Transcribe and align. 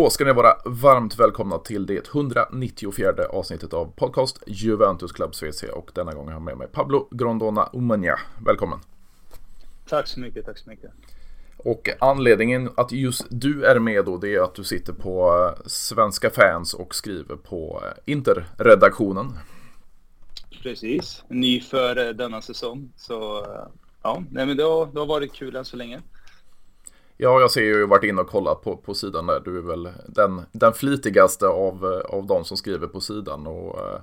Då 0.00 0.10
ska 0.10 0.24
ni 0.24 0.32
vara 0.32 0.56
varmt 0.64 1.18
välkomna 1.18 1.58
till 1.58 1.86
det 1.86 2.08
194 2.08 3.12
avsnittet 3.30 3.72
av 3.72 3.92
podcast 3.96 4.42
Juventus 4.46 5.12
Club 5.12 5.34
CC 5.34 5.62
och 5.72 5.90
denna 5.94 6.12
gång 6.12 6.26
har 6.26 6.32
jag 6.32 6.42
med 6.42 6.56
mig 6.58 6.68
Pablo 6.72 7.08
Grondona 7.10 7.70
Umania. 7.72 8.18
Välkommen! 8.46 8.78
Tack 9.88 10.06
så 10.06 10.20
mycket, 10.20 10.46
tack 10.46 10.58
så 10.58 10.70
mycket. 10.70 10.90
Och 11.56 11.88
anledningen 12.00 12.70
att 12.76 12.92
just 12.92 13.26
du 13.30 13.64
är 13.64 13.78
med 13.78 14.04
då 14.04 14.16
det 14.16 14.34
är 14.34 14.40
att 14.40 14.54
du 14.54 14.64
sitter 14.64 14.92
på 14.92 15.44
eh, 15.56 15.66
Svenska 15.66 16.30
fans 16.30 16.74
och 16.74 16.94
skriver 16.94 17.36
på 17.36 17.82
eh, 17.84 18.12
Interredaktionen. 18.12 19.38
Precis, 20.62 21.24
ny 21.28 21.60
för 21.60 22.08
eh, 22.08 22.14
denna 22.14 22.42
säsong. 22.42 22.92
Så 22.96 23.46
ja, 24.02 24.22
nej 24.30 24.46
men 24.46 24.56
det 24.56 24.62
har, 24.62 24.86
det 24.86 24.98
har 24.98 25.06
varit 25.06 25.32
kul 25.32 25.56
än 25.56 25.64
så 25.64 25.76
länge. 25.76 26.00
Ja, 27.22 27.40
jag 27.40 27.50
ser 27.50 27.62
ju 27.62 27.86
varit 27.86 28.04
inne 28.04 28.20
och 28.20 28.28
kollat 28.28 28.62
på, 28.62 28.76
på 28.76 28.94
sidan 28.94 29.26
där. 29.26 29.40
Du 29.40 29.58
är 29.58 29.62
väl 29.62 29.88
den, 30.06 30.42
den 30.52 30.72
flitigaste 30.72 31.46
av, 31.46 31.84
eh, 31.84 32.16
av 32.16 32.26
de 32.26 32.44
som 32.44 32.56
skriver 32.56 32.86
på 32.86 33.00
sidan. 33.00 33.46
Och, 33.46 33.78
eh, 33.78 34.00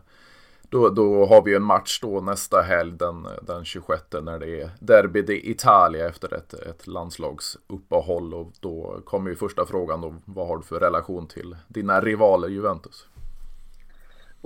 då, 0.70 0.90
då 0.90 1.26
har 1.26 1.42
vi 1.42 1.56
en 1.56 1.64
match 1.64 2.00
då 2.02 2.22
nästa 2.22 2.62
helg 2.62 2.92
den, 2.92 3.28
den 3.42 3.66
26 3.66 4.02
när 4.22 4.40
det 4.40 4.62
är 4.62 4.70
Derby 4.80 5.22
d'Italia 5.22 5.52
Italia 5.52 6.08
efter 6.08 6.34
ett, 6.34 6.54
ett 6.54 6.88
landslagsuppehåll. 6.88 8.34
Och 8.34 8.52
då 8.59 9.02
kommer 9.06 9.30
ju 9.30 9.36
första 9.36 9.66
frågan 9.66 10.02
då, 10.02 10.16
vad 10.26 10.48
har 10.48 10.58
du 10.58 10.64
för 10.64 10.80
relation 10.80 11.28
till 11.28 11.56
dina 11.68 12.02
rivaler 12.02 12.48
Juventus? 12.48 13.08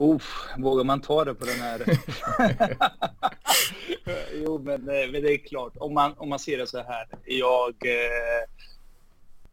Uff, 0.01 0.47
vågar 0.57 0.83
man 0.83 1.01
ta 1.01 1.25
det 1.25 1.33
på 1.33 1.45
den 1.45 1.59
här? 1.59 1.81
jo, 4.33 4.59
men, 4.59 4.89
eh, 4.89 5.11
men, 5.11 5.21
det 5.21 5.33
är 5.33 5.37
klart. 5.37 5.73
Om 5.75 5.93
man, 5.93 6.13
om 6.17 6.29
man 6.29 6.39
ser 6.39 6.57
det 6.57 6.67
så 6.67 6.77
här. 6.77 7.07
Jag, 7.25 7.75
eh, 7.85 8.49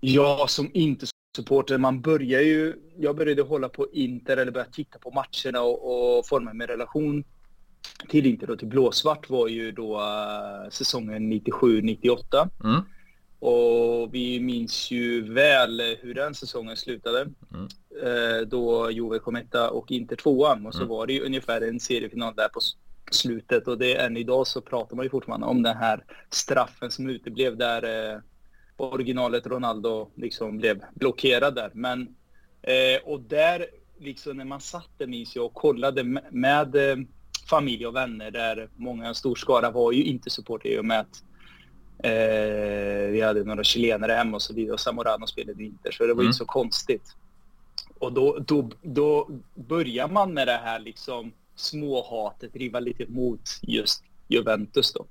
jag 0.01 0.51
som 0.51 0.71
inte 0.75 1.07
supporter, 1.37 1.79
man 1.79 2.01
börjar 2.01 2.41
ju... 2.41 2.75
Jag 2.97 3.17
började 3.17 3.43
hålla 3.43 3.69
på 3.69 3.87
Inter 3.93 4.37
eller 4.37 4.53
börja 4.53 4.67
titta 4.67 4.99
på 4.99 5.11
matcherna 5.11 5.61
och, 5.61 6.19
och 6.19 6.27
forma 6.27 6.53
min 6.53 6.67
relation 6.67 7.25
till 8.09 8.27
Inter 8.27 8.51
och 8.51 8.59
till 8.59 8.69
blåsvart 8.69 9.31
var 9.31 9.49
ju 9.49 9.73
då 9.73 9.97
uh, 9.97 10.71
säsongen 10.71 11.33
97-98. 11.33 12.49
Mm. 12.65 12.83
Och 13.41 14.15
vi 14.15 14.41
minns 14.41 14.91
ju 14.91 15.33
väl 15.33 15.97
hur 16.01 16.15
den 16.15 16.35
säsongen 16.35 16.77
slutade. 16.77 17.21
Mm. 17.21 17.69
Eh, 18.03 18.41
då 18.47 18.91
Juve 18.91 19.19
kom 19.19 19.37
etta 19.37 19.71
och 19.71 19.91
Inter 19.91 20.17
tvåan. 20.17 20.67
Och 20.67 20.75
så 20.75 20.81
mm. 20.81 20.89
var 20.89 21.07
det 21.07 21.13
ju 21.13 21.21
ungefär 21.21 21.61
en 21.61 21.81
seriefinal 21.81 22.35
där 22.37 22.49
på 22.49 22.61
slutet. 23.11 23.69
Och 23.69 23.79
det 23.79 23.97
än 23.97 24.17
idag 24.17 24.47
så 24.47 24.61
pratar 24.61 24.97
man 24.97 25.05
ju 25.05 25.11
fortfarande 25.11 25.47
om 25.47 25.63
den 25.63 25.77
här 25.77 26.05
straffen 26.31 26.91
som 26.91 27.09
uteblev 27.09 27.57
där 27.57 28.13
eh, 28.15 28.21
originalet 28.77 29.47
Ronaldo 29.47 30.11
liksom 30.15 30.59
blev 30.59 30.85
blockerad 30.95 31.55
där. 31.55 31.71
Men, 31.75 32.17
eh, 32.63 33.03
och 33.05 33.21
där, 33.21 33.67
liksom 33.99 34.37
när 34.37 34.45
man 34.45 34.61
satt 34.61 34.91
där 34.99 35.07
minns 35.07 35.37
jag 35.37 35.45
och 35.45 35.55
kollade 35.55 36.05
med, 36.05 36.25
med 36.31 36.77
familj 37.49 37.87
och 37.87 37.97
vänner 37.97 38.31
där 38.31 38.69
många, 38.77 39.15
stor 39.15 39.35
skara 39.35 39.71
var 39.71 39.93
ju 39.93 40.05
inte 40.05 40.31
supporter 40.31 40.69
i 40.69 40.79
och 40.79 40.85
med 40.85 41.01
att 41.01 41.23
Eh, 42.03 43.11
vi 43.11 43.21
hade 43.21 43.45
några 43.45 43.65
chilenare 43.65 44.13
hemma 44.13 44.37
och 44.37 44.43
så 44.43 44.55
vidare 44.55 44.73
och 44.73 44.81
Zamorano 44.81 45.27
spelade 45.27 45.65
inte 45.65 45.93
så 45.93 46.03
det 46.03 46.15
var 46.15 46.21
mm. 46.21 46.27
inte 46.27 46.39
så 46.39 46.45
konstigt. 46.45 47.17
Och 47.99 48.13
då, 48.13 48.39
då, 48.39 48.71
då 48.83 49.29
börjar 49.55 50.09
man 50.09 50.35
med 50.35 50.49
det 50.49 50.61
här 50.65 50.79
liksom 50.79 51.33
småhatet, 51.57 52.57
rivalitet 52.57 53.09
mot 53.09 53.41
just 53.63 54.03
Juventus 54.29 54.93
då. 54.93 55.07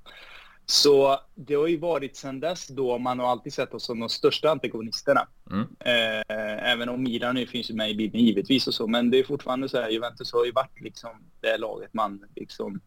Så 0.66 1.20
det 1.34 1.54
har 1.54 1.66
ju 1.66 1.76
varit 1.76 2.16
sedan 2.16 2.40
dess 2.40 2.66
då 2.66 2.98
man 2.98 3.18
har 3.18 3.26
alltid 3.26 3.52
sett 3.52 3.74
oss 3.74 3.84
som 3.84 4.00
de 4.00 4.08
största 4.08 4.50
antagonisterna. 4.50 5.28
Mm. 5.50 5.66
Eh, 5.80 6.72
även 6.72 6.88
om 6.88 7.02
Milan 7.02 7.34
nu 7.34 7.46
finns 7.46 7.70
ju 7.70 7.74
med 7.74 7.90
i 7.90 7.94
bilden 7.94 8.20
givetvis 8.20 8.66
och 8.66 8.74
så, 8.74 8.86
men 8.86 9.10
det 9.10 9.18
är 9.18 9.24
fortfarande 9.24 9.68
så 9.68 9.80
här, 9.80 9.90
Juventus 9.90 10.32
har 10.32 10.44
ju 10.44 10.52
varit 10.52 10.80
liksom 10.80 11.10
det 11.40 11.56
laget 11.56 11.94
man 11.94 12.24
liksom 12.36 12.80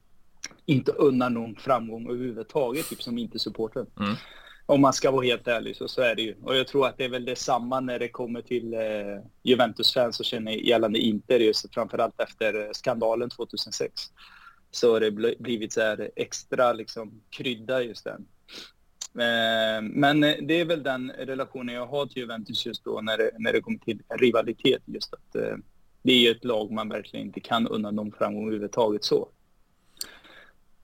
inte 0.66 0.92
unnar 0.92 1.30
någon 1.30 1.56
framgång 1.56 2.10
överhuvudtaget, 2.10 2.90
typ 2.90 3.04
som 3.04 3.18
inte 3.18 3.40
supporter. 3.40 3.86
Mm. 4.00 4.16
Om 4.66 4.82
man 4.82 4.94
ska 4.94 5.12
vara 5.12 5.26
helt 5.26 5.48
ärlig 5.48 5.76
så, 5.76 5.88
så 5.88 6.02
är 6.02 6.16
det 6.16 6.22
ju. 6.22 6.36
Och 6.44 6.56
jag 6.56 6.68
tror 6.68 6.88
att 6.88 6.98
det 6.98 7.06
är 7.06 7.10
väl 7.10 7.26
detsamma 7.26 7.80
när 7.80 8.00
det 8.00 8.10
kommer 8.10 8.42
till 8.42 8.74
eh, 8.74 8.80
Juventus-fans 9.44 10.20
och 10.20 10.26
känner 10.26 10.52
gällande 10.52 11.00
Inter, 11.00 11.40
just 11.40 11.74
framförallt 11.74 12.22
efter 12.22 12.66
eh, 12.66 12.72
skandalen 12.72 13.30
2006. 13.30 14.02
Så 14.72 14.94
har 14.94 15.00
det 15.00 15.38
blivit 15.40 15.74
så 15.74 15.82
här 15.82 16.10
extra 16.16 16.74
liksom 16.74 17.22
krydda 17.30 17.82
just 17.82 18.04
den. 18.04 18.26
Eh, 19.14 19.82
men 19.82 20.22
det 20.22 20.54
är 20.54 20.66
väl 20.66 20.84
den 20.84 21.12
relationen 21.12 21.76
jag 21.76 21.88
har 21.88 22.06
till 22.06 22.22
Juventus 22.22 22.66
just 22.66 22.84
då 22.84 23.02
när 23.02 23.18
det, 23.18 23.32
när 23.40 23.54
det 23.54 23.62
kommer 23.62 23.80
till 23.80 24.02
rivalitet. 24.10 24.82
Just 24.86 25.14
att 25.14 25.36
eh, 25.36 25.56
det 26.04 26.28
är 26.28 26.32
ett 26.32 26.46
lag 26.46 26.72
man 26.72 26.90
verkligen 26.90 27.26
inte 27.26 27.40
kan 27.40 27.68
unna 27.68 27.92
någon 27.92 28.12
framgång 28.12 28.44
överhuvudtaget 28.44 29.04
så. 29.04 29.30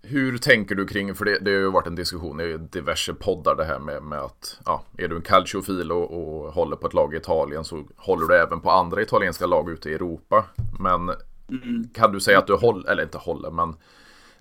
Hur 0.10 0.38
tänker 0.38 0.76
du 0.76 0.88
kring, 0.88 1.16
för 1.16 1.26
det, 1.26 1.40
det 1.40 1.52
har 1.52 1.60
ju 1.60 1.72
varit 1.72 1.88
en 1.88 1.96
diskussion 1.96 2.40
i 2.40 2.58
diverse 2.58 3.14
poddar 3.14 3.56
det 3.56 3.66
här 3.66 3.80
med, 3.80 4.04
med 4.04 4.20
att 4.20 4.60
ja, 4.66 4.84
är 4.98 5.08
du 5.08 5.16
en 5.16 5.22
calciofil 5.22 5.92
och, 5.92 6.12
och 6.12 6.54
håller 6.54 6.76
på 6.76 6.88
ett 6.88 6.94
lag 6.94 7.14
i 7.14 7.18
Italien 7.18 7.64
så 7.64 7.84
håller 7.96 8.28
du 8.28 8.36
även 8.36 8.62
på 8.62 8.72
andra 8.72 9.02
italienska 9.02 9.46
lag 9.46 9.70
ute 9.70 9.90
i 9.90 9.94
Europa. 9.94 10.46
Men 10.80 11.10
mm. 11.50 11.90
kan 11.94 12.12
du 12.12 12.20
säga 12.20 12.40
att 12.40 12.48
du 12.48 12.54
håller, 12.54 12.90
eller 12.90 13.04
inte 13.04 13.18
håller, 13.18 13.52
men 13.52 13.76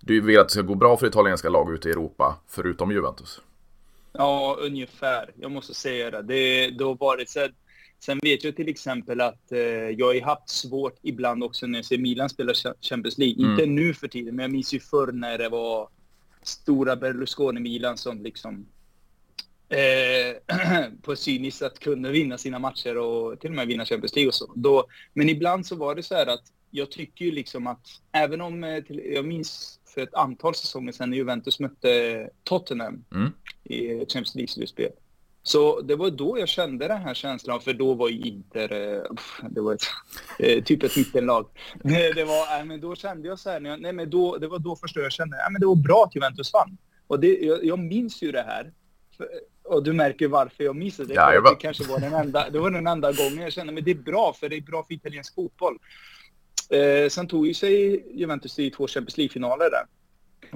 du 0.01 0.21
vill 0.21 0.39
att 0.39 0.49
det 0.49 0.53
ska 0.53 0.63
gå 0.63 0.75
bra 0.75 0.97
för 0.97 1.07
italienska 1.07 1.49
lag 1.49 1.75
ute 1.75 1.89
i 1.89 1.93
Europa 1.93 2.37
förutom 2.49 2.93
Juventus? 2.93 3.41
Ja, 4.13 4.57
ungefär. 4.61 5.31
Jag 5.35 5.51
måste 5.51 5.75
säga 5.75 6.11
det. 6.11 6.23
Det, 6.23 6.71
det 6.71 6.85
har 6.85 6.95
varit 6.95 7.31
så 7.31 7.49
Sen 7.99 8.19
vet 8.23 8.45
jag 8.45 8.57
till 8.57 8.69
exempel 8.69 9.21
att 9.21 9.53
eh, 9.53 9.59
jag 9.59 10.07
har 10.07 10.21
haft 10.21 10.49
svårt 10.49 10.99
ibland 11.03 11.45
också 11.45 11.67
när 11.67 11.79
jag 11.79 11.85
ser 11.85 11.99
Milan 11.99 12.29
spela 12.29 12.53
Champions 12.81 13.19
League. 13.19 13.45
Mm. 13.45 13.51
Inte 13.51 13.67
nu 13.67 13.95
för 13.95 14.09
tiden, 14.09 14.37
men 14.37 14.43
jag 14.43 14.51
minns 14.51 14.75
ju 14.75 14.81
förr 14.81 15.13
när 15.13 15.39
det 15.39 15.49
var 15.49 15.89
stora 16.43 16.97
Berlusconi-Milan 16.97 17.97
som 17.97 18.23
liksom 18.23 18.67
eh, 19.69 20.89
på 21.03 21.17
cyniskt 21.17 21.63
att 21.63 21.79
kunde 21.79 22.11
vinna 22.11 22.39
sina 22.39 22.59
matcher 22.59 22.97
och 22.97 23.41
till 23.41 23.51
och 23.51 23.57
med 23.57 23.67
vinna 23.67 23.85
Champions 23.85 24.15
League 24.15 24.29
och 24.29 24.35
så. 24.35 24.53
Då, 24.55 24.87
men 25.13 25.29
ibland 25.29 25.67
så 25.67 25.77
var 25.77 25.95
det 25.95 26.03
så 26.03 26.15
här 26.15 26.27
att 26.27 26.53
jag 26.71 26.91
tycker 26.91 27.25
ju 27.25 27.31
liksom 27.31 27.67
att 27.67 27.87
även 28.13 28.41
om, 28.41 28.65
eh, 28.65 28.85
till, 28.85 29.03
jag 29.15 29.25
minns 29.25 29.81
för 29.95 30.01
ett 30.01 30.15
antal 30.15 30.55
säsonger 30.55 30.93
sedan 30.93 31.11
när 31.11 31.17
Juventus 31.17 31.61
mötte 31.61 32.31
Tottenham 32.45 33.05
mm. 33.15 33.33
i 33.65 33.99
Champions 33.99 34.35
League-slutspel. 34.35 34.93
Så 35.47 35.81
det 35.81 35.97
var 35.97 36.11
då 36.11 36.39
jag 36.39 36.49
kände 36.49 36.89
den 36.89 37.03
här 37.03 37.15
känslan, 37.15 37.61
för 37.61 37.73
då 37.73 37.95
var 37.95 38.09
ju 38.09 38.21
Inter, 38.21 38.73
eh, 38.73 39.03
det 39.51 39.61
var 39.61 39.75
ett, 39.75 39.83
eh, 40.39 40.65
typ 40.65 40.83
ett 40.83 40.97
mittenlag. 40.97 41.47
Det 42.15 42.25
var, 42.25 42.65
men 42.65 42.81
då 42.81 42.95
kände 42.95 43.29
jag 43.29 43.39
så 43.39 43.51
här, 43.51 43.61
nej 43.61 43.93
men 43.93 44.11
då, 44.11 44.37
det 44.37 44.49
var 44.49 44.59
då 44.59 44.77
första 44.77 45.01
jag 45.01 45.13
kände, 45.13 45.37
nej 45.37 45.47
men 45.51 45.61
det 45.61 45.67
var 45.67 45.77
bra 45.77 46.05
att 46.05 46.15
Juventus 46.15 46.53
vann. 46.53 46.77
Och 47.07 47.21
det, 47.21 47.39
jag, 47.39 47.65
jag 47.65 47.79
minns 47.79 48.23
ju 48.23 48.33
det 48.33 48.43
här. 48.43 48.73
Och 49.65 49.83
du 49.83 49.93
märker 49.93 50.29
varför 50.29 50.65
jag 50.65 50.77
missade 50.77 51.09
det. 51.09 51.15
Ja, 51.15 51.41
det 51.41 51.57
kanske 51.61 51.85
var 51.85 52.01
den 52.01 52.15
enda, 52.15 52.51
det 52.51 52.59
var 52.59 52.71
den 52.71 52.87
enda 52.87 53.13
gången 53.13 53.39
jag 53.39 53.53
kände, 53.53 53.73
men 53.73 53.85
det 53.85 53.91
är 53.91 53.95
bra, 53.95 54.33
för 54.33 54.49
det 54.49 54.57
är 54.57 54.61
bra 54.61 54.85
för 54.85 54.95
italiensk 54.95 55.35
fotboll. 55.35 55.79
Eh, 56.71 57.09
sen 57.09 57.29
tog 57.29 57.47
ju 57.47 57.55
sig 57.55 58.05
Juventus 58.21 58.55
till 58.55 58.73
två 58.73 58.87
Champions 58.87 59.17
League-finaler 59.17 59.71
där 59.71 59.87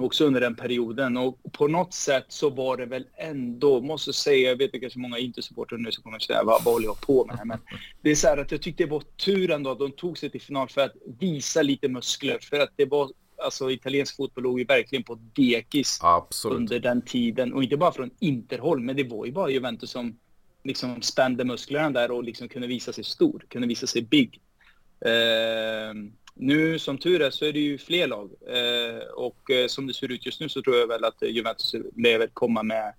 också 0.03 0.25
under 0.25 0.41
den 0.41 0.55
perioden. 0.55 1.17
Och 1.17 1.39
på 1.51 1.67
något 1.67 1.93
sätt 1.93 2.25
så 2.27 2.49
var 2.49 2.77
det 2.77 2.85
väl 2.85 3.05
ändå, 3.17 3.81
måste 3.81 4.13
säga, 4.13 4.49
jag 4.49 4.57
vet 4.57 4.81
kanske 4.81 4.99
många 4.99 5.17
inte-supportrar 5.17 5.77
nu 5.77 5.91
som 5.91 6.03
kommer 6.03 6.17
att 6.17 6.23
säga 6.23 6.43
vad, 6.43 6.63
vad 6.63 6.73
håller 6.73 6.85
jag 6.85 7.01
på 7.01 7.25
med 7.25 7.37
här? 7.37 7.45
Men 7.45 7.59
det 8.01 8.11
är 8.11 8.15
så 8.15 8.27
här 8.27 8.37
att 8.37 8.51
jag 8.51 8.61
tyckte 8.61 8.83
det 8.83 8.89
var 8.89 9.03
tur 9.25 9.51
ändå 9.51 9.71
att 9.71 9.79
de 9.79 9.91
tog 9.91 10.17
sig 10.17 10.29
till 10.29 10.41
final 10.41 10.69
för 10.69 10.81
att 10.81 10.93
visa 11.19 11.61
lite 11.61 11.87
muskler. 11.87 12.37
För 12.41 12.59
att 12.59 12.73
det 12.75 12.85
var, 12.85 13.11
alltså 13.43 13.71
italiensk 13.71 14.15
fotboll 14.15 14.43
låg 14.43 14.59
ju 14.59 14.65
verkligen 14.65 15.03
på 15.03 15.19
dekis 15.35 15.99
Absolut. 16.01 16.57
under 16.57 16.79
den 16.79 17.01
tiden. 17.01 17.53
Och 17.53 17.63
inte 17.63 17.77
bara 17.77 17.91
från 17.91 18.11
Interhåll, 18.19 18.79
men 18.79 18.95
det 18.95 19.03
var 19.03 19.25
ju 19.25 19.31
bara 19.31 19.49
Juventus 19.49 19.91
som 19.91 20.17
liksom 20.63 21.01
spände 21.01 21.45
musklerna 21.45 21.89
där 21.89 22.11
och 22.11 22.23
liksom 22.23 22.49
kunde 22.49 22.67
visa 22.67 22.93
sig 22.93 23.03
stor, 23.03 23.45
kunde 23.47 23.67
visa 23.67 23.87
sig 23.87 24.01
big. 24.01 24.41
Uh, 25.05 26.11
nu 26.41 26.79
som 26.79 26.97
tur 26.97 27.21
är 27.21 27.29
så 27.29 27.45
är 27.45 27.53
det 27.53 27.59
ju 27.59 27.77
fler 27.77 28.07
lag 28.07 28.31
eh, 28.47 29.03
och 29.15 29.51
eh, 29.51 29.67
som 29.67 29.87
det 29.87 29.93
ser 29.93 30.11
ut 30.11 30.25
just 30.25 30.39
nu 30.39 30.49
så 30.49 30.61
tror 30.61 30.75
jag 30.75 30.87
väl 30.87 31.03
att 31.03 31.21
Juventus 31.21 31.75
lever 31.95 32.27
komma 32.27 32.63
med 32.63 32.93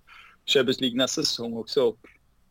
Champions 0.46 0.80
League 0.80 0.98
nästa 0.98 1.22
säsong 1.22 1.56
också. 1.56 1.96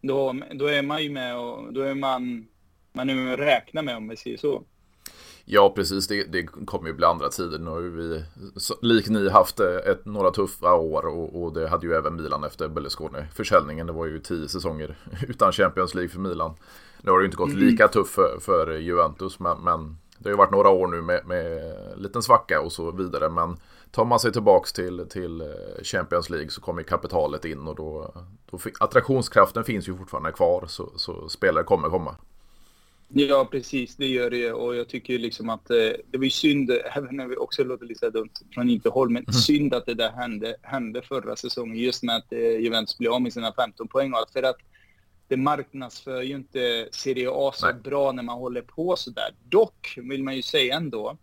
Då, 0.01 0.35
då 0.53 0.65
är 0.65 0.81
man 0.81 1.03
ju 1.03 1.09
med 1.09 1.37
och 1.37 1.73
då 1.73 1.81
är 1.81 1.95
man, 1.95 2.47
man 2.93 3.09
är 3.09 3.15
med 3.15 3.33
och 3.33 3.39
räknar 3.39 3.83
med 3.83 3.97
om 3.97 4.07
vi 4.07 4.17
säger 4.17 4.37
så. 4.37 4.63
Ja, 5.45 5.73
precis. 5.75 6.07
Det, 6.07 6.23
det 6.23 6.43
kommer 6.43 6.87
ju 6.87 6.93
bli 6.93 7.05
andra 7.05 7.29
tider. 7.29 7.59
Nu 7.59 7.69
har 7.69 7.81
vi, 7.81 8.23
lik 8.81 9.09
ni, 9.09 9.29
haft 9.29 9.59
eh, 9.59 9.91
ett, 9.91 10.05
några 10.05 10.31
tuffa 10.31 10.73
år 10.73 11.05
och, 11.05 11.43
och 11.43 11.53
det 11.53 11.67
hade 11.67 11.87
ju 11.87 11.93
även 11.93 12.15
Milan 12.15 12.43
efter 12.43 12.67
Berlusconi-försäljningen. 12.67 13.87
Det 13.87 13.93
var 13.93 14.05
ju 14.05 14.19
tio 14.19 14.47
säsonger 14.47 14.97
utan 15.27 15.51
Champions 15.51 15.95
League 15.95 16.09
för 16.09 16.19
Milan. 16.19 16.53
Nu 17.01 17.11
har 17.11 17.19
det 17.19 17.23
ju 17.23 17.27
inte 17.27 17.37
gått 17.37 17.53
mm. 17.53 17.67
lika 17.67 17.87
tufft 17.87 18.13
för, 18.13 18.39
för 18.41 18.77
Juventus, 18.77 19.39
men, 19.39 19.63
men 19.63 19.97
det 20.23 20.29
har 20.29 20.33
ju 20.33 20.37
varit 20.37 20.51
några 20.51 20.69
år 20.69 20.87
nu 20.87 21.01
med, 21.01 21.25
med 21.25 21.73
liten 21.97 22.21
svacka 22.21 22.61
och 22.61 22.71
så 22.71 22.91
vidare. 22.91 23.29
Men 23.29 23.57
tar 23.91 24.05
man 24.05 24.19
sig 24.19 24.31
tillbaks 24.31 24.73
till, 24.73 25.05
till 25.09 25.41
eh, 25.41 25.47
Champions 25.83 26.29
League 26.29 26.49
så 26.49 26.61
kommer 26.61 26.83
kapitalet 26.83 27.45
in 27.45 27.67
och 27.67 27.75
då, 27.75 28.13
då 28.51 28.59
attraktionskraften 28.79 29.63
finns 29.63 29.89
ju 29.89 29.97
fortfarande 29.97 30.31
kvar 30.31 30.65
så, 30.67 30.89
så 30.95 31.29
spelare 31.29 31.63
kommer 31.63 31.89
komma. 31.89 32.15
Ja, 33.13 33.47
precis. 33.51 33.95
Det 33.95 34.07
gör 34.07 34.29
det. 34.29 34.51
Och 34.51 34.75
jag 34.75 34.87
tycker 34.87 35.19
liksom 35.19 35.49
att 35.49 35.69
eh, 35.69 35.91
det 36.11 36.17
var 36.17 36.23
ju 36.23 36.29
synd, 36.29 36.71
även 36.95 37.15
när 37.15 37.27
vi 37.27 37.35
också 37.35 37.63
låter 37.63 37.85
lite 37.85 38.09
dumt 38.09 38.33
från 38.53 38.69
inte 38.69 38.89
håll, 38.89 39.09
men 39.09 39.23
mm. 39.23 39.33
synd 39.33 39.73
att 39.73 39.85
det 39.85 39.93
där 39.93 40.11
hände, 40.11 40.55
hände 40.61 41.01
förra 41.01 41.35
säsongen. 41.35 41.77
Just 41.77 42.03
med 42.03 42.15
att 42.15 42.33
eh, 42.33 42.39
Juventus 42.39 42.97
blev 42.97 43.11
av 43.11 43.21
med 43.21 43.33
sina 43.33 43.53
15 43.53 43.87
poäng 43.87 44.13
och 44.13 44.19
allt. 44.19 44.31
För 44.31 44.43
att 44.43 44.57
det 45.31 45.37
marknadsför 45.37 46.21
ju 46.21 46.35
inte 46.35 46.89
Serie 46.91 47.29
A 47.31 47.51
så 47.55 47.65
Nej. 47.65 47.75
bra 47.75 48.11
när 48.11 48.23
man 48.23 48.37
håller 48.37 48.61
på 48.61 48.95
så 48.95 49.09
där. 49.09 49.33
Dock 49.43 49.97
vill 49.97 50.23
man 50.23 50.35
ju 50.35 50.41
säga 50.41 50.75
ändå, 50.75 51.17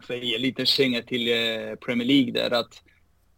för 0.00 0.14
att 0.14 0.24
ge 0.24 0.34
en 0.34 0.42
liten 0.42 0.66
känga 0.66 1.02
till 1.02 1.28
eh, 1.28 1.74
Premier 1.74 2.08
League 2.08 2.32
där, 2.32 2.50
att 2.50 2.82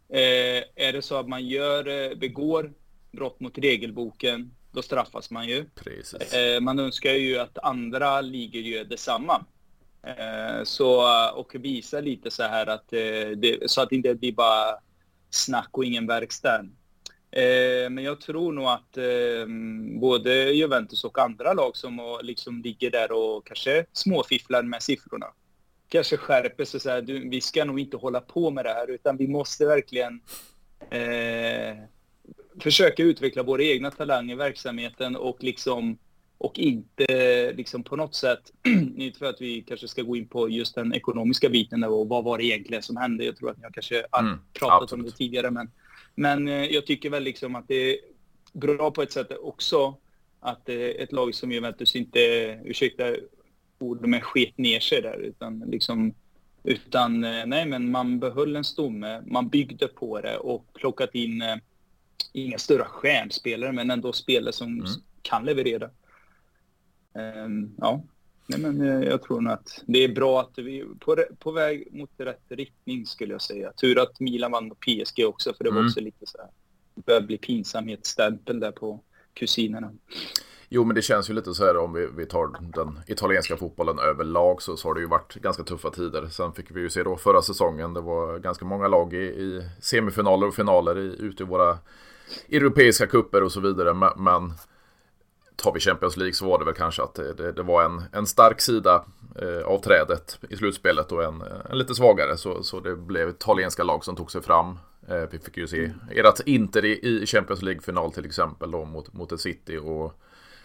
eh, 0.09 0.85
är 0.85 0.93
det 0.93 1.01
så 1.01 1.15
att 1.15 1.27
man 1.27 1.47
gör, 1.47 1.87
eh, 1.87 2.17
begår 2.17 2.73
brott 3.11 3.39
mot 3.39 3.57
regelboken 3.57 4.51
då 4.71 4.81
straffas 4.81 5.31
man 5.31 5.47
ju. 5.47 5.65
Eh, 6.33 6.61
man 6.61 6.79
önskar 6.79 7.13
ju 7.13 7.39
att 7.39 7.57
andra 7.57 8.21
ligor 8.21 8.61
gör 8.61 8.83
detsamma. 8.83 9.45
Eh, 10.03 10.63
så, 10.63 11.03
och 11.35 11.55
visa 11.55 12.01
lite 12.01 12.31
så 12.31 12.43
här 12.43 12.67
att 12.67 12.93
eh, 12.93 13.29
det, 13.37 13.71
så 13.71 13.81
att 13.81 13.89
det 13.89 13.95
inte 13.95 14.15
blir 14.15 14.33
bara 14.33 14.79
snack 15.29 15.69
och 15.71 15.85
ingen 15.85 16.07
verkstad. 16.07 16.65
Eh, 17.37 17.89
men 17.89 18.03
jag 18.03 18.21
tror 18.21 18.51
nog 18.51 18.65
att 18.65 18.97
eh, 18.97 19.47
både 19.99 20.51
Juventus 20.51 21.03
och 21.03 21.19
andra 21.19 21.53
lag 21.53 21.77
som 21.77 22.19
liksom 22.21 22.61
ligger 22.61 22.91
där 22.91 23.11
och 23.11 23.47
kanske 23.47 23.85
småfifflar 23.93 24.63
med 24.63 24.83
siffrorna 24.83 25.27
kanske 25.89 26.17
skärper 26.17 26.65
sig 26.65 26.79
så 26.79 26.89
här, 26.89 27.01
du, 27.01 27.29
vi 27.29 27.41
ska 27.41 27.65
nog 27.65 27.79
inte 27.79 27.97
hålla 27.97 28.21
på 28.21 28.51
med 28.51 28.65
det 28.65 28.69
här 28.69 28.89
utan 28.89 29.17
vi 29.17 29.27
måste 29.27 29.65
verkligen 29.65 30.21
eh, 30.89 31.77
försöka 32.59 33.03
utveckla 33.03 33.43
våra 33.43 33.63
egna 33.63 33.91
talanger 33.91 34.33
i 34.33 34.37
verksamheten 34.37 35.15
och 35.15 35.43
liksom 35.43 35.97
och 36.37 36.59
inte 36.59 37.53
liksom 37.53 37.83
på 37.83 37.95
något 37.95 38.15
sätt, 38.15 38.51
inte 38.97 39.19
för 39.19 39.25
att 39.25 39.41
vi 39.41 39.61
kanske 39.61 39.87
ska 39.87 40.01
gå 40.01 40.15
in 40.15 40.27
på 40.27 40.49
just 40.49 40.75
den 40.75 40.93
ekonomiska 40.93 41.49
biten 41.49 41.83
och 41.83 42.09
vad 42.09 42.23
var 42.23 42.37
det 42.37 42.43
egentligen 42.43 42.83
som 42.83 42.97
hände. 42.97 43.25
Jag 43.25 43.37
tror 43.37 43.51
att 43.51 43.57
ni 43.57 43.63
har 43.63 43.71
kanske 43.71 44.05
mm, 44.19 44.39
pratat 44.53 44.83
absolut. 44.83 44.91
om 45.05 45.11
det 45.11 45.17
tidigare, 45.17 45.51
men, 45.51 45.71
men 46.17 46.47
eh, 46.47 46.65
jag 46.65 46.85
tycker 46.85 47.09
väl 47.09 47.23
liksom 47.23 47.55
att 47.55 47.67
det 47.67 47.75
är 47.93 47.97
bra 48.53 48.91
på 48.91 49.01
ett 49.01 49.11
sätt 49.11 49.31
också 49.41 49.97
att 50.39 50.69
ett 50.69 51.11
lag 51.11 51.35
som 51.35 51.51
Juventus 51.51 51.95
inte, 51.95 52.19
ursäkta 52.65 53.15
ord, 53.79 54.07
men 54.07 54.21
sket 54.21 54.57
ner 54.57 54.79
sig 54.79 55.01
där, 55.01 55.17
utan 55.17 55.59
liksom 55.59 56.13
utan 56.67 57.23
eh, 57.23 57.45
nej, 57.45 57.65
men 57.65 57.91
man 57.91 58.19
behöll 58.19 58.55
en 58.55 58.63
stomme, 58.63 59.21
man 59.25 59.49
byggde 59.49 59.87
på 59.87 60.21
det 60.21 60.37
och 60.37 60.73
plockat 60.73 61.15
in 61.15 61.41
eh, 61.41 61.55
inga 62.33 62.57
större 62.57 62.83
stjärnspelare, 62.83 63.71
men 63.71 63.91
ändå 63.91 64.13
spelare 64.13 64.53
som 64.53 64.67
mm. 64.67 64.85
kan 65.21 65.45
leverera. 65.45 65.89
Um, 67.45 67.75
ja, 67.77 68.03
nej, 68.47 68.59
men 68.59 68.81
eh, 68.81 69.09
jag 69.09 69.21
tror 69.21 69.41
nog 69.41 69.53
att 69.53 69.83
det 69.85 70.03
är 70.03 70.09
bra 70.09 70.41
att 70.41 70.51
vi 70.55 70.79
är 70.79 70.85
på, 70.99 71.23
på 71.39 71.51
väg 71.51 71.87
mot 71.91 72.09
rätt 72.17 72.45
riktning 72.49 73.05
skulle 73.05 73.33
jag 73.33 73.41
säga. 73.41 73.71
Tur 73.71 73.99
att 73.99 74.19
Milan 74.19 74.51
vann 74.51 74.67
mot 74.67 74.79
PSG 74.79 75.25
också, 75.25 75.53
för 75.53 75.63
det 75.63 75.69
var 75.69 75.77
mm. 75.77 75.87
också 75.87 75.99
lite 75.99 76.25
så 76.25 76.37
här, 76.37 76.47
det 76.95 77.05
börjar 77.05 77.21
bli 77.21 77.37
pinsamhetsstämpel 77.37 78.59
där 78.59 78.71
på 78.71 78.99
kusinerna. 79.33 79.91
Jo, 80.69 80.83
men 80.83 80.95
det 80.95 81.01
känns 81.01 81.29
ju 81.29 81.33
lite 81.33 81.53
så 81.53 81.65
här 81.65 81.77
om 81.77 81.93
vi, 81.93 82.07
vi 82.17 82.25
tar 82.25 82.47
den 82.73 82.99
italienska 83.07 83.57
fotbollen 83.57 83.99
överlag 83.99 84.61
så, 84.61 84.77
så 84.77 84.87
har 84.87 84.95
det 84.95 85.01
ju 85.01 85.07
varit 85.07 85.35
ganska 85.35 85.63
tuffa 85.63 85.89
tider. 85.89 86.27
Sen 86.27 86.53
fick 86.53 86.71
vi 86.71 86.81
ju 86.81 86.89
se 86.89 87.03
då 87.03 87.17
förra 87.17 87.41
säsongen, 87.41 87.93
det 87.93 88.01
var 88.01 88.39
ganska 88.39 88.65
många 88.65 88.87
lag 88.87 89.13
i, 89.13 89.17
i 89.17 89.69
semifinaler 89.81 90.47
och 90.47 90.55
finaler 90.55 90.97
i, 90.97 91.15
ute 91.19 91.43
i 91.43 91.45
våra 91.45 91.77
europeiska 92.49 93.07
kupper 93.07 93.43
och 93.43 93.51
så 93.51 93.59
vidare. 93.59 93.93
Men, 93.93 94.11
men 94.17 94.53
tar 95.57 95.71
vi 95.73 95.79
Champions 95.79 96.17
League 96.17 96.33
så 96.33 96.45
var 96.45 96.59
det 96.59 96.65
väl 96.65 96.73
kanske 96.73 97.03
att 97.03 97.13
det, 97.13 97.33
det, 97.33 97.51
det 97.51 97.63
var 97.63 97.83
en, 97.83 98.03
en 98.11 98.27
stark 98.27 98.61
sida 98.61 99.05
eh, 99.41 99.67
av 99.67 99.81
trädet 99.81 100.39
i 100.49 100.55
slutspelet 100.55 101.11
och 101.11 101.23
en, 101.23 101.43
en 101.69 101.77
lite 101.77 101.95
svagare. 101.95 102.37
Så, 102.37 102.63
så 102.63 102.79
det 102.79 102.95
blev 102.95 103.29
italienska 103.29 103.83
lag 103.83 104.03
som 104.03 104.15
tog 104.15 104.31
sig 104.31 104.41
fram. 104.41 104.79
Eh, 105.07 105.23
vi 105.31 105.39
fick 105.39 105.57
ju 105.57 105.67
se 105.67 105.91
ert 106.11 106.39
Inter 106.45 106.85
i, 106.85 106.99
i 107.07 107.25
Champions 107.25 107.61
League-final 107.61 108.11
till 108.11 108.25
exempel 108.25 108.71
då 108.71 108.85
mot, 108.85 109.13
mot 109.13 109.31
ett 109.31 109.41
City. 109.41 109.77
Och 109.77 110.13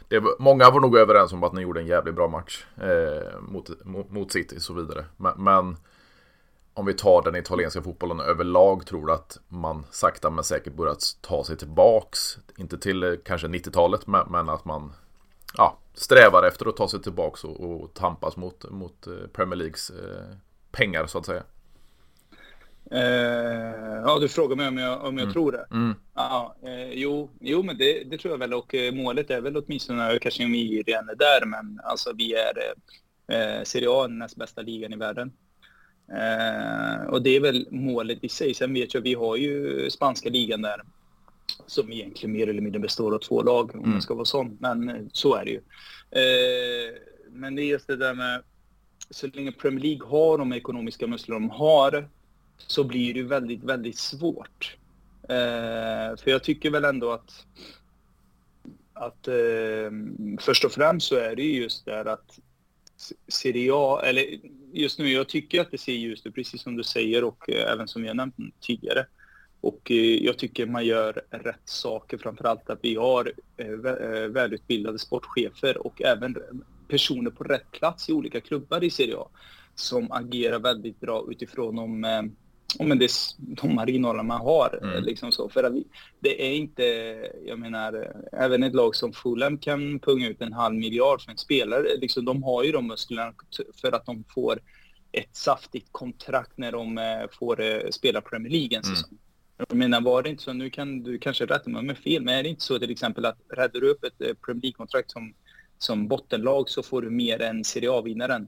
det, 0.08 0.22
många 0.38 0.70
var 0.70 0.80
nog 0.80 0.96
överens 0.96 1.32
om 1.32 1.42
att 1.44 1.52
ni 1.52 1.60
gjorde 1.60 1.80
en 1.80 1.86
jävligt 1.86 2.14
bra 2.14 2.28
match 2.28 2.64
eh, 2.76 3.40
mot, 3.40 3.84
mot, 3.84 4.10
mot 4.10 4.32
City 4.32 4.56
och 4.56 4.62
så 4.62 4.72
vidare. 4.74 5.04
Men, 5.16 5.44
men 5.44 5.76
om 6.74 6.86
vi 6.86 6.94
tar 6.94 7.22
den 7.22 7.36
italienska 7.36 7.82
fotbollen 7.82 8.20
överlag 8.20 8.86
tror 8.86 9.06
du 9.06 9.12
att 9.12 9.38
man 9.48 9.86
sakta 9.90 10.30
men 10.30 10.44
säkert 10.44 10.74
börjat 10.74 11.02
ta 11.20 11.44
sig 11.44 11.56
tillbaks? 11.56 12.18
Inte 12.56 12.78
till 12.78 13.02
eh, 13.02 13.12
kanske 13.24 13.46
90-talet 13.46 14.06
men, 14.06 14.48
att 14.48 14.64
man 14.64 14.92
ja, 15.56 15.78
strävar 15.94 16.42
efter 16.42 16.66
att 16.66 16.76
ta 16.76 16.88
sig 16.88 17.02
tillbaks 17.02 17.44
och, 17.44 17.60
och 17.60 17.94
tampas 17.94 18.36
mot, 18.36 18.70
mot 18.70 19.06
eh, 19.06 19.12
Premier 19.32 19.56
Leagues 19.56 19.90
eh, 19.90 20.36
pengar 20.70 21.06
så 21.06 21.18
att 21.18 21.26
säga. 21.26 21.42
Eh, 22.90 24.00
ja, 24.04 24.18
du 24.20 24.28
frågar 24.28 24.56
mig 24.56 24.68
om 24.68 24.78
jag, 24.78 25.04
om 25.04 25.18
jag 25.18 25.22
mm. 25.22 25.32
tror 25.32 25.52
det. 25.52 25.66
Mm. 25.70 25.94
Ja, 26.14 26.56
eh, 26.62 26.92
jo, 26.92 27.30
jo, 27.40 27.62
men 27.62 27.78
det, 27.78 28.04
det, 28.04 28.18
tror 28.18 28.32
jag 28.32 28.38
väl 28.38 28.54
och 28.54 28.74
målet 28.92 29.30
är 29.30 29.40
väl 29.40 29.56
åtminstone, 29.56 30.18
kanske 30.18 30.44
om 30.44 30.52
vi 30.52 30.82
redan 30.82 31.08
är 31.08 31.14
där, 31.14 31.46
men 31.46 31.80
alltså 31.84 32.12
vi 32.16 32.34
är 32.34 32.74
Serie 33.64 33.88
A, 33.90 34.06
näst 34.06 34.36
bästa 34.36 34.62
ligan 34.62 34.92
i 34.92 34.96
världen. 34.96 35.32
Eh, 36.12 37.06
och 37.06 37.22
det 37.22 37.36
är 37.36 37.40
väl 37.40 37.66
målet 37.70 38.24
i 38.24 38.28
sig. 38.28 38.54
Sen 38.54 38.74
vet 38.74 38.94
jag, 38.94 39.00
vi 39.00 39.14
har 39.14 39.36
ju 39.36 39.90
spanska 39.90 40.30
ligan 40.30 40.62
där 40.62 40.82
som 41.66 41.92
egentligen 41.92 42.32
mer 42.32 42.48
eller 42.48 42.60
mindre 42.60 42.80
består 42.80 43.14
av 43.14 43.18
två 43.18 43.42
lag 43.42 43.70
om 43.74 43.78
mm. 43.78 43.90
man 43.90 44.02
ska 44.02 44.14
vara 44.14 44.24
sån. 44.24 44.56
Men 44.60 44.88
eh, 44.88 45.02
så 45.12 45.34
är 45.34 45.44
det 45.44 45.50
ju. 45.50 45.60
Eh, 46.10 46.94
men 47.30 47.54
det 47.54 47.62
är 47.62 47.66
just 47.66 47.86
det 47.86 47.96
där 47.96 48.14
med 48.14 48.42
så 49.10 49.26
länge 49.26 49.52
Premier 49.52 49.80
League 49.80 50.08
har 50.08 50.38
de 50.38 50.52
ekonomiska 50.52 51.06
muskler 51.06 51.34
de 51.34 51.50
har 51.50 52.08
så 52.56 52.84
blir 52.84 53.14
det 53.14 53.22
väldigt, 53.22 53.64
väldigt 53.64 53.98
svårt. 53.98 54.76
Eh, 55.22 56.16
för 56.16 56.30
jag 56.30 56.44
tycker 56.44 56.70
väl 56.70 56.84
ändå 56.84 57.10
att 57.10 57.46
att 58.94 59.28
eh, 59.28 59.90
först 60.40 60.64
och 60.64 60.72
främst 60.72 61.08
så 61.08 61.14
är 61.14 61.36
det 61.36 61.42
ju 61.42 61.62
just 61.62 61.84
där 61.84 62.04
att 62.04 62.38
Serie 63.28 63.70
A, 63.74 64.00
eller 64.04 64.24
just 64.72 64.98
nu, 64.98 65.12
jag 65.12 65.28
tycker 65.28 65.60
att 65.60 65.70
det 65.70 65.78
ser 65.78 65.92
ljust 65.92 66.26
ut, 66.26 66.34
precis 66.34 66.62
som 66.62 66.76
du 66.76 66.84
säger 66.84 67.24
och 67.24 67.50
eh, 67.50 67.72
även 67.72 67.88
som 67.88 68.04
jag 68.04 68.16
nämnt 68.16 68.36
tidigare. 68.60 69.06
Och 69.60 69.90
eh, 69.90 70.24
jag 70.24 70.38
tycker 70.38 70.66
man 70.66 70.86
gör 70.86 71.22
rätt 71.30 71.60
saker, 71.64 72.18
framförallt 72.18 72.70
att 72.70 72.78
vi 72.82 72.94
har 72.94 73.32
eh, 73.56 73.66
välutbildade 74.28 74.98
sportchefer 74.98 75.86
och 75.86 76.02
även 76.02 76.36
personer 76.88 77.30
på 77.30 77.44
rätt 77.44 77.70
plats 77.70 78.08
i 78.08 78.12
olika 78.12 78.40
klubbar 78.40 78.84
i 78.84 78.90
Serie 78.90 79.16
A 79.16 79.28
som 79.74 80.12
agerar 80.12 80.58
väldigt 80.58 81.00
bra 81.00 81.26
utifrån 81.30 81.76
de, 81.76 82.32
om 82.78 82.98
det, 82.98 83.10
de 83.36 83.74
marginaler 83.74 84.22
man 84.22 84.40
har. 84.40 84.78
Mm. 84.82 85.04
Liksom 85.04 85.32
så. 85.32 85.48
För 85.48 85.64
att 85.64 85.72
vi, 85.72 85.84
det 86.20 86.46
är 86.46 86.54
inte, 86.54 86.84
jag 87.46 87.58
menar, 87.58 88.12
även 88.32 88.62
ett 88.62 88.74
lag 88.74 88.96
som 88.96 89.12
Fulham 89.12 89.58
kan 89.58 89.98
punga 89.98 90.28
ut 90.28 90.42
en 90.42 90.52
halv 90.52 90.74
miljard 90.74 91.22
för 91.22 91.30
en 91.30 91.38
spelare. 91.38 91.86
Liksom, 92.00 92.24
de 92.24 92.42
har 92.42 92.64
ju 92.64 92.72
de 92.72 92.86
musklerna 92.86 93.34
för 93.80 93.92
att 93.92 94.06
de 94.06 94.24
får 94.34 94.58
ett 95.12 95.36
saftigt 95.36 95.88
kontrakt 95.92 96.58
när 96.58 96.72
de 96.72 96.98
eh, 96.98 97.28
får 97.38 97.60
eh, 97.60 97.90
spela 97.90 98.20
Premier 98.20 98.52
League 98.52 98.78
en 98.78 98.84
mm. 98.84 98.96
säsong. 98.96 99.10
Mm. 99.10 99.66
Jag 99.68 99.78
menar, 99.78 100.00
var 100.00 100.22
det 100.22 100.30
inte 100.30 100.42
så, 100.42 100.52
nu 100.52 100.70
kan 100.70 101.02
du 101.02 101.18
kanske 101.18 101.46
rätta 101.46 101.70
mig 101.70 101.78
om 101.78 101.88
jag 101.88 101.98
fel, 101.98 102.22
men 102.22 102.34
är 102.34 102.42
det 102.42 102.48
inte 102.48 102.64
så 102.64 102.78
till 102.78 102.90
exempel 102.90 103.24
att 103.24 103.38
räddar 103.48 103.80
du 103.80 103.90
upp 103.90 104.04
ett 104.04 104.20
eh, 104.20 104.34
Premier 104.46 104.62
League-kontrakt 104.62 105.10
som, 105.10 105.34
som 105.78 106.08
bottenlag 106.08 106.68
så 106.68 106.82
får 106.82 107.02
du 107.02 107.10
mer 107.10 107.42
än 107.42 107.64
Serie 107.64 107.92
A-vinnaren? 107.92 108.46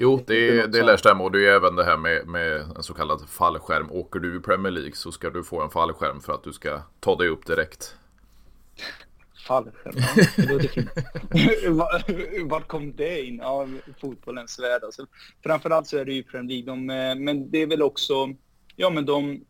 Jo, 0.00 0.24
det, 0.26 0.66
det 0.72 0.82
lär 0.82 0.96
stämma 0.96 1.24
och 1.24 1.32
det 1.32 1.46
är 1.46 1.52
även 1.52 1.76
det 1.76 1.84
här 1.84 1.96
med, 1.96 2.26
med 2.26 2.60
en 2.76 2.82
så 2.82 2.94
kallad 2.94 3.28
fallskärm. 3.28 3.90
Åker 3.90 4.20
du 4.20 4.36
i 4.36 4.40
Premier 4.40 4.72
League 4.72 4.94
så 4.94 5.12
ska 5.12 5.30
du 5.30 5.44
få 5.44 5.62
en 5.62 5.70
fallskärm 5.70 6.20
för 6.20 6.32
att 6.32 6.44
du 6.44 6.52
ska 6.52 6.80
ta 7.00 7.16
dig 7.16 7.28
upp 7.28 7.46
direkt. 7.46 7.96
Fallskärm, 9.46 9.94
ja. 9.96 10.24
Det 10.36 10.52
låter 10.52 10.68
fint. 10.68 10.90
Vart 12.50 12.68
kom 12.68 12.96
det 12.96 13.22
in? 13.22 13.38
Ja, 13.38 13.68
fotbollens 14.00 14.58
värld. 14.58 14.84
Alltså, 14.84 15.06
framförallt 15.42 15.86
så 15.86 15.98
är 15.98 16.04
det 16.04 16.12
ju 16.12 16.22
Premier 16.22 16.48
League. 16.48 16.72
De, 16.72 16.90
eh, 16.90 17.24
men 17.24 17.50
det 17.50 17.62
är 17.62 17.66
väl 17.66 17.82
också, 17.82 18.34
ja 18.76 18.90
men 18.90 19.06
de, 19.06 19.44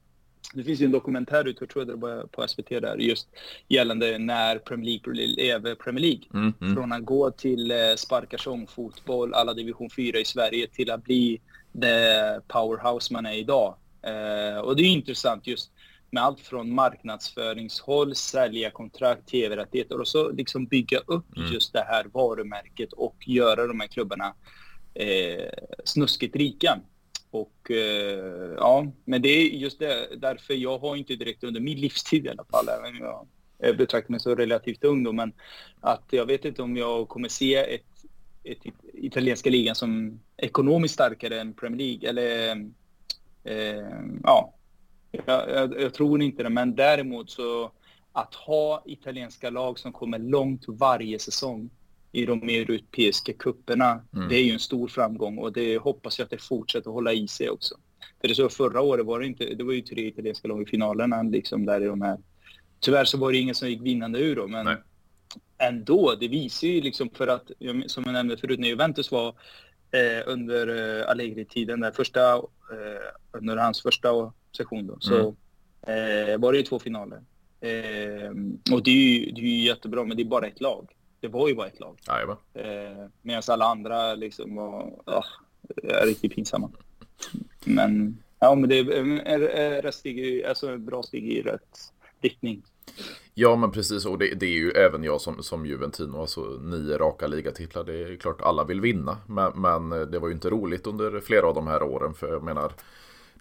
det 0.55 0.64
finns 0.64 0.81
ju 0.81 0.85
en 0.85 0.93
dokumentär 0.93 1.49
ute, 1.49 1.59
jag 1.64 1.71
tror 1.71 1.85
det 1.85 1.95
var 1.95 2.26
på 2.26 2.49
SVT 2.49 2.69
där, 2.69 2.97
just 2.97 3.28
gällande 3.69 4.19
när 4.19 4.59
Premier 4.59 5.00
League 5.05 5.26
lever 5.26 5.75
Premier 5.75 6.02
League. 6.02 6.23
Mm, 6.35 6.55
mm. 6.61 6.75
Från 6.75 6.93
att 6.93 7.05
gå 7.05 7.31
till 7.31 7.71
eh, 7.71 7.76
sparka 7.97 8.38
fotboll, 8.69 9.35
alla 9.35 9.55
division 9.55 9.90
4 9.90 10.19
i 10.19 10.25
Sverige, 10.25 10.67
till 10.67 10.90
att 10.90 11.05
bli 11.05 11.40
det 11.73 12.40
powerhouse 12.49 13.12
man 13.12 13.26
är 13.26 13.33
idag. 13.33 13.75
Eh, 14.02 14.59
och 14.59 14.76
det 14.76 14.83
är 14.83 14.90
intressant 14.90 15.47
just 15.47 15.71
med 16.11 16.23
allt 16.23 16.40
från 16.40 16.75
marknadsföringshåll, 16.75 18.14
sälja 18.14 18.71
kontrakt, 18.71 19.28
tv-rättigheter 19.28 20.00
och 20.00 20.09
så 20.09 20.31
liksom 20.31 20.67
bygga 20.67 20.99
upp 20.99 21.37
mm. 21.37 21.52
just 21.52 21.73
det 21.73 21.85
här 21.88 22.07
varumärket 22.12 22.93
och 22.93 23.17
göra 23.26 23.67
de 23.67 23.81
här 23.81 23.87
klubbarna 23.87 24.35
eh, 24.95 25.49
snuskigt 25.85 26.37
rika. 26.37 26.81
Och 27.30 27.70
eh, 27.70 28.54
ja, 28.56 28.87
men 29.04 29.23
det 29.23 29.28
är 29.28 29.49
just 29.49 29.78
det, 29.78 30.08
därför 30.16 30.54
jag 30.54 30.78
har 30.78 30.97
inte 30.97 31.16
direkt 31.16 31.44
under 31.44 31.61
min 31.61 31.80
livstid 31.80 32.26
i 32.26 32.28
alla 32.28 32.44
fall, 32.44 32.68
även 32.68 33.06
om 33.06 33.28
jag 33.58 33.76
betraktar 33.76 34.11
mig 34.11 34.20
som 34.20 34.37
relativt 34.37 34.85
ung 34.85 35.04
då, 35.04 35.12
men 35.12 35.32
att 35.80 36.04
jag 36.11 36.26
vet 36.26 36.44
inte 36.44 36.62
om 36.62 36.76
jag 36.76 37.08
kommer 37.08 37.28
se 37.28 37.54
ett 37.54 37.85
italienska 38.94 39.50
ligan 39.50 39.75
som 39.75 40.20
ekonomiskt 40.37 40.94
starkare 40.94 41.40
än 41.40 41.54
Premier 41.54 41.78
League. 41.78 42.08
Eller 42.08 42.50
eh, 43.44 43.88
ja, 44.23 44.54
jag, 45.11 45.25
jag, 45.49 45.80
jag, 45.80 45.94
tror 45.94 46.23
inte 46.23 46.42
det. 46.42 46.50
Men 46.50 46.75
däremot 46.75 47.30
så 47.30 47.73
att 48.12 48.35
ha 48.35 48.82
italienska 48.87 49.50
lag 49.50 49.78
som 49.78 49.92
kommer 49.92 50.18
långt 50.18 50.64
varje 50.68 51.18
säsong 51.18 51.70
i 52.12 52.27
de 52.27 52.43
europeiska 52.43 53.33
kupperna, 53.33 54.03
mm. 54.15 54.29
det 54.29 54.37
är 54.37 54.43
ju 54.43 54.53
en 54.53 54.59
stor 54.59 54.88
framgång 54.88 55.38
och 55.38 55.53
det 55.53 55.79
hoppas 55.79 56.19
jag 56.19 56.25
att 56.25 56.31
det 56.31 56.43
fortsätter 56.43 56.91
att 56.91 56.95
hålla 56.95 57.12
i 57.12 57.29
sig 57.29 57.50
också. 57.50 57.75
För 58.21 58.29
det 58.29 58.35
så 58.35 58.49
förra 58.49 58.81
året 58.81 59.07
var 59.07 59.21
det 59.21 59.27
inte, 59.27 59.45
det 59.55 59.65
var 59.65 59.73
ju 59.73 59.81
tre 59.81 60.07
italienska 60.07 60.49
lag 60.49 60.62
i 60.62 60.67
finalerna 60.67 61.23
liksom 61.23 61.67
där 61.67 61.81
i 61.81 61.87
de 61.87 62.03
här. 62.03 62.19
Tyvärr 62.81 63.05
så 63.05 63.19
var 63.19 63.33
det 63.33 63.38
ingen 63.38 63.55
som 63.55 63.69
gick 63.69 63.83
vinnande 63.83 64.19
ur 64.19 64.37
då, 64.37 64.47
men 64.47 64.65
Nej. 64.65 64.77
ändå, 65.59 66.15
det 66.21 66.29
visar 66.29 66.69
ju 66.69 66.81
liksom 66.81 67.11
för 67.11 67.27
att, 67.27 67.50
som 67.87 68.05
jag 68.07 68.12
nämnde 68.12 68.37
förut, 68.37 68.61
när 68.61 68.69
Juventus 68.69 69.11
var 69.11 69.29
eh, 69.91 70.23
under 70.27 70.99
eh, 71.00 71.11
Allegri-tiden, 71.11 71.81
där 71.81 71.91
första, 71.91 72.35
eh, 72.35 72.41
under 73.33 73.57
hans 73.57 73.83
första 73.83 74.33
session 74.57 74.87
då, 74.87 74.97
så 75.00 75.37
mm. 75.87 76.31
eh, 76.33 76.38
var 76.38 76.53
det 76.53 76.59
ju 76.59 76.65
två 76.65 76.79
finaler. 76.79 77.23
Eh, 77.61 78.31
och 78.73 78.83
det 78.83 78.91
är, 78.91 79.19
ju, 79.19 79.31
det 79.33 79.41
är 79.41 79.45
ju 79.45 79.65
jättebra, 79.65 80.05
men 80.05 80.17
det 80.17 80.23
är 80.23 80.25
bara 80.25 80.47
ett 80.47 80.61
lag. 80.61 80.88
Det 81.20 81.28
var 81.28 81.48
ju 81.48 81.54
bara 81.54 81.66
ett 81.66 81.80
lag. 81.80 81.98
Eh, 82.54 83.06
Medan 83.22 83.42
alla 83.48 83.64
andra 83.64 84.14
liksom 84.14 84.54
var 84.54 84.92
ja, 85.04 85.25
riktigt 86.04 86.34
pinsamma. 86.34 86.70
Men, 87.64 88.22
ja, 88.38 88.54
men 88.54 88.68
det 88.68 88.78
är, 88.78 88.90
är, 89.26 89.40
är 89.84 89.90
steg, 89.90 90.44
alltså 90.44 90.75
ett 90.75 90.80
bra 90.80 91.02
steg 91.02 91.32
i 91.32 91.42
rätt 91.42 91.92
riktning. 92.20 92.62
Ja 93.34 93.56
men 93.56 93.70
precis 93.70 94.06
och 94.06 94.18
det, 94.18 94.34
det, 94.34 94.46
är 94.46 94.58
ju 94.58 94.70
även 94.70 95.04
jag 95.04 95.20
som, 95.20 95.42
som 95.42 95.66
Juventino, 95.66 96.20
alltså 96.20 96.40
nio 96.40 96.98
raka 96.98 97.26
ligatitlar. 97.26 97.84
Det 97.84 97.94
är 97.94 98.16
klart 98.16 98.40
alla 98.40 98.64
vill 98.64 98.80
vinna. 98.80 99.18
Men, 99.26 99.52
men 99.54 100.10
det 100.10 100.18
var 100.18 100.28
ju 100.28 100.34
inte 100.34 100.50
roligt 100.50 100.87
under 100.87 101.20
flera 101.20 101.46
av 101.46 101.54
de 101.54 101.66
här 101.66 101.82
åren. 101.82 102.14
För 102.14 102.28
jag 102.28 102.42
menar, 102.42 102.72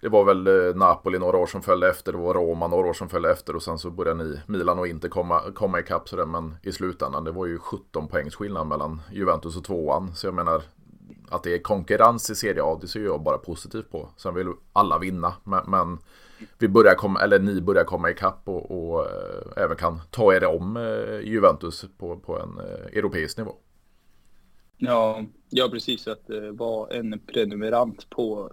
det 0.00 0.08
var 0.08 0.24
väl 0.24 0.46
eh, 0.46 0.76
Napoli 0.76 1.18
några 1.18 1.36
år 1.36 1.46
som 1.46 1.62
följde 1.62 1.90
efter, 1.90 2.12
det 2.12 2.18
var 2.18 2.34
Roma 2.34 2.68
några 2.68 2.88
år 2.88 2.92
som 2.92 3.08
följde 3.08 3.32
efter 3.32 3.56
och 3.56 3.62
sen 3.62 3.78
så 3.78 3.90
började 3.90 4.24
ni, 4.24 4.40
Milan 4.46 4.78
och 4.78 4.88
inte 4.88 5.08
komma, 5.08 5.40
komma 5.54 5.80
ikapp 5.80 6.08
sådär. 6.08 6.26
Men 6.26 6.56
i 6.62 6.72
slutändan, 6.72 7.24
det 7.24 7.30
var 7.30 7.46
ju 7.46 7.58
17 7.58 8.08
poängs 8.08 8.34
skillnad 8.34 8.66
mellan 8.66 9.00
Juventus 9.12 9.56
och 9.56 9.64
tvåan. 9.64 10.14
Så 10.14 10.26
jag 10.26 10.34
menar, 10.34 10.62
att 11.28 11.42
det 11.42 11.54
är 11.54 11.58
konkurrens 11.58 12.30
i 12.30 12.34
Serie 12.34 12.62
A, 12.62 12.78
det 12.80 12.88
ser 12.88 13.00
jag 13.00 13.22
bara 13.22 13.38
positivt 13.38 13.90
på. 13.90 14.08
Sen 14.16 14.34
vill 14.34 14.52
alla 14.72 14.98
vinna, 14.98 15.32
men, 15.44 15.70
men 15.70 15.98
vi 16.58 16.68
börjar 16.68 16.94
komma, 16.94 17.20
eller 17.20 17.38
ni 17.38 17.60
börjar 17.60 17.84
komma 17.84 18.10
ikapp 18.10 18.48
och, 18.48 18.70
och 18.70 19.06
äh, 19.06 19.64
även 19.64 19.76
kan 19.76 20.00
ta 20.10 20.34
er 20.34 20.44
om 20.44 20.76
äh, 20.76 21.20
Juventus 21.20 21.84
på, 21.98 22.16
på 22.16 22.38
en 22.38 22.58
äh, 22.58 22.98
europeisk 22.98 23.38
nivå. 23.38 23.56
Ja, 24.76 25.24
ja 25.50 25.68
precis. 25.68 26.08
Att 26.08 26.30
äh, 26.30 26.40
vara 26.40 26.96
en 26.96 27.20
prenumerant 27.26 28.10
på 28.10 28.50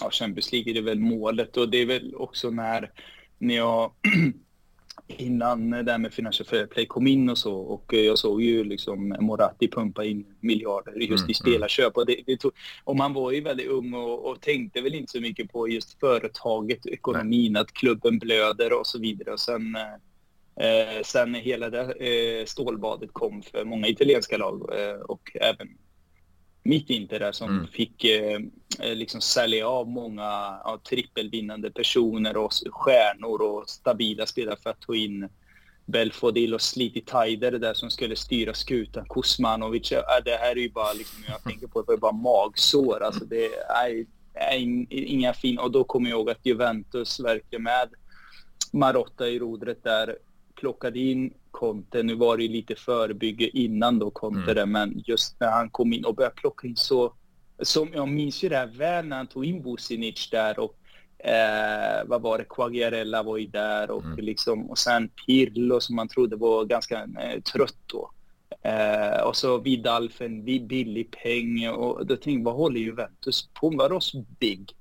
ja, 0.00 0.10
Champions 0.10 0.52
League 0.52 0.70
är 0.70 0.74
det 0.74 0.80
väl 0.80 1.00
målet 1.00 1.56
och 1.56 1.68
det 1.68 1.78
är 1.78 1.86
väl 1.86 2.14
också 2.14 2.50
när, 2.50 2.90
när 3.38 3.56
jag 3.56 3.92
innan 5.06 5.70
det 5.70 5.92
här 5.92 5.98
med 5.98 6.12
Financial 6.12 6.46
Fair 6.46 6.66
Play 6.66 6.86
kom 6.86 7.06
in 7.06 7.30
och 7.30 7.38
så 7.38 7.54
och 7.54 7.92
jag 7.92 8.18
såg 8.18 8.42
ju 8.42 8.64
liksom 8.64 9.16
Moratti 9.20 9.68
pumpa 9.68 10.04
in 10.04 10.26
miljarder 10.40 10.92
just 10.92 11.24
mm, 11.24 11.30
i 11.30 11.34
mm. 11.34 11.34
spelarköp 11.34 11.96
och, 11.96 12.06
det, 12.06 12.16
det 12.26 12.36
tog, 12.36 12.52
och 12.84 12.96
man 12.96 13.12
var 13.12 13.32
ju 13.32 13.40
väldigt 13.40 13.68
ung 13.68 13.94
och, 13.94 14.30
och, 14.30 14.40
tänkte 14.40 14.80
väl 14.80 14.94
inte 14.94 15.12
så 15.12 15.20
mycket 15.20 15.52
på 15.52 15.68
just 15.68 16.00
företaget, 16.00 16.86
ekonomin, 16.86 17.52
Nej. 17.52 17.62
att 17.62 17.72
klubben 17.72 18.18
blöder 18.18 18.72
och 18.80 18.86
så 18.86 18.98
vidare 18.98 19.32
och 19.32 19.40
sen 19.40 19.76
eh, 20.56 21.02
sen 21.04 21.34
hela 21.34 21.70
det 21.70 21.80
eh, 21.80 22.44
stålbadet 22.46 23.12
kom 23.12 23.42
för 23.42 23.64
många 23.64 23.88
italienska 23.88 24.36
lag 24.36 24.80
eh, 24.80 25.00
och 25.00 25.36
även 25.40 25.68
mitt 26.62 26.90
Inter 26.90 27.18
där 27.18 27.32
som 27.32 27.50
mm. 27.50 27.66
fick 27.66 28.04
eh, 28.04 28.40
eh, 28.80 28.94
liksom 28.94 29.20
sälja 29.20 29.68
av 29.68 29.88
många 29.88 30.22
ja, 30.64 30.80
trippelvinnande 30.88 31.70
personer 31.70 32.36
och 32.36 32.52
stjärnor 32.70 33.42
och 33.42 33.70
stabila 33.70 34.26
spelare 34.26 34.56
för 34.62 34.70
att 34.70 34.80
ta 34.80 34.94
in 34.94 35.28
Belfodil 35.86 36.54
och 36.54 36.62
Sliti 36.62 37.00
Taider 37.00 37.52
där 37.52 37.74
som 37.74 37.90
skulle 37.90 38.16
styra 38.16 38.54
skutan. 38.54 39.06
Kuzmanovic, 39.08 39.92
äh, 39.92 40.00
det 40.24 40.36
här 40.36 40.50
är 40.50 40.60
ju 40.60 40.70
bara 40.70 40.92
liksom, 40.92 41.24
jag 41.28 41.42
tänker 41.50 41.66
på 41.66 41.82
det, 41.82 41.92
är 41.92 41.96
bara 41.96 42.12
magsår. 42.12 43.02
Alltså 43.02 43.24
det 43.24 43.46
är, 43.54 44.06
är 44.34 44.86
inga 44.90 45.34
fina, 45.34 45.62
och 45.62 45.70
då 45.70 45.84
kommer 45.84 46.10
jag 46.10 46.18
ihåg 46.18 46.30
att 46.30 46.46
Juventus 46.46 47.20
verkligen 47.20 47.62
med 47.62 47.88
Marotta 48.72 49.28
i 49.28 49.38
rodret 49.38 49.84
där 49.84 50.16
plockade 50.62 50.98
in 50.98 51.34
Conte. 51.50 52.02
Nu 52.02 52.14
var 52.14 52.36
det 52.36 52.48
lite 52.48 52.74
förebygge 52.74 53.58
innan 53.58 53.98
då 53.98 54.10
Conte 54.10 54.52
mm. 54.52 54.72
men 54.72 55.02
just 55.06 55.40
när 55.40 55.50
han 55.50 55.70
kom 55.70 55.92
in 55.92 56.04
och 56.04 56.14
började 56.14 56.34
plocka 56.34 56.68
in 56.68 56.76
så, 56.76 57.12
som 57.62 57.88
jag 57.94 58.08
minns 58.08 58.44
ju 58.44 58.48
det 58.48 58.56
här 58.56 58.66
väl 58.66 59.06
när 59.06 59.16
han 59.16 59.26
tog 59.26 59.44
in 59.44 59.62
Businic 59.62 60.30
där 60.30 60.58
och 60.58 60.74
eh, 61.26 62.04
vad 62.06 62.22
var 62.22 62.38
det, 62.38 62.44
Quagliarella 62.44 63.22
var 63.22 63.38
ju 63.38 63.46
där 63.46 63.90
och 63.90 64.04
mm. 64.04 64.24
liksom 64.24 64.70
och 64.70 64.78
sen 64.78 65.08
Pirlo 65.08 65.80
som 65.80 65.96
man 65.96 66.08
trodde 66.08 66.36
var 66.36 66.64
ganska 66.64 66.98
eh, 67.02 67.40
trött 67.40 67.82
då. 67.86 68.10
Eh, 68.62 69.22
och 69.22 69.36
så 69.36 69.58
Vidal 69.58 70.10
för 70.10 70.24
en 70.24 70.44
billig 70.44 71.10
peng 71.22 71.68
och 71.68 72.06
då 72.06 72.16
tänkte 72.16 72.30
jag, 72.30 72.44
vad 72.44 72.54
håller 72.54 72.80
Juventus 72.80 73.48
på 73.60 73.70
med? 73.70 73.78
Vadå 73.78 74.00
big? 74.38 74.74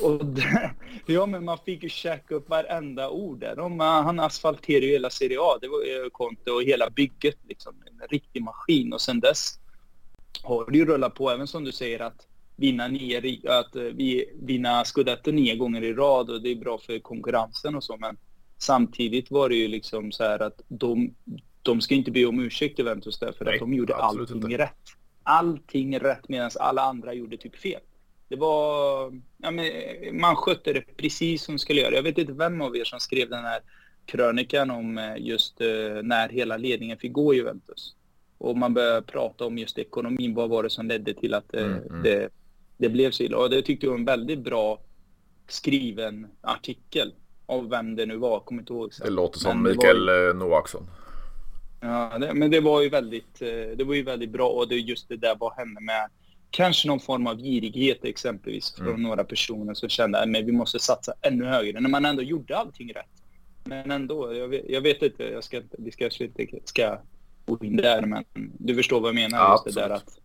Och 0.00 0.24
det, 0.24 0.74
ja, 1.06 1.26
men 1.26 1.44
man 1.44 1.58
fick 1.58 1.82
ju 1.82 1.88
checka 1.88 2.34
upp 2.34 2.48
varenda 2.48 3.10
ord 3.10 3.40
där. 3.40 3.56
De, 3.56 3.80
han 3.80 4.20
asfalterade 4.20 4.86
ju 4.86 4.92
hela 4.92 5.10
Serie 5.10 5.38
A, 5.40 5.58
det 5.60 5.68
var 5.68 5.82
ju 5.82 6.10
Conte 6.10 6.50
och 6.50 6.62
hela 6.62 6.90
bygget 6.90 7.36
liksom. 7.48 7.74
En 7.86 8.08
riktig 8.08 8.42
maskin 8.42 8.92
och 8.92 9.00
sen 9.00 9.20
dess 9.20 9.58
har 10.42 10.70
det 10.70 10.78
ju 10.78 10.84
rullat 10.84 11.14
på, 11.14 11.30
även 11.30 11.46
som 11.46 11.64
du 11.64 11.72
säger 11.72 12.00
att 12.00 12.26
vinna 12.56 12.88
nio, 12.88 13.38
att 13.60 13.76
vi 13.76 14.30
vinna 14.42 14.84
scudetto 14.84 15.30
nio 15.30 15.56
gånger 15.56 15.84
i 15.84 15.94
rad 15.94 16.30
och 16.30 16.42
det 16.42 16.50
är 16.50 16.56
bra 16.56 16.78
för 16.78 16.98
konkurrensen 16.98 17.74
och 17.74 17.84
så, 17.84 17.96
men 17.96 18.16
samtidigt 18.58 19.30
var 19.30 19.48
det 19.48 19.54
ju 19.54 19.68
liksom 19.68 20.12
så 20.12 20.24
här 20.24 20.42
att 20.42 20.60
de, 20.68 21.14
de 21.62 21.80
ska 21.80 21.94
inte 21.94 22.10
be 22.10 22.26
om 22.26 22.40
ursäkt 22.40 22.78
Juventus 22.78 23.18
därför 23.18 23.44
Nej, 23.44 23.54
att 23.54 23.60
de 23.60 23.74
gjorde 23.74 23.96
allting 23.96 24.36
inte. 24.36 24.58
rätt. 24.58 24.72
Allting 25.22 25.98
rätt 25.98 26.28
medan 26.28 26.50
alla 26.60 26.82
andra 26.82 27.14
gjorde 27.14 27.36
typ 27.36 27.56
fel. 27.56 27.80
Det 28.28 28.36
var... 28.36 29.12
Ja, 29.38 29.50
men 29.50 29.66
man 30.20 30.36
skötte 30.36 30.72
det 30.72 30.96
precis 30.96 31.42
som 31.42 31.58
skulle 31.58 31.80
göra. 31.80 31.94
Jag 31.94 32.02
vet 32.02 32.18
inte 32.18 32.32
vem 32.32 32.60
av 32.60 32.76
er 32.76 32.84
som 32.84 33.00
skrev 33.00 33.30
den 33.30 33.44
här 33.44 33.60
krönikan 34.06 34.70
om 34.70 34.98
eh, 34.98 35.16
just 35.18 35.60
uh, 35.60 36.02
när 36.02 36.28
hela 36.28 36.56
ledningen 36.56 36.98
fick 36.98 37.12
gå 37.12 37.34
i 37.34 37.36
Juventus. 37.36 37.94
Och 38.38 38.56
man 38.56 38.74
började 38.74 39.02
prata 39.02 39.44
om 39.44 39.58
just 39.58 39.78
ekonomin. 39.78 40.34
Vad 40.34 40.50
var 40.50 40.62
det 40.62 40.70
som 40.70 40.88
ledde 40.88 41.14
till 41.14 41.34
att 41.34 41.54
uh, 41.54 41.64
mm, 41.64 41.82
mm. 41.82 42.02
Det, 42.02 42.28
det 42.76 42.88
blev 42.88 43.10
så 43.10 43.22
illa? 43.22 43.38
Och 43.38 43.50
det 43.50 43.62
tyckte 43.62 43.86
jag 43.86 43.90
var 43.90 43.98
en 43.98 44.04
väldigt 44.04 44.38
bra 44.38 44.80
skriven 45.48 46.26
artikel 46.40 47.14
av 47.46 47.70
vem 47.70 47.96
det 47.96 48.06
nu 48.06 48.16
var. 48.16 48.40
Kommer 48.40 48.62
inte 48.62 48.72
ihåg. 48.72 48.92
Det 49.02 49.10
låter 49.10 49.38
som 49.38 49.62
men 49.62 49.72
Mikael 49.72 50.08
ju... 50.08 50.32
Noaksson. 50.32 50.86
Ja, 51.80 52.18
det, 52.18 52.34
men 52.34 52.50
det 52.50 52.60
var 52.60 52.82
ju 52.82 52.88
väldigt, 52.88 53.38
det 53.76 53.84
var 53.86 53.94
ju 53.94 54.02
väldigt 54.02 54.30
bra 54.30 54.48
och 54.48 54.68
det 54.68 54.74
just 54.74 55.08
det 55.08 55.16
där 55.16 55.36
vad 55.40 55.52
hände 55.52 55.80
med 55.80 56.08
kanske 56.56 56.88
någon 56.88 57.00
form 57.00 57.26
av 57.26 57.36
girighet 57.36 58.04
exempelvis 58.04 58.74
från 58.74 58.88
mm. 58.88 59.02
några 59.02 59.24
personer 59.24 59.74
som 59.74 59.88
kände 59.88 60.20
att 60.20 60.28
vi 60.28 60.52
måste 60.52 60.78
satsa 60.78 61.14
ännu 61.22 61.44
högre 61.44 61.80
när 61.80 61.90
man 61.90 62.04
ändå 62.04 62.22
gjorde 62.22 62.56
allting 62.56 62.92
rätt. 62.92 63.22
Men 63.64 63.90
ändå, 63.90 64.34
jag 64.34 64.48
vet, 64.48 64.64
jag 64.68 64.80
vet 64.80 65.02
inte, 65.02 65.24
jag 65.24 65.44
ska, 65.44 65.62
vi 65.70 65.90
kanske 65.90 66.24
inte 66.24 66.46
ska 66.64 66.98
gå 67.46 67.64
in 67.64 67.76
där, 67.76 68.06
men 68.06 68.24
du 68.58 68.74
förstår 68.74 69.00
vad 69.00 69.08
jag 69.08 69.14
menar. 69.14 69.38
Ja, 69.38 69.62
just 69.66 69.76
det 69.76 69.82
där 69.82 69.90
att, 69.90 70.18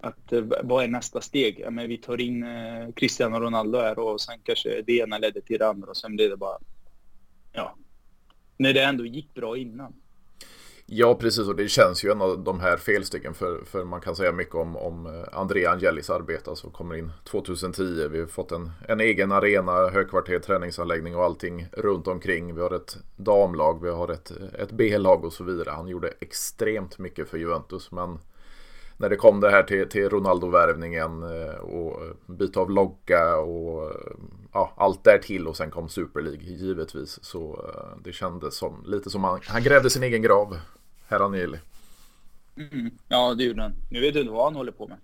att 0.00 0.32
eh, 0.32 0.44
vad 0.62 0.84
är 0.84 0.88
nästa 0.88 1.20
steg? 1.20 1.60
Ja, 1.60 1.70
men 1.70 1.88
vi 1.88 1.98
tar 1.98 2.20
in 2.20 2.42
eh, 2.42 2.92
Cristiano 2.96 3.40
Ronaldo 3.40 3.78
här 3.78 3.98
och 3.98 4.20
sen 4.20 4.38
kanske 4.42 4.82
det 4.86 4.92
ena 4.92 5.18
ledde 5.18 5.40
till 5.40 5.58
det 5.58 5.68
andra 5.68 5.90
och 5.90 5.96
sen 5.96 6.16
blir 6.16 6.30
det 6.30 6.36
bara, 6.36 6.58
ja, 7.52 7.76
när 8.56 8.72
det 8.72 8.82
ändå 8.82 9.06
gick 9.06 9.34
bra 9.34 9.56
innan. 9.56 9.94
Ja, 10.90 11.14
precis. 11.14 11.48
Och 11.48 11.56
det 11.56 11.68
känns 11.68 12.04
ju 12.04 12.10
en 12.10 12.22
av 12.22 12.44
de 12.44 12.60
här 12.60 12.76
felstegen. 12.76 13.34
För, 13.34 13.64
för 13.64 13.84
man 13.84 14.00
kan 14.00 14.16
säga 14.16 14.32
mycket 14.32 14.54
om, 14.54 14.76
om 14.76 15.06
eh, 15.06 15.38
André 15.38 15.66
Angelis 15.66 16.10
arbete. 16.10 16.50
Alltså 16.50 16.70
kommer 16.70 16.94
in 16.94 17.12
2010. 17.24 18.08
Vi 18.08 18.20
har 18.20 18.26
fått 18.26 18.52
en, 18.52 18.70
en 18.88 19.00
egen 19.00 19.32
arena, 19.32 19.88
högkvarter, 19.88 20.38
träningsanläggning 20.38 21.16
och 21.16 21.24
allting 21.24 21.66
runt 21.72 22.08
omkring. 22.08 22.54
Vi 22.54 22.60
har 22.60 22.70
ett 22.70 22.96
damlag, 23.16 23.82
vi 23.82 23.90
har 23.90 24.08
ett, 24.08 24.32
ett 24.58 24.70
B-lag 24.70 25.24
och 25.24 25.32
så 25.32 25.44
vidare. 25.44 25.70
Han 25.70 25.88
gjorde 25.88 26.12
extremt 26.20 26.98
mycket 26.98 27.28
för 27.28 27.38
Juventus. 27.38 27.92
Men 27.92 28.18
när 28.96 29.08
det 29.08 29.16
kom 29.16 29.40
det 29.40 29.50
här 29.50 29.62
till, 29.62 29.88
till 29.88 30.10
Ronaldo-värvningen 30.10 31.22
eh, 31.22 31.54
och 31.54 32.02
eh, 32.04 32.10
byta 32.26 32.60
av 32.60 32.70
logga 32.70 33.36
och 33.36 33.92
ja, 34.52 34.72
allt 34.76 35.04
därtill 35.04 35.46
och 35.46 35.56
sen 35.56 35.70
kom 35.70 35.88
Super 35.88 36.20
League 36.20 36.42
givetvis. 36.42 37.24
Så 37.24 37.70
det 38.04 38.12
kändes 38.12 38.56
som 38.56 38.84
lite 38.86 39.10
som 39.10 39.24
han, 39.24 39.40
han 39.42 39.62
grävde 39.62 39.90
sin 39.90 40.02
egen 40.02 40.22
grav 40.22 40.58
herr 41.08 41.20
Agnelli. 41.20 41.58
Mm. 42.56 42.90
Ja, 43.08 43.34
det 43.34 43.44
gjorde 43.44 43.62
han. 43.62 43.72
Nu 43.90 44.00
vet 44.00 44.14
du 44.14 44.20
inte 44.20 44.32
vad 44.32 44.44
han 44.44 44.54
håller 44.54 44.72
på 44.72 44.88
med. 44.88 44.98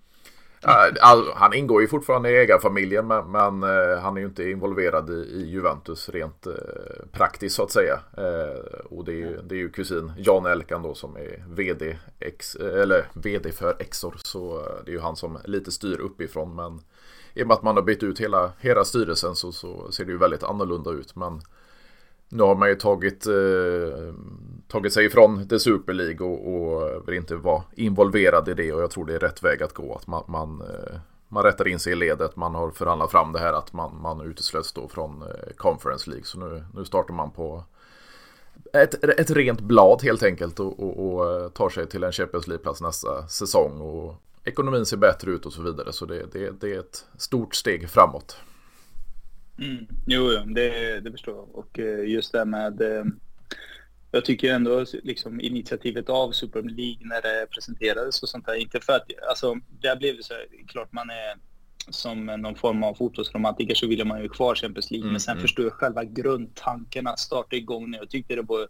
All, 1.00 1.32
han 1.34 1.54
ingår 1.54 1.82
ju 1.82 1.88
fortfarande 1.88 2.30
i 2.30 2.36
ägarfamiljen 2.36 3.06
men, 3.06 3.30
men 3.30 3.62
uh, 3.62 3.98
han 3.98 4.16
är 4.16 4.20
ju 4.20 4.26
inte 4.26 4.50
involverad 4.50 5.10
i, 5.10 5.12
i 5.12 5.50
Juventus 5.50 6.08
rent 6.08 6.46
uh, 6.46 6.54
praktiskt 7.12 7.56
så 7.56 7.62
att 7.62 7.70
säga. 7.70 8.00
Uh, 8.18 8.78
och 8.84 9.04
det 9.04 9.12
är, 9.12 9.16
ju, 9.16 9.42
det 9.42 9.54
är 9.54 9.58
ju 9.58 9.68
kusin 9.68 10.12
Jan 10.18 10.46
Elkan 10.46 10.82
då 10.82 10.94
som 10.94 11.16
är 11.16 11.44
VD, 11.48 11.96
ex, 12.20 12.54
eller 12.54 13.06
VD 13.14 13.52
för 13.52 13.76
Exor. 13.78 14.14
Så 14.24 14.62
det 14.84 14.90
är 14.90 14.94
ju 14.94 15.00
han 15.00 15.16
som 15.16 15.38
lite 15.44 15.72
styr 15.72 16.00
uppifrån. 16.00 16.54
Men 16.54 16.80
i 17.34 17.42
och 17.42 17.46
med 17.46 17.54
att 17.54 17.62
man 17.62 17.76
har 17.76 17.82
bytt 17.82 18.02
ut 18.02 18.20
hela, 18.20 18.52
hela 18.60 18.84
styrelsen 18.84 19.36
så, 19.36 19.52
så 19.52 19.92
ser 19.92 20.04
det 20.04 20.12
ju 20.12 20.18
väldigt 20.18 20.42
annorlunda 20.42 20.90
ut. 20.90 21.16
Men 21.16 21.40
nu 22.28 22.42
har 22.42 22.54
man 22.54 22.68
ju 22.68 22.74
tagit, 22.74 23.26
eh, 23.26 24.14
tagit 24.68 24.92
sig 24.92 25.06
ifrån 25.06 25.48
The 25.48 25.58
Super 25.58 25.92
League 25.92 26.26
och, 26.26 26.54
och 26.54 27.08
vill 27.08 27.14
inte 27.14 27.36
vara 27.36 27.62
involverad 27.74 28.48
i 28.48 28.54
det 28.54 28.72
och 28.72 28.82
jag 28.82 28.90
tror 28.90 29.06
det 29.06 29.14
är 29.14 29.18
rätt 29.18 29.42
väg 29.42 29.62
att 29.62 29.72
gå. 29.72 29.94
Att 29.94 30.06
man, 30.06 30.24
man, 30.28 30.60
eh, 30.60 30.96
man 31.28 31.42
rättar 31.42 31.68
in 31.68 31.78
sig 31.78 31.92
i 31.92 31.96
ledet, 31.96 32.36
man 32.36 32.54
har 32.54 32.70
förhandlat 32.70 33.10
fram 33.10 33.32
det 33.32 33.38
här 33.38 33.52
att 33.52 33.72
man, 33.72 34.00
man 34.02 34.20
uteslöts 34.20 34.72
då 34.72 34.88
från 34.88 35.22
eh, 35.22 35.54
Conference 35.56 36.10
League. 36.10 36.24
Så 36.24 36.38
nu, 36.38 36.64
nu 36.74 36.84
startar 36.84 37.14
man 37.14 37.30
på 37.30 37.64
ett, 38.72 39.04
ett 39.04 39.30
rent 39.30 39.60
blad 39.60 40.02
helt 40.02 40.22
enkelt 40.22 40.60
och, 40.60 40.80
och, 40.80 41.06
och 41.06 41.30
eh, 41.30 41.48
tar 41.48 41.68
sig 41.68 41.86
till 41.86 42.04
en 42.04 42.12
Champions 42.12 42.46
League-plats 42.46 42.80
nästa 42.80 43.26
säsong. 43.26 43.80
Och 43.80 44.14
ekonomin 44.44 44.86
ser 44.86 44.96
bättre 44.96 45.30
ut 45.30 45.46
och 45.46 45.52
så 45.52 45.62
vidare. 45.62 45.92
Så 45.92 46.06
det, 46.06 46.26
det, 46.32 46.50
det 46.60 46.74
är 46.74 46.78
ett 46.78 47.04
stort 47.18 47.54
steg 47.54 47.90
framåt. 47.90 48.36
Mm. 49.58 49.86
Jo, 50.06 50.30
det, 50.30 51.00
det 51.00 51.10
förstår 51.10 51.34
jag. 51.34 51.54
Och 51.54 51.78
eh, 51.78 52.08
just 52.08 52.32
det 52.32 52.44
med... 52.44 52.80
Eh, 52.80 53.04
jag 54.10 54.24
tycker 54.24 54.54
ändå 54.54 54.84
liksom 55.02 55.40
initiativet 55.40 56.08
av 56.08 56.32
Super 56.32 56.62
League 56.62 56.98
när 57.00 57.22
det 57.22 57.46
presenterades 57.50 58.22
och 58.22 58.28
sånt 58.28 58.46
där. 58.46 58.54
Inte 58.54 58.80
för 58.80 58.92
att, 58.92 59.06
alltså, 59.28 59.54
där 59.80 59.96
blev 59.96 60.16
det 60.16 60.22
så 60.22 60.34
här, 60.34 60.46
klart 60.66 60.92
man 60.92 61.10
är 61.10 61.34
som 61.88 62.26
någon 62.26 62.54
form 62.54 62.82
av 62.82 62.94
fotbollsromantiker 62.94 63.74
så 63.74 63.86
ville 63.86 64.04
man 64.04 64.22
ju 64.22 64.28
kvar 64.28 64.54
Champions 64.54 64.90
League. 64.90 65.04
Mm, 65.04 65.12
men 65.12 65.20
sen 65.20 65.32
mm. 65.32 65.42
förstår 65.42 65.64
jag 65.64 65.72
själva 65.72 66.04
grundtanken 66.04 67.06
att 67.06 67.18
starta 67.18 67.56
igång 67.56 67.90
nu. 67.90 67.96
Jag 67.96 68.10
tyckte 68.10 68.34
det 68.34 68.42
var 68.42 68.68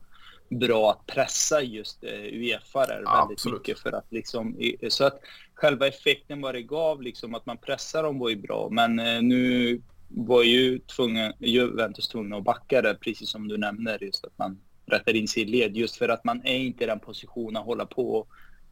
bra 0.49 0.91
att 0.91 1.07
pressa 1.07 1.63
just 1.63 2.05
eh, 2.05 2.11
Uefa 2.11 2.87
där 2.87 3.03
ja, 3.05 3.19
väldigt 3.19 3.35
absolut. 3.35 3.59
mycket 3.59 3.79
för 3.79 3.93
att 3.93 4.07
liksom, 4.11 4.57
så 4.89 5.05
att 5.05 5.21
själva 5.55 5.87
effekten 5.87 6.41
vad 6.41 6.55
det 6.55 6.63
gav, 6.63 7.03
liksom 7.03 7.35
att 7.35 7.47
man 7.47 7.59
pressar 7.59 8.03
dem 8.03 8.19
var 8.19 8.29
ju 8.29 8.37
bra. 8.37 8.69
Men 8.71 8.97
nu 9.29 9.81
var 10.17 10.43
ju 10.43 10.79
tvungen, 10.79 11.33
Juventus 11.39 12.09
tvungna 12.09 12.37
att 12.37 12.45
backa 12.45 12.83
där, 12.83 12.95
precis 12.95 13.31
som 13.31 13.49
du 13.49 13.57
nämner, 13.57 14.05
just 14.05 14.25
att 14.25 14.39
man 14.39 14.61
rättar 14.87 15.17
in 15.17 15.29
sig 15.29 15.43
i 15.43 15.47
led, 15.47 15.77
just 15.77 15.97
för 15.97 16.09
att 16.09 16.25
man 16.25 16.41
är 16.45 16.57
inte 16.57 16.85
i 16.85 16.87
den 16.87 17.01
positionen 17.01 17.57
att 17.57 17.67
hålla 17.67 17.87
på 17.87 18.15
och 18.15 18.29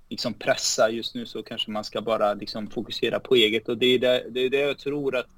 liksom 0.08 0.34
pressa. 0.34 0.90
Just 0.90 1.14
nu 1.14 1.26
så 1.26 1.42
kanske 1.42 1.70
man 1.70 1.84
ska 1.84 2.00
bara 2.00 2.34
liksom 2.34 2.70
fokusera 2.70 3.20
på 3.20 3.34
eget 3.34 3.68
och 3.68 3.78
det 3.78 3.86
är 3.86 3.98
det, 3.98 4.26
det, 4.30 4.40
är 4.40 4.50
det 4.50 4.60
jag 4.60 4.78
tror 4.78 5.16
att 5.16 5.28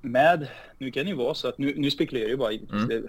med, 0.00 0.48
nu 0.78 0.90
kan 0.90 1.04
det 1.04 1.10
ju 1.10 1.16
vara 1.16 1.34
så 1.34 1.48
att, 1.48 1.58
nu, 1.58 1.74
nu 1.76 1.90
spekulerar 1.90 2.28
jag 2.28 2.38
bara, 2.38 2.52
mm. 2.52 2.88
det, 2.88 3.02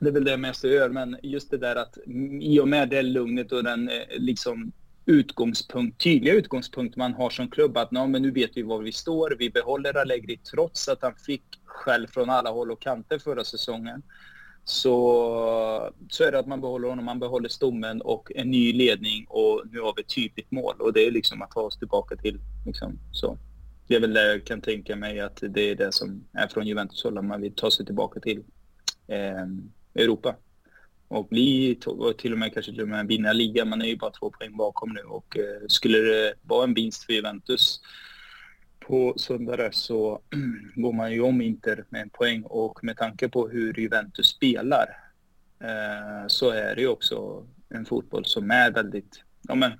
det 0.00 0.08
är 0.08 0.12
väl 0.12 0.24
det 0.24 0.36
mesta 0.36 0.68
jag 0.68 0.76
gör, 0.76 0.88
men 0.88 1.16
just 1.22 1.50
det 1.50 1.58
där 1.58 1.76
att 1.76 1.98
i 2.40 2.60
och 2.60 2.68
med 2.68 2.88
det 2.88 3.02
lugnet 3.02 3.52
och 3.52 3.64
den 3.64 3.88
eh, 3.88 3.94
liksom 4.10 4.72
utgångspunkt, 5.08 6.02
tydliga 6.02 6.34
utgångspunkt 6.34 6.96
man 6.96 7.14
har 7.14 7.30
som 7.30 7.50
klubb 7.50 7.76
att 7.76 7.90
men 7.90 8.22
nu 8.22 8.30
vet 8.30 8.50
vi 8.54 8.62
var 8.62 8.78
vi 8.78 8.92
står. 8.92 9.36
Vi 9.38 9.50
behåller 9.50 9.96
Allegri 9.96 10.36
trots 10.36 10.88
att 10.88 11.02
han 11.02 11.14
fick 11.14 11.42
skäll 11.64 12.08
från 12.08 12.30
alla 12.30 12.50
håll 12.50 12.70
och 12.70 12.80
kanter 12.80 13.18
förra 13.18 13.44
säsongen. 13.44 14.02
Så, 14.64 15.92
så 16.08 16.24
är 16.24 16.32
det 16.32 16.38
att 16.38 16.46
man 16.46 16.60
behåller 16.60 16.88
honom, 16.88 17.04
man 17.04 17.18
behåller 17.18 17.48
stommen 17.48 18.02
och 18.02 18.32
en 18.34 18.50
ny 18.50 18.72
ledning 18.72 19.26
och 19.28 19.62
nu 19.72 19.80
har 19.80 19.94
vi 19.96 20.02
ett 20.02 20.14
tydligt 20.14 20.50
mål 20.50 20.74
och 20.78 20.92
det 20.92 21.06
är 21.06 21.10
liksom 21.10 21.42
att 21.42 21.50
ta 21.50 21.60
oss 21.60 21.78
tillbaka 21.78 22.16
till 22.16 22.40
liksom, 22.66 22.98
så. 23.12 23.38
Det 23.86 23.94
är 23.94 24.00
väl 24.00 24.12
det 24.12 24.32
jag 24.32 24.44
kan 24.44 24.60
tänka 24.60 24.96
mig 24.96 25.20
att 25.20 25.42
det 25.48 25.60
är 25.60 25.74
det 25.74 25.92
som 25.92 26.24
är 26.32 26.48
från 26.48 26.66
Juventus 26.66 27.04
håll, 27.04 27.22
man 27.22 27.40
vill 27.40 27.54
ta 27.54 27.70
sig 27.70 27.86
tillbaka 27.86 28.20
till 28.20 28.42
eh, 29.06 29.46
Europa 29.94 30.36
och 31.08 31.28
bli 31.28 31.78
och 31.86 32.18
till 32.18 32.32
och 32.32 32.38
med 32.38 32.54
kanske 32.54 32.72
till 32.72 32.82
och 32.82 32.88
med 32.88 33.06
vinna 33.06 33.32
ligan. 33.32 33.68
Man 33.68 33.82
är 33.82 33.86
ju 33.86 33.96
bara 33.96 34.10
två 34.10 34.30
poäng 34.30 34.56
bakom 34.56 34.92
nu 34.92 35.00
och 35.00 35.36
eh, 35.36 35.66
skulle 35.68 35.98
det 35.98 36.34
vara 36.42 36.64
en 36.64 36.74
vinst 36.74 37.04
för 37.04 37.12
Juventus 37.12 37.80
på 38.80 39.14
söndag 39.16 39.74
så 39.74 40.20
går 40.74 40.92
man 40.92 41.12
ju 41.12 41.20
om 41.20 41.40
Inter 41.40 41.84
med 41.88 42.02
en 42.02 42.10
poäng 42.10 42.42
och 42.42 42.84
med 42.84 42.96
tanke 42.96 43.28
på 43.28 43.48
hur 43.48 43.80
Juventus 43.80 44.26
spelar 44.26 44.86
eh, 45.60 46.26
så 46.26 46.50
är 46.50 46.74
det 46.74 46.80
ju 46.80 46.88
också 46.88 47.46
en 47.68 47.84
fotboll 47.84 48.24
som 48.24 48.50
är 48.50 48.70
väldigt, 48.70 49.22
ja 49.42 49.54
men 49.54 49.72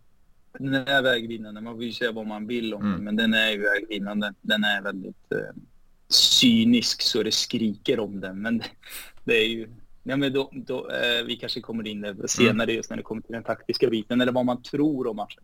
den 0.59 0.75
är 0.75 1.03
vägvinnande. 1.03 1.61
Man 1.61 1.79
vill 1.79 1.95
säga 1.95 2.13
vad 2.13 2.27
man 2.27 2.47
vill 2.47 2.75
om 2.75 2.83
mm. 2.83 2.93
den, 2.93 3.05
men 3.05 3.17
den 3.17 3.35
är 3.35 3.51
ju 3.51 3.63
vägvinnande. 3.63 4.35
Den 4.41 4.65
är 4.65 4.83
väldigt 4.83 5.33
eh, 5.33 5.63
cynisk 6.09 7.03
så 7.03 7.23
det 7.23 7.33
skriker 7.33 8.01
om 8.01 8.21
den, 8.21 8.43
men 8.43 8.59
det, 8.59 8.65
det 9.25 9.37
är 9.37 9.49
ju 9.49 9.69
Ja, 10.09 10.17
men 10.17 10.33
då, 10.33 10.51
då 10.53 10.91
eh, 10.91 11.25
vi 11.27 11.37
kanske 11.37 11.61
kommer 11.61 11.87
in 11.87 12.17
senare 12.27 12.65
mm. 12.65 12.77
just 12.77 12.91
när 12.91 12.97
det 12.97 13.03
kommer 13.03 13.23
till 13.23 13.33
den 13.33 13.43
taktiska 13.43 13.89
biten 13.89 14.21
eller 14.21 14.33
vad 14.33 14.45
man 14.45 14.63
tror 14.63 15.07
om 15.07 15.17
matchen. 15.17 15.43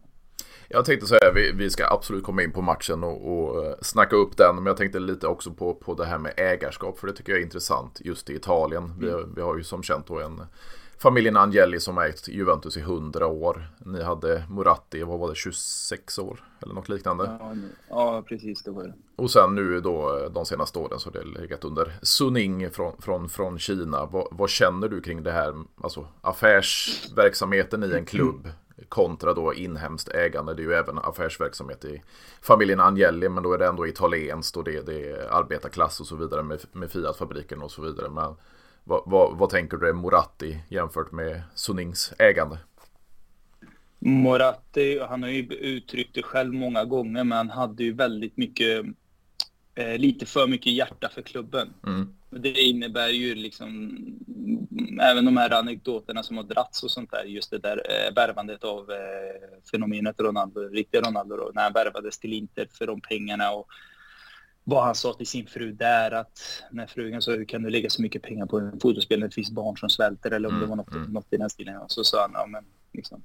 Jag 0.69 0.85
tänkte 0.85 1.07
säga 1.07 1.33
vi, 1.35 1.53
vi 1.53 1.71
ska 1.71 1.87
absolut 1.87 2.25
komma 2.25 2.43
in 2.43 2.53
på 2.53 2.63
matchen 2.63 3.05
och, 3.05 3.33
och 3.33 3.67
eh, 3.67 3.75
snacka 3.83 4.17
upp 4.17 4.37
den. 4.37 4.57
Men 4.57 4.67
jag 4.67 4.77
tänkte 4.77 4.99
lite 4.99 5.27
också 5.27 5.51
på, 5.51 5.75
på 5.75 5.95
det 5.95 6.05
här 6.05 6.19
med 6.19 6.33
ägarskap. 6.37 6.99
För 6.99 7.07
det 7.07 7.13
tycker 7.13 7.33
jag 7.33 7.39
är 7.41 7.45
intressant 7.45 8.01
just 8.05 8.31
i 8.31 8.35
Italien. 8.35 8.85
Mm. 8.85 8.99
Vi, 8.99 9.13
vi 9.37 9.43
har 9.43 9.57
ju 9.57 9.65
som 9.65 9.83
känt 9.83 10.07
då 10.07 10.21
en 10.21 10.43
familjen 11.05 11.37
Angeli 11.37 11.81
som 11.81 11.99
ägt 11.99 12.29
Juventus 12.29 12.77
i 12.77 12.81
100 12.81 13.27
år. 13.27 13.67
Ni 13.79 14.03
hade 14.03 14.45
Muratti, 14.51 15.03
vad 15.03 15.19
var 15.19 15.29
det, 15.29 15.35
26 15.35 16.19
år 16.19 16.45
eller 16.63 16.75
något 16.75 16.89
liknande? 16.89 17.39
Ja, 17.41 17.55
ja 17.89 18.23
precis 18.29 18.63
det 18.63 18.71
var 18.71 18.85
det. 18.85 18.95
Och 19.17 19.31
sen 19.31 19.55
nu 19.55 19.81
då 19.81 20.29
de 20.35 20.47
senaste 20.47 20.79
åren 20.79 20.99
så 20.99 21.11
har 21.11 21.13
det 21.13 21.41
legat 21.41 21.65
under 21.65 21.93
Suning 22.03 22.71
från, 22.71 23.03
från, 23.03 23.29
från 23.29 23.59
Kina. 23.59 24.07
Vad, 24.07 24.29
vad 24.31 24.51
känner 24.51 24.89
du 24.89 25.01
kring 25.01 25.23
det 25.23 25.33
här, 25.33 25.55
alltså 25.83 26.07
affärsverksamheten 26.21 27.85
i 27.85 27.93
en 27.93 28.05
klubb 28.05 28.49
kontra 28.89 29.35
då 29.35 29.55
inhemskt 29.55 30.09
ägande. 30.09 30.55
Det 30.55 30.63
är 30.63 30.67
ju 30.67 30.75
även 30.75 30.99
affärsverksamhet 30.99 31.85
i 31.85 32.03
familjen 32.41 32.81
Angeli 32.81 33.29
men 33.29 33.43
då 33.43 33.53
är 33.53 33.59
det 33.59 33.67
ändå 33.67 33.87
italienskt 33.87 34.57
och 34.57 34.65
det, 34.65 34.87
det 34.87 35.11
är 35.11 35.29
arbetarklass 35.33 36.01
och 36.01 36.07
så 36.07 36.17
vidare 36.17 36.43
med, 36.43 36.61
med 36.73 36.91
Fiat-fabriken 36.91 37.63
och 37.63 37.71
så 37.71 37.83
vidare. 37.83 38.11
Men 38.11 38.35
vad, 38.85 39.03
vad, 39.07 39.39
vad, 39.39 39.51
tänker 39.51 39.77
du 39.77 39.89
är 39.89 39.93
Moratti 39.93 40.59
jämfört 40.69 41.13
med 41.13 41.43
Sunings 41.55 42.13
ägande? 42.19 42.59
Moratti, 43.99 44.99
han 44.99 45.23
har 45.23 45.31
ju 45.31 45.43
uttryckt 45.55 46.15
det 46.15 46.23
själv 46.23 46.55
många 46.55 46.85
gånger, 46.85 47.25
men 47.25 47.39
han 47.39 47.51
hade 47.51 47.85
ju 47.85 47.93
väldigt 47.93 48.37
mycket, 48.37 48.85
eh, 49.75 49.99
lite 49.99 50.27
för 50.27 50.47
mycket 50.47 50.73
hjärta 50.73 51.09
för 51.09 51.23
klubben. 51.23 51.69
Mm. 51.87 52.15
Det 52.31 52.63
innebär 52.63 53.09
ju 53.09 53.35
liksom, 53.35 53.99
även 55.01 55.25
de 55.25 55.37
här 55.37 55.51
anekdoterna 55.51 56.23
som 56.23 56.37
har 56.37 56.45
dragits 56.45 56.83
och 56.83 56.91
sånt 56.91 57.11
där, 57.11 57.25
just 57.25 57.51
det 57.51 57.59
där 57.59 57.83
eh, 57.91 58.15
värvandet 58.15 58.65
av 58.65 58.91
eh, 58.91 59.61
fenomenet 59.71 60.21
Ronaldo, 60.21 60.61
riktiga 60.61 61.01
Ronaldo 61.01 61.37
då, 61.37 61.51
när 61.55 61.63
han 61.63 61.73
värvades 61.73 62.19
till 62.19 62.33
Inter 62.33 62.69
för 62.73 62.87
de 62.87 63.01
pengarna 63.01 63.51
och 63.51 63.69
vad 64.65 64.85
han 64.85 64.95
sa 64.95 65.13
till 65.13 65.27
sin 65.27 65.47
fru 65.47 65.73
där 65.73 66.11
att 66.11 66.63
när 66.71 66.87
frugan 66.87 67.23
sa 67.23 67.33
hur 67.33 67.45
kan 67.45 67.63
du 67.63 67.71
lägga 67.71 67.91
så 67.91 68.03
mycket 68.03 68.23
pengar 68.23 68.47
på 68.47 68.59
en 68.59 68.71
fotbollsspel 68.71 69.21
när 69.21 69.29
det 69.29 69.35
finns 69.35 69.51
barn 69.51 69.77
som 69.77 69.89
svälter 69.89 70.31
eller 70.31 70.49
om 70.49 70.55
mm, 70.55 70.65
det 70.65 70.69
var 70.69 70.77
något, 70.77 70.95
mm. 70.95 71.13
något 71.13 71.33
i 71.33 71.37
den 71.37 71.51
stilen. 71.51 71.77
Och 71.77 71.91
så 71.91 72.05
sa 72.05 72.21
han, 72.21 72.31
ja 72.35 72.47
men 72.47 72.65
liksom. 72.93 73.23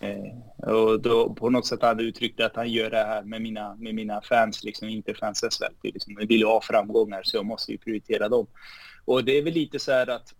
Eh, 0.00 0.70
och 0.74 1.00
då 1.00 1.34
på 1.34 1.50
något 1.50 1.66
sätt 1.66 1.82
hade 1.82 2.02
uttryckt 2.02 2.40
att 2.40 2.56
han 2.56 2.70
gör 2.70 2.90
det 2.90 3.04
här 3.04 3.22
med 3.22 3.42
mina, 3.42 3.74
med 3.74 3.94
mina 3.94 4.22
fans, 4.22 4.64
liksom 4.64 4.88
inte 4.88 5.14
fansen 5.14 5.50
svälter. 5.50 5.90
Liksom. 5.92 6.16
Jag 6.18 6.26
vill 6.26 6.38
ju 6.38 6.46
ha 6.46 6.60
framgångar 6.62 7.22
så 7.24 7.36
jag 7.36 7.46
måste 7.46 7.72
ju 7.72 7.78
prioritera 7.78 8.28
dem. 8.28 8.46
Och 9.04 9.24
det 9.24 9.38
är 9.38 9.42
väl 9.42 9.54
lite 9.54 9.78
så 9.78 9.92
här 9.92 10.10
att 10.10 10.34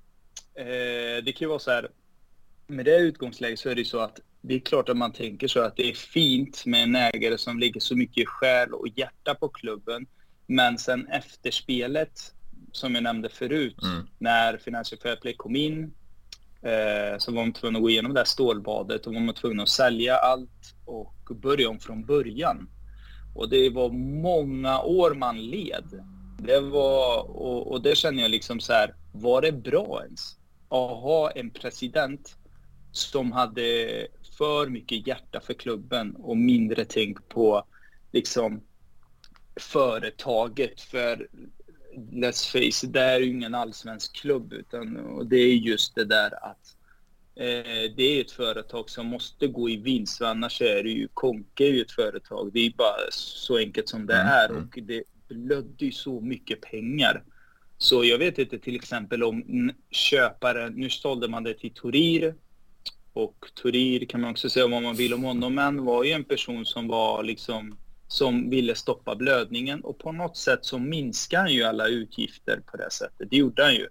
eh, 0.55 1.25
det 1.25 1.33
kan 1.33 1.45
ju 1.45 1.49
vara 1.49 1.59
så 1.59 1.71
här 1.71 1.89
med 2.67 2.85
det 2.85 2.99
utgångsläget 2.99 3.59
så 3.59 3.69
är 3.69 3.75
det 3.75 3.85
så 3.85 3.99
att 3.99 4.21
det 4.41 4.55
är 4.55 4.61
klart 4.61 4.89
att 4.89 4.97
man 4.97 5.13
tänker 5.13 5.49
så 5.49 5.61
att 5.61 5.77
det 5.77 5.91
är 5.91 5.95
fint 5.95 6.67
med 6.67 6.83
en 6.83 6.97
ägare 6.97 7.39
som 7.39 7.59
lägger 7.59 7.81
så 7.81 7.97
mycket 7.97 8.29
själ 8.29 8.75
och 8.75 8.89
hjärta 8.89 9.35
på 9.35 9.49
klubben 9.49 10.07
men 10.47 10.79
sen 10.79 11.09
efterspelet, 11.09 12.35
som 12.73 12.95
jag 12.95 13.05
nämnde 13.05 13.29
förut, 13.29 13.83
mm. 13.83 14.07
när 14.19 14.57
Financial 14.57 15.01
Fair 15.01 15.17
Play 15.17 15.35
kom 15.37 15.57
in, 15.57 15.95
eh, 16.63 17.19
så 17.19 17.33
var 17.33 17.43
man 17.43 17.53
tvungen 17.53 17.77
att 17.77 17.83
gå 17.83 17.91
igenom 17.91 18.15
det 18.15 18.21
här 18.21 18.25
stålbadet 18.25 19.07
och 19.07 19.15
var 19.15 19.21
man 19.21 19.35
tvungen 19.35 19.61
att 19.61 19.69
sälja 19.69 20.17
allt 20.17 20.75
och 20.85 21.15
börja 21.31 21.71
om 21.71 21.79
från 21.79 22.05
början. 22.05 22.69
Och 23.35 23.49
det 23.49 23.71
var 23.71 23.91
många 24.23 24.83
år 24.83 25.15
man 25.15 25.43
led. 25.51 26.05
Det 26.39 26.61
var, 26.61 27.31
och, 27.31 27.73
och 27.73 27.83
det 27.83 27.97
känner 27.97 28.23
jag 28.23 28.31
liksom 28.31 28.61
så 28.61 28.73
här, 28.73 28.95
var 29.13 29.43
det 29.43 29.53
bra 29.53 30.03
ens? 30.05 30.37
Att 30.69 30.91
ha 31.03 31.31
en 31.31 31.51
president 31.51 32.37
som 32.93 33.33
hade 33.33 33.63
för 34.39 34.67
mycket 34.67 35.07
hjärta 35.07 35.41
för 35.41 35.55
klubben 35.55 36.17
och 36.17 36.37
mindre 36.37 36.85
tänk 36.85 37.29
på 37.29 37.65
liksom 38.13 38.61
företaget. 39.57 40.81
För 40.81 41.29
let's 42.13 42.53
face 42.53 42.87
it, 42.87 42.93
det 42.93 43.01
är 43.01 43.21
ju 43.21 43.31
ingen 43.31 43.55
allsvensk 43.55 44.17
klubb 44.17 44.53
utan 44.53 44.97
och 44.97 45.27
det 45.27 45.37
är 45.37 45.55
just 45.55 45.95
det 45.95 46.05
där 46.05 46.45
att 46.51 46.77
Eh, 47.35 47.91
det 47.97 48.03
är 48.03 48.21
ett 48.21 48.31
företag 48.31 48.91
som 48.91 49.07
måste 49.07 49.47
gå 49.47 49.71
i 49.71 49.77
vinst, 49.77 50.19
för 50.19 50.25
annars 50.25 50.63
är 50.63 50.83
det 50.83 50.91
ju 50.91 51.09
Konke 51.15 51.65
är 51.65 51.73
ju 51.73 51.83
ett 51.83 51.93
företag. 51.93 52.51
Det 52.53 52.67
är 52.67 52.71
bara 52.71 53.11
så 53.11 53.57
enkelt 53.59 53.89
som 53.89 54.07
det 54.07 54.15
mm. 54.15 54.27
är 54.27 54.49
mm. 54.49 54.63
och 54.63 54.79
det 54.83 55.05
blödde 55.29 55.85
ju 55.85 55.93
så 55.93 56.21
mycket 56.21 56.61
pengar. 56.61 57.23
Så 57.79 58.05
jag 58.05 58.19
vet 58.19 58.39
inte 58.39 58.59
till 58.59 58.77
exempel 58.77 59.23
om 59.23 59.73
köparen, 59.91 60.73
nu 60.73 60.91
sålde 60.91 61.29
man 61.29 61.43
det 61.43 61.55
till 61.55 61.75
Torir 61.75 62.35
och 63.13 63.47
Torir 63.55 64.05
kan 64.05 64.21
man 64.21 64.31
också 64.31 64.51
säga 64.51 64.67
vad 64.67 64.83
man 64.83 64.97
vill 64.97 65.15
om 65.15 65.25
honom, 65.25 65.55
men 65.55 65.85
var 65.85 66.05
ju 66.05 66.11
en 66.11 66.25
person 66.25 66.67
som 66.67 66.89
var 66.89 67.23
liksom 67.23 67.77
som 68.13 68.51
ville 68.51 68.75
stoppa 68.75 69.17
blödningen 69.17 69.81
och 69.81 69.99
på 69.99 70.13
något 70.13 70.37
sätt 70.37 70.59
så 70.63 70.79
minskar 70.79 71.39
han 71.39 71.53
ju 71.53 71.63
alla 71.63 71.89
utgifter 71.89 72.61
på 72.67 72.77
det 72.77 72.91
sättet. 72.91 73.31
Det 73.31 73.37
gjorde 73.37 73.65
han 73.65 73.75
ju. 73.75 73.89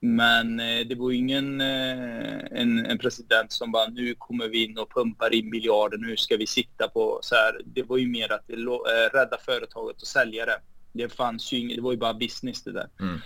Men 0.00 0.60
eh, 0.60 0.86
det 0.86 0.94
var 0.94 1.12
ingen 1.12 1.60
eh, 1.60 2.60
en, 2.60 2.86
en, 2.86 2.98
president 2.98 3.52
som 3.52 3.72
bara 3.72 3.88
nu 3.88 4.14
kommer 4.18 4.48
vi 4.48 4.64
in 4.64 4.78
och 4.78 4.94
pumpar 4.94 5.34
in 5.34 5.50
miljarder, 5.50 5.98
nu 5.98 6.16
ska 6.16 6.36
vi 6.36 6.46
sikta 6.46 6.88
på 6.88 7.18
så 7.22 7.34
här. 7.34 7.60
Det 7.64 7.82
var 7.82 7.96
ju 7.96 8.08
mer 8.08 8.32
att 8.32 8.50
eh, 8.50 8.56
rädda 9.16 9.38
företaget 9.38 10.02
och 10.02 10.08
sälja 10.08 10.46
det. 10.46 10.60
Det 10.92 11.08
fanns 11.08 11.52
ju 11.52 11.58
inget, 11.58 11.76
det 11.76 11.82
var 11.82 11.92
ju 11.92 11.98
bara 11.98 12.14
business 12.14 12.64
det 12.64 12.72
där. 12.72 12.88
Mm. 13.00 13.20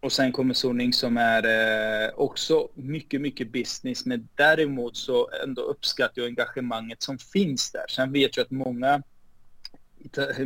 Och 0.00 0.12
sen 0.12 0.32
kommer 0.32 0.54
Soning 0.54 0.92
som 0.92 1.16
är 1.16 1.42
eh, 1.46 2.10
också 2.16 2.68
mycket, 2.74 3.20
mycket 3.20 3.52
business. 3.52 4.06
Men 4.06 4.28
däremot 4.34 4.96
så 4.96 5.30
ändå 5.44 5.62
uppskattar 5.62 6.22
jag 6.22 6.26
engagemanget 6.26 7.02
som 7.02 7.18
finns 7.18 7.72
där. 7.72 7.84
Sen 7.88 8.12
vet 8.12 8.36
jag 8.36 8.44
att 8.44 8.50
många, 8.50 9.02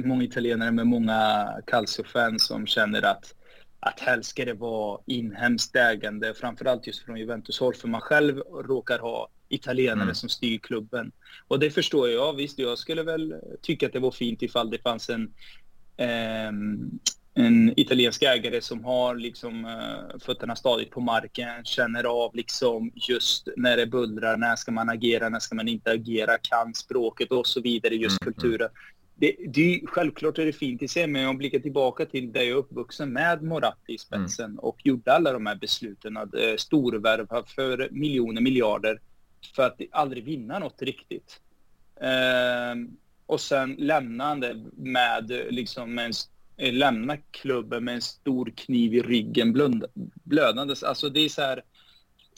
många 0.05 0.25
italienare 0.25 0.71
med 0.71 0.87
många 0.87 1.49
Calcio-fans 1.67 2.47
som 2.47 2.67
känner 2.67 3.03
att 3.03 3.35
att 3.81 4.01
helst 4.01 4.31
ska 4.31 4.45
det 4.45 4.55
vara 4.55 5.01
inhemskt 5.07 5.77
ägande, 5.77 6.35
framförallt 6.35 6.87
just 6.87 7.05
från 7.05 7.17
Juventus 7.17 7.61
håll, 7.61 7.75
för 7.75 7.89
man 7.89 8.01
själv 8.01 8.39
råkar 8.39 8.99
ha 8.99 9.29
italienare 9.49 10.03
mm. 10.03 10.15
som 10.15 10.29
styr 10.29 10.59
klubben. 10.59 11.13
Och 11.49 11.59
det 11.59 11.71
förstår 11.71 12.09
jag. 12.11 12.37
Visst, 12.37 12.59
jag 12.59 12.79
skulle 12.79 13.03
väl 13.03 13.35
tycka 13.63 13.87
att 13.87 13.93
det 13.93 13.99
var 13.99 14.11
fint 14.11 14.43
ifall 14.43 14.71
det 14.71 14.79
fanns 14.79 15.11
en, 15.11 15.35
eh, 15.97 16.53
en 17.35 17.81
italiensk 17.81 18.23
ägare 18.23 18.61
som 18.61 18.85
har 18.85 19.15
liksom 19.15 19.65
uh, 19.65 20.19
fötterna 20.21 20.57
stadigt 20.57 20.91
på 20.91 21.01
marken, 21.01 21.65
känner 21.65 22.05
av 22.05 22.37
liksom 22.37 22.93
just 22.95 23.49
när 23.57 23.77
det 23.77 23.87
bullrar, 23.87 24.37
när 24.37 24.57
ska 24.57 24.73
man 24.73 24.89
agera, 24.89 25.29
när 25.29 25.41
ska 25.41 25.55
man 25.55 25.69
inte 25.69 25.91
agera, 25.91 26.39
kan 26.39 26.75
språket 26.75 27.31
och 27.31 27.47
så 27.47 27.61
vidare, 27.61 27.95
just 27.95 28.23
mm. 28.23 28.33
kulturen. 28.33 28.69
Det, 29.21 29.37
det, 29.49 29.81
självklart 29.85 30.39
är 30.39 30.47
det 30.47 30.53
fint 30.53 30.83
i 30.83 30.89
sig, 30.89 31.07
men 31.07 31.23
jag 31.23 31.37
blickar 31.37 31.59
tillbaka 31.59 32.07
till 32.07 32.33
där 32.33 32.41
jag 32.41 32.51
är 32.51 32.55
uppvuxen 32.55 33.13
med 33.13 33.43
Moratti 33.43 33.93
i 33.93 33.99
spetsen 33.99 34.45
mm. 34.45 34.59
och 34.59 34.87
gjorde 34.87 35.13
alla 35.13 35.33
de 35.33 35.47
här 35.47 35.55
besluten 35.57 36.17
att 36.17 36.35
uh, 36.35 36.57
storvärva 36.57 37.45
för 37.47 37.89
miljoner, 37.91 38.41
miljarder 38.41 39.01
för 39.55 39.63
att 39.63 39.81
aldrig 39.91 40.25
vinna 40.25 40.59
något 40.59 40.83
riktigt. 40.83 41.41
Uh, 42.03 42.89
och 43.27 43.41
sen 43.41 43.75
lämnande 43.79 44.65
med 44.77 45.31
liksom 45.51 45.99
en 45.99 46.13
Eh, 46.61 46.73
lämna 46.73 47.17
klubben 47.17 47.85
med 47.85 47.95
en 47.95 48.01
stor 48.01 48.53
kniv 48.57 48.95
i 48.95 49.03
ryggen 49.03 49.83
blödandes. 50.25 50.83
Alltså 50.83 51.09
det 51.09 51.21
är 51.21 51.29
så 51.29 51.43
här, 51.43 51.63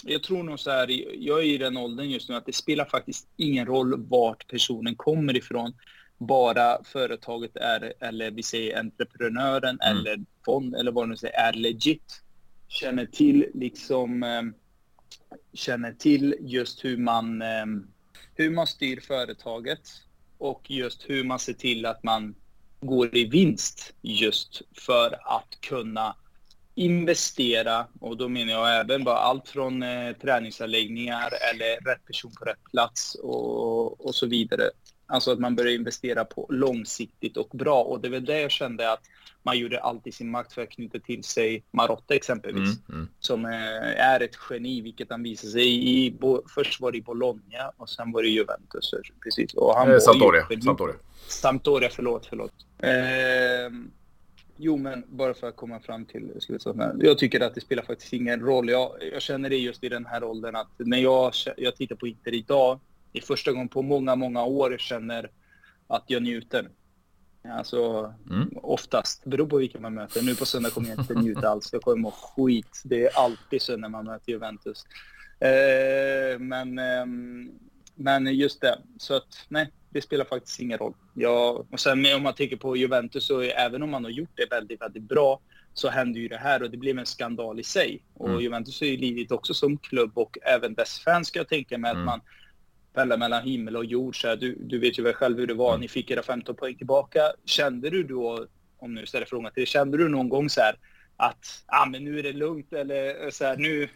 jag 0.05 0.23
tror 0.23 0.43
nog 0.43 0.61
så 0.61 0.71
här, 0.71 0.89
jag 1.19 1.39
är 1.39 1.45
i 1.45 1.59
den 1.59 1.77
åldern 1.77 2.11
just 2.11 2.29
nu 2.29 2.35
att 2.35 2.47
det 2.47 2.53
spelar 2.53 2.85
faktiskt 2.85 3.29
ingen 3.37 3.67
roll 3.67 4.07
vart 4.09 4.49
personen 4.49 4.95
kommer 4.95 5.37
ifrån. 5.37 5.73
Bara 6.27 6.85
företaget 6.85 7.57
är, 7.57 7.93
eller 8.01 8.31
vi 8.31 8.43
säger 8.43 8.79
entreprenören 8.79 9.81
mm. 9.81 9.99
eller 9.99 10.25
fond 10.45 10.75
eller 10.75 10.93
vad 10.93 11.09
nu 11.09 11.17
säger, 11.17 11.35
är 11.35 11.53
legit. 11.53 12.23
Känner 12.69 13.07
till 13.07 13.47
liksom, 13.55 14.23
eh, 14.23 14.43
känner 15.53 15.93
till 15.93 16.37
just 16.41 16.85
hur 16.85 16.97
man, 16.97 17.43
eh, 17.43 17.67
hur 18.35 18.51
man 18.51 18.67
styr 18.67 19.01
företaget 19.01 19.89
och 20.39 20.71
just 20.71 21.11
hur 21.11 21.25
man 21.25 21.39
ser 21.39 21.53
till 21.53 21.87
att 21.87 22.03
man 22.03 22.35
går 22.81 23.17
i 23.17 23.25
vinst 23.25 23.95
just 24.03 24.63
för 24.77 25.37
att 25.37 25.61
kunna 25.61 26.17
investera 26.75 27.87
och 28.01 28.17
då 28.17 28.29
menar 28.29 28.53
jag 28.53 28.81
även 28.81 29.05
bara 29.05 29.17
allt 29.17 29.49
från 29.49 29.83
eh, 29.83 30.13
träningsanläggningar 30.13 31.31
eller 31.53 31.91
rätt 31.91 32.07
person 32.07 32.33
på 32.39 32.45
rätt 32.45 32.65
plats 32.73 33.15
och, 33.15 34.07
och 34.07 34.15
så 34.15 34.27
vidare. 34.27 34.71
Alltså 35.13 35.33
att 35.33 35.39
man 35.39 35.57
börjar 35.57 35.73
investera 35.73 36.25
på 36.25 36.47
långsiktigt 36.49 37.37
och 37.37 37.49
bra 37.53 37.83
och 37.83 38.01
det 38.01 38.09
väl 38.09 38.25
det 38.25 38.41
jag 38.41 38.51
kände 38.51 38.93
att 38.93 39.01
man 39.43 39.59
gjorde 39.59 39.81
allt 39.81 40.07
i 40.07 40.13
sin 40.13 40.31
makt 40.31 40.53
för 40.53 40.63
att 40.63 40.71
knyta 40.71 40.99
till 40.99 41.25
sig 41.25 41.65
Marotta 41.71 42.15
exempelvis. 42.15 42.79
Mm, 42.89 42.99
mm. 43.01 43.09
Som 43.21 43.45
eh, 43.45 44.01
är 44.01 44.21
ett 44.21 44.37
geni, 44.51 44.81
vilket 44.81 45.11
han 45.11 45.23
visade 45.23 45.53
sig 45.53 45.89
i. 45.89 46.15
Först 46.55 46.81
var 46.81 46.93
det 46.93 46.99
i 46.99 47.03
Bologna 47.03 47.73
och 47.77 47.89
sen 47.89 48.13
var 48.13 48.23
det 48.23 48.29
Juventus. 48.29 48.95
Precis. 49.23 49.55
Och 49.55 49.75
han 49.75 49.93
eh, 49.93 49.99
Sampdoria. 49.99 50.47
Sampdoria. 50.65 50.97
Sampdoria, 51.29 51.89
förlåt, 51.93 52.27
förlåt. 52.27 52.53
Eh, 52.79 52.93
jo, 54.57 54.77
men 54.77 55.05
bara 55.09 55.35
för 55.35 55.49
att 55.49 55.57
komma 55.57 55.81
fram 55.81 56.05
till 56.05 56.33
slutsatsen. 56.41 57.01
Jag 57.03 57.19
tycker 57.19 57.41
att 57.41 57.55
det 57.55 57.61
spelar 57.61 57.83
faktiskt 57.83 58.13
ingen 58.13 58.41
roll. 58.41 58.69
Jag, 58.69 58.93
jag 59.13 59.23
känner 59.23 59.51
det 59.51 59.57
just 59.57 59.85
i 59.85 59.89
den 59.89 60.07
här 60.07 60.25
åldern 60.25 60.57
att 60.57 60.71
när 60.77 60.99
jag, 60.99 61.33
jag 61.57 61.77
tittar 61.77 61.97
på 61.97 62.07
Inter 62.07 62.35
idag, 62.35 62.81
det 63.13 63.19
är 63.19 63.23
första 63.23 63.53
gången 63.53 63.69
på 63.69 63.83
många, 63.83 64.17
många 64.17 64.45
år 64.45 64.71
jag 64.71 64.81
känner 64.81 65.31
att 65.87 66.05
jag 66.07 66.23
njuter. 66.23 66.71
Alltså 67.49 68.13
mm. 68.31 68.49
oftast, 68.63 69.25
beror 69.25 69.47
på 69.47 69.57
vilka 69.57 69.81
man 69.81 69.95
möter. 69.95 70.23
Nu 70.23 70.35
på 70.35 70.47
söndag 70.47 70.71
kommer 70.71 70.89
jag 70.89 70.99
inte 70.99 71.15
njuta 71.15 71.49
alls. 71.49 71.73
Jag 71.73 71.83
kommer 71.83 71.97
må 71.97 72.11
skit. 72.11 72.83
Det 72.85 73.05
är 73.05 73.19
alltid 73.19 73.63
så 73.63 73.77
när 73.77 73.89
man 73.89 74.05
möter 74.05 74.33
Juventus. 74.33 74.85
Eh, 75.41 76.39
men, 76.39 76.79
eh, 76.79 77.07
men 77.95 78.27
just 78.27 78.61
det, 78.61 78.79
så 78.99 79.15
att 79.15 79.47
nej, 79.49 79.73
det 79.91 80.03
spelar 80.03 80.25
faktiskt 80.25 80.61
ingen 80.61 80.79
roll. 80.79 80.95
Jag, 81.15 81.73
och 81.73 81.81
sen 81.81 82.07
om 82.17 82.23
man 82.23 82.35
tänker 82.35 82.57
på 82.57 82.77
Juventus 82.77 83.27
så 83.27 83.41
även 83.41 83.83
om 83.83 83.91
man 83.91 84.05
har 84.05 84.11
gjort 84.11 84.37
det 84.37 84.47
väldigt, 84.51 84.81
väldigt 84.81 85.03
bra 85.03 85.41
så 85.75 85.89
händer 85.89 86.21
ju 86.21 86.29
det 86.29 86.37
här 86.37 86.63
och 86.63 86.71
det 86.71 86.77
blev 86.77 86.99
en 86.99 87.07
skandal 87.07 87.61
i 87.61 87.65
sig. 87.65 88.05
Och 88.15 88.29
mm. 88.29 88.41
Juventus 88.41 88.83
är 88.83 88.87
ju 88.87 88.97
lidit 88.97 89.33
också 89.33 89.55
som 89.55 89.79
klubb 89.79 90.19
och 90.19 90.39
även 90.43 90.75
dess 90.75 90.99
fans 90.99 91.29
ska 91.29 91.39
jag 91.39 91.49
tänka 91.49 91.79
mig 91.79 91.91
mm. 91.91 92.01
att 92.01 92.07
man 92.07 92.21
fälla 92.95 93.17
mellan 93.17 93.43
himmel 93.43 93.77
och 93.77 93.85
jord. 93.85 94.21
Så 94.21 94.29
här, 94.29 94.37
du, 94.37 94.55
du 94.55 94.79
vet 94.79 94.99
ju 94.99 95.03
väl 95.03 95.13
själv 95.13 95.39
hur 95.39 95.47
det 95.47 95.55
var. 95.55 95.71
Mm. 95.71 95.81
Ni 95.81 95.89
fick 95.89 96.11
era 96.11 96.23
15 96.23 96.57
poäng 96.57 96.77
tillbaka. 96.77 97.21
Kände 97.45 97.91
du 97.91 98.03
då, 98.03 98.47
om 98.79 98.95
nu 98.95 99.07
ställer 99.07 99.27
frågan 99.27 99.53
till 99.53 99.61
dig, 99.61 99.67
kände 99.67 99.99
du 99.99 100.09
någon 100.09 100.29
gång 100.29 100.51
så 100.51 100.61
här 100.61 100.75
att 101.17 101.65
ah, 101.67 101.87
men 101.87 102.05
nu 102.05 102.19
är 102.19 102.23
det 102.23 102.33
lugnt 102.33 102.73
eller 102.73 103.31
så 103.31 103.45
här, 103.45 103.57
nu, 103.57 103.89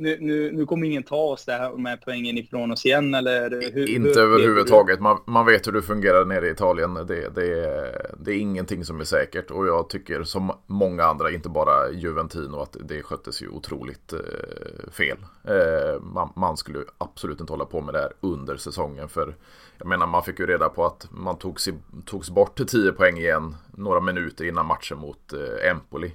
nu, 0.00 0.16
nu, 0.20 0.52
nu 0.52 0.66
kommer 0.66 0.86
ingen 0.86 1.02
ta 1.02 1.16
oss 1.16 1.44
där 1.44 1.76
med 1.76 2.00
poängen 2.04 2.38
ifrån 2.38 2.72
oss 2.72 2.86
igen 2.86 3.14
eller? 3.14 3.50
Hur, 3.72 3.90
inte 3.90 4.08
hur, 4.08 4.18
överhuvudtaget. 4.18 5.00
Man, 5.00 5.18
man 5.26 5.46
vet 5.46 5.66
hur 5.66 5.72
det 5.72 5.82
fungerar 5.82 6.24
nere 6.24 6.48
i 6.48 6.50
Italien. 6.50 6.94
Det, 6.94 7.34
det, 7.34 7.60
är, 7.60 8.14
det 8.18 8.32
är 8.32 8.38
ingenting 8.38 8.84
som 8.84 9.00
är 9.00 9.04
säkert. 9.04 9.50
Och 9.50 9.66
jag 9.66 9.88
tycker 9.88 10.22
som 10.22 10.52
många 10.66 11.04
andra, 11.04 11.30
inte 11.30 11.48
bara 11.48 11.90
Juventino, 11.90 12.60
att 12.60 12.76
det 12.80 13.02
sköttes 13.02 13.42
ju 13.42 13.48
otroligt 13.48 14.12
eh, 14.12 14.90
fel. 14.92 15.18
Eh, 15.44 16.02
man, 16.02 16.32
man, 16.36 16.56
skulle 16.56 16.78
absolut 16.98 17.40
inte 17.40 17.52
hålla 17.52 17.64
på 17.64 17.80
med 17.80 17.94
det 17.94 18.00
här 18.00 18.12
under 18.20 18.56
säsongen. 18.56 19.08
För 19.08 19.36
jag 19.78 19.88
menar, 19.88 20.06
man 20.06 20.22
fick 20.22 20.38
ju 20.38 20.46
reda 20.46 20.68
på 20.68 20.86
att 20.86 21.08
man 21.10 21.38
togs, 21.38 21.68
togs 22.04 22.30
bort 22.30 22.56
till 22.56 22.66
10 22.66 22.92
poäng 22.92 23.18
igen 23.18 23.56
några 23.76 24.00
minuter 24.00 24.44
innan 24.44 24.66
matchen 24.66 24.98
mot 24.98 25.32
eh, 25.32 25.70
Empoli. 25.70 26.12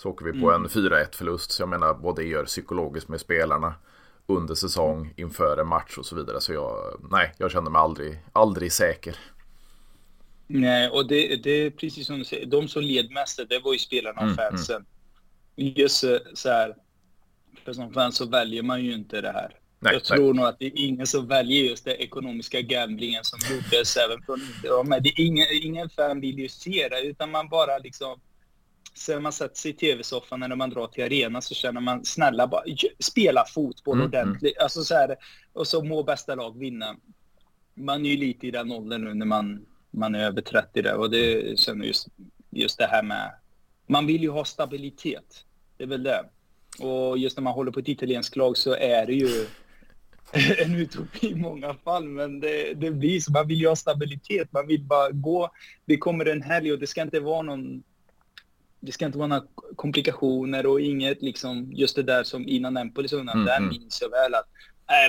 Så 0.00 0.10
åker 0.10 0.24
vi 0.24 0.40
på 0.40 0.50
mm. 0.50 0.62
en 0.62 0.68
4-1 0.68 1.16
förlust. 1.16 1.50
Så 1.50 1.62
jag 1.62 1.68
menar 1.68 1.94
vad 1.94 2.16
det 2.16 2.24
gör 2.24 2.44
psykologiskt 2.44 3.08
med 3.08 3.20
spelarna 3.20 3.74
under 4.26 4.54
säsong, 4.54 5.14
inför 5.16 5.56
en 5.56 5.66
match 5.66 5.98
och 5.98 6.06
så 6.06 6.16
vidare. 6.16 6.40
Så 6.40 6.52
jag, 6.52 7.00
nej, 7.10 7.34
jag 7.38 7.50
kände 7.50 7.70
mig 7.70 7.80
aldrig, 7.80 8.18
aldrig 8.32 8.72
säker. 8.72 9.16
Nej, 10.46 10.88
och 10.88 11.06
det, 11.06 11.36
det 11.36 11.50
är 11.50 11.70
precis 11.70 12.06
som 12.06 12.18
du 12.18 12.24
säger. 12.24 12.46
De 12.46 12.68
som 12.68 12.82
led 12.82 13.10
mest, 13.10 13.40
det 13.48 13.58
var 13.58 13.72
ju 13.72 13.78
spelarna 13.78 14.20
och 14.20 14.26
mm, 14.26 14.38
mm. 14.38 14.50
fansen. 14.50 14.84
Mm. 15.56 15.72
Just 15.76 16.04
så 16.34 16.48
här, 16.48 16.76
för 17.64 17.72
som 17.72 17.92
fan 17.92 18.12
så 18.12 18.26
väljer 18.26 18.62
man 18.62 18.84
ju 18.84 18.94
inte 18.94 19.20
det 19.20 19.32
här. 19.32 19.56
Nej, 19.78 19.92
jag 19.92 20.04
tror 20.04 20.34
nej. 20.34 20.34
nog 20.34 20.44
att 20.44 20.58
det 20.58 20.66
är 20.66 20.72
ingen 20.74 21.06
som 21.06 21.28
väljer 21.28 21.64
just 21.64 21.84
den 21.84 21.96
ekonomiska 21.96 22.60
gamblingen 22.60 23.24
som 23.24 23.38
gjordes 23.50 23.96
även 23.96 24.22
från 24.22 24.40
ja, 24.64 24.82
men 24.86 25.02
det 25.02 25.08
är 25.08 25.20
ingen, 25.20 25.46
ingen 25.50 25.90
fan 25.90 26.20
vill 26.20 26.38
ju 26.38 26.48
se 26.48 26.88
det, 26.90 27.00
utan 27.00 27.30
man 27.30 27.48
bara 27.48 27.78
liksom 27.78 28.20
Sen 28.94 29.22
man 29.22 29.32
sätter 29.32 29.56
sig 29.56 29.70
i 29.70 29.74
tv-soffan 29.74 30.40
när 30.40 30.56
man 30.56 30.70
drar 30.70 30.86
till 30.86 31.04
arena 31.04 31.40
så 31.40 31.54
känner 31.54 31.80
man 31.80 32.04
snälla 32.04 32.46
bara 32.46 32.62
spela 32.98 33.44
fotboll 33.44 33.96
mm. 33.96 34.06
ordentligt. 34.06 34.56
Mm. 34.56 34.62
Alltså 34.64 34.82
så 34.82 34.94
här, 34.94 35.16
och 35.52 35.66
så 35.66 35.84
må 35.84 36.02
bästa 36.02 36.34
lag 36.34 36.58
vinna. 36.58 36.96
Man 37.74 38.06
är 38.06 38.10
ju 38.10 38.16
lite 38.16 38.46
i 38.46 38.50
den 38.50 38.72
åldern 38.72 39.04
nu 39.04 39.14
när 39.14 39.26
man, 39.26 39.66
man 39.90 40.14
är 40.14 40.24
över 40.24 40.42
30 40.42 40.82
där 40.82 40.96
och 40.96 41.10
det 41.10 41.58
känner 41.58 41.84
just, 41.84 42.08
just 42.50 42.78
det 42.78 42.86
här 42.86 43.02
med... 43.02 43.32
Man 43.86 44.06
vill 44.06 44.22
ju 44.22 44.30
ha 44.30 44.44
stabilitet. 44.44 45.44
Det 45.76 45.84
är 45.84 45.88
väl 45.88 46.02
det. 46.02 46.24
Och 46.78 47.18
just 47.18 47.36
när 47.36 47.42
man 47.42 47.52
håller 47.52 47.72
på 47.72 47.80
ett 47.80 47.88
italienskt 47.88 48.36
lag 48.36 48.56
så 48.56 48.74
är 48.74 49.06
det 49.06 49.14
ju 49.14 49.46
en 50.64 50.74
utopi 50.74 51.30
i 51.30 51.34
många 51.34 51.74
fall, 51.74 52.08
men 52.08 52.40
det, 52.40 52.74
det 52.74 52.90
blir 52.90 53.20
så. 53.20 53.32
Man 53.32 53.48
vill 53.48 53.60
ju 53.60 53.68
ha 53.68 53.76
stabilitet. 53.76 54.52
Man 54.52 54.66
vill 54.66 54.82
bara 54.82 55.10
gå. 55.10 55.50
Det 55.84 55.96
kommer 55.96 56.26
en 56.26 56.42
helg 56.42 56.72
och 56.72 56.78
det 56.78 56.86
ska 56.86 57.02
inte 57.02 57.20
vara 57.20 57.42
någon 57.42 57.82
det 58.80 58.92
ska 58.92 59.06
inte 59.06 59.18
vara 59.18 59.28
några 59.28 59.44
komplikationer 59.76 60.66
och 60.66 60.80
inget 60.80 61.22
liksom 61.22 61.72
just 61.72 61.96
det 61.96 62.02
där 62.02 62.22
som 62.22 62.48
innan 62.48 62.76
Empolis 62.76 63.12
undan. 63.12 63.36
Mm, 63.36 63.46
där 63.46 63.56
mm. 63.56 63.68
minns 63.68 64.02
jag 64.02 64.10
väl 64.10 64.34
att 64.34 64.48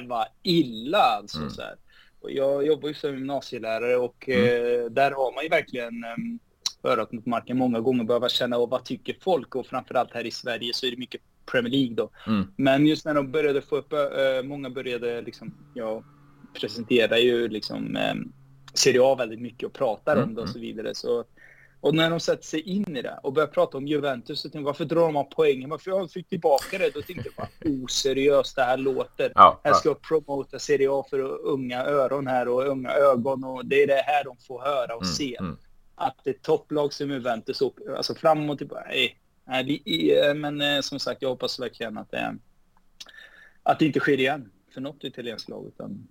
äh, 0.02 0.08
vad 0.08 0.28
illa 0.44 0.98
alltså. 0.98 1.38
Mm. 1.38 1.50
Så 1.50 1.62
här. 1.62 1.76
Och 2.22 2.32
jag 2.32 2.68
jobbar 2.68 2.88
ju 2.88 2.94
som 2.94 3.14
gymnasielärare 3.14 3.98
och 3.98 4.30
mm. 4.30 4.46
eh, 4.46 4.92
där 4.92 5.12
har 5.12 5.36
man 5.36 5.44
ju 5.44 5.50
verkligen 5.50 6.04
eh, 6.04 6.92
örat 6.92 7.12
mot 7.12 7.26
marken 7.26 7.58
många 7.58 7.80
gånger 7.80 8.04
behöva 8.04 8.30
känna 8.30 8.58
av 8.58 8.70
vad 8.70 8.86
tycker 8.86 9.16
folk 9.22 9.56
och 9.56 9.68
framförallt 9.68 10.14
här 10.14 10.26
i 10.26 10.32
Sverige 10.32 10.74
så 10.74 10.86
är 10.86 10.92
det 10.92 10.98
mycket 10.98 11.22
Premier 11.52 11.72
League 11.72 11.96
då. 11.96 12.10
Mm. 12.28 12.48
Men 12.56 12.88
just 12.88 13.06
när 13.06 13.14
de 13.14 13.32
började 13.32 13.62
få 13.62 13.76
upp, 13.76 13.94
äh, 13.94 14.00
många 14.44 14.70
började 14.70 15.22
liksom, 15.22 15.54
ja, 15.74 16.04
presentera 16.54 17.20
ju 17.20 17.48
liksom 17.48 17.96
äh, 17.96 18.14
Serie 18.74 19.02
A 19.04 19.16
väldigt 19.16 19.42
mycket 19.42 19.64
och 19.64 19.74
pratar 19.74 20.16
mm. 20.16 20.30
om 20.30 20.36
det 20.36 20.42
och 20.42 20.48
mm. 20.48 20.54
så 20.54 20.60
vidare. 20.60 20.96
Så, 20.96 21.24
och 21.82 21.96
när 21.96 22.10
de 22.10 22.20
sätter 22.20 22.44
sig 22.44 22.62
in 22.62 22.98
i 22.98 23.02
det 23.02 23.20
och 23.24 23.34
börjar 23.34 23.48
prata 23.48 23.78
om 23.78 23.88
Juventus 23.88 24.42
så 24.42 24.50
tänkte 24.50 24.66
varför 24.66 24.86
drar 24.86 25.02
de 25.02 25.16
av 25.16 25.24
poängen? 25.24 25.70
Varför 25.70 25.92
jag 25.92 26.12
fick 26.12 26.30
tillbaka 26.30 26.78
det? 26.78 26.94
Då 26.94 27.02
tänkte 27.02 27.30
jag 27.30 27.34
bara, 27.36 27.84
oseriöst 27.84 28.56
det 28.56 28.64
här 28.64 28.78
låter. 28.78 29.32
Ja, 29.36 29.62
här 29.64 29.74
ska 29.74 29.90
jag 29.90 30.02
promota 30.02 30.60
Serie 30.60 30.92
A 30.92 31.06
för 31.10 31.20
unga 31.48 31.86
öron 31.86 32.28
här 32.28 32.48
och 32.48 32.68
unga 32.68 32.92
ögon 32.92 33.44
och 33.44 33.66
det 33.66 33.84
är 33.84 33.88
det 33.88 34.04
här 34.06 34.24
de 34.24 34.38
får 34.38 34.62
höra 34.62 34.96
och 34.96 35.04
mm, 35.04 35.14
se. 35.14 35.36
Mm. 35.40 35.58
Att 35.96 36.16
det 36.24 36.30
är 36.30 36.34
topplag 36.34 36.94
som 36.94 37.10
Juventus, 37.12 37.62
alltså 37.98 38.16
fram 38.16 38.50
och 38.50 38.58
tillbaka, 38.58 38.86
nej, 38.88 39.18
Nej, 39.48 40.34
men 40.36 40.62
eh, 40.62 40.82
som 40.82 41.00
sagt, 41.00 41.22
jag 41.22 41.30
hoppas 41.30 41.60
verkligen 41.60 41.98
att 41.98 42.12
det, 42.12 42.38
att 43.64 43.80
det 43.80 43.86
inte 43.86 44.00
sker 44.00 44.20
igen 44.20 44.52
för 44.74 44.82
något 44.82 45.04
italienskt 45.04 45.50
lag, 45.50 45.68
utan 45.68 46.08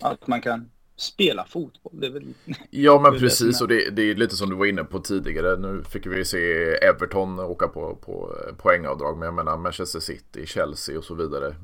att 0.00 0.26
man 0.26 0.40
kan 0.40 0.70
spela 0.96 1.44
fotboll. 1.44 1.92
Det 2.00 2.06
är 2.06 2.10
väl, 2.10 2.34
ja, 2.70 3.00
men 3.00 3.18
precis. 3.18 3.60
Och 3.60 3.68
det, 3.68 3.90
det, 3.90 4.02
är 4.02 4.14
lite 4.14 4.36
som 4.36 4.50
du 4.50 4.56
var 4.56 4.66
inne 4.66 4.84
på 4.84 4.98
tidigare. 4.98 5.56
Nu 5.56 5.82
fick 5.82 6.06
vi 6.06 6.24
se 6.24 6.72
Everton 6.74 7.40
åka 7.40 7.68
på, 7.68 7.94
på 7.94 8.36
poängavdrag. 8.58 9.18
Men 9.18 9.26
jag 9.26 9.34
menar 9.34 9.56
Manchester 9.56 10.00
City, 10.00 10.46
Chelsea 10.46 10.98
och 10.98 11.04
så 11.04 11.14
vidare. 11.14 11.54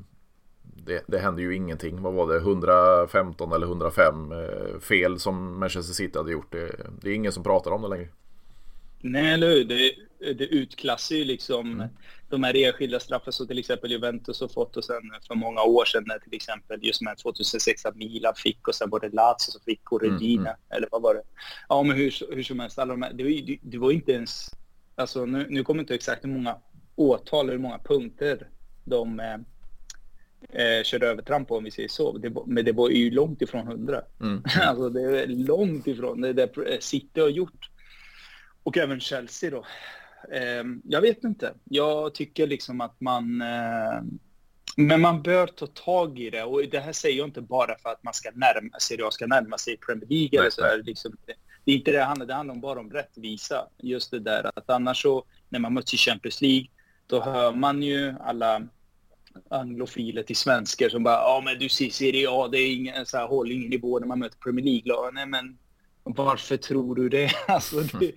Det, 0.63 1.03
det 1.07 1.19
hände 1.19 1.43
ju 1.43 1.57
ingenting. 1.57 2.03
Vad 2.03 2.15
var 2.15 2.29
det? 2.29 2.37
115 2.37 3.53
eller 3.53 3.67
105 3.67 4.33
eh, 4.33 4.79
fel 4.81 5.19
som 5.19 5.59
Manchester 5.59 5.95
City 5.95 6.19
hade 6.19 6.33
gjort. 6.33 6.53
Det, 6.53 6.77
det 7.01 7.11
är 7.11 7.15
ingen 7.15 7.33
som 7.33 7.43
pratar 7.43 7.71
om 7.71 7.83
det 7.83 7.89
längre. 7.89 8.09
Nej, 9.03 9.35
eller 9.35 9.49
hur? 9.49 9.65
Det, 9.65 9.95
det 10.33 10.47
utklassar 10.47 11.17
ju 11.17 11.25
liksom 11.25 11.73
mm. 11.73 11.89
de 12.29 12.45
här 12.45 12.57
enskilda 12.57 13.01
straffen 13.01 13.33
som 13.33 13.47
till 13.47 13.59
exempel 13.59 13.91
Juventus 13.91 14.41
har 14.41 14.49
fått 14.49 14.77
och 14.77 14.85
sen 14.85 15.03
för 15.27 15.35
många 15.35 15.63
år 15.63 15.85
sedan 15.85 16.05
när 16.07 16.19
till 16.19 16.35
exempel 16.35 16.85
just 16.85 17.03
med 17.03 17.19
2006 17.19 17.85
att 17.85 17.97
Milan 17.97 18.35
fick 18.37 18.69
och 18.69 18.75
sen 18.75 18.91
var 18.91 19.01
det 19.01 19.09
Lazio 19.09 19.51
som 19.51 19.61
fick 19.61 19.93
och 19.93 20.03
Regina, 20.03 20.41
mm, 20.41 20.47
mm. 20.47 20.57
eller 20.77 20.89
vad 20.91 21.03
var 21.03 21.15
det? 21.15 21.23
Ja, 21.69 21.83
men 21.83 21.97
hur, 21.97 22.35
hur 22.35 22.43
som 22.43 22.61
helst, 22.61 22.79
alla 22.79 22.93
de 22.93 23.03
här, 23.03 23.13
det, 23.13 23.23
var, 23.23 23.31
det, 23.31 23.59
det 23.63 23.79
var 23.79 23.93
inte 23.93 24.13
ens, 24.13 24.51
alltså 24.95 25.27
nu, 25.27 25.47
nu 25.49 25.65
kommer 25.65 25.81
inte 25.81 25.95
exakt 25.95 26.25
hur 26.25 26.31
många 26.31 26.57
åtal 26.95 27.51
hur 27.51 27.59
många 27.59 27.79
punkter 27.79 28.49
de 28.85 29.21
eh, 29.21 29.39
eh, 30.53 30.83
körde 30.83 31.07
övertramp 31.07 31.49
på 31.49 31.57
om 31.57 31.65
vi 31.65 31.71
säger 31.71 31.89
så. 31.89 32.19
Det, 32.19 32.33
men 32.47 32.65
det 32.65 32.73
var 32.73 32.89
ju 32.89 33.11
långt 33.11 33.43
ifrån 33.43 33.67
hundra. 33.67 34.03
Mm. 34.21 34.43
alltså 34.61 34.89
det 34.89 35.23
är 35.23 35.27
långt 35.27 35.87
ifrån 35.87 36.21
det 36.21 36.33
där 36.33 36.81
City 36.81 37.21
har 37.21 37.29
gjort 37.29 37.71
och 38.63 38.77
även 38.77 39.01
Chelsea 39.01 39.51
då. 39.51 39.65
Eh, 40.33 40.65
jag 40.85 41.01
vet 41.01 41.25
inte. 41.25 41.55
Jag 41.65 42.15
tycker 42.15 42.47
liksom 42.47 42.81
att 42.81 43.01
man... 43.01 43.43
Eh, 43.43 44.03
men 44.77 45.01
man 45.01 45.23
bör 45.23 45.47
ta 45.47 45.67
tag 45.67 46.19
i 46.19 46.31
det. 46.31 46.43
Och 46.43 46.63
det 46.69 46.81
här 46.81 46.93
säger 46.93 47.19
jag 47.19 47.27
inte 47.27 47.41
bara 47.41 47.79
för 47.79 47.89
att 47.89 48.03
man 48.03 48.15
ska 48.15 48.31
närma 48.35 48.79
sig, 48.79 48.97
jag 48.99 49.13
ska 49.13 49.27
närma 49.27 49.59
sig 49.59 49.77
Premier 49.77 50.09
League 50.09 50.41
eller 50.41 50.51
så 50.51 50.63
här, 50.63 50.83
liksom, 50.83 51.17
det 51.65 51.73
är 51.73 51.77
inte 51.77 51.91
det 51.91 51.97
det 51.99 52.05
handlar, 52.05 52.27
det 52.27 52.35
handlar 52.35 52.55
bara 52.55 52.81
om 52.81 52.91
rättvisa. 52.91 53.69
Just 53.79 54.11
det 54.11 54.21
där 54.21 54.51
att 54.55 54.71
annars 54.71 55.03
så, 55.03 55.25
när 55.49 55.59
man 55.59 55.75
möts 55.75 55.95
i 55.95 55.97
Champions 55.97 56.41
League, 56.41 56.67
då 57.07 57.21
hör 57.21 57.53
man 57.53 57.83
ju 57.83 58.15
alla 58.21 58.63
anglofiler 59.51 60.23
till 60.23 60.37
svenskar 60.37 60.89
som 60.89 61.03
bara 61.03 61.15
ja 61.15 61.43
men 61.45 61.59
du 61.59 61.69
ser 61.69 61.91
Serie 61.91 62.29
A, 62.31 62.49
det 62.49 62.59
är 62.59 62.73
ingen 62.73 63.07
så 63.07 63.17
här, 63.17 63.27
håller 63.27 63.55
ingen 63.55 63.71
nivå 63.71 63.99
när 63.99 64.07
man 64.07 64.19
möter 64.19 64.39
Premier 64.39 64.65
League-lag. 64.65 65.15
Nej 65.15 65.27
men 65.27 65.59
varför 66.03 66.57
tror 66.57 66.95
du 66.95 67.09
det? 67.09 67.31
Alltså, 67.49 67.81
det, 67.81 68.13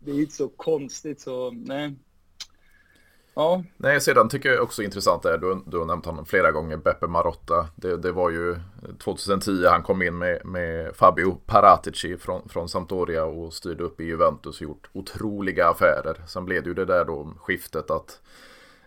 det 0.00 0.10
är 0.10 0.20
inte 0.20 0.34
så 0.34 0.48
konstigt 0.48 1.20
så, 1.20 1.50
nej. 1.50 1.94
Ja. 3.34 3.64
Nej, 3.76 4.00
sedan 4.00 4.28
tycker 4.28 4.48
jag 4.48 4.62
också 4.62 4.82
intressant 4.82 5.24
är, 5.24 5.38
du, 5.38 5.62
du 5.66 5.78
har 5.78 5.84
nämnt 5.84 6.06
honom 6.06 6.26
flera 6.26 6.52
gånger, 6.52 6.76
Beppe 6.76 7.06
Marotta. 7.06 7.68
Det, 7.76 7.96
det 7.96 8.12
var 8.12 8.30
ju 8.30 8.56
2010 8.98 9.64
han 9.66 9.82
kom 9.82 10.02
in 10.02 10.18
med, 10.18 10.46
med 10.46 10.96
Fabio 10.96 11.38
Paratici 11.46 12.16
från, 12.16 12.48
från 12.48 12.68
Sampdoria 12.68 13.24
och 13.24 13.52
styrde 13.52 13.84
upp 13.84 14.00
i 14.00 14.04
Juventus 14.04 14.56
och 14.56 14.62
gjort 14.62 14.90
otroliga 14.92 15.68
affärer. 15.68 16.22
Sen 16.26 16.44
blev 16.44 16.62
det 16.62 16.68
ju 16.68 16.74
det 16.74 16.84
där 16.84 17.04
då 17.04 17.32
skiftet 17.38 17.90
att 17.90 18.20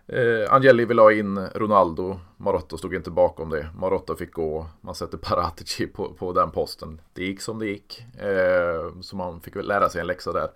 eh, 0.06 0.54
Angeli 0.54 0.84
ville 0.84 1.02
ha 1.02 1.12
in 1.12 1.38
Ronaldo, 1.54 2.20
Marotta 2.36 2.76
stod 2.76 2.94
inte 2.94 3.10
bakom 3.10 3.50
det. 3.50 3.68
Marotta 3.78 4.16
fick 4.16 4.32
gå, 4.32 4.66
man 4.80 4.94
sätter 4.94 5.18
Paratici 5.18 5.86
på, 5.86 6.12
på 6.12 6.32
den 6.32 6.50
posten. 6.50 7.00
Det 7.12 7.24
gick 7.24 7.40
som 7.40 7.58
det 7.58 7.66
gick, 7.66 8.04
eh, 8.18 9.00
så 9.00 9.16
man 9.16 9.40
fick 9.40 9.56
väl 9.56 9.68
lära 9.68 9.88
sig 9.88 10.00
en 10.00 10.06
läxa 10.06 10.32
där. 10.32 10.48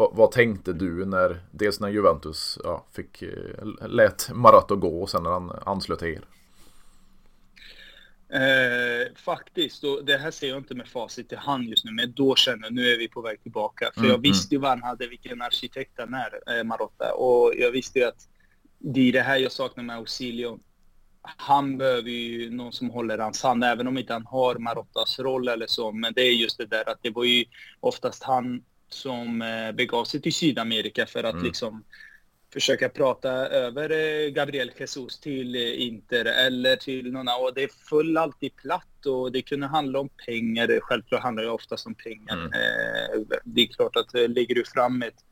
Vad, 0.00 0.16
vad, 0.16 0.30
tänkte 0.30 0.72
du 0.72 1.04
när, 1.04 1.40
dels 1.50 1.80
när 1.80 1.88
Juventus 1.88 2.58
ja, 2.64 2.86
fick, 2.92 3.22
eh, 3.22 3.88
lät 3.88 4.30
Maratto 4.32 4.76
gå 4.76 5.02
och 5.02 5.10
sen 5.10 5.22
när 5.22 5.30
han 5.30 5.50
anslöt 5.66 5.98
till 5.98 6.08
er? 6.08 6.24
Eh, 8.28 9.14
faktiskt, 9.16 9.84
och 9.84 10.04
det 10.04 10.16
här 10.16 10.30
ser 10.30 10.48
jag 10.48 10.58
inte 10.58 10.74
med 10.74 10.88
facit 10.88 11.32
i 11.32 11.36
hand 11.36 11.68
just 11.68 11.84
nu, 11.84 11.92
men 11.92 12.12
då 12.12 12.34
känner 12.34 12.62
jag 12.62 12.72
nu 12.72 12.92
är 12.92 12.98
vi 12.98 13.08
på 13.08 13.20
väg 13.20 13.42
tillbaka. 13.42 13.90
För 13.94 14.00
mm, 14.00 14.10
jag 14.10 14.18
visste 14.18 14.54
ju 14.54 14.60
vad 14.60 14.70
han 14.70 14.82
hade, 14.82 15.06
vilken 15.06 15.42
arkitekt 15.42 15.92
han 15.96 16.14
är, 16.14 16.58
eh, 16.58 16.64
Marotta. 16.64 17.12
Och 17.14 17.52
jag 17.56 17.70
visste 17.70 17.98
ju 17.98 18.04
att 18.04 18.28
det 18.78 19.08
är 19.08 19.12
det 19.12 19.22
här 19.22 19.36
jag 19.36 19.52
saknar 19.52 19.84
med 19.84 19.96
Auxilio. 19.96 20.58
Han 21.22 21.78
behöver 21.78 22.10
ju 22.10 22.50
någon 22.50 22.72
som 22.72 22.90
håller 22.90 23.18
hans 23.18 23.42
hand, 23.42 23.64
även 23.64 23.86
om 23.86 23.98
inte 23.98 24.12
han 24.12 24.26
har 24.26 24.54
Marottas 24.54 25.18
roll 25.18 25.48
eller 25.48 25.66
så. 25.66 25.92
Men 25.92 26.12
det 26.12 26.22
är 26.22 26.32
just 26.32 26.58
det 26.58 26.66
där 26.66 26.88
att 26.88 26.98
det 27.02 27.10
var 27.10 27.24
ju 27.24 27.44
oftast 27.80 28.22
han 28.22 28.62
som 28.94 29.42
eh, 29.42 29.72
begav 29.72 30.04
sig 30.04 30.20
till 30.20 30.34
Sydamerika 30.34 31.06
för 31.06 31.24
att 31.24 31.34
mm. 31.34 31.44
liksom 31.44 31.84
försöka 32.52 32.88
prata 32.88 33.30
över 33.32 33.90
eh, 33.90 34.30
Gabriel 34.30 34.70
Jesus 34.78 35.20
till 35.20 35.54
eh, 35.56 35.82
Inter 35.82 36.24
eller 36.24 36.76
till 36.76 37.12
någon. 37.12 37.28
Och 37.28 37.54
det 37.54 37.72
föll 37.72 38.16
alltid 38.16 38.56
platt 38.56 39.06
och 39.06 39.32
det 39.32 39.42
kunde 39.42 39.66
handla 39.66 40.00
om 40.00 40.08
pengar. 40.26 40.80
Självklart 40.82 41.22
handlar 41.22 41.42
det 41.42 41.50
oftast 41.50 41.86
om 41.86 41.94
pengar. 41.94 42.36
Mm. 42.36 42.50
Det 43.44 43.60
är 43.60 43.66
klart 43.66 43.96
att 43.96 44.12
lägger 44.12 44.54
du 44.54 44.64
fram 44.64 45.02
ett 45.02 45.24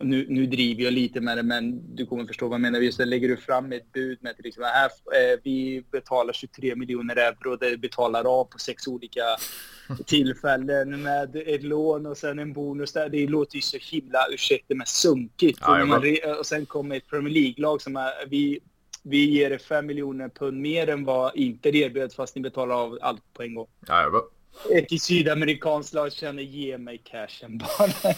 nu, 0.00 0.26
nu 0.28 0.46
driver 0.46 0.82
jag 0.82 0.92
lite 0.92 1.20
med 1.20 1.38
det, 1.38 1.42
men 1.42 1.96
du 1.96 2.06
kommer 2.06 2.26
förstå 2.26 2.48
vad 2.48 2.54
jag 2.54 2.60
menar. 2.60 2.80
Just 2.80 2.98
det, 2.98 3.04
lägger 3.04 3.28
du 3.28 3.36
fram 3.36 3.72
ett 3.72 3.92
bud 3.92 4.18
med 4.20 4.36
till 4.36 4.46
exempel, 4.46 4.70
här, 4.72 4.86
äh, 4.86 5.40
vi 5.42 5.84
betalar 5.90 6.32
23 6.32 6.76
miljoner 6.76 7.16
euro, 7.16 7.56
det 7.56 7.76
betalar 7.76 8.40
av 8.40 8.44
på 8.44 8.58
sex 8.58 8.86
olika 8.86 9.22
tillfällen 10.06 11.02
med 11.02 11.36
ett 11.36 11.62
lån 11.62 12.06
och 12.06 12.16
sen 12.16 12.38
en 12.38 12.52
bonus 12.52 12.92
där. 12.92 13.08
Det 13.08 13.26
låter 13.26 13.56
ju 13.56 13.62
så 13.62 13.76
himla, 13.80 14.18
ursäkta 14.30 14.74
men 14.74 14.86
sunkigt. 14.86 15.58
Ja, 15.62 15.84
man, 15.84 16.02
och 16.38 16.46
sen 16.46 16.66
kommer 16.66 16.96
ett 16.96 17.06
Premier 17.06 17.34
League-lag 17.34 17.82
som 17.82 17.96
är, 17.96 18.12
vi, 18.28 18.60
vi 19.02 19.30
ger 19.30 19.58
5 19.58 19.86
miljoner 19.86 20.28
pund 20.28 20.60
mer 20.60 20.88
än 20.88 21.04
vad 21.04 21.36
Inter 21.36 21.76
erbjöd 21.76 22.12
fast 22.12 22.34
ni 22.34 22.42
betalar 22.42 22.74
av 22.74 22.98
allt 23.02 23.32
på 23.32 23.42
en 23.42 23.54
gång. 23.54 23.66
Ja, 23.86 24.28
ett 24.70 25.02
sydamerikanskt 25.02 25.94
lag 25.94 26.12
känner 26.12 26.42
ge 26.42 26.78
mig 26.78 26.98
cashen 27.04 27.58
bara. 27.58 28.14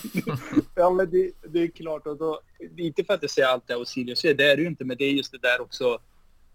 ja 0.75 0.91
men 0.91 1.11
det, 1.11 1.33
det, 1.49 1.63
är 1.63 1.69
klart 1.69 2.07
och 2.07 2.17
då, 2.17 2.41
inte 2.77 3.05
för 3.05 3.15
att 3.15 3.23
jag 3.23 3.31
säger 3.31 3.49
allt 3.49 3.67
det 3.67 3.77
Osilius 3.77 4.19
säger, 4.19 4.35
det 4.35 4.53
är 4.53 4.57
det 4.57 4.63
ju 4.63 4.69
inte, 4.69 4.85
men 4.85 4.97
det 4.97 5.05
är 5.05 5.13
just 5.13 5.33
det 5.33 5.39
där 5.39 5.61
också. 5.61 5.99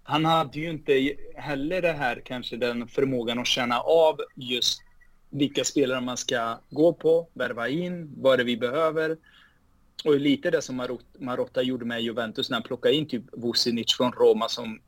Han 0.03 0.25
hade 0.25 0.59
ju 0.59 0.69
inte 0.69 1.15
heller 1.35 1.81
det 1.81 1.91
här 1.91 2.21
kanske 2.25 2.57
den 2.57 2.87
förmågan 2.87 3.39
att 3.39 3.47
känna 3.47 3.79
av 3.79 4.19
just 4.35 4.81
vilka 5.29 5.63
spelare 5.63 6.01
man 6.01 6.17
ska 6.17 6.59
gå 6.69 6.93
på, 6.93 7.27
värva 7.33 7.69
in, 7.69 8.13
vad 8.17 8.39
det 8.39 8.43
vi 8.43 8.57
behöver. 8.57 9.17
Och 10.05 10.19
lite 10.19 10.51
det 10.51 10.61
som 10.61 10.99
Marotta 11.19 11.61
gjorde 11.61 11.85
med 11.85 12.01
Juventus 12.01 12.49
när 12.49 12.55
han 12.55 12.63
plockade 12.63 12.95
in 12.95 13.07
typ 13.07 13.23
Vucinic 13.31 13.97
från 13.97 14.11
Roma 14.11 14.49
som, 14.49 14.79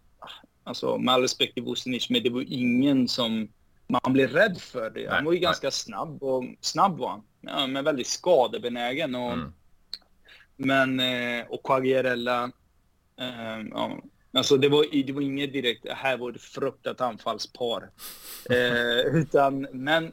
alltså 0.63 0.97
med 0.97 1.13
all 1.13 1.21
respekt 1.21 1.53
till 1.53 1.63
Vucinic, 1.63 2.09
men 2.09 2.23
det 2.23 2.29
var 2.29 2.45
ingen 2.47 3.07
som 3.07 3.47
man 3.87 4.13
blir 4.13 4.27
rädd 4.27 4.57
för 4.61 4.89
det. 4.89 5.09
Han 5.09 5.25
var 5.25 5.31
ju 5.31 5.39
nej. 5.39 5.43
ganska 5.43 5.71
snabb 5.71 6.23
och 6.23 6.43
snabb 6.61 6.97
var 6.97 7.09
han. 7.09 7.23
Ja, 7.41 7.67
men 7.67 7.83
väldigt 7.83 8.07
skadebenägen 8.07 9.15
och 9.15 9.33
mm. 9.33 9.53
men 10.55 10.99
eh, 10.99 11.45
och 11.49 11.63
Quagliarella 11.63 12.51
eh, 13.19 13.61
ja, 13.71 13.97
Alltså 14.35 14.57
det 14.57 14.69
var, 14.69 15.05
det 15.05 15.13
var 15.13 15.21
inget 15.21 15.53
direkt, 15.53 15.89
här 15.89 16.17
var 16.17 16.31
det 16.31 16.39
fruktat 16.39 17.01
anfallspar. 17.01 17.89
Eh, 18.49 19.15
utan, 19.15 19.67
men 19.71 20.11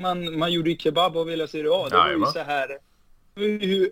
man, 0.00 0.38
man 0.38 0.52
gjorde 0.52 0.70
ju 0.70 0.76
kebab 0.76 1.16
och 1.16 1.28
ville 1.28 1.48
se 1.48 1.62
det. 1.62 1.68
Ja, 1.68 1.88
det 1.90 1.96
var 1.96 2.26
ju 2.26 2.32
så 2.32 2.38
här. 2.38 2.78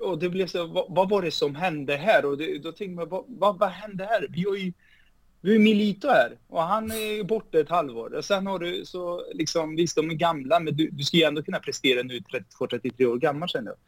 Och 0.00 0.18
det 0.18 0.28
blev 0.28 0.46
så, 0.46 0.66
vad, 0.66 0.86
vad 0.88 1.08
var 1.08 1.22
det 1.22 1.30
som 1.30 1.54
hände 1.54 1.96
här? 1.96 2.24
Och 2.24 2.38
det, 2.38 2.58
då 2.58 2.72
tänkte 2.72 2.96
man, 2.96 3.08
vad, 3.08 3.24
vad, 3.28 3.58
vad 3.58 3.68
hände 3.68 4.04
här? 4.04 4.26
Vi 4.30 4.44
har 4.44 4.56
ju 4.56 4.72
du 5.46 5.54
är 5.54 5.58
Milito 5.58 6.08
här 6.08 6.38
och 6.46 6.62
han 6.62 6.90
är 6.90 7.24
borta 7.24 7.58
ett 7.58 7.68
halvår. 7.68 8.14
Och 8.14 8.24
sen 8.24 8.46
har 8.46 8.58
du 8.58 8.84
så 8.84 9.24
liksom, 9.32 9.76
visst 9.76 9.96
de 9.96 10.10
är 10.10 10.14
gamla 10.14 10.60
men 10.60 10.76
du, 10.76 10.90
du 10.90 11.04
ska 11.04 11.16
ju 11.16 11.22
ändå 11.22 11.42
kunna 11.42 11.58
prestera 11.58 12.02
nu 12.02 12.18
32-33 12.60 13.04
år 13.04 13.16
gammal 13.16 13.48
känner 13.48 13.72
jag. 13.72 13.78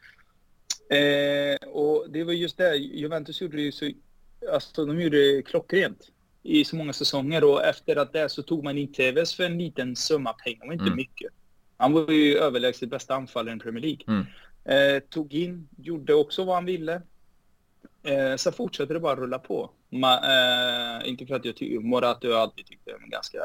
Eh, 0.97 1.57
och 1.67 2.05
det 2.09 2.23
var 2.23 2.33
just 2.33 2.57
det, 2.57 2.75
Juventus 2.75 3.41
gjorde 3.41 3.61
ju 3.61 3.71
så, 3.71 3.91
alltså 4.53 4.85
de 4.85 5.01
gjorde 5.01 5.35
det 5.35 5.41
klockrent 5.41 6.07
i 6.43 6.65
så 6.65 6.75
många 6.75 6.93
säsonger 6.93 7.43
och 7.43 7.65
efter 7.65 7.95
att 7.95 8.13
det 8.13 8.29
så 8.29 8.43
tog 8.43 8.63
man 8.63 8.77
in 8.77 8.93
Tevez 8.93 9.35
för 9.35 9.43
en 9.43 9.57
liten 9.57 9.95
summa 9.95 10.33
pengar 10.33 10.67
och 10.67 10.73
inte 10.73 10.85
mm. 10.85 10.95
mycket. 10.95 11.31
Han 11.77 11.93
var 11.93 12.11
ju 12.11 12.37
överlägset 12.37 12.89
bästa 12.89 13.15
anfallaren 13.15 13.57
i 13.57 13.61
Premier 13.61 13.81
League. 13.81 14.03
Mm. 14.07 14.25
Eh, 14.65 14.99
tog 14.99 15.33
in, 15.33 15.67
gjorde 15.77 16.13
också 16.13 16.43
vad 16.43 16.55
han 16.55 16.65
ville. 16.65 17.01
Eh, 18.03 18.35
sen 18.35 18.53
fortsatte 18.53 18.93
det 18.93 18.99
bara 18.99 19.15
rulla 19.15 19.39
på. 19.39 19.71
Ma, 19.89 20.13
eh, 20.13 21.09
inte 21.09 21.25
för 21.25 21.35
att 21.35 21.45
jag 21.45 21.55
tycker, 21.55 21.79
Morato 21.79 22.27
har 22.27 22.33
jag 22.33 22.41
alltid 22.41 22.65
tyckt 22.65 22.87
är 22.87 23.03
en 23.03 23.09
ganska 23.09 23.37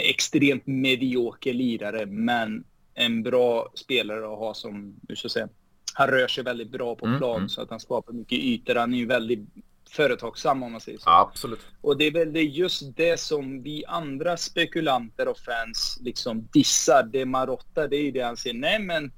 extremt 0.00 0.66
medioker 0.66 1.54
lirare, 1.54 2.06
men 2.06 2.64
en 2.94 3.22
bra 3.22 3.72
spelare 3.74 4.32
att 4.32 4.38
ha 4.38 4.54
som, 4.54 5.00
hur 5.08 5.14
ska 5.16 5.24
jag 5.24 5.32
säga, 5.32 5.48
han 5.94 6.08
rör 6.08 6.28
sig 6.28 6.44
väldigt 6.44 6.70
bra 6.70 6.94
på 6.94 7.06
mm, 7.06 7.18
plan 7.18 7.36
mm. 7.36 7.48
så 7.48 7.62
att 7.62 7.70
han 7.70 7.80
skapar 7.80 8.12
mycket 8.12 8.38
ytor. 8.38 8.74
Han 8.74 8.94
är 8.94 8.98
ju 8.98 9.06
väldigt 9.06 9.48
företagsam 9.90 10.62
om 10.62 10.72
man 10.72 10.80
säger 10.80 10.98
så. 10.98 11.10
Absolut. 11.10 11.60
Och 11.80 11.98
det 11.98 12.04
är 12.06 12.10
väl 12.10 12.56
just 12.56 12.96
det 12.96 13.20
som 13.20 13.62
vi 13.62 13.84
andra 13.84 14.36
spekulanter 14.36 15.28
och 15.28 15.38
fans 15.38 15.98
liksom 16.02 16.48
dissar. 16.52 17.02
Det 17.02 17.24
Marotta, 17.24 17.88
det 17.88 17.96
är 17.96 18.02
ju 18.02 18.10
det 18.10 18.20
han 18.20 18.36
säger. 18.36 18.56
Nej 18.56 18.78
men 18.78 19.12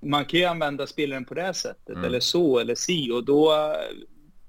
man 0.00 0.24
kan 0.24 0.40
ju 0.40 0.46
använda 0.46 0.86
spelaren 0.86 1.24
på 1.24 1.34
det 1.34 1.42
här 1.42 1.52
sättet 1.52 1.88
mm. 1.88 2.04
eller 2.04 2.20
så 2.20 2.58
eller 2.58 2.74
si 2.74 3.10
och 3.10 3.24
då 3.24 3.74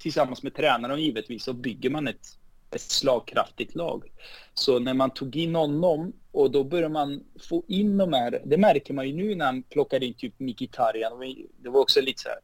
tillsammans 0.08 0.44
med 0.44 0.56
tränaren 0.56 1.02
givetvis 1.02 1.44
så 1.44 1.54
bygger 1.54 1.90
man 1.90 2.08
ett, 2.08 2.28
ett 2.72 2.82
slagkraftigt 2.82 3.76
lag. 3.76 4.12
Så 4.54 4.80
när 4.80 4.94
man 4.94 5.10
tog 5.10 5.36
in 5.36 5.56
honom 5.56 6.14
och 6.32 6.52
då 6.52 6.64
börjar 6.64 6.90
man 6.90 7.24
få 7.50 7.64
in 7.68 7.98
de 7.98 8.14
här, 8.14 8.42
det 8.46 8.58
märker 8.58 8.94
man 8.94 9.08
ju 9.08 9.14
nu 9.14 9.36
när 9.36 9.46
han 9.46 9.64
plockar 9.64 10.04
in 10.04 10.14
typ 10.14 10.40
Mkhitaryan. 10.40 11.36
Det 11.58 11.70
var 11.70 11.82
också 11.82 12.02
lite 12.02 12.22
så 12.22 12.30
här, 12.30 12.40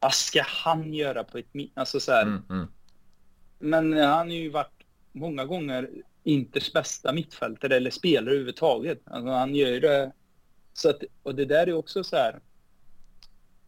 vad 0.00 0.14
ska 0.14 0.42
han 0.42 0.94
göra 0.94 1.24
på 1.24 1.38
ett, 1.38 1.46
alltså 1.74 2.00
så 2.00 2.12
här. 2.12 2.22
Mm, 2.22 2.42
mm. 2.50 2.66
Men 3.58 3.92
han 3.92 4.26
har 4.28 4.34
ju 4.34 4.48
varit 4.48 4.84
många 5.12 5.44
gånger 5.44 5.90
Inters 6.24 6.72
bästa 6.72 7.12
mittfältare 7.12 7.76
eller 7.76 7.90
spelare 7.90 8.30
överhuvudtaget. 8.30 9.02
Alltså 9.04 9.30
han 9.30 9.54
gör 9.54 9.80
det. 9.80 10.12
Så 10.72 10.90
att, 10.90 11.02
och 11.22 11.34
det 11.34 11.44
där 11.44 11.66
är 11.66 11.72
också 11.72 12.04
så 12.04 12.16
här. 12.16 12.40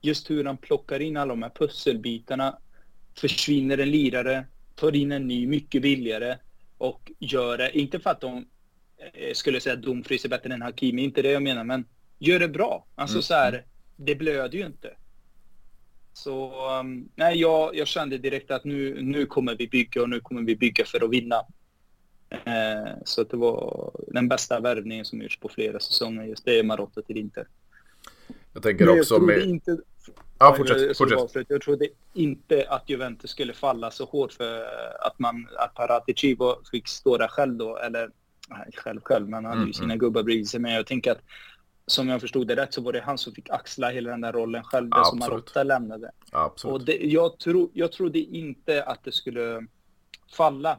Just 0.01 0.31
hur 0.31 0.45
han 0.45 0.57
plockar 0.57 1.01
in 1.01 1.17
alla 1.17 1.33
de 1.33 1.43
här 1.43 1.51
pusselbitarna. 1.51 2.59
Försvinner 3.21 3.79
en 3.79 3.91
lirare, 3.91 4.45
tar 4.75 4.97
in 4.97 5.13
en 5.13 5.29
ny 5.29 5.47
mycket 5.47 5.83
billigare 5.83 6.37
och 6.79 7.13
gör 7.19 7.59
det, 7.59 7.79
inte 7.79 8.01
för 8.01 8.11
att 8.11 8.21
de 8.21 8.47
eh, 8.99 9.33
skulle 9.33 9.61
säga 9.61 9.75
att 9.75 9.83
Dumfries 9.83 10.25
är 10.25 10.29
bättre 10.29 10.55
än 10.55 10.63
Hakimi, 10.63 11.03
inte 11.03 11.23
det 11.23 11.31
jag 11.31 11.43
menar, 11.43 11.65
men 11.65 11.85
gör 12.19 12.39
det 12.39 12.49
bra. 12.49 12.87
Alltså 12.95 13.17
mm. 13.17 13.23
så 13.23 13.35
här, 13.35 13.65
det 13.97 14.15
blöder 14.15 14.59
ju 14.59 14.67
inte. 14.67 14.91
Så 16.13 16.69
um, 16.81 17.09
nej, 17.17 17.41
jag, 17.41 17.77
jag 17.77 17.87
kände 17.87 18.19
direkt 18.19 18.51
att 18.51 18.65
nu, 18.65 19.03
nu 19.03 19.27
kommer 19.27 19.55
vi 19.55 19.69
bygga 19.69 20.03
och 20.03 20.11
nu 20.11 20.21
kommer 20.21 20.43
vi 20.43 20.57
bygga 20.57 20.85
för 20.85 21.05
att 21.05 21.11
vinna. 21.11 21.37
Eh, 22.31 22.93
så 23.05 23.23
att 23.23 23.31
det 23.31 23.37
var 23.37 23.91
den 24.09 24.29
bästa 24.29 24.61
värvningen 24.61 25.05
som 25.05 25.23
gjorts 25.23 25.41
på 25.41 25.49
flera 25.49 25.81
säsonger. 25.81 26.25
Just 26.25 26.45
det 26.45 26.59
är 26.59 26.63
Marotta 26.63 27.03
till 27.03 27.17
Inter. 27.17 27.47
Jag 28.53 28.63
tänker 28.63 28.99
också 29.01 29.19
med... 29.19 29.43
Inte... 29.43 29.79
Ja, 30.39 30.55
fortsätt. 30.55 30.81
Jag, 30.81 30.97
fortsätt. 30.97 31.47
jag 31.49 31.61
trodde 31.61 31.89
inte 32.13 32.67
att 32.69 32.91
Juventus 32.91 33.31
skulle 33.31 33.53
falla 33.53 33.91
så 33.91 34.05
hårt 34.05 34.33
för 34.33 34.65
att, 35.01 35.19
man, 35.19 35.49
att 35.59 35.75
Paratici 35.75 36.37
fick 36.71 36.89
stå 36.89 37.17
där 37.17 37.29
själv 37.29 37.57
då. 37.57 37.77
Eller 37.77 38.11
nej, 38.49 38.71
själv 38.77 39.01
själv, 39.01 39.29
men 39.29 39.35
han 39.35 39.45
hade 39.45 39.59
ju 39.59 39.63
mm, 39.63 39.73
sina 39.73 39.85
mm. 39.85 39.99
gubbar 39.99 40.23
bredvid 40.23 40.49
sig. 40.49 40.61
Men 40.61 40.73
jag 40.73 40.87
tänker 40.87 41.13
att 41.13 41.21
som 41.87 42.09
jag 42.09 42.21
förstod 42.21 42.49
det 42.49 42.57
rätt 42.57 42.75
så 42.75 42.81
var 42.81 42.93
det 42.93 43.01
han 43.01 43.19
som 43.19 43.35
fick 43.35 43.51
axla 43.51 43.91
hela 43.91 44.11
den 44.11 44.21
där 44.21 44.33
rollen 44.33 44.63
själv, 44.63 44.91
det 44.91 45.05
som 45.05 45.19
Marotta 45.19 45.63
lämnade. 45.63 46.11
Absolut. 46.33 46.75
Och 46.75 46.85
det, 46.85 46.97
jag, 46.97 47.39
tro, 47.39 47.71
jag 47.75 47.93
trodde 47.93 48.19
inte 48.19 48.83
att 48.83 49.05
det 49.05 49.13
skulle 49.13 49.67
falla 50.37 50.79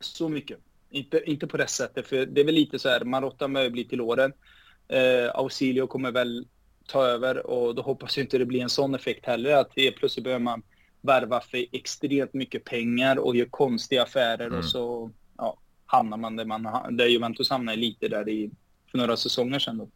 så 0.00 0.28
mycket. 0.28 0.58
Inte, 0.90 1.22
inte 1.30 1.46
på 1.46 1.56
det 1.56 1.66
sättet, 1.66 2.06
för 2.06 2.26
det 2.26 2.40
är 2.40 2.44
väl 2.44 2.54
lite 2.54 2.78
så 2.78 2.88
här, 2.88 3.04
Marotta 3.04 3.48
börjar 3.48 3.70
bli 3.70 3.84
till 3.84 4.00
åren. 4.00 4.32
Eh, 4.88 5.30
Ausilio 5.34 5.86
kommer 5.86 6.12
väl 6.12 6.46
ta 6.90 7.06
över 7.06 7.46
och 7.46 7.74
då 7.74 7.82
hoppas 7.82 8.16
jag 8.16 8.24
inte 8.24 8.38
det 8.38 8.46
blir 8.46 8.62
en 8.62 8.70
sån 8.70 8.94
effekt 8.94 9.26
heller, 9.26 9.56
att 9.56 9.72
helt 9.76 9.96
plötsligt 9.96 10.24
börjar 10.24 10.38
man 10.38 10.62
värva 11.00 11.40
för 11.40 11.66
extremt 11.72 12.34
mycket 12.34 12.64
pengar 12.64 13.18
och 13.18 13.36
gör 13.36 13.46
konstiga 13.46 14.02
affärer 14.02 14.46
mm. 14.46 14.58
och 14.58 14.64
så 14.64 15.10
ja, 15.36 15.58
hamnar 15.86 16.16
man 16.16 16.36
där, 16.36 16.44
man, 16.44 16.62
där 16.96 17.06
Juventus 17.06 17.50
hamnar 17.50 17.76
lite 17.76 18.08
där 18.08 18.28
i 18.28 18.50
för 18.90 18.98
några 18.98 19.16
säsonger 19.16 19.58
sedan. 19.58 19.78
Då. 19.78 19.88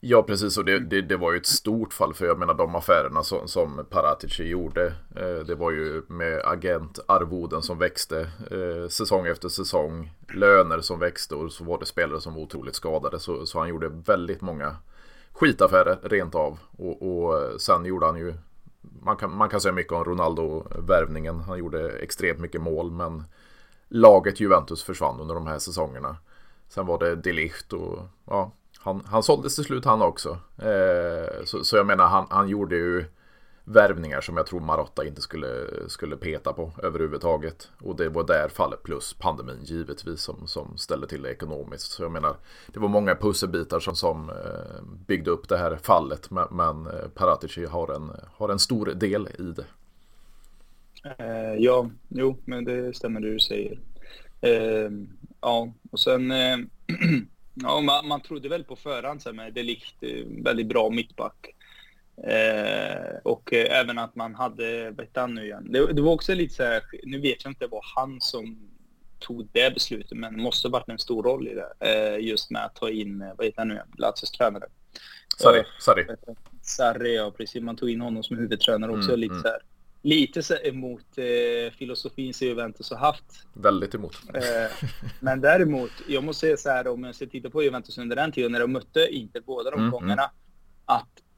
Ja, 0.00 0.22
precis. 0.22 0.58
Och 0.58 0.64
det, 0.64 0.78
det, 0.78 1.02
det, 1.02 1.16
var 1.16 1.32
ju 1.32 1.38
ett 1.38 1.46
stort 1.46 1.92
fall. 1.92 2.14
För 2.14 2.26
jag 2.26 2.38
menar 2.38 2.54
de 2.54 2.74
affärerna 2.74 3.22
som, 3.22 3.48
som 3.48 3.86
Paratici 3.90 4.44
gjorde. 4.44 4.86
Eh, 5.16 5.46
det 5.46 5.54
var 5.54 5.70
ju 5.70 6.02
med 6.08 6.42
agentarvoden 6.44 7.62
som 7.62 7.78
växte 7.78 8.20
eh, 8.50 8.88
säsong 8.88 9.26
efter 9.26 9.48
säsong. 9.48 10.10
Löner 10.34 10.80
som 10.80 10.98
växte 10.98 11.34
och 11.34 11.52
så 11.52 11.64
var 11.64 11.78
det 11.78 11.86
spelare 11.86 12.20
som 12.20 12.34
var 12.34 12.42
otroligt 12.42 12.74
skadade. 12.74 13.20
Så, 13.20 13.46
så 13.46 13.58
han 13.58 13.68
gjorde 13.68 13.88
väldigt 13.88 14.40
många 14.40 14.76
skitaffärer 15.40 15.98
rent 16.02 16.34
av. 16.34 16.58
Och, 16.78 17.02
och 17.02 17.60
sen 17.60 17.84
gjorde 17.84 18.06
han 18.06 18.18
ju 18.18 18.34
man 19.02 19.16
kan, 19.16 19.36
man 19.36 19.48
kan 19.48 19.60
säga 19.60 19.72
mycket 19.72 19.92
om 19.92 20.04
Ronaldo-värvningen. 20.04 21.40
Han 21.40 21.58
gjorde 21.58 21.90
extremt 21.90 22.38
mycket 22.38 22.60
mål 22.60 22.90
men 22.90 23.24
laget 23.88 24.40
Juventus 24.40 24.82
försvann 24.82 25.20
under 25.20 25.34
de 25.34 25.46
här 25.46 25.58
säsongerna. 25.58 26.16
Sen 26.68 26.86
var 26.86 26.98
det 26.98 27.16
Delicht 27.16 27.72
och 27.72 27.98
ja, 28.24 28.52
han, 28.78 29.02
han 29.06 29.22
såldes 29.22 29.54
till 29.54 29.64
slut 29.64 29.84
han 29.84 30.02
också. 30.02 30.38
Eh, 30.58 31.44
så, 31.44 31.64
så, 31.64 31.76
jag 31.76 31.86
menar 31.86 32.06
han, 32.06 32.26
han 32.30 32.48
gjorde 32.48 32.76
ju 32.76 33.04
värvningar 33.70 34.20
som 34.20 34.36
jag 34.36 34.46
tror 34.46 34.60
Marotta 34.60 35.06
inte 35.06 35.20
skulle, 35.20 35.48
skulle 35.88 36.16
peta 36.16 36.52
på 36.52 36.72
överhuvudtaget. 36.82 37.70
Och 37.78 37.96
det 37.96 38.08
var 38.08 38.26
där 38.26 38.48
fallet 38.48 38.82
plus 38.82 39.12
pandemin 39.12 39.64
givetvis 39.64 40.20
som, 40.20 40.46
som 40.46 40.78
ställde 40.78 41.06
till 41.06 41.22
det 41.22 41.30
ekonomiskt. 41.30 41.90
Så 41.90 42.02
jag 42.02 42.12
menar, 42.12 42.36
det 42.66 42.80
var 42.80 42.88
många 42.88 43.14
pusselbitar 43.14 43.80
som, 43.80 43.96
som 43.96 44.30
eh, 44.30 44.82
byggde 45.06 45.30
upp 45.30 45.48
det 45.48 45.58
här 45.58 45.76
fallet. 45.76 46.30
Men, 46.30 46.46
men 46.50 46.86
eh, 46.86 47.08
Paratici 47.14 47.64
har 47.64 47.94
en, 47.94 48.10
har 48.32 48.48
en 48.48 48.58
stor 48.58 48.86
del 48.86 49.28
i 49.38 49.42
det. 49.42 49.66
Eh, 51.18 51.54
ja, 51.58 51.90
jo, 52.08 52.36
men 52.44 52.64
det 52.64 52.96
stämmer 52.96 53.20
det 53.20 53.32
du 53.32 53.38
säger. 53.38 53.78
Eh, 54.40 54.90
ja, 55.40 55.72
och 55.90 56.00
sen 56.00 56.30
eh, 56.30 56.56
ja, 57.54 57.80
man, 57.80 58.08
man 58.08 58.20
trodde 58.20 58.48
väl 58.48 58.64
på 58.64 58.76
förhand 58.76 59.22
så 59.22 59.32
med 59.32 59.54
Delikt, 59.54 60.02
eh, 60.02 60.26
väldigt 60.44 60.66
bra 60.66 60.90
mittback. 60.90 61.54
Eh, 62.24 63.16
och 63.22 63.52
eh, 63.52 63.80
även 63.80 63.98
att 63.98 64.16
man 64.16 64.34
hade, 64.34 64.90
vad 64.90 65.06
han 65.14 65.34
nu 65.34 65.44
igen? 65.44 65.66
Det, 65.72 65.92
det, 65.92 66.02
var 66.02 66.12
också 66.12 66.34
lite 66.34 66.54
så 66.54 66.62
här, 66.62 66.82
nu 67.02 67.20
vet 67.20 67.44
jag 67.44 67.50
inte 67.50 67.66
vad 67.66 67.84
han 67.96 68.20
som 68.20 68.70
tog 69.18 69.48
det 69.52 69.74
beslutet, 69.74 70.18
men 70.18 70.36
det 70.36 70.42
måste 70.42 70.68
ha 70.68 70.72
varit 70.72 70.88
en 70.88 70.98
stor 70.98 71.22
roll 71.22 71.48
i 71.48 71.54
det. 71.54 71.72
Eh, 71.80 72.26
just 72.26 72.50
med 72.50 72.64
att 72.64 72.74
ta 72.74 72.90
in, 72.90 73.24
vad 73.36 73.46
heter 73.46 73.58
han 73.58 73.68
nu 73.68 73.74
igen, 73.74 73.88
Lazios 73.98 74.30
tränare. 74.30 74.64
Sarri. 75.38 75.62
Sarri. 75.80 76.06
Sarri, 76.62 77.16
ja 77.16 77.30
precis. 77.30 77.62
Man 77.62 77.76
tog 77.76 77.90
in 77.90 78.00
honom 78.00 78.22
som 78.22 78.36
huvudtränare 78.36 78.90
också. 78.90 79.08
Mm, 79.08 79.20
lite 79.20 79.32
mm. 79.32 79.42
så 79.42 79.48
här 79.48 79.60
lite 80.02 80.42
så 80.42 80.54
emot 80.56 81.18
eh, 81.18 81.72
filosofin 81.78 82.34
som 82.34 82.46
Juventus 82.46 82.90
har 82.90 82.98
haft. 82.98 83.46
Väldigt 83.52 83.94
emot. 83.94 84.16
Eh, 84.34 84.42
men 85.20 85.40
däremot, 85.40 85.90
jag 86.08 86.24
måste 86.24 86.40
säga 86.40 86.56
så 86.56 86.68
här 86.70 86.88
om 86.88 87.04
jag 87.04 87.14
ska 87.14 87.26
titta 87.26 87.50
på 87.50 87.62
Juventus 87.62 87.98
under 87.98 88.16
den 88.16 88.32
tiden 88.32 88.52
när 88.52 88.60
de 88.60 88.72
mötte 88.72 89.08
inte 89.10 89.40
båda 89.40 89.70
de 89.70 89.80
mm, 89.80 89.90
gångerna. 89.90 90.22
Mm. 90.22 90.34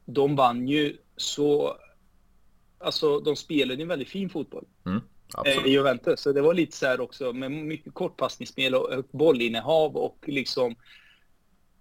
De 0.05 0.37
vann 0.37 0.69
ju 0.69 0.97
så... 1.17 1.77
Alltså 2.79 3.21
de 3.21 3.37
spelade 3.37 3.75
ju 3.75 3.83
en 3.83 3.89
väldigt 3.89 4.09
fin 4.09 4.31
fotboll. 4.31 4.65
Mm, 4.87 5.01
eh, 5.47 5.67
Juventus. 5.67 6.21
Så 6.21 6.33
det 6.33 6.43
var 6.43 6.55
lite 6.55 6.77
så 6.77 6.87
här 6.87 7.01
också 7.01 7.33
med 7.33 7.51
mycket 7.51 7.95
kortpassningsspel 7.95 8.75
och 8.75 9.05
bollinnehav 9.11 9.97
och 9.97 10.25
liksom... 10.27 10.77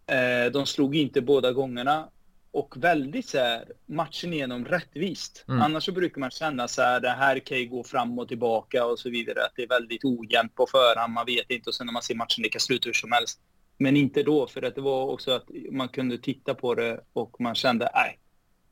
Eh, 0.08 0.52
de 0.52 0.66
slog 0.66 0.96
inte 0.96 1.22
båda 1.22 1.52
gångerna 1.52 2.10
och 2.52 2.74
väldigt 2.78 3.30
så 3.30 3.38
här, 3.38 3.66
matchen 3.86 4.34
igenom 4.34 4.66
rättvist. 4.66 5.46
Mm. 5.48 5.62
Annars 5.62 5.86
så 5.86 5.92
brukar 5.92 6.20
man 6.20 6.32
känna 6.32 6.68
så 6.68 6.82
här, 6.82 7.00
det 7.00 7.10
här 7.10 7.40
kan 7.40 7.58
ju 7.58 7.66
gå 7.66 7.84
fram 7.84 8.20
och 8.20 8.28
tillbaka 8.28 8.86
och 8.86 9.00
så 9.00 9.10
vidare. 9.10 9.46
Att 9.46 9.52
det 9.56 9.64
är 9.64 9.68
väldigt 9.68 10.06
ojämnt 10.06 10.56
på 10.56 10.68
förhand, 10.72 11.14
man 11.14 11.26
vet 11.26 11.52
inte 11.52 11.70
och 11.70 11.76
sen 11.76 11.86
när 11.86 11.94
man 11.94 12.02
ser 12.02 12.16
matchen, 12.16 12.44
det 12.44 12.50
kan 12.50 12.62
sluta 12.62 12.86
hur 12.86 12.94
som 12.94 13.12
helst. 13.12 13.40
Men 13.82 13.98
inte 13.98 14.24
då, 14.24 14.48
för 14.48 14.62
att 14.62 14.76
det 14.76 14.82
var 14.82 15.06
också 15.06 15.32
att 15.32 15.50
man 15.72 15.88
kunde 15.88 16.18
titta 16.18 16.54
på 16.54 16.76
det 16.76 17.02
och 17.14 17.42
man 17.42 17.56
kände, 17.56 17.90
nej, 17.94 18.20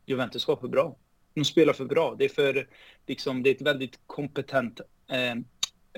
Juventus 0.05 0.47
var 0.47 0.55
för 0.55 0.67
bra. 0.67 0.95
De 1.33 1.45
spelar 1.45 1.73
för 1.73 1.85
bra. 1.85 2.15
Det 2.19 2.25
är 2.25 2.29
för, 2.29 2.67
liksom, 3.07 3.43
det 3.43 3.49
är 3.49 3.55
ett 3.55 3.61
väldigt 3.61 3.99
kompetent 4.07 4.81
eh, 5.07 5.31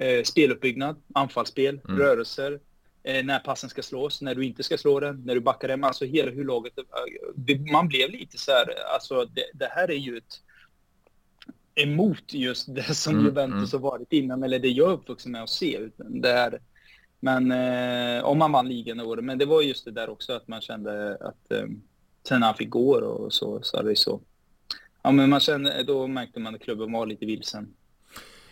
eh, 0.07 0.23
speluppbyggnad, 0.23 1.01
anfallsspel, 1.13 1.81
mm. 1.87 1.99
rörelser, 1.99 2.59
eh, 3.03 3.25
när 3.25 3.39
passen 3.39 3.69
ska 3.69 3.83
slås, 3.83 4.21
när 4.21 4.35
du 4.35 4.45
inte 4.45 4.63
ska 4.63 4.77
slå 4.77 4.99
den, 4.99 5.23
när 5.25 5.35
du 5.35 5.41
backar 5.41 5.69
hem. 5.69 5.83
Alltså 5.83 6.05
hela 6.05 6.31
hur 6.31 6.45
laget... 6.45 6.73
Eh, 6.77 7.59
man 7.71 7.87
blev 7.87 8.09
lite 8.09 8.37
så 8.37 8.51
här, 8.51 8.65
alltså 8.93 9.25
det, 9.25 9.45
det 9.53 9.67
här 9.71 9.91
är 9.91 9.97
ju 9.97 10.17
ett 10.17 10.41
emot 11.75 12.33
just 12.33 12.75
det 12.75 12.95
som 12.95 13.13
mm, 13.13 13.25
Juventus 13.25 13.73
mm. 13.73 13.83
har 13.83 13.91
varit 13.91 14.13
innan, 14.13 14.43
eller 14.43 14.59
det 14.59 14.69
jag 14.69 14.89
är 14.89 14.93
uppvuxen 14.93 15.31
med 15.31 15.43
att 15.43 15.49
se. 15.49 15.79
Det 15.97 16.33
här, 16.33 16.59
men 17.21 17.51
eh, 17.51 18.23
om 18.23 18.37
man 18.37 18.51
vann 18.51 18.67
ligan 18.67 18.99
i 18.99 19.21
men 19.21 19.37
det 19.37 19.45
var 19.45 19.61
just 19.61 19.85
det 19.85 19.91
där 19.91 20.09
också 20.09 20.33
att 20.33 20.47
man 20.47 20.61
kände 20.61 21.17
att 21.21 21.51
eh, 21.51 21.65
sen 22.27 22.43
han 22.43 22.55
fick 22.55 22.69
gå 22.69 22.99
och 22.99 23.33
så, 23.33 23.59
så 23.61 23.77
är 23.77 23.83
det 23.83 23.95
så. 23.95 24.21
Ja, 25.03 25.11
men 25.11 25.29
man 25.29 25.39
kände, 25.39 25.83
då 25.83 26.07
märkte 26.07 26.39
man 26.39 26.55
att 26.55 26.61
klubben 26.61 26.91
var 26.91 27.05
lite 27.05 27.25
vilsen. 27.25 27.73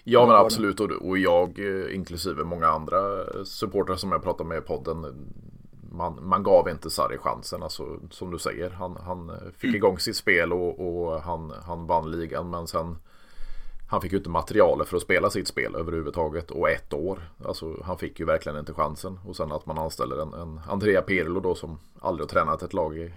Ja 0.03 0.25
men 0.25 0.35
absolut 0.35 0.79
och 0.79 1.17
jag 1.17 1.59
inklusive 1.93 2.43
många 2.43 2.67
andra 2.67 2.97
supportrar 3.45 3.95
som 3.95 4.11
jag 4.11 4.23
pratar 4.23 4.45
med 4.45 4.57
i 4.57 4.61
podden 4.61 5.05
man, 5.91 6.19
man 6.21 6.43
gav 6.43 6.69
inte 6.69 6.89
Sarri 6.89 7.17
chansen. 7.17 7.63
Alltså, 7.63 7.99
som 8.09 8.31
du 8.31 8.39
säger, 8.39 8.69
han, 8.69 8.97
han 9.05 9.31
fick 9.57 9.63
mm. 9.63 9.75
igång 9.75 9.99
sitt 9.99 10.15
spel 10.15 10.53
och, 10.53 10.79
och, 10.79 11.21
han, 11.21 11.53
han 11.65 11.87
vann 11.87 12.11
ligan. 12.11 12.49
Men 12.49 12.67
sen 12.67 12.97
han 13.89 14.01
fick 14.01 14.11
ju 14.11 14.17
inte 14.17 14.29
materialet 14.29 14.87
för 14.87 14.97
att 14.97 15.03
spela 15.03 15.29
sitt 15.29 15.47
spel 15.47 15.75
överhuvudtaget. 15.75 16.51
Och 16.51 16.69
ett 16.69 16.93
år. 16.93 17.19
Alltså, 17.45 17.83
han 17.83 17.97
fick 17.97 18.19
ju 18.19 18.25
verkligen 18.25 18.59
inte 18.59 18.73
chansen. 18.73 19.19
Och 19.25 19.35
sen 19.35 19.51
att 19.51 19.65
man 19.65 19.77
anställer 19.77 20.21
en, 20.21 20.33
en 20.33 20.61
Andrea 20.67 21.01
Pirlo 21.01 21.39
då 21.39 21.55
som 21.55 21.79
aldrig 21.99 22.23
har 22.23 22.29
tränat 22.29 22.63
ett 22.63 22.73
lag 22.73 22.97
i, 22.97 23.11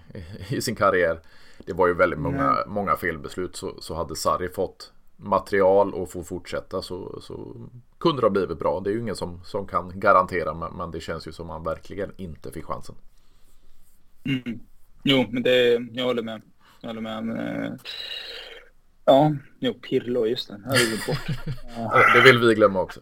i, 0.49 0.61
sin 0.61 0.75
karriär. 0.75 1.19
Det 1.65 1.73
var 1.73 1.87
ju 1.87 1.93
väldigt 1.93 2.19
många, 2.19 2.57
många 2.67 2.95
felbeslut. 2.95 3.55
Så, 3.55 3.81
så 3.81 3.93
hade 3.93 4.15
Sarri 4.15 4.49
fått 4.49 4.93
material 5.17 5.93
och 5.93 6.11
få 6.11 6.23
fortsätta 6.23 6.81
så, 6.81 7.21
så 7.21 7.55
kunde 7.97 8.21
det 8.21 8.25
ha 8.25 8.31
blivit 8.31 8.59
bra. 8.59 8.79
Det 8.79 8.89
är 8.89 8.93
ju 8.93 8.99
ingen 8.99 9.15
som, 9.15 9.41
som 9.43 9.67
kan 9.67 9.99
garantera 9.99 10.53
men, 10.53 10.73
men 10.73 10.91
det 10.91 10.99
känns 10.99 11.27
ju 11.27 11.31
som 11.31 11.49
att 11.49 11.53
han 11.53 11.63
verkligen 11.63 12.11
inte 12.17 12.51
fick 12.51 12.65
chansen. 12.65 12.95
Mm. 14.25 14.59
Jo, 15.03 15.25
men 15.29 15.43
det, 15.43 15.87
jag 15.91 16.05
håller 16.05 16.23
med. 16.23 16.41
Jag 16.81 16.89
håller 16.89 17.01
med. 17.01 17.23
Men, 17.23 17.37
eh, 17.37 17.71
ja, 19.05 19.35
jo, 19.59 19.73
Pirlo, 19.73 20.25
just 20.25 20.47
det. 20.47 20.61
Har 20.65 20.73
vi 20.73 20.97
bort. 21.07 22.13
det 22.15 22.21
vill 22.21 22.39
vi 22.39 22.55
glömma 22.55 22.81
också. 22.81 22.99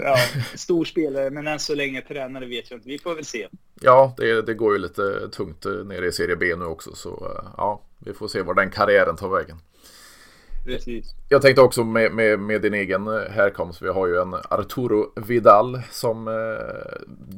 Ja, 0.00 0.16
stor 0.54 0.84
spelare, 0.84 1.30
men 1.30 1.46
än 1.46 1.58
så 1.58 1.74
länge 1.74 2.00
tränare 2.00 2.46
vet 2.46 2.70
jag 2.70 2.78
inte. 2.78 2.88
Vi 2.88 2.98
får 2.98 3.14
väl 3.14 3.24
se. 3.24 3.48
Ja, 3.80 4.14
det, 4.16 4.42
det 4.42 4.54
går 4.54 4.72
ju 4.72 4.78
lite 4.78 5.28
tungt 5.28 5.64
nere 5.84 6.06
i 6.06 6.12
Serie 6.12 6.36
B 6.36 6.56
nu 6.56 6.64
också. 6.64 6.94
Så 6.94 7.08
eh, 7.08 7.50
ja, 7.56 7.82
vi 7.98 8.12
får 8.12 8.28
se 8.28 8.42
var 8.42 8.54
den 8.54 8.70
karriären 8.70 9.16
tar 9.16 9.28
vägen. 9.28 9.56
Precis. 10.64 11.14
Jag 11.28 11.42
tänkte 11.42 11.62
också 11.62 11.84
med, 11.84 12.12
med, 12.12 12.40
med, 12.40 12.62
din 12.62 12.74
egen 12.74 13.06
härkomst. 13.06 13.82
Vi 13.82 13.88
har 13.88 14.06
ju 14.06 14.16
en 14.16 14.34
Arturo 14.34 15.12
Vidal 15.26 15.80
som 15.90 16.28
eh, 16.28 16.34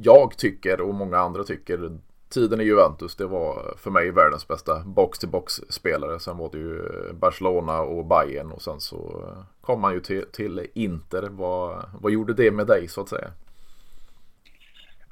jag 0.02 0.38
tycker 0.38 0.80
och 0.80 0.94
många 0.94 1.18
andra 1.18 1.44
tycker 1.44 1.98
tiden 2.30 2.60
i 2.60 2.64
Juventus 2.64 3.16
det 3.16 3.26
var 3.26 3.74
för 3.78 3.90
mig 3.90 4.10
världens 4.10 4.48
bästa 4.48 4.80
box-till-box 4.80 5.60
spelare. 5.68 6.20
Sen 6.20 6.36
var 6.36 6.50
det 6.52 6.58
ju 6.58 6.82
Barcelona 7.12 7.80
och 7.80 8.04
Bayern 8.04 8.52
och 8.52 8.62
sen 8.62 8.80
så 8.80 9.28
kom 9.60 9.80
man 9.80 9.94
ju 9.94 10.00
till, 10.00 10.24
till 10.32 10.66
Inter. 10.74 11.22
Vad, 11.22 11.90
vad 12.00 12.12
gjorde 12.12 12.34
det 12.34 12.50
med 12.50 12.66
dig 12.66 12.88
så 12.88 13.00
att 13.00 13.08
säga? 13.08 13.30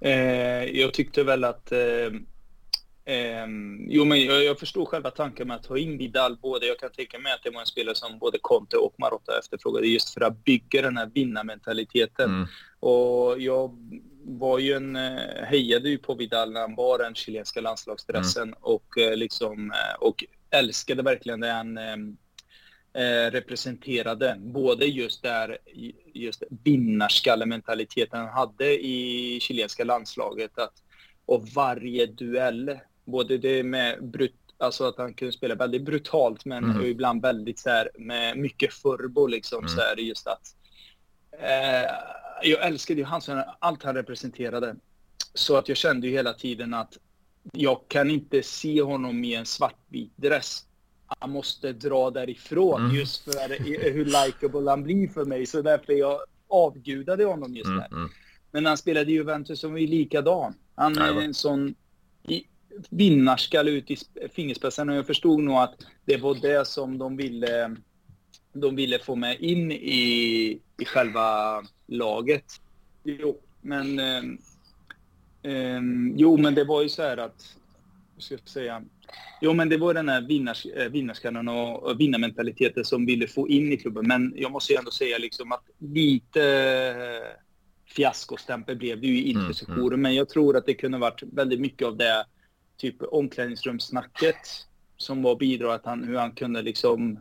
Eh, 0.01 0.81
jag 0.81 0.95
tyckte 0.95 1.25
väl 1.25 1.45
att 1.45 1.73
eh 1.73 2.11
Um, 3.45 3.87
jo, 3.89 4.05
men 4.05 4.25
jag, 4.25 4.45
jag, 4.45 4.59
förstår 4.59 4.87
själva 4.87 5.11
tanken 5.11 5.49
med 5.49 5.57
att 5.57 5.63
ta 5.63 5.79
in 5.79 5.99
Vidal 5.99 6.37
både. 6.37 6.67
Jag 6.67 6.79
kan 6.79 6.91
tänka 6.91 7.19
mig 7.19 7.33
att 7.33 7.43
det 7.43 7.51
var 7.51 7.61
en 7.61 7.67
spelare 7.67 7.95
som 7.95 8.19
både 8.19 8.39
Conte 8.43 8.77
och 8.77 8.95
Marotta 8.99 9.39
efterfrågade 9.39 9.87
just 9.87 10.15
för 10.15 10.21
att 10.21 10.45
bygga 10.45 10.83
den 10.83 10.97
här 10.97 11.11
vinnarmentaliteten. 11.15 12.31
Mm. 12.31 12.47
Och 12.81 13.41
jag 13.41 13.77
var 14.29 14.59
ju 14.59 14.73
en, 14.73 14.97
eh, 14.97 15.45
hejade 15.45 15.89
ju 15.89 15.99
på 15.99 16.15
Vidal 16.15 16.53
när 16.53 16.61
han 16.61 16.75
var 16.75 16.99
den 16.99 17.15
chilenska 17.15 17.61
landslagsdressen 17.61 18.43
mm. 18.43 18.59
och 18.61 18.99
eh, 18.99 19.17
liksom 19.17 19.71
eh, 19.71 19.95
och 20.01 20.25
älskade 20.51 21.03
verkligen 21.03 21.41
det 21.41 21.53
han 21.53 21.79
eh, 21.79 23.31
representerade. 23.31 24.37
Både 24.39 24.87
just 24.87 25.23
där, 25.23 25.59
just 26.15 26.43
vinnarskallementaliteten 26.65 28.21
han 28.21 28.29
hade 28.29 28.85
i 28.87 29.39
chilenska 29.41 29.85
landslaget. 29.85 30.59
Att, 30.59 30.75
och 31.27 31.49
varje 31.49 32.07
duell 32.07 32.79
både 33.05 33.39
det 33.39 33.63
med 33.63 34.05
brut, 34.05 34.35
alltså 34.59 34.85
att 34.85 34.99
han 34.99 35.15
kunde 35.15 35.33
spela 35.33 35.55
väldigt 35.55 35.83
brutalt 35.83 36.45
men 36.45 36.65
mm. 36.65 36.87
ibland 36.87 37.23
väldigt 37.23 37.59
så 37.59 37.71
här 37.71 37.91
med 37.99 38.39
mycket 38.39 38.75
furbo 38.75 39.27
liksom 39.27 39.59
mm. 39.59 39.69
så 39.69 39.81
är 39.81 39.97
det 39.97 40.03
just 40.03 40.27
att 40.27 40.55
eh, 41.33 41.91
jag 42.43 42.67
älskade 42.67 43.01
ju 43.01 43.05
hans, 43.05 43.29
allt 43.59 43.83
han 43.83 43.95
representerade. 43.95 44.77
Så 45.35 45.57
att 45.57 45.69
jag 45.69 45.77
kände 45.77 46.07
ju 46.07 46.13
hela 46.13 46.33
tiden 46.33 46.75
att 46.75 46.99
jag 47.53 47.81
kan 47.89 48.11
inte 48.11 48.43
se 48.43 48.83
honom 48.83 49.25
i 49.25 49.35
en 49.35 49.47
svartvit 49.47 50.13
dress. 50.17 50.65
Han 51.07 51.31
måste 51.31 51.73
dra 51.73 52.11
därifrån 52.11 52.81
mm. 52.81 52.97
just 52.97 53.25
för 53.25 53.65
hur 53.93 54.05
likeable 54.05 54.71
han 54.71 54.83
blir 54.83 55.09
för 55.09 55.25
mig. 55.25 55.47
Så 55.47 55.63
därför 55.63 55.93
jag 55.93 56.21
avgudade 56.49 57.25
honom 57.25 57.57
just 57.57 57.69
mm, 57.69 57.79
där. 57.79 57.87
Mm. 57.87 58.09
Men 58.51 58.67
han 58.67 58.77
spelade 58.77 59.13
Juventus 59.13 59.61
som 59.61 59.73
var 59.73 59.81
likadan. 59.81 60.55
Han 60.75 60.99
är 60.99 61.21
en 61.21 61.35
sån 61.35 61.75
vinnarskalle 62.91 63.71
ut 63.71 63.91
i 63.91 63.97
fingerspetsarna. 64.33 64.93
Och 64.93 64.99
jag 64.99 65.07
förstod 65.07 65.41
nog 65.41 65.57
att 65.57 65.75
det 66.05 66.17
var 66.17 66.35
det 66.35 66.67
som 66.67 66.99
de 66.99 67.17
ville, 67.17 67.77
de 68.53 68.77
ville 68.77 68.99
få 68.99 69.15
med 69.15 69.41
in 69.41 69.73
i, 69.73 70.61
i 70.79 70.85
själva 70.85 71.63
laget. 71.89 72.45
Jo, 73.03 73.39
men, 73.61 73.99
eh, 73.99 74.23
eh, 75.43 75.81
jo, 76.17 76.37
men 76.37 76.55
det 76.55 76.65
var 76.65 76.83
ju 76.83 76.89
så 76.89 77.03
här 77.03 77.17
att, 77.17 77.57
hur 78.15 78.23
ska 78.23 78.35
jag 78.35 78.49
säga, 78.49 78.83
Jo, 79.41 79.53
men 79.53 79.69
det 79.69 79.77
var 79.77 79.95
den 79.95 80.09
här 80.09 80.21
vinnars, 80.21 80.67
eh, 80.67 80.89
vinnarskallen 80.89 81.49
och, 81.49 82.01
vinnarmentaliteten 82.01 82.85
som 82.85 83.07
ville 83.07 83.27
få 83.27 83.49
in 83.49 83.73
i 83.73 83.77
klubben. 83.77 84.07
Men 84.07 84.33
jag 84.37 84.53
måste 84.53 84.73
ju 84.73 84.79
ändå 84.79 84.91
säga 84.91 85.19
liksom 85.19 85.53
att 85.53 85.65
lite 85.79 86.43
eh, 86.43 87.43
fiaskostämpel 87.95 88.77
blev 88.77 89.01
det 89.01 89.07
ju 89.07 89.19
i 89.19 89.31
intersektionen. 89.31 89.81
Mm, 89.81 89.89
mm. 89.89 90.03
Men 90.03 90.15
jag 90.15 90.29
tror 90.29 90.57
att 90.57 90.67
det 90.67 90.75
kunde 90.75 90.99
varit 90.99 91.23
väldigt 91.23 91.61
mycket 91.61 91.87
av 91.87 91.97
det 91.97 92.25
typ 92.77 93.03
omklädningsrumssnacket 93.03 94.37
som 94.97 95.23
var 95.23 95.37
bidrog 95.37 95.73
att 95.73 95.85
han, 95.85 96.05
hur 96.05 96.17
han 96.17 96.33
kunde 96.33 96.63
liksom 96.63 97.21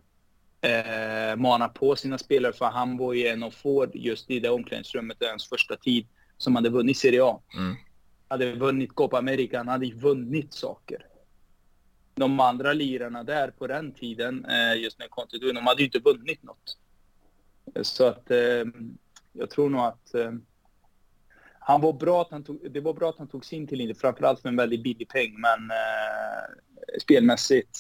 eh, 0.62 1.36
mana 1.36 1.70
på 1.70 1.96
sina 1.96 2.18
spelare 2.18 2.54
för 2.54 2.66
han 2.66 2.98
var 2.98 3.14
ju 3.14 3.28
en 3.28 3.44
av 3.44 3.52
få 3.52 3.88
just 3.94 4.32
i 4.32 4.40
det 4.40 4.50
omklädningsrummet 4.50 5.18
hans 5.22 5.50
första 5.50 5.76
tid 5.76 6.08
som 6.38 6.56
hade 6.56 6.70
vunnit 6.70 6.98
Serie 6.98 7.24
A. 7.24 7.42
Mm. 7.54 7.76
Hade 8.28 8.52
vunnit 8.52 8.96
Copa 8.96 9.18
America, 9.18 9.58
han 9.58 9.68
hade 9.68 9.86
ju 9.86 9.96
vunnit 9.96 10.54
saker. 10.54 11.06
De 12.16 12.40
andra 12.40 12.74
lirarna 12.74 13.24
där 13.24 13.52
på 13.52 13.68
den 13.68 13.92
tiden, 13.92 14.46
eh, 14.46 14.82
just 14.82 15.00
när 15.00 15.08
Conte 15.08 15.38
de 15.38 15.68
hade 15.68 15.82
ju 15.82 15.86
inte 15.86 16.00
vunnit 16.00 16.44
något. 16.44 16.78
Så 17.82 18.06
att 18.06 18.32
eh, 18.32 18.64
jag 19.34 19.50
tror 19.50 19.70
nog 19.70 19.82
att 19.82 20.14
eh, 20.14 20.32
han 21.60 21.82
var 21.82 21.94
bra 21.94 22.22
att 22.22 22.32
han 22.32 22.44
tog, 22.44 22.72
det 22.72 22.80
var 22.80 22.94
bra 22.94 23.10
att 23.10 23.18
han 23.18 23.28
tog 23.28 23.46
sig 23.46 23.58
in 23.58 23.68
till 23.68 23.82
Inter, 23.82 23.96
framförallt 23.96 24.42
för 24.42 24.50
en 24.50 24.56
väldigt 24.56 24.84
billig 24.84 25.10
peng, 25.10 25.42
men 25.42 25.72
eh, 25.72 27.00
spelmässigt, 27.02 27.80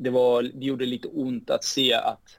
det, 0.00 0.10
var, 0.10 0.42
det 0.42 0.66
gjorde 0.66 0.86
lite 0.86 1.08
ont 1.08 1.50
att 1.50 1.64
se 1.64 1.94
att 1.94 2.38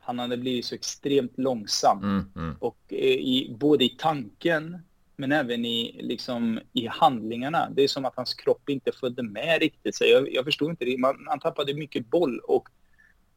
han 0.00 0.18
hade 0.18 0.36
blivit 0.36 0.64
så 0.64 0.74
extremt 0.74 1.38
långsam. 1.38 1.98
Mm, 2.02 2.24
mm. 2.36 2.56
Och 2.60 2.78
eh, 2.88 2.98
i, 2.98 3.56
både 3.60 3.84
i 3.84 3.88
tanken, 3.88 4.78
men 5.16 5.32
även 5.32 5.64
i, 5.64 6.00
liksom, 6.02 6.60
i 6.72 6.86
handlingarna. 6.86 7.68
Det 7.70 7.82
är 7.82 7.88
som 7.88 8.04
att 8.04 8.16
hans 8.16 8.34
kropp 8.34 8.68
inte 8.68 8.92
följde 8.92 9.22
med 9.22 9.60
riktigt. 9.60 9.94
Så 9.94 10.04
jag, 10.04 10.32
jag 10.32 10.44
förstod 10.44 10.70
inte 10.70 10.84
det. 10.84 10.98
Man, 10.98 11.26
han 11.28 11.40
tappade 11.40 11.74
mycket 11.74 12.10
boll 12.10 12.38
och 12.38 12.68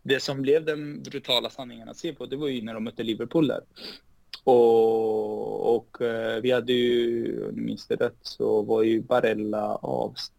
det 0.02 0.20
som 0.20 0.42
blev 0.42 0.66
den 0.66 1.04
brutala 1.04 1.50
sanningen 1.50 1.90
att 1.90 1.98
se 1.98 2.14
på, 2.14 2.26
det 2.26 2.36
var 2.36 2.48
ju 2.48 2.62
när 2.62 2.74
de 2.74 2.84
mötte 2.84 3.04
Liverpool 3.04 3.48
där. 3.48 3.62
Och, 4.44 5.76
och 5.76 6.02
eh, 6.02 6.42
vi 6.42 6.52
hade 6.52 6.74
ju, 6.74 7.40
om 7.40 7.56
jag 7.56 7.66
minns 7.66 7.88
det 7.88 7.96
rätt, 7.96 8.18
så 8.22 8.62
var 8.62 8.84
ju 8.84 9.02
Barella 9.02 9.76
avstängd. 9.76 10.39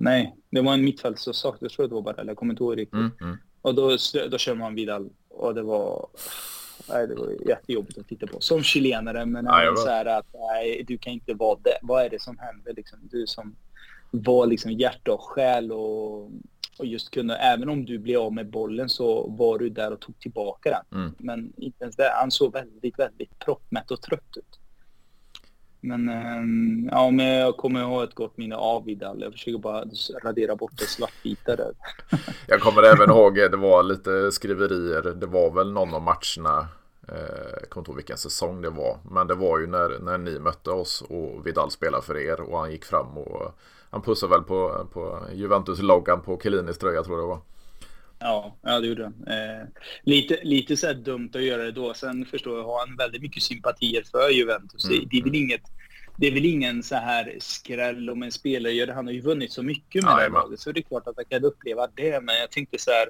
Nej, 0.00 0.36
det 0.50 0.60
var 0.60 0.74
en 0.74 0.84
mittfältssak. 0.84 1.56
Jag 1.60 1.70
tror 1.70 1.88
det 1.88 1.94
var 1.94 2.02
Barella, 2.02 2.30
jag 2.30 2.36
kommer 2.36 2.52
inte 2.52 2.62
ihåg 2.62 2.78
riktigt. 2.78 2.94
Mm, 2.94 3.12
mm. 3.20 3.36
Och 3.62 3.74
då, 3.74 3.96
då 4.30 4.38
kör 4.38 4.54
man 4.54 4.74
Vidal 4.74 5.10
och 5.28 5.54
det 5.54 5.62
var... 5.62 6.08
Nej, 6.88 7.06
det 7.06 7.14
var 7.14 7.48
jättejobbigt 7.48 7.98
att 7.98 8.08
titta 8.08 8.26
på. 8.26 8.40
Som 8.40 8.62
chilenare, 8.62 9.26
men 9.26 9.46
även 9.46 9.76
så 9.76 9.88
här 9.88 10.06
att 10.06 10.26
nej, 10.34 10.84
du 10.88 10.98
kan 10.98 11.12
inte 11.12 11.34
vara 11.34 11.58
det. 11.62 11.78
Vad 11.82 12.04
är 12.04 12.10
det 12.10 12.22
som 12.22 12.38
händer? 12.38 12.74
Liksom, 12.74 12.98
du 13.02 13.26
som 13.26 13.56
var 14.10 14.46
liksom 14.46 14.72
hjärta 14.72 15.12
och 15.12 15.20
själ 15.20 15.72
och 15.72 16.30
och 16.78 16.86
just 16.86 17.10
kunna, 17.10 17.36
även 17.36 17.68
om 17.68 17.84
du 17.84 17.98
blev 17.98 18.20
av 18.20 18.32
med 18.32 18.50
bollen 18.50 18.88
så 18.88 19.28
var 19.28 19.58
du 19.58 19.68
där 19.68 19.92
och 19.92 20.00
tog 20.00 20.18
tillbaka 20.18 20.70
den. 20.70 21.00
Mm. 21.00 21.14
Men 21.18 21.52
inte 21.56 21.84
ens 21.84 21.96
det. 21.96 22.10
Han 22.14 22.30
såg 22.30 22.52
väldigt, 22.52 22.98
väldigt 22.98 23.38
proppmätt 23.38 23.90
och 23.90 24.02
trött 24.02 24.36
ut. 24.36 24.58
Men 25.80 26.08
ehm, 26.08 26.88
ja, 26.92 27.10
men 27.10 27.26
jag 27.26 27.56
kommer 27.56 27.82
ha 27.82 28.04
ett 28.04 28.14
gott 28.14 28.36
minne 28.36 28.56
av 28.56 28.84
Vidal. 28.84 29.20
Jag 29.20 29.32
försöker 29.32 29.58
bara 29.58 29.84
radera 30.24 30.56
bort 30.56 30.72
det 30.78 30.86
svartvita 30.86 31.56
där. 31.56 31.72
jag 32.46 32.60
kommer 32.60 32.82
även 32.82 33.10
ihåg, 33.10 33.38
eh, 33.38 33.50
det 33.50 33.56
var 33.56 33.82
lite 33.82 34.32
skriverier. 34.32 35.02
Det 35.02 35.26
var 35.26 35.50
väl 35.50 35.72
någon 35.72 35.94
av 35.94 36.02
matcherna. 36.02 36.68
Eh, 37.08 37.58
jag 37.60 37.70
kommer 37.70 37.82
inte 37.82 37.90
ihåg 37.90 37.96
vilken 37.96 38.18
säsong 38.18 38.62
det 38.62 38.70
var. 38.70 38.98
Men 39.10 39.26
det 39.26 39.34
var 39.34 39.58
ju 39.58 39.66
när, 39.66 39.98
när 39.98 40.18
ni 40.18 40.38
mötte 40.38 40.70
oss 40.70 41.02
och 41.08 41.46
Vidal 41.46 41.70
spelade 41.70 42.02
för 42.02 42.16
er 42.18 42.40
och 42.40 42.58
han 42.58 42.70
gick 42.70 42.84
fram 42.84 43.18
och 43.18 43.58
han 43.90 44.02
pussade 44.02 44.30
väl 44.30 44.42
på, 44.42 44.86
på 44.92 45.18
Juventus-loggan 45.32 46.20
på 46.20 46.40
Kellinis 46.42 46.78
tröja 46.78 47.02
tror 47.02 47.16
jag 47.16 47.24
det 47.24 47.28
var. 47.28 47.40
Ja, 48.18 48.56
ja 48.62 48.80
det 48.80 48.86
gjorde 48.86 49.04
han. 49.04 49.26
Eh, 49.26 49.66
lite, 50.02 50.40
lite 50.42 50.76
så 50.76 50.92
dumt 50.92 51.30
att 51.34 51.42
göra 51.42 51.62
det 51.62 51.72
då. 51.72 51.94
Sen 51.94 52.26
förstår 52.26 52.58
jag, 52.58 52.64
har 52.64 52.86
han 52.86 52.96
väldigt 52.96 53.22
mycket 53.22 53.42
sympatier 53.42 54.02
för 54.10 54.30
Juventus. 54.30 54.84
Mm. 54.84 55.08
Det 55.10 55.16
är 55.16 55.22
väl 55.22 55.28
mm. 55.28 55.42
inget... 55.42 55.62
det 56.18 56.26
är 56.26 56.32
väl 56.32 56.44
ingen 56.44 56.82
så 56.82 56.94
här 56.94 57.36
skräll 57.38 58.10
om 58.10 58.22
en 58.22 58.32
spelare 58.32 58.72
gör 58.72 58.86
det. 58.86 58.94
Han 58.94 59.06
har 59.06 59.12
ju 59.12 59.20
vunnit 59.20 59.52
så 59.52 59.62
mycket 59.62 60.04
med 60.04 60.12
Ja, 60.12 60.20
det 60.20 60.28
laget. 60.28 60.60
Så 60.60 60.72
det 60.72 60.80
är 60.80 60.82
klart 60.82 61.06
att 61.06 61.14
jag 61.16 61.28
kan 61.28 61.44
uppleva 61.44 61.88
det. 61.94 62.20
Men 62.22 62.34
jag 62.34 62.50
tänkte 62.50 62.78
så 62.78 62.90
här. 62.90 63.08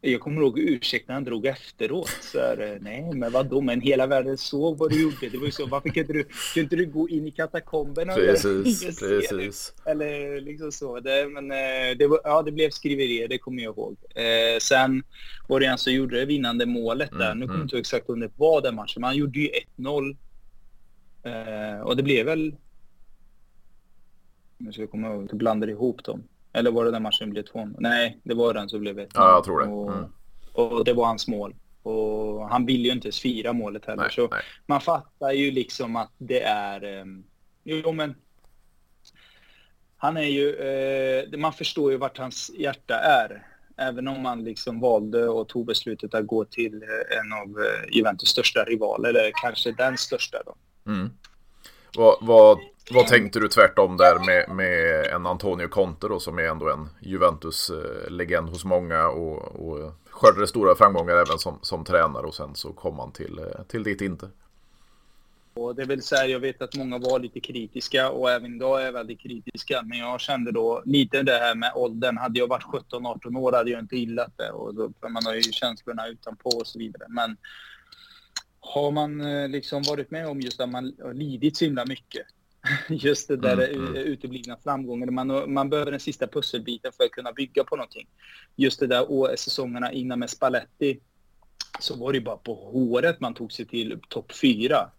Jag 0.00 0.20
kommer 0.20 0.42
ihåg 0.42 0.58
ursäkten 0.58 1.14
han 1.14 1.24
drog 1.24 1.46
efteråt. 1.46 2.08
Så 2.22 2.38
här, 2.38 2.72
eh, 2.72 2.78
nej, 2.80 3.14
men 3.14 3.32
vadå? 3.32 3.60
Men 3.60 3.80
hela 3.80 4.06
världen 4.06 4.38
såg 4.38 4.78
vad 4.78 4.90
du 4.90 5.02
gjorde. 5.02 5.28
Det 5.32 5.38
var 5.38 5.46
ju 5.46 5.52
så. 5.52 5.66
Varför 5.66 5.88
kan 5.88 6.00
inte 6.00 6.12
du, 6.12 6.24
kan 6.54 6.62
inte 6.62 6.76
du 6.76 6.86
gå 6.86 7.08
in 7.08 7.26
i 7.26 7.30
katakomberna? 7.30 8.14
Precis, 8.14 8.98
precis. 9.00 9.74
Eller 9.86 10.40
liksom 10.40 10.72
så. 10.72 11.00
Det, 11.00 11.28
men 11.28 11.50
eh, 11.50 11.96
det, 11.98 12.06
var, 12.06 12.20
ja, 12.24 12.42
det 12.42 12.52
blev 12.52 12.70
skriverier, 12.70 13.28
det 13.28 13.38
kommer 13.38 13.62
jag 13.62 13.74
ihåg. 13.76 13.96
Eh, 14.14 14.58
sen 14.60 15.02
var 15.48 15.60
det 15.60 15.66
en 15.66 15.78
som 15.78 15.92
gjorde 15.92 16.18
det 16.18 16.24
vinnande 16.24 16.66
målet 16.66 17.10
där. 17.10 17.30
Mm, 17.30 17.38
Nu 17.38 17.46
kommer 17.46 17.54
mm. 17.54 17.60
jag 17.60 17.64
inte 17.64 17.76
ihåg 17.76 17.80
exakt 17.80 18.10
om 18.10 18.20
det 18.20 18.30
var 18.36 18.62
den 18.62 18.74
matchen, 18.74 19.00
men 19.00 19.04
han 19.04 19.16
gjorde 19.16 19.38
ju 19.38 19.50
1-0. 19.76 20.16
Eh, 21.22 21.80
och 21.80 21.96
det 21.96 22.02
blev 22.02 22.26
väl... 22.26 22.54
Nu 24.58 24.72
ska 24.72 24.82
jag 24.82 24.90
komma 24.90 25.08
ihåg, 25.08 25.28
du 25.28 25.36
blandade 25.36 25.72
ihop 25.72 26.04
dem. 26.04 26.22
Eller 26.58 26.70
var 26.70 26.84
det 26.84 26.90
den 26.90 27.02
matchen 27.02 27.30
blev 27.30 27.42
2 27.42 27.68
Nej, 27.78 28.20
det 28.22 28.34
var 28.34 28.54
den 28.54 28.68
som 28.68 28.80
blev 28.80 28.98
1 28.98 29.08
Ja, 29.14 29.30
jag 29.30 29.44
tror 29.44 29.60
det. 29.60 29.66
Och, 29.66 29.92
Mm. 29.92 30.12
och 30.52 30.84
det 30.84 30.92
var 30.92 31.06
hans 31.06 31.28
mål. 31.28 31.54
Och 31.82 32.48
han 32.48 32.66
ville 32.66 32.84
ju 32.88 32.92
inte 32.92 33.06
ens 33.08 33.20
fira 33.20 33.52
målet 33.52 33.84
heller. 33.86 34.02
Nej, 34.02 34.12
så 34.12 34.28
nej. 34.28 34.40
man 34.66 34.80
fattar 34.80 35.32
ju 35.32 35.50
liksom 35.50 35.96
att 35.96 36.12
det 36.18 36.42
är... 36.42 37.00
Um, 37.00 37.24
jo, 37.64 37.92
men... 37.92 38.14
Han 39.96 40.16
är 40.16 40.22
ju... 40.22 40.54
Eh, 40.54 41.38
man 41.38 41.52
förstår 41.52 41.90
ju 41.92 41.98
vart 41.98 42.18
hans 42.18 42.50
hjärta 42.58 42.94
är. 42.94 43.46
Även 43.76 44.08
om 44.08 44.22
man 44.22 44.44
liksom 44.44 44.80
valde 44.80 45.28
och 45.28 45.48
tog 45.48 45.66
beslutet 45.66 46.14
att 46.14 46.26
gå 46.26 46.44
till 46.44 46.74
eh, 46.74 47.18
en 47.18 47.32
av 47.32 47.62
eh, 47.64 47.96
Juventus 47.96 48.28
största 48.28 48.64
rivaler, 48.64 49.08
eller 49.08 49.32
kanske 49.42 49.72
den 49.72 49.96
största 49.98 50.38
då. 50.46 50.54
Mm. 50.90 51.10
Vad, 51.96 52.16
vad, 52.20 52.58
vad 52.90 53.06
tänkte 53.06 53.40
du 53.40 53.48
tvärtom 53.48 53.96
där 53.96 54.18
med, 54.26 54.56
med 54.56 55.06
en 55.06 55.26
Antonio 55.26 55.68
Conte 55.68 56.08
då 56.08 56.20
som 56.20 56.38
är 56.38 56.42
ändå 56.42 56.70
en 56.70 56.88
Juventus-legend 57.00 58.48
hos 58.48 58.64
många 58.64 59.08
och, 59.08 59.68
och 59.68 59.92
skördade 60.10 60.46
stora 60.46 60.74
framgångar 60.74 61.14
även 61.14 61.38
som, 61.38 61.58
som 61.62 61.84
tränare 61.84 62.26
och 62.26 62.34
sen 62.34 62.54
så 62.54 62.72
kom 62.72 62.98
han 62.98 63.12
till, 63.12 63.38
eh, 63.38 63.62
till 63.68 63.82
ditt 63.82 64.00
inte. 64.00 64.28
Och 65.58 65.74
det 65.74 65.82
är 65.82 65.86
väl 65.86 66.02
så 66.02 66.16
här, 66.16 66.28
jag 66.28 66.40
vet 66.40 66.62
att 66.62 66.76
många 66.76 66.98
var 66.98 67.18
lite 67.18 67.40
kritiska 67.40 68.10
och 68.10 68.30
även 68.30 68.54
idag 68.54 68.80
är 68.80 68.84
jag 68.84 68.92
väldigt 68.92 69.20
kritiska. 69.20 69.82
Men 69.82 69.98
jag 69.98 70.20
kände 70.20 70.52
då 70.52 70.82
lite 70.84 71.22
det 71.22 71.38
här 71.38 71.54
med 71.54 71.72
åldern. 71.74 72.16
Hade 72.16 72.38
jag 72.38 72.46
varit 72.46 72.64
17-18 72.64 73.38
år 73.38 73.52
hade 73.52 73.70
jag 73.70 73.80
inte 73.80 73.96
gillat 73.96 74.32
det. 74.36 74.50
Och 74.50 74.74
då, 74.74 74.92
man 75.08 75.26
har 75.26 75.34
ju 75.34 75.42
känslorna 75.42 76.06
utanpå 76.06 76.50
och 76.50 76.66
så 76.66 76.78
vidare. 76.78 77.04
Men 77.08 77.36
har 78.74 78.90
man 78.90 79.20
eh, 79.20 79.48
liksom 79.48 79.82
varit 79.82 80.10
med 80.10 80.26
om 80.26 80.40
just 80.40 80.60
att 80.60 80.68
man 80.68 80.94
har 81.02 81.14
lidit 81.14 81.56
så 81.56 81.64
himla 81.64 81.84
mycket. 81.86 82.26
Just 82.88 83.28
det 83.28 83.36
där 83.36 83.52
Mm, 83.52 83.70
mm. 83.70 83.86
mm, 83.86 83.96
uteblivna 83.96 84.56
framgångar. 84.64 85.06
Man, 85.06 85.52
man 85.52 85.70
behöver 85.70 85.90
den 85.90 86.00
sista 86.00 86.26
pusselbiten 86.26 86.92
för 86.92 87.04
att 87.04 87.10
kunna 87.10 87.32
bygga 87.32 87.64
på 87.64 87.76
någonting. 87.76 88.08
Just 88.56 88.80
det 88.80 88.86
där 88.86 89.36
säsongerna 89.36 89.92
innan 89.92 90.18
med 90.18 90.30
Spalletti 90.30 91.00
så 91.80 91.96
var 91.96 92.12
det 92.12 92.18
ju 92.18 92.24
bara 92.24 92.36
på 92.36 92.54
håret 92.54 93.20
man 93.20 93.34
tog 93.34 93.52
sig 93.52 93.66
till 93.66 94.00
topp 94.08 94.32
fyra. 94.32 94.90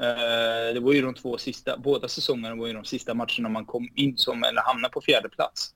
Eh, 0.00 0.74
det 0.74 0.80
var 0.80 0.92
ju 0.92 1.02
de 1.02 1.14
två 1.14 1.38
sista, 1.38 1.76
båda 1.78 2.08
säsongerna 2.08 2.54
var 2.54 2.66
ju 2.66 2.72
de 2.72 2.84
sista 2.84 3.14
matcherna 3.14 3.48
man 3.48 3.66
kom 3.66 3.88
in 3.94 4.16
som, 4.16 4.44
eller 4.44 4.62
hamnade 4.62 4.92
på 4.92 5.00
fjärde 5.00 5.28
plats. 5.28 5.74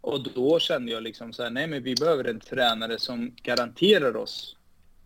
Och 0.00 0.32
då 0.32 0.58
kände 0.58 0.92
jag 0.92 1.02
liksom 1.02 1.32
så 1.32 1.42
här, 1.42 1.50
nej 1.50 1.66
men 1.66 1.82
vi 1.82 1.94
behöver 1.94 2.24
en 2.24 2.40
tränare 2.40 2.98
som 2.98 3.34
garanterar 3.42 4.16
oss 4.16 4.56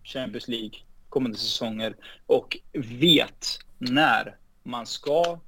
Champions 0.05 0.49
League 0.49 0.79
kommande 1.09 1.39
säsonger 1.39 1.97
och 2.27 2.59
vet 2.73 3.59
när 3.79 4.37
man 4.63 4.87
ska 4.87 5.41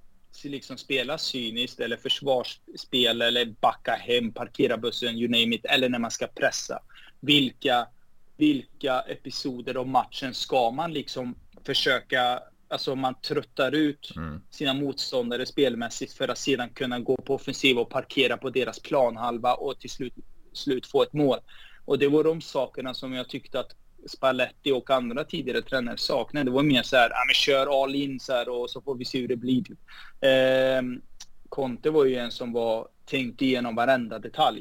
liksom 0.45 0.79
spela 0.79 1.19
cyniskt 1.19 1.81
eller 1.81 1.97
försvarsspel 1.97 3.23
eller 3.23 3.55
backa 3.61 3.95
hem, 3.95 4.33
parkera 4.33 4.77
bussen, 4.77 5.19
you 5.19 5.29
name 5.29 5.57
it, 5.57 5.65
eller 5.65 5.89
när 5.89 5.99
man 5.99 6.11
ska 6.11 6.27
pressa. 6.27 6.83
Vilka, 7.21 7.89
vilka 8.37 9.01
episoder 9.01 9.75
av 9.75 9.89
matchen 9.89 10.35
ska 10.35 10.71
man 10.71 10.93
liksom 10.93 11.35
försöka, 11.65 12.43
alltså 12.69 12.95
man 12.95 13.21
tröttar 13.21 13.73
ut 13.73 14.13
Mm. 14.17 14.43
sina 14.51 14.75
motståndare 14.75 15.47
spelmässigt 15.47 16.13
för 16.13 16.29
att 16.29 16.39
sedan 16.39 16.71
kunna 16.71 16.99
gå 17.01 17.17
på 17.17 17.35
offensiv 17.35 17.79
och 17.79 17.91
parkera 17.91 18.37
på 18.37 18.51
deras 18.51 18.79
planhalva 18.79 19.55
och 19.55 19.81
till 19.81 19.91
slut, 19.91 20.15
slut 20.53 20.87
få 20.87 21.03
ett 21.03 21.13
mål. 21.13 21.39
Och 21.85 21.99
det 21.99 22.09
var 22.09 22.25
de 22.25 22.41
sakerna 22.41 22.95
som 22.95 23.13
jag 23.13 23.29
tyckte 23.29 23.61
att 23.61 23.77
Spalletti 24.07 24.73
och 24.73 24.91
andra 24.91 25.25
tidigare 25.25 25.63
tränare 25.63 25.97
saknade. 25.97 26.45
Det 26.45 26.51
var 26.51 26.63
mer 26.63 26.83
så 26.83 26.97
här, 26.97 27.11
ja 27.11 27.25
men 27.27 27.35
kör 27.35 27.83
all 27.83 27.95
in 27.95 28.21
så 28.21 28.33
här 28.33 28.49
och 28.49 28.71
så 28.71 28.81
får 28.81 28.95
vi 28.95 29.05
se 29.05 29.21
hur 29.21 29.29
det 29.29 29.37
blir. 29.37 29.63
Typ. 29.63 29.79
Ehm, 30.21 31.03
Conte 31.49 31.91
var 31.91 32.05
ju 32.05 32.17
en 32.17 32.31
som 32.31 32.53
var 32.53 32.89
tänkt 33.05 33.43
igenom 33.43 33.75
varenda 33.75 34.19
detalj. 34.19 34.61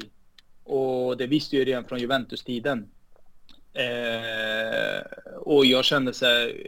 Och 0.64 1.16
det 1.16 1.26
visste 1.26 1.56
ju 1.56 1.64
redan 1.64 1.84
från 1.84 1.98
Juventus-tiden. 1.98 2.88
Eh, 3.72 5.02
och 5.36 5.66
jag 5.66 5.84
kände 5.84 6.12
så 6.12 6.26
här, 6.26 6.66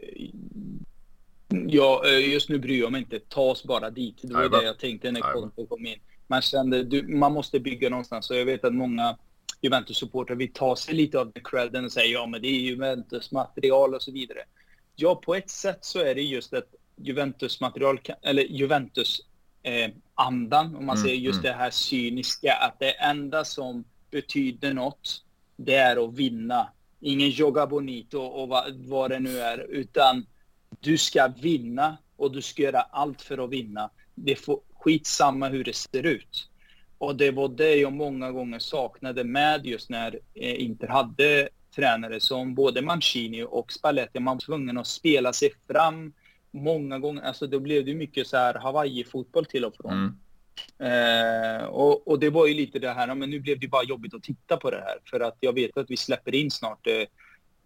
ja, 1.49 2.03
eh, 2.07 2.33
just 2.33 2.49
nu 2.49 2.59
bryr 2.59 2.81
jag 2.81 2.93
mig 2.93 3.01
inte. 3.01 3.19
Ta 3.19 3.41
oss 3.41 3.65
bara 3.65 3.91
dit. 3.91 4.19
Det 4.23 4.35
var 4.35 4.41
Jajamän. 4.41 4.61
det 4.61 4.67
jag 4.67 4.79
tänkte 4.79 5.13
när. 5.13 5.21
Conte 5.21 5.67
kom 5.67 5.87
in. 5.87 5.99
Man 6.27 6.43
kände, 6.43 6.83
du, 6.85 7.17
man 7.17 7.33
måste 7.33 7.61
bygga 7.61 7.91
någonstans. 7.91 8.31
Och 8.31 8.37
jag 8.37 8.45
vet 8.45 8.65
att 8.65 8.75
många 8.75 9.17
Juventus-supportrar 9.63 10.37
vill 10.37 10.53
ta 10.53 10.77
sig 10.77 10.95
lite 10.95 11.21
av 11.21 11.33
den 11.33 11.45
credden 11.45 11.85
och 11.85 11.93
säga 11.93 12.07
ja 12.07 12.27
men 12.27 12.43
det 12.43 12.49
är 12.49 12.61
Juventus-material 12.61 13.95
och 13.95 14.03
så 14.03 14.13
vidare. 14.13 14.39
Ja, 14.97 15.15
på 15.15 15.35
ett 15.35 15.51
sätt 15.51 15.85
så 15.85 15.99
är 15.99 16.15
det 16.15 16.23
just 16.23 16.55
att 16.55 16.75
Juventus-material, 16.97 18.01
eller 18.23 18.43
Juventus-andan, 18.43 20.77
om 20.77 20.87
man 20.87 20.97
Mm, 20.97 21.09
säger 21.09 21.17
just 21.17 21.41
mm. 21.41 21.53
det 21.53 21.53
här 21.53 21.71
cyniska, 21.71 22.55
att 22.55 22.79
det 22.79 22.91
enda 22.91 23.45
som 23.45 23.85
betyder 24.11 24.75
något, 24.75 25.25
det 25.57 25.75
är 25.75 26.05
att 26.05 26.15
vinna. 26.15 26.69
Ingen 27.01 27.31
joga 27.31 27.67
bonito 27.67 28.19
och 28.19 28.49
vad, 28.49 28.75
vad 28.75 29.11
det 29.11 29.21
nu 29.21 29.39
är, 29.39 29.59
utan 29.59 30.27
du 30.81 30.99
ska 30.99 31.29
vinna 31.29 31.97
och 32.17 32.33
du 32.33 32.43
ska 32.43 32.63
göra 32.63 32.81
allt 32.81 33.23
för 33.23 33.45
att 33.45 33.51
vinna. 33.51 33.91
Det 34.15 34.37
får 34.37 34.61
skitsamma 34.75 35.49
hur 35.49 35.65
det 35.65 35.77
ser 35.77 36.07
ut. 36.07 36.49
Och 37.03 37.17
det 37.17 37.31
var 37.31 37.49
det 37.49 37.75
jag 37.75 37.93
många 37.93 38.33
gånger 38.33 38.59
saknade 38.59 39.25
med 39.25 39.67
just 39.67 39.91
när 39.91 40.19
eh, 40.35 40.63
Inter 40.63 40.89
hade 40.89 41.49
tränare 41.75 42.21
som 42.21 42.55
både 42.55 42.83
Mancini 42.83 43.43
och 43.43 43.73
Spalletti. 43.73 44.21
Man 44.21 44.37
var 44.37 44.41
tvungen 44.41 44.79
att 44.79 44.87
spela 44.87 45.33
sig 45.33 45.53
fram 45.67 46.13
många 46.51 46.99
gånger. 46.99 47.23
Alltså 47.23 47.47
då 47.47 47.61
blev 47.61 47.85
det 47.85 47.95
mycket 47.95 48.27
så 48.27 48.37
här 48.37 48.55
Hawaii-fotboll 48.55 49.45
till 49.45 49.65
och 49.65 49.77
från. 49.77 49.93
Mm. 49.93 51.59
Eh, 51.59 51.65
och, 51.65 52.09
och 52.09 52.19
det 52.19 52.31
var 52.31 52.47
ju 52.47 52.55
lite 52.55 52.79
det 52.79 52.91
här, 52.91 53.15
men 53.15 53.31
nu 53.31 53.41
blev 53.41 53.61
det 53.61 53.69
bara 53.69 53.85
jobbigt 53.85 54.15
att 54.15 54.23
titta 54.23 54.57
på 54.57 54.71
det 54.71 54.81
här. 54.87 54.99
För 55.11 55.21
att 55.21 55.37
jag 55.41 55.53
vet 55.53 55.77
att 55.77 55.91
vi 55.91 55.97
släpper 55.97 56.35
in 56.35 56.51
snart 56.51 56.87
eh, 56.87 57.03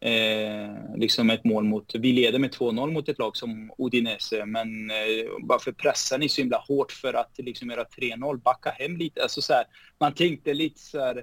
eh, 0.07 0.96
liksom 0.96 1.30
ett 1.30 1.44
mål 1.44 1.64
mot, 1.64 1.94
vi 1.94 2.12
leder 2.12 2.38
med 2.38 2.50
2-0 2.54 2.90
mot 2.92 3.09
ett 3.09 3.18
lag 3.18 3.36
som 3.36 3.72
Udinese. 3.78 4.44
Men 4.46 4.90
eh, 4.90 4.96
varför 5.42 5.72
pressar 5.72 6.18
ni 6.18 6.28
så 6.28 6.40
himla 6.40 6.59
hårt 6.68 6.92
för 6.92 7.14
att 7.14 7.34
liksom 7.38 7.70
göra 7.70 7.84
3-0? 7.84 8.36
Backa 8.42 8.70
hem 8.70 8.96
lite. 8.96 9.22
Alltså 9.22 9.42
så 9.42 9.52
här, 9.52 9.64
man 9.98 10.14
tänkte 10.14 10.54
lite 10.54 10.80
så 10.80 11.00
här, 11.00 11.16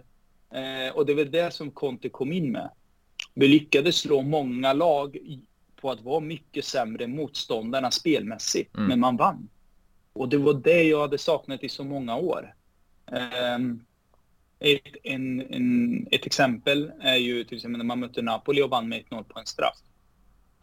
eh, 0.54 0.96
och 0.96 1.06
det 1.06 1.12
är 1.12 1.16
väl 1.16 1.32
det 1.32 1.54
som 1.54 1.72
Conte 1.72 2.10
kom 2.10 2.32
in 2.32 2.52
med. 2.52 2.70
Vi 3.34 3.48
lyckades 3.48 3.96
slå 3.96 4.22
många 4.22 4.74
lag 4.74 5.18
på 5.82 5.92
att 5.92 6.02
vara 6.02 6.20
mycket 6.20 6.66
sämre 6.66 7.08
motståndarna 7.08 7.92
spelmässigt, 7.92 8.76
Mm. 8.76 8.88
men 8.88 9.00
man 9.00 9.18
vann. 9.18 9.50
Och 10.14 10.30
det 10.30 10.38
var 10.38 10.54
det 10.54 10.84
jag 10.84 11.02
hade 11.02 11.18
saknat 11.18 11.64
i 11.64 11.70
så 11.70 11.84
många 11.84 12.16
år. 12.18 12.54
Ehm, 13.12 13.86
ett, 14.64 14.96
en, 15.04 15.42
en, 15.54 16.08
ett 16.12 16.26
exempel 16.26 16.92
är 17.02 17.16
ju 17.16 17.44
till 17.44 17.58
exempel 17.58 17.78
när 17.78 17.86
man 17.86 18.00
mötte 18.00 18.22
Napoli 18.22 18.62
och 18.62 18.70
vann 18.70 18.90
med 18.90 19.04
1-0 19.10 19.24
på 19.24 19.40
en 19.40 19.46
straff. 19.46 19.78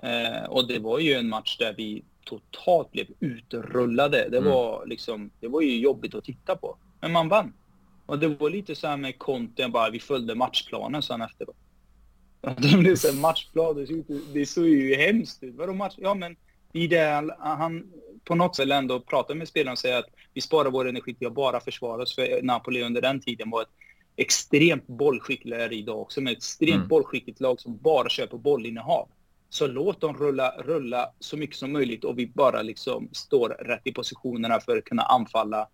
Eh, 0.03 0.45
och 0.51 0.69
det 0.69 0.79
var 0.79 0.99
ju 0.99 1.13
en 1.15 1.29
match 1.29 1.57
där 1.59 1.75
vi 1.77 2.05
totalt 2.25 2.93
blev 2.93 3.07
utrullade. 3.21 4.29
Det 4.31 4.39
Mm. 4.39 4.51
var 4.51 4.87
liksom, 4.87 5.31
det 5.41 5.49
var 5.49 5.61
ju 5.61 5.79
jobbigt 5.81 6.15
att 6.15 6.25
titta 6.25 6.57
på. 6.57 6.77
Men 7.01 7.13
man 7.13 7.29
vann. 7.29 7.53
Och 8.07 8.19
det 8.19 8.29
var 8.29 8.51
lite 8.51 8.75
så 8.75 8.87
här 8.87 8.97
med 8.97 9.19
Conte, 9.19 9.69
bara 9.69 9.91
vi 9.91 10.01
följde 10.01 10.35
matchplanen 10.35 11.03
sen 11.03 11.23
efteråt. 11.23 11.57
Det 12.59 12.79
blev 12.79 12.97
så 12.97 13.09
här 13.13 13.21
matchplan, 13.21 13.77
det 13.77 13.87
såg, 13.87 13.97
ut- 13.97 14.35
det 14.35 14.47
såg 14.47 14.67
ju 14.69 14.95
hemskt 14.95 15.43
ut. 15.43 15.55
Vadå 15.55 15.73
match? 15.75 15.95
Ja 15.99 16.15
men 16.15 16.37
i 16.73 16.87
det 16.87 17.31
han 17.39 17.93
på 18.25 18.35
något 18.35 18.57
sätt 18.57 18.71
ändå 18.71 19.01
pratar 19.01 19.35
med 19.35 19.49
spelarna 19.49 19.73
och 19.73 19.79
säger 19.79 19.99
att 19.99 20.09
vi 20.35 20.41
sparar 20.41 20.71
vår 20.71 20.89
energi 20.89 21.15
till 21.15 21.27
att 21.27 21.35
bara 21.35 21.61
försvara 21.61 22.03
oss. 22.03 22.15
För 22.15 22.43
Napoli 22.43 22.83
under 22.83 23.01
den 23.03 23.21
tiden 23.21 23.51
var 23.51 23.63
ett 23.63 23.69
extremt 24.21 24.87
bollskickligare 24.87 25.75
idag 25.75 26.01
också, 26.01 26.21
med 26.21 26.33
ett 26.33 26.39
extremt 26.39 26.75
Mm. 26.77 26.89
bollskickligt 26.89 27.41
lag 27.41 27.61
som 27.61 27.79
bara 27.79 28.09
kör 28.09 28.27
på 28.27 28.39
bollinnehav. 28.39 29.09
Så 29.49 29.67
låt 29.67 30.01
dem 30.01 30.17
rulla, 30.17 30.55
rulla 30.59 31.11
så 31.19 31.37
mycket 31.37 31.57
som 31.57 31.73
möjligt 31.73 32.05
och 32.05 32.19
vi 32.19 32.27
bara 32.27 32.63
liksom 32.63 33.09
står 33.13 33.49
rätt 33.49 33.81
i 33.85 33.93
positionerna 33.93 34.61
för 34.61 34.77
att 34.77 34.85
kunna 34.85 35.03
anfalla 35.03 35.69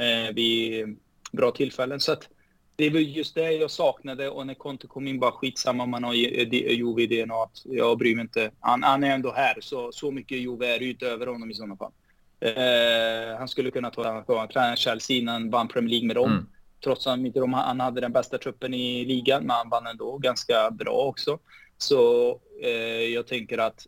eh, 0.00 0.34
vid 0.34 0.96
bra 1.32 1.50
tillfällen. 1.50 2.00
Så 2.00 2.12
att 2.12 2.28
det 2.76 2.84
är 2.84 2.90
väl 2.90 3.16
just 3.16 3.34
det 3.34 3.52
jag 3.52 3.70
saknade 3.70 4.28
och 4.28 4.46
när 4.46 4.54
Conte 4.54 4.86
kom 4.86 5.06
in 5.08 5.20
bara 5.20 5.32
skitsamma 5.32 5.82
om 5.82 5.90
man 5.90 6.04
har 6.04 6.14
Juve 6.14 7.02
i 7.02 7.06
DNA. 7.06 7.48
Jag 7.64 7.98
bryr 7.98 8.14
mig 8.14 8.22
inte. 8.22 8.50
Han, 8.60 8.82
han 8.82 9.04
är 9.04 9.14
ändå 9.14 9.32
här 9.32 9.56
så, 9.60 9.92
så 9.92 10.10
mycket 10.10 10.38
Juve 10.38 10.74
är 10.74 10.78
det 10.78 10.84
ju 10.84 10.90
inte 10.90 11.06
över 11.06 11.26
honom 11.26 11.50
i 11.50 11.54
sådana 11.54 11.76
fall. 11.76 11.92
Eh, 12.40 13.38
han 13.38 13.48
skulle 13.48 13.70
kunna 13.70 13.90
ta. 13.90 14.24
Han 14.38 14.48
tränade 14.48 14.76
Chelsea 14.76 15.16
innan 15.16 15.50
vann 15.50 15.68
Premier 15.68 15.90
League 15.90 16.06
med 16.06 16.16
dem. 16.16 16.30
Mm. 16.32 16.46
Trots 16.86 17.06
att 17.06 17.18
inte 17.18 17.40
de, 17.40 17.52
han 17.52 17.80
hade 17.80 18.00
den 18.00 18.12
bästa 18.12 18.38
truppen 18.38 18.74
i 18.74 19.04
ligan, 19.04 19.46
men 19.46 19.56
han 19.56 19.68
vann 19.68 19.86
ändå 19.86 20.18
ganska 20.18 20.70
bra 20.70 20.92
också. 20.92 21.38
Så 21.78 22.30
eh, 22.62 23.02
jag 23.14 23.26
tänker 23.26 23.58
att 23.58 23.86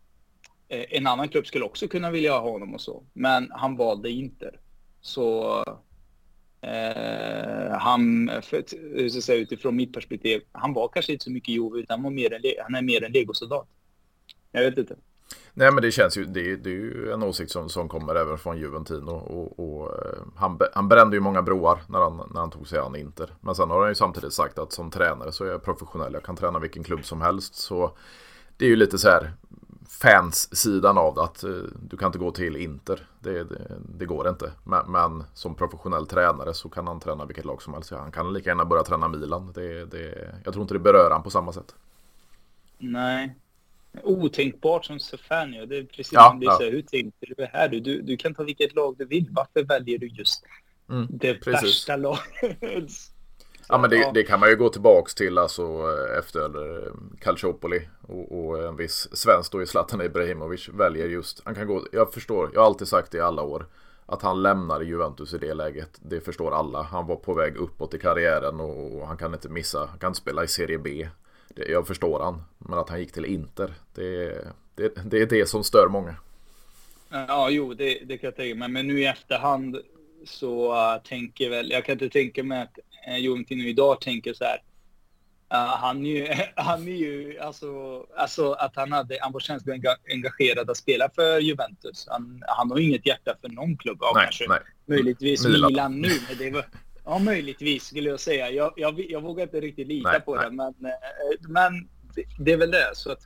eh, 0.69 0.85
en 0.91 1.07
annan 1.07 1.29
klubb 1.29 1.47
skulle 1.47 1.65
också 1.65 1.89
kunna 1.89 2.11
vilja 2.11 2.33
ha 2.33 2.51
honom 2.51 2.75
och 2.75 2.81
så. 2.81 3.03
Men 3.13 3.51
han 3.51 3.77
valde 3.77 4.11
Inter. 4.11 4.61
Så 5.01 5.59
eh, 6.61 7.79
han, 7.79 8.31
för, 8.43 8.65
hur 8.99 9.09
ska 9.09 9.17
jag 9.17 9.25
säga, 9.25 9.39
utifrån 9.39 9.77
mitt 9.77 9.93
perspektiv, 9.93 10.43
han 10.53 10.73
var 10.73 10.89
kanske 10.89 11.13
inte 11.13 11.25
så 11.25 11.31
mycket 11.31 11.55
Juve, 11.55 11.79
utan 11.79 11.95
han, 11.95 12.03
var 12.03 12.11
mer 12.11 12.33
en, 12.33 12.43
han 12.63 12.75
är 12.75 12.83
mer 12.83 13.05
en 13.05 13.13
legosoldat. 13.13 13.69
Jag 14.53 14.63
vet 14.63 14.79
inte. 14.79 14.97
Nej 15.55 15.73
men 15.73 15.83
det 15.83 15.91
känns 15.91 16.19
ju, 16.19 16.25
det, 16.25 16.57
det 16.57 16.71
är 16.71 16.75
ju 16.75 17.13
en 17.13 17.23
åsikt 17.23 17.51
som, 17.51 17.69
som 17.69 17.89
kommer 17.89 18.15
även 18.15 18.39
från 18.39 18.59
Juventino 18.59 19.11
och, 19.11 19.59
och 19.59 20.07
eh, 20.07 20.19
han, 20.37 20.59
han 20.75 20.89
brände 20.89 21.17
ju 21.17 21.21
många 21.21 21.43
broar 21.43 21.79
när 21.87 21.99
han, 21.99 22.17
när 22.33 22.41
han 22.41 22.51
tog 22.51 22.69
sig 22.69 22.79
an 22.79 22.97
Inter. 22.97 23.31
Men 23.41 23.55
sen 23.55 23.71
har 23.71 23.81
han 23.81 23.89
ju 23.89 23.95
samtidigt 23.95 24.33
sagt 24.33 24.59
att 24.59 24.73
som 24.73 24.91
tränare 24.91 25.33
så 25.33 25.45
är 25.45 25.49
jag 25.49 25.65
professionell, 25.65 26.13
jag 26.13 26.23
kan 26.23 26.37
träna 26.37 26.59
vilken 26.59 26.85
klubb 26.85 27.05
som 27.05 27.21
helst. 27.21 27.55
Så 27.55 27.91
det 28.57 28.65
är 28.65 28.69
ju 28.69 28.77
lite 28.77 28.99
så 28.99 29.09
här 29.09 29.33
fans-sidan 29.89 30.99
av 30.99 31.15
det, 31.15 31.23
att 31.23 31.45
eh, 31.45 31.51
du 31.89 31.97
kan 31.97 32.07
inte 32.07 32.19
gå 32.19 32.31
till 32.31 32.57
Inter. 32.57 33.07
Det, 33.21 33.45
det, 33.45 33.79
det 33.99 34.07
går 34.07 34.29
inte. 34.29 34.53
Men, 34.65 34.93
men, 34.93 35.25
som 35.35 35.55
professionell 35.55 36.07
tränare 36.07 36.55
så 36.55 36.69
kan 36.69 36.87
han 36.87 37.01
träna 37.01 37.25
vilket 37.25 37.45
lag 37.45 37.63
som 37.63 37.75
helst. 37.75 37.91
Han 37.91 38.13
kan 38.13 38.33
lika 38.33 38.51
gärna 38.51 38.65
börja 38.65 38.83
träna 38.83 39.09
Milan. 39.09 39.53
Det, 39.55 39.85
det, 39.85 40.35
jag 40.45 40.53
tror 40.53 40.63
inte 40.63 40.75
det 40.75 40.79
berör 40.79 41.11
han 41.11 41.23
på 41.23 41.31
samma 41.31 41.53
sätt. 41.53 41.75
Nej, 42.79 43.37
otänkbart 44.03 44.85
som 44.85 44.99
Stefanio. 44.99 45.67
Det 45.67 45.79
är 45.79 45.85
precis 45.85 46.13
ja, 46.13 46.31
som 46.31 46.41
det 46.41 46.47
ja. 46.47 46.59
hur 46.61 46.83
tänkte 46.83 47.27
du 47.37 47.47
här? 47.53 47.69
Du, 47.69 47.81
du, 47.81 48.03
du 48.03 48.17
kan 48.17 48.35
ta 48.35 48.43
vilket 48.43 48.75
lag 48.75 48.95
du 48.99 49.05
vill. 49.05 49.27
Varför 49.31 49.63
väljer 49.63 49.99
du 49.99 50.07
just 50.07 50.45
mm, 50.91 51.07
det 51.11 51.35
precis. 51.35 51.63
värsta 51.63 51.97
laget? 51.97 52.93
Ja 53.69 53.79
men 53.79 53.91
det, 53.91 54.11
det, 54.15 54.23
kan 54.23 54.41
man 54.41 54.49
ju 54.49 54.57
gå 54.57 54.69
tillbaks 54.69 55.15
till 55.15 55.39
alltså 55.39 55.63
efter 56.19 56.45
eh, 56.47 56.93
Calciopoli 57.21 57.89
och, 58.03 58.39
och 58.39 58.65
en 58.65 58.77
viss 58.77 59.09
svensk 59.13 59.53
då 59.53 59.63
i 59.63 59.67
Zlatan 59.67 60.03
Ibrahimovic 60.03 60.69
väljer 60.69 61.09
just, 61.09 61.43
han 61.45 61.55
kan 61.55 61.67
gå, 61.67 61.87
jag 61.93 62.13
förstår, 62.13 62.51
jag 62.55 62.61
har 62.61 62.67
alltid 62.67 62.89
sagt 62.89 63.13
det 63.13 63.19
i 63.19 63.21
alla 63.21 63.43
år 63.43 63.67
att 64.07 64.23
han 64.23 64.43
lämnar 64.43 64.81
Juventus 64.81 65.35
i 65.35 65.39
det 65.39 65.55
läget, 65.55 65.91
det 66.01 66.21
förstår 66.21 66.55
alla. 66.55 66.83
Han 66.83 67.07
var 67.07 67.17
på 67.17 67.35
väg 67.35 67.57
uppåt 67.57 67.95
i 67.95 67.99
karriären 67.99 68.61
och, 68.61 68.95
och 68.95 69.07
han 69.07 69.17
kan 69.17 69.35
inte 69.35 69.49
missa, 69.49 69.79
han 69.87 69.99
kan 69.99 70.11
inte 70.11 70.21
spela 70.21 70.45
i 70.45 70.49
Serie 70.49 70.79
B 70.79 71.09
jag 71.67 71.87
förstår 71.87 72.21
han. 72.21 72.43
Men 72.59 72.79
att 72.79 72.89
han 72.89 73.01
gick 73.01 73.13
till 73.13 73.25
Inter, 73.25 73.75
det, 73.95 74.45
det, 74.75 74.93
det 75.11 75.23
är 75.23 75.27
det 75.27 75.49
som 75.49 75.65
stör 75.65 75.89
många. 75.89 76.17
Ja, 77.11 77.51
jo, 77.51 77.75
det, 77.75 77.99
det 78.05 78.19
kan 78.19 78.29
jag 78.29 78.37
tänka 78.37 78.55
mig. 78.55 78.69
Men 78.69 78.87
nu 78.87 79.01
i 79.01 79.07
efterhand 79.07 79.79
så 80.25 80.73
uh, 80.73 81.03
tänker 81.03 81.51
väl, 81.51 81.71
jag 81.71 81.85
kan 81.85 81.93
inte 81.93 82.09
tänka 82.09 82.43
mig 82.43 82.63
att 82.63 82.79
uh, 83.09 83.19
Juventino 83.19 83.63
idag 83.63 84.01
tänker 84.01 84.33
så 84.33 84.45
här. 84.45 84.63
Uh, 85.55 85.77
han, 85.77 86.07
är 86.07 86.11
ju, 86.11 86.29
han 86.57 86.89
är 86.89 86.93
ju, 86.93 87.39
alltså, 87.39 88.01
alltså 88.17 88.53
att 88.53 88.77
han, 88.77 88.93
hade, 88.93 89.19
han 89.21 89.33
var 89.33 89.41
känsligt 89.41 89.85
engagerad 90.13 90.71
att 90.71 90.77
spela 90.77 91.11
för 91.15 91.41
Juventus. 91.41 92.07
Han, 92.11 92.43
han 92.47 92.71
har 92.71 92.79
inget 92.79 93.07
hjärta 93.07 93.35
för 93.41 93.49
någon 93.49 93.77
klubb, 93.77 93.99
nej, 94.15 94.25
kanske 94.25 94.49
nej. 94.49 94.61
möjligtvis 94.87 95.45
Milan, 95.45 95.73
Milan 95.73 96.01
nu. 96.01 96.21
Men 96.29 96.39
det 96.39 96.51
var, 96.51 96.67
Ja, 97.09 97.19
möjligtvis 97.19 97.85
skulle 97.85 98.09
jag 98.09 98.21
säga. 98.21 98.51
Jag, 98.51 98.73
jag, 98.77 99.11
jag 99.11 99.23
vågar 99.23 99.43
inte 99.43 99.61
riktigt 99.61 99.89
lita 99.89 100.11
nej, 100.11 100.21
på 100.21 100.35
nej. 100.35 100.45
det, 100.45 100.51
men, 100.51 100.75
eh, 100.85 101.49
men 101.49 101.89
det, 102.15 102.25
det, 102.39 102.53
är 102.53 102.57
väl 102.57 102.71
det. 102.71 102.91
Så 102.95 103.13
att, 103.13 103.21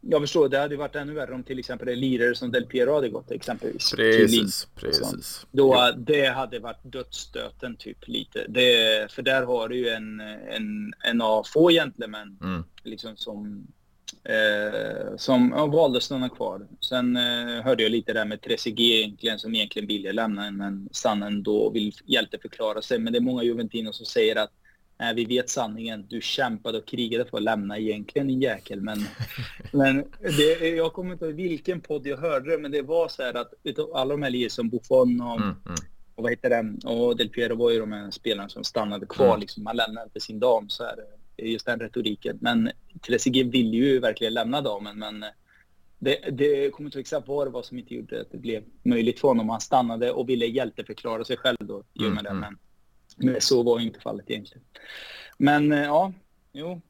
jag 0.00 0.20
förstår, 0.20 0.48
det 0.48 0.58
hade 0.58 0.76
varit 0.76 0.96
ännu 0.96 1.12
värre 1.12 1.34
om 1.34 1.42
till 1.42 1.58
exempel 1.58 1.88
en 1.88 2.00
lirare 2.00 2.34
som 2.34 2.50
Del 2.50 2.66
Piero 2.66 2.94
hade 2.94 3.08
gått 3.08 3.30
exempelvis. 3.30 3.92
Precis, 3.92 4.68
precis. 4.74 5.46
Då 5.50 5.94
det 5.96 6.26
hade 6.26 6.58
varit 6.58 6.80
dödsstöten 6.82 7.76
typ 7.76 8.08
lite. 8.08 8.46
Det, 8.48 9.12
för 9.12 9.22
där 9.22 9.42
har 9.42 9.68
du 9.68 9.76
ju 9.76 9.88
en, 9.88 10.20
en, 10.20 10.92
en 11.04 11.20
av 11.20 11.44
få 11.44 11.70
gentlemän 11.70 12.38
mm. 12.42 12.64
liksom 12.82 13.16
som 13.16 13.66
Eh, 14.24 15.16
som 15.16 15.52
ja, 15.56 15.66
valde 15.66 15.96
att 15.96 16.02
stanna 16.02 16.28
kvar. 16.28 16.66
Sen 16.80 17.16
eh, 17.16 17.62
hörde 17.64 17.82
jag 17.82 17.92
lite 17.92 18.12
där 18.12 18.24
med 18.24 18.42
Trezeguet 18.42 18.98
egentligen 18.98 19.38
som 19.38 19.54
egentligen 19.54 19.88
ville 19.88 20.12
lämna 20.12 20.50
men 20.50 20.88
stannar 20.92 21.26
ändå 21.26 21.56
och 21.56 21.76
vill 21.76 21.92
hjälteförklara 22.04 22.82
sig. 22.82 22.98
Men 22.98 23.12
det 23.12 23.18
är 23.18 23.20
många 23.20 23.42
Juventino 23.42 23.92
som 23.92 24.06
säger 24.06 24.36
att 24.36 24.50
Nej, 25.00 25.14
vi 25.14 25.24
vet 25.24 25.50
sanningen. 25.50 26.06
Du 26.08 26.20
kämpade 26.20 26.78
och 26.78 26.86
krigade 26.86 27.24
för 27.24 27.36
att 27.36 27.42
lämna 27.42 27.78
egentligen 27.78 28.28
din 28.28 28.40
jäkel. 28.40 28.80
Men, 28.80 28.98
men 29.72 30.04
det, 30.20 30.68
jag 30.68 30.92
kommer 30.92 31.12
inte 31.12 31.24
ihåg 31.24 31.34
vilken 31.34 31.80
podd 31.80 32.06
jag 32.06 32.16
hörde 32.16 32.50
det, 32.50 32.58
men 32.58 32.70
det 32.70 32.82
var 32.82 33.08
så 33.08 33.22
här 33.22 33.34
att 33.34 33.52
alla 33.94 34.14
de 34.14 34.22
här 34.22 34.30
lier 34.30 34.48
som 34.48 34.68
Buffon 34.68 35.20
och, 35.20 35.36
mm, 35.36 35.48
mm. 35.48 35.78
och 36.14 36.22
vad 36.22 36.32
heter 36.32 36.50
den? 36.50 36.80
Och 36.84 37.16
Del 37.16 37.28
Piero 37.28 37.56
var 37.56 37.70
ju 37.70 37.80
de 37.80 37.92
här 37.92 38.10
spelarna 38.10 38.48
som 38.48 38.64
stannade 38.64 39.06
kvar. 39.06 39.28
Mm. 39.28 39.40
Liksom. 39.40 39.64
Man 39.64 39.76
lämnade 39.76 40.04
inte 40.04 40.20
sin 40.20 40.40
dam 40.40 40.68
så 40.68 40.84
här 40.84 40.96
just 41.38 41.66
den 41.66 41.80
retoriken. 41.80 42.38
Men 42.40 42.70
Trezeguet 43.06 43.46
ville 43.46 43.76
ju 43.76 44.00
verkligen 44.00 44.34
lämna 44.34 44.60
damen, 44.60 44.98
men 44.98 45.24
det, 45.98 46.16
det 46.30 46.70
kommer 46.70 46.88
inte 46.88 47.00
exakt 47.00 47.28
vad 47.28 47.46
det 47.46 47.50
var 47.50 47.62
som 47.62 47.78
inte 47.78 47.94
gjorde 47.94 48.20
att 48.20 48.30
det 48.30 48.38
blev 48.38 48.64
möjligt 48.82 49.20
för 49.20 49.28
honom. 49.28 49.48
Han 49.48 49.60
stannade 49.60 50.12
och 50.12 50.28
ville 50.28 50.46
hjälteförklara 50.46 51.24
sig 51.24 51.36
själv 51.36 51.56
då, 51.60 51.84
i 51.94 51.98
och 51.98 52.10
med 52.10 52.10
mm, 52.10 52.24
det. 52.24 52.34
Men, 52.34 52.58
men 53.16 53.40
så 53.40 53.62
var 53.62 53.80
inte 53.80 54.00
fallet 54.00 54.30
egentligen. 54.30 54.64
Men 55.38 55.72
eh, 55.72 55.82
ja, 55.82 56.12
jo, 56.52 56.80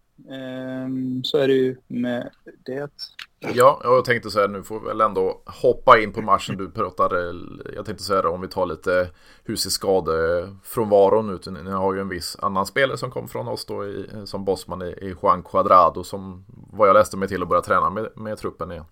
så 1.25 1.39
är 1.39 1.49
det 1.49 1.55
ju 1.55 1.77
med 1.87 2.31
det. 2.65 2.91
Ja, 3.39 3.81
jag 3.85 4.05
tänkte 4.05 4.31
säga 4.31 4.47
nu 4.47 4.63
får 4.63 4.81
vi 4.81 4.87
väl 4.87 5.01
ändå 5.01 5.43
hoppa 5.47 5.99
in 5.99 6.13
på 6.13 6.23
matchen. 6.23 6.57
Du 6.57 6.71
pratade, 6.71 7.35
jag 7.75 7.87
tänkte 7.87 8.05
säga 8.05 8.23
det 8.23 8.29
om 8.29 8.41
vi 8.41 8.49
tar 8.49 8.67
lite 8.67 9.11
hur 9.45 9.57
ser 9.57 9.71
skadefrånvaron 9.71 11.31
ut. 11.31 11.47
Ni 11.47 11.71
har 11.71 11.95
ju 11.95 12.01
en 12.01 12.09
viss 12.09 12.37
annan 12.43 12.67
spelare 12.67 12.99
som 12.99 13.11
kom 13.11 13.29
från 13.29 13.49
oss 13.49 13.65
då 13.65 13.87
i, 13.87 14.07
som 14.25 14.45
bossman 14.45 14.83
i, 14.83 14.87
i 14.87 15.15
Juan 15.23 15.43
Cuadrado 15.43 16.05
som 16.05 16.45
vad 16.73 16.89
jag 16.89 16.95
läste 16.95 17.17
mig 17.17 17.29
till 17.29 17.43
att 17.43 17.49
börja 17.49 17.63
träna 17.63 17.91
med, 17.91 18.09
med 18.17 18.39
truppen 18.39 18.71
igen. 18.71 18.85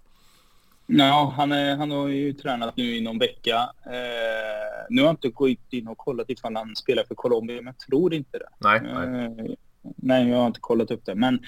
Ja, 0.87 1.33
han, 1.37 1.53
är, 1.53 1.77
han 1.77 1.91
har 1.91 2.09
ju 2.09 2.33
tränat 2.33 2.77
nu 2.77 2.97
i 2.97 3.01
någon 3.01 3.19
vecka. 3.19 3.71
Eh, 3.87 4.87
nu 4.89 5.03
har 5.03 5.09
jag 5.09 5.13
inte 5.13 5.29
gått 5.29 5.73
in 5.73 5.89
och 5.89 5.99
kollat 5.99 6.31
ifall 6.31 6.57
han 6.57 6.77
spelar 6.77 7.05
för 7.05 7.15
Colombia, 7.15 7.57
men 7.57 7.67
jag 7.67 7.79
tror 7.79 8.15
inte 8.15 8.39
det. 8.39 8.49
Nej, 8.59 8.81
nej. 8.83 9.25
Eh, 9.25 9.55
Nej, 9.97 10.29
jag 10.29 10.37
har 10.37 10.47
inte 10.47 10.61
kollat 10.61 10.91
upp 10.91 11.05
det. 11.05 11.15
Men 11.15 11.41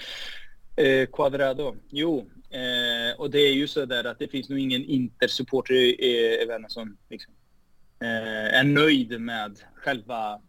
eh, 0.75 1.05
Quadrado, 1.05 1.75
jo. 1.89 2.29
Eh, 2.49 3.19
och 3.19 3.31
det 3.31 3.39
är 3.39 3.53
ju 3.53 3.67
så 3.67 3.85
där 3.85 4.03
att 4.03 4.19
det 4.19 4.27
finns 4.27 4.49
nog 4.49 4.59
ingen 4.59 4.85
Inter-supporter 4.85 5.73
i, 5.73 6.41
i, 6.41 6.45
världen 6.45 6.69
som 6.69 6.97
liksom, 7.09 7.33
eh, 8.01 8.59
är 8.59 8.63
nöjd 8.63 9.21
med 9.21 9.59
själva 9.75 10.41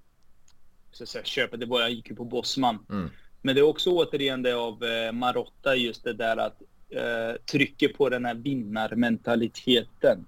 så 0.93 1.07
säga, 1.07 1.25
köpet. 1.25 1.61
Det 1.61 1.67
var, 1.67 1.81
jag 1.81 1.91
gick 1.91 2.11
ju 2.11 2.17
på 2.17 2.25
Bosman. 2.25 2.87
Mm. 2.91 3.11
Men 3.43 3.55
det 3.55 3.61
är 3.61 3.69
också 3.69 3.91
återigen 3.91 4.43
det 4.43 4.53
av 4.53 4.85
eh, 4.85 5.13
Marotta, 5.13 5.77
just 5.77 6.05
det 6.05 6.13
där 6.13 6.37
att 6.37 6.63
eh, 6.91 7.41
trycker 7.53 7.89
på 7.89 8.09
den 8.09 8.25
här 8.25 8.35
vinnarmentaliteten. 8.35 10.27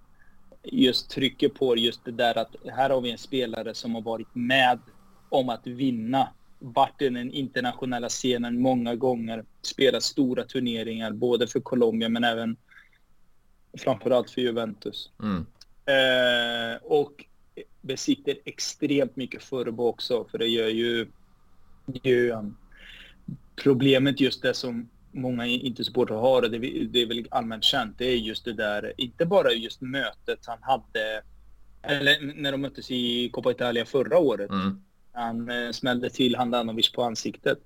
Just 0.62 1.10
trycker 1.10 1.48
på 1.48 1.76
just 1.76 2.04
det 2.04 2.12
där 2.12 2.38
att 2.38 2.56
här 2.72 2.90
har 2.90 3.00
vi 3.00 3.10
en 3.10 3.18
spelare 3.18 3.74
som 3.74 3.94
har 3.94 4.02
varit 4.02 4.34
med 4.34 4.78
om 5.28 5.48
att 5.48 5.66
vinna 5.66 6.28
varit 6.62 7.02
i 7.02 7.08
den 7.08 7.30
internationella 7.30 8.08
scenen 8.08 8.60
många 8.60 8.94
gånger, 8.94 9.44
spelat 9.62 10.02
stora 10.02 10.44
turneringar 10.44 11.12
både 11.12 11.46
för 11.46 11.60
Colombia 11.60 12.08
men 12.08 12.24
även 12.24 12.56
framförallt 13.78 14.30
för 14.30 14.40
Juventus. 14.40 15.10
Mm. 15.22 15.46
Eh, 15.86 16.76
och 16.82 17.24
besitter 17.80 18.36
extremt 18.44 19.16
mycket 19.16 19.42
förbo 19.42 19.86
också, 19.86 20.24
för 20.24 20.38
det 20.38 20.46
gör 20.46 20.68
ju, 20.68 21.06
gör 22.02 22.30
um, 22.30 22.56
problemet 23.56 24.20
just 24.20 24.42
det 24.42 24.54
som 24.54 24.88
många 25.12 25.46
inte-supportrar 25.46 26.16
har, 26.16 26.42
och 26.42 26.50
det, 26.50 26.58
det 26.84 27.02
är 27.02 27.06
väl 27.06 27.26
allmänt 27.30 27.64
känt, 27.64 27.98
det 27.98 28.04
är 28.04 28.16
just 28.16 28.44
det 28.44 28.52
där, 28.52 28.92
inte 28.96 29.26
bara 29.26 29.52
just 29.52 29.80
mötet 29.80 30.46
han 30.46 30.62
hade, 30.62 31.22
eller 31.82 32.34
när 32.34 32.52
de 32.52 32.60
möttes 32.60 32.90
i 32.90 33.28
Coppa 33.28 33.50
Italia 33.50 33.84
förra 33.84 34.18
året, 34.18 34.50
mm 34.50 34.82
han 35.12 35.48
eh, 35.48 35.70
smällde 35.70 36.10
till 36.10 36.36
Handanovic 36.36 36.92
på 36.92 37.02
ansiktet. 37.02 37.58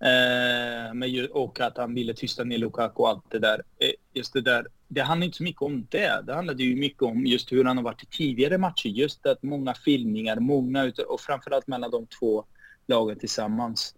Eh, 0.00 1.24
och 1.30 1.60
att 1.60 1.76
han 1.76 1.94
ville 1.94 2.14
tysta 2.14 2.44
ner 2.44 2.58
Lukaku 2.58 3.02
och 3.02 3.08
allt 3.08 3.30
det 3.30 3.38
där. 3.38 3.62
Eh, 3.78 3.90
just 4.12 4.32
det 4.32 4.40
där. 4.40 4.66
Det 4.88 5.00
handlar 5.00 5.24
inte 5.24 5.36
så 5.36 5.42
mycket 5.42 5.62
om 5.62 5.86
det. 5.90 6.22
Det 6.26 6.34
handlade 6.34 6.62
ju 6.62 6.76
mycket 6.76 7.02
om 7.02 7.26
just 7.26 7.52
hur 7.52 7.64
han 7.64 7.76
har 7.76 7.84
varit 7.84 8.02
i 8.02 8.06
tidigare 8.06 8.58
matcher. 8.58 8.88
Just 8.88 9.26
att 9.26 9.42
många 9.42 9.74
filmningar, 9.74 10.36
många 10.36 10.84
utav, 10.84 11.04
och 11.04 11.20
framförallt 11.20 11.66
mellan 11.66 11.90
de 11.90 12.06
två 12.06 12.44
lagen 12.86 13.18
tillsammans. 13.18 13.94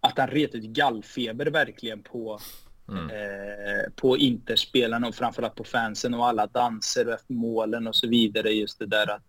Att 0.00 0.18
han 0.18 0.28
retat 0.28 0.60
gallfeber 0.60 1.46
verkligen 1.46 2.02
på, 2.02 2.40
mm. 2.88 3.10
eh, 3.10 3.92
på 3.96 4.16
Interspelarna 4.16 5.08
och 5.08 5.14
framförallt 5.14 5.54
på 5.54 5.64
fansen 5.64 6.14
och 6.14 6.26
alla 6.26 6.46
danser 6.46 7.08
och 7.08 7.20
målen 7.26 7.86
och 7.86 7.96
så 7.96 8.08
vidare. 8.08 8.50
Just 8.50 8.78
det 8.78 8.86
där 8.86 9.10
att, 9.10 9.22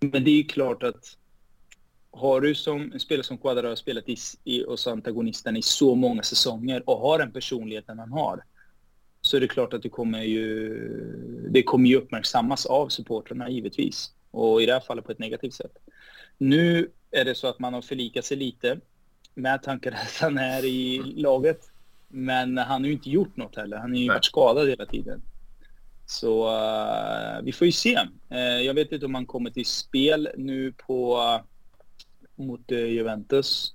men 0.00 0.24
det 0.24 0.30
är 0.30 0.36
ju 0.36 0.44
klart 0.44 0.82
att 0.82 1.16
har 2.18 2.40
du 2.40 2.54
som 2.54 2.92
en 2.92 3.00
spelare 3.00 3.24
som 3.24 3.38
Quadrado 3.38 3.68
har 3.68 3.76
spelat 3.76 4.08
i, 4.08 4.16
i, 4.44 4.64
hos 4.64 4.86
antagonisten 4.86 5.56
i 5.56 5.62
så 5.62 5.94
många 5.94 6.22
säsonger 6.22 6.82
och 6.88 6.98
har 6.98 7.18
den 7.18 7.32
personligheten 7.32 7.98
han 7.98 8.12
har 8.12 8.42
så 9.20 9.36
är 9.36 9.40
det 9.40 9.48
klart 9.48 9.74
att 9.74 9.82
det 9.82 9.88
kommer 9.88 10.22
ju, 10.22 11.48
det 11.50 11.62
kommer 11.62 11.88
ju 11.88 11.96
uppmärksammas 11.96 12.66
av 12.66 12.88
supportrarna 12.88 13.50
givetvis. 13.50 14.10
Och 14.30 14.62
i 14.62 14.66
det 14.66 14.72
här 14.72 14.80
fallet 14.80 15.04
på 15.04 15.12
ett 15.12 15.18
negativt 15.18 15.54
sätt. 15.54 15.72
Nu 16.38 16.90
är 17.10 17.24
det 17.24 17.34
så 17.34 17.46
att 17.46 17.58
man 17.58 17.74
har 17.74 17.82
förlikat 17.82 18.24
sig 18.24 18.36
lite 18.36 18.80
med 19.34 19.62
tanken 19.62 19.94
att 19.94 20.18
han 20.20 20.38
är 20.38 20.64
i 20.64 21.02
laget. 21.16 21.70
Men 22.08 22.58
han 22.58 22.82
har 22.82 22.86
ju 22.86 22.92
inte 22.92 23.10
gjort 23.10 23.36
något 23.36 23.56
heller. 23.56 23.76
Han 23.76 23.90
har 23.90 23.98
ju 23.98 24.06
Nej. 24.06 24.14
varit 24.14 24.24
skadad 24.24 24.68
hela 24.68 24.86
tiden. 24.86 25.22
Så 26.06 26.48
uh, 26.48 27.42
vi 27.42 27.52
får 27.52 27.66
ju 27.66 27.72
se. 27.72 27.98
Uh, 28.32 28.38
jag 28.38 28.74
vet 28.74 28.92
inte 28.92 29.06
om 29.06 29.14
han 29.14 29.26
kommer 29.26 29.50
till 29.50 29.66
spel 29.66 30.28
nu 30.36 30.72
på 30.72 31.16
uh, 31.16 31.40
mot 32.38 32.70
Juventus. 32.70 33.74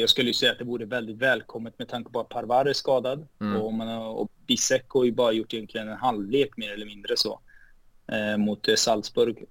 jag 0.00 0.08
skulle 0.08 0.34
säga 0.34 0.52
att 0.52 0.58
det 0.58 0.64
vore 0.64 0.84
väldigt 0.84 1.16
välkommet 1.16 1.78
med 1.78 1.88
tanke 1.88 2.10
på 2.10 2.20
att 2.20 2.28
Parvar 2.28 2.66
är 2.66 2.72
skadad. 2.72 3.28
Mm. 3.40 3.62
Och, 3.62 3.74
man, 3.74 3.88
och 3.88 4.32
Bisek 4.46 4.84
har 4.88 5.04
ju 5.04 5.12
bara 5.12 5.32
gjort 5.32 5.54
egentligen 5.54 5.88
en 5.88 5.96
halvlek 5.96 6.56
mer 6.56 6.72
eller 6.72 6.86
mindre 6.86 7.16
så. 7.16 7.40
mot 8.38 8.68
Salzburg. 8.76 9.44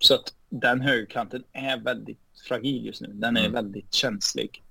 så 0.00 0.14
att 0.14 0.34
den 0.48 0.80
högerkanten 0.80 1.44
är 1.52 1.76
väldigt 1.76 2.20
fragil 2.48 2.86
just 2.86 3.00
nu. 3.00 3.08
Den 3.12 3.36
är 3.36 3.40
mm. 3.40 3.52
väldigt 3.52 3.94
känslig. 3.94 4.62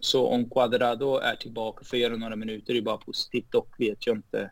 Så 0.00 0.26
om 0.26 0.50
Quadrado 0.50 1.18
är 1.18 1.36
tillbaka 1.36 1.84
för 1.84 1.96
att 1.96 2.00
göra 2.00 2.16
några 2.16 2.36
minuter 2.36 2.74
är 2.74 2.82
bara 2.82 2.96
positivt. 2.96 3.52
Dock 3.52 3.80
vet 3.80 4.06
jag 4.06 4.16
inte 4.16 4.50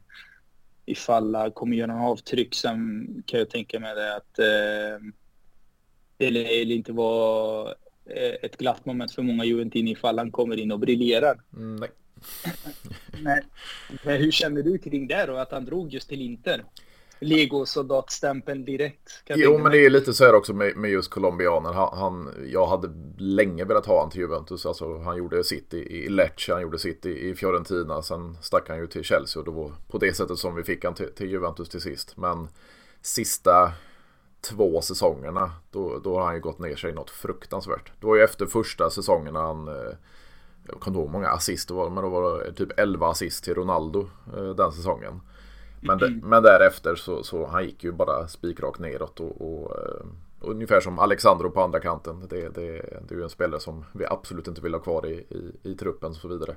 ifall 0.86 1.34
han 1.34 1.52
kommer 1.52 1.76
göra 1.76 1.92
några 1.92 2.08
avtryck. 2.08 2.54
Sen 2.54 3.06
kan 3.26 3.38
jag 3.38 3.50
tänka 3.50 3.80
mig 3.80 3.94
det 3.94 4.16
att 4.16 4.38
eh, 4.38 5.06
det 6.28 6.74
inte 6.74 6.92
vara 6.92 7.74
eh, 8.06 8.34
ett 8.42 8.56
glatt 8.56 8.86
moment 8.86 9.12
för 9.12 9.22
många 9.22 9.44
Juventini 9.44 9.90
ifall 9.90 10.18
han 10.18 10.30
kommer 10.30 10.56
in 10.56 10.72
och 10.72 10.78
briljerar. 10.78 11.40
Mm, 11.56 11.76
nej. 11.76 11.90
nej. 14.04 14.18
Hur 14.18 14.30
känner 14.30 14.62
du 14.62 14.78
kring 14.78 15.08
det 15.08 15.26
då, 15.26 15.36
att 15.36 15.52
han 15.52 15.64
drog 15.64 15.92
just 15.92 16.08
till 16.08 16.20
Inter? 16.20 16.64
legosoldatstämpeln 17.20 18.64
direkt. 18.64 19.22
Jo, 19.28 19.58
men 19.58 19.72
det 19.72 19.86
är 19.86 19.90
lite 19.90 20.12
så 20.14 20.24
här 20.24 20.34
också 20.34 20.52
med, 20.54 20.76
med 20.76 20.90
just 20.90 21.10
colombianen. 21.10 21.74
Han, 21.74 21.98
han, 21.98 22.34
jag 22.52 22.66
hade 22.66 22.88
länge 23.18 23.64
velat 23.64 23.86
ha 23.86 23.94
honom 23.94 24.10
till 24.10 24.20
Juventus. 24.20 24.66
Alltså, 24.66 24.98
han 24.98 25.16
gjorde 25.16 25.44
sitt 25.44 25.74
i, 25.74 25.78
i 25.78 26.08
Lecce, 26.08 26.52
han 26.52 26.62
gjorde 26.62 26.78
sitt 26.78 27.06
i, 27.06 27.28
i 27.28 27.34
Fiorentina. 27.34 28.02
Sen 28.02 28.36
stack 28.42 28.68
han 28.68 28.78
ju 28.78 28.86
till 28.86 29.04
Chelsea 29.04 29.40
och 29.40 29.44
det 29.44 29.50
var 29.50 29.72
på 29.88 29.98
det 29.98 30.16
sättet 30.16 30.38
som 30.38 30.54
vi 30.54 30.62
fick 30.62 30.84
han 30.84 30.94
till, 30.94 31.12
till 31.12 31.30
Juventus 31.30 31.68
till 31.68 31.80
sist. 31.80 32.16
Men 32.16 32.48
sista 33.02 33.72
två 34.40 34.80
säsongerna, 34.80 35.52
då, 35.70 35.98
då 35.98 36.18
har 36.18 36.24
han 36.24 36.34
ju 36.34 36.40
gått 36.40 36.58
ner 36.58 36.76
sig 36.76 36.92
något 36.92 37.10
fruktansvärt. 37.10 37.92
Det 38.00 38.06
var 38.06 38.16
ju 38.16 38.22
efter 38.22 38.46
första 38.46 38.90
säsongen 38.90 39.36
han 39.36 39.68
eh, 39.68 39.94
jag 40.66 40.80
kommer 40.80 40.96
inte 40.96 41.00
ihåg 41.00 41.10
många 41.10 41.28
assist 41.28 41.68
det 41.68 41.74
var, 41.74 41.90
men 41.90 42.04
då 42.04 42.10
var 42.10 42.44
det 42.44 42.52
typ 42.52 42.78
11 42.78 43.06
assist 43.08 43.44
till 43.44 43.54
Ronaldo 43.54 44.08
eh, 44.36 44.50
den 44.50 44.72
säsongen. 44.72 45.20
Men, 45.80 45.98
mm. 45.98 46.20
men 46.24 46.42
därefter 46.42 46.94
så, 46.94 47.22
så 47.22 47.46
han 47.46 47.64
gick 47.64 47.84
ju 47.84 47.92
bara 47.92 48.28
spikrakt 48.28 48.78
neråt 48.78 49.20
och, 49.20 49.40
och, 49.40 49.62
och 49.62 49.76
eh, 49.76 50.04
ungefär 50.40 50.80
som 50.80 50.98
Alexandro 50.98 51.50
på 51.50 51.62
andra 51.62 51.80
kanten. 51.80 52.26
Det, 52.28 52.48
det, 52.48 52.70
det 53.08 53.14
är 53.14 53.18
ju 53.18 53.22
en 53.22 53.30
spelare 53.30 53.60
som 53.60 53.84
vi 53.92 54.06
absolut 54.06 54.48
inte 54.48 54.60
vill 54.60 54.74
ha 54.74 54.80
kvar 54.80 55.06
i, 55.06 55.12
i, 55.12 55.52
i 55.62 55.74
truppen 55.74 56.10
och 56.10 56.16
så 56.16 56.28
vidare. 56.28 56.56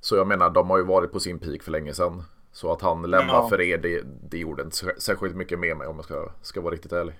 Så 0.00 0.16
jag 0.16 0.26
menar, 0.26 0.50
de 0.50 0.70
har 0.70 0.78
ju 0.78 0.84
varit 0.84 1.12
på 1.12 1.20
sin 1.20 1.38
peak 1.38 1.62
för 1.62 1.70
länge 1.70 1.94
sedan. 1.94 2.22
Så 2.54 2.72
att 2.72 2.82
han 2.82 3.10
lämnar 3.10 3.34
ja. 3.34 3.48
för 3.48 3.60
er, 3.60 3.78
det, 3.78 4.02
det 4.30 4.38
gjorde 4.38 4.62
inte 4.62 4.76
särskilt 4.98 5.36
mycket 5.36 5.58
med 5.58 5.76
mig 5.76 5.86
om 5.86 5.96
jag 5.96 6.04
ska, 6.04 6.32
ska 6.42 6.60
vara 6.60 6.74
riktigt 6.74 6.92
ärlig. 6.92 7.14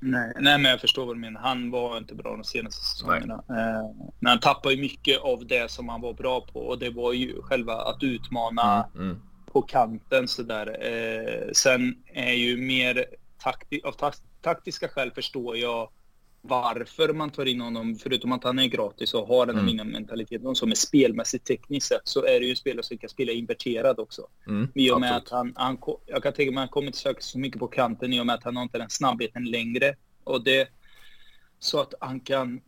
Nej, 0.00 0.32
nej, 0.40 0.58
men 0.58 0.70
jag 0.70 0.80
förstår 0.80 1.06
vad 1.06 1.16
du 1.16 1.20
menar. 1.20 1.40
Han 1.40 1.70
var 1.70 1.98
inte 1.98 2.14
bra 2.14 2.30
de 2.30 2.44
senaste 2.44 2.84
säsongerna. 2.84 3.34
Eh, 3.34 4.06
men 4.18 4.30
han 4.30 4.40
tappade 4.40 4.74
ju 4.74 4.80
mycket 4.80 5.20
av 5.20 5.46
det 5.46 5.70
som 5.70 5.88
han 5.88 6.00
var 6.00 6.12
bra 6.12 6.40
på 6.40 6.60
och 6.60 6.78
det 6.78 6.90
var 6.90 7.12
ju 7.12 7.42
själva 7.42 7.74
att 7.74 8.02
utmana 8.02 8.88
mm, 8.94 9.06
mm 9.06 9.20
på 9.56 9.62
kanten 9.62 10.28
sådär. 10.28 10.76
Eh, 10.80 11.52
sen 11.52 11.96
är 12.06 12.32
ju 12.32 12.56
mer 12.56 13.04
takti 13.38 13.80
av 13.84 13.92
ta 13.92 14.12
taktiska 14.40 14.88
skäl 14.88 15.10
förstår 15.10 15.56
jag 15.56 15.88
varför 16.42 17.12
man 17.12 17.30
tar 17.30 17.46
in 17.46 17.60
honom, 17.60 17.96
förutom 17.96 18.32
att 18.32 18.44
han 18.44 18.58
är 18.58 18.66
gratis 18.66 19.14
och 19.14 19.28
har 19.28 19.46
den 19.46 19.58
mm. 19.58 19.88
mentaliteten 19.88 20.54
som 20.54 20.70
är 20.70 20.74
spelmässigt 20.74 21.46
tekniskt 21.46 21.88
sett, 21.88 22.00
så 22.04 22.24
är 22.24 22.40
det 22.40 22.46
ju 22.46 22.50
en 22.50 22.56
spelare 22.56 22.82
som 22.82 22.98
kan 22.98 23.10
spela 23.10 23.32
inverterad 23.32 23.98
också. 23.98 24.26
Mm, 24.46 24.68
I 24.74 24.90
och 24.90 25.00
med 25.00 25.16
att 25.16 25.28
han, 25.28 25.52
han, 25.56 25.78
jag 26.06 26.22
kan 26.22 26.32
tänka 26.32 26.52
mig 26.52 26.58
att 26.58 26.62
han 26.62 26.68
kommer 26.68 26.86
inte 26.86 26.98
söka 26.98 27.20
så 27.20 27.38
mycket 27.38 27.60
på 27.60 27.68
kanten 27.68 28.12
i 28.12 28.20
och 28.20 28.26
med 28.26 28.34
att 28.34 28.44
han 28.44 28.56
har 28.56 28.62
inte 28.62 28.78
den 28.78 28.90
snabbheten 28.90 29.44
längre. 29.44 29.94
Och 30.24 30.44
det, 30.44 30.68
så 31.58 31.80
att 31.80 31.94
han 32.00 32.20
kan 32.20 32.60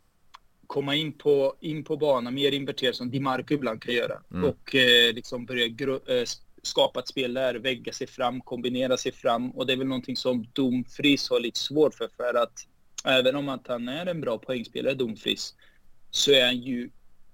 komma 0.66 0.94
in 0.94 1.12
på, 1.12 1.56
in 1.60 1.84
på 1.84 1.96
banan 1.96 2.34
mer 2.34 2.52
inverterad 2.52 2.94
som 2.94 3.10
Di 3.10 3.20
Marco 3.20 3.54
ibland 3.54 3.82
kan 3.82 3.94
göra. 3.94 4.18
Mm. 4.32 4.44
Och 4.44 4.74
eh, 4.74 5.14
liksom 5.14 5.46
börja 5.46 5.66
eh, 5.66 6.24
skapa 6.62 7.00
ett 7.00 7.08
spel 7.08 7.34
där, 7.34 7.54
vägga 7.54 7.92
sig 7.92 8.06
fram, 8.06 8.40
kombinera 8.40 8.96
sig 8.96 9.12
fram. 9.12 9.50
Och 9.50 9.66
det 9.66 9.72
är 9.72 9.76
väl 9.76 9.86
någonting 9.86 10.16
som 10.16 10.46
Domfries 10.52 11.30
har 11.30 11.40
lite 11.40 11.58
svårt 11.58 11.94
för. 11.94 12.08
För 12.16 12.34
att 12.34 12.66
även 13.04 13.36
om 13.36 13.48
att 13.48 13.66
han 13.66 13.88
är 13.88 14.06
en 14.06 14.20
bra 14.20 14.38
poängspelare, 14.38 14.94
Domfries, 14.94 15.54
så 16.10 16.32
är 16.32 16.44
han 16.44 16.56
ju 16.56 16.90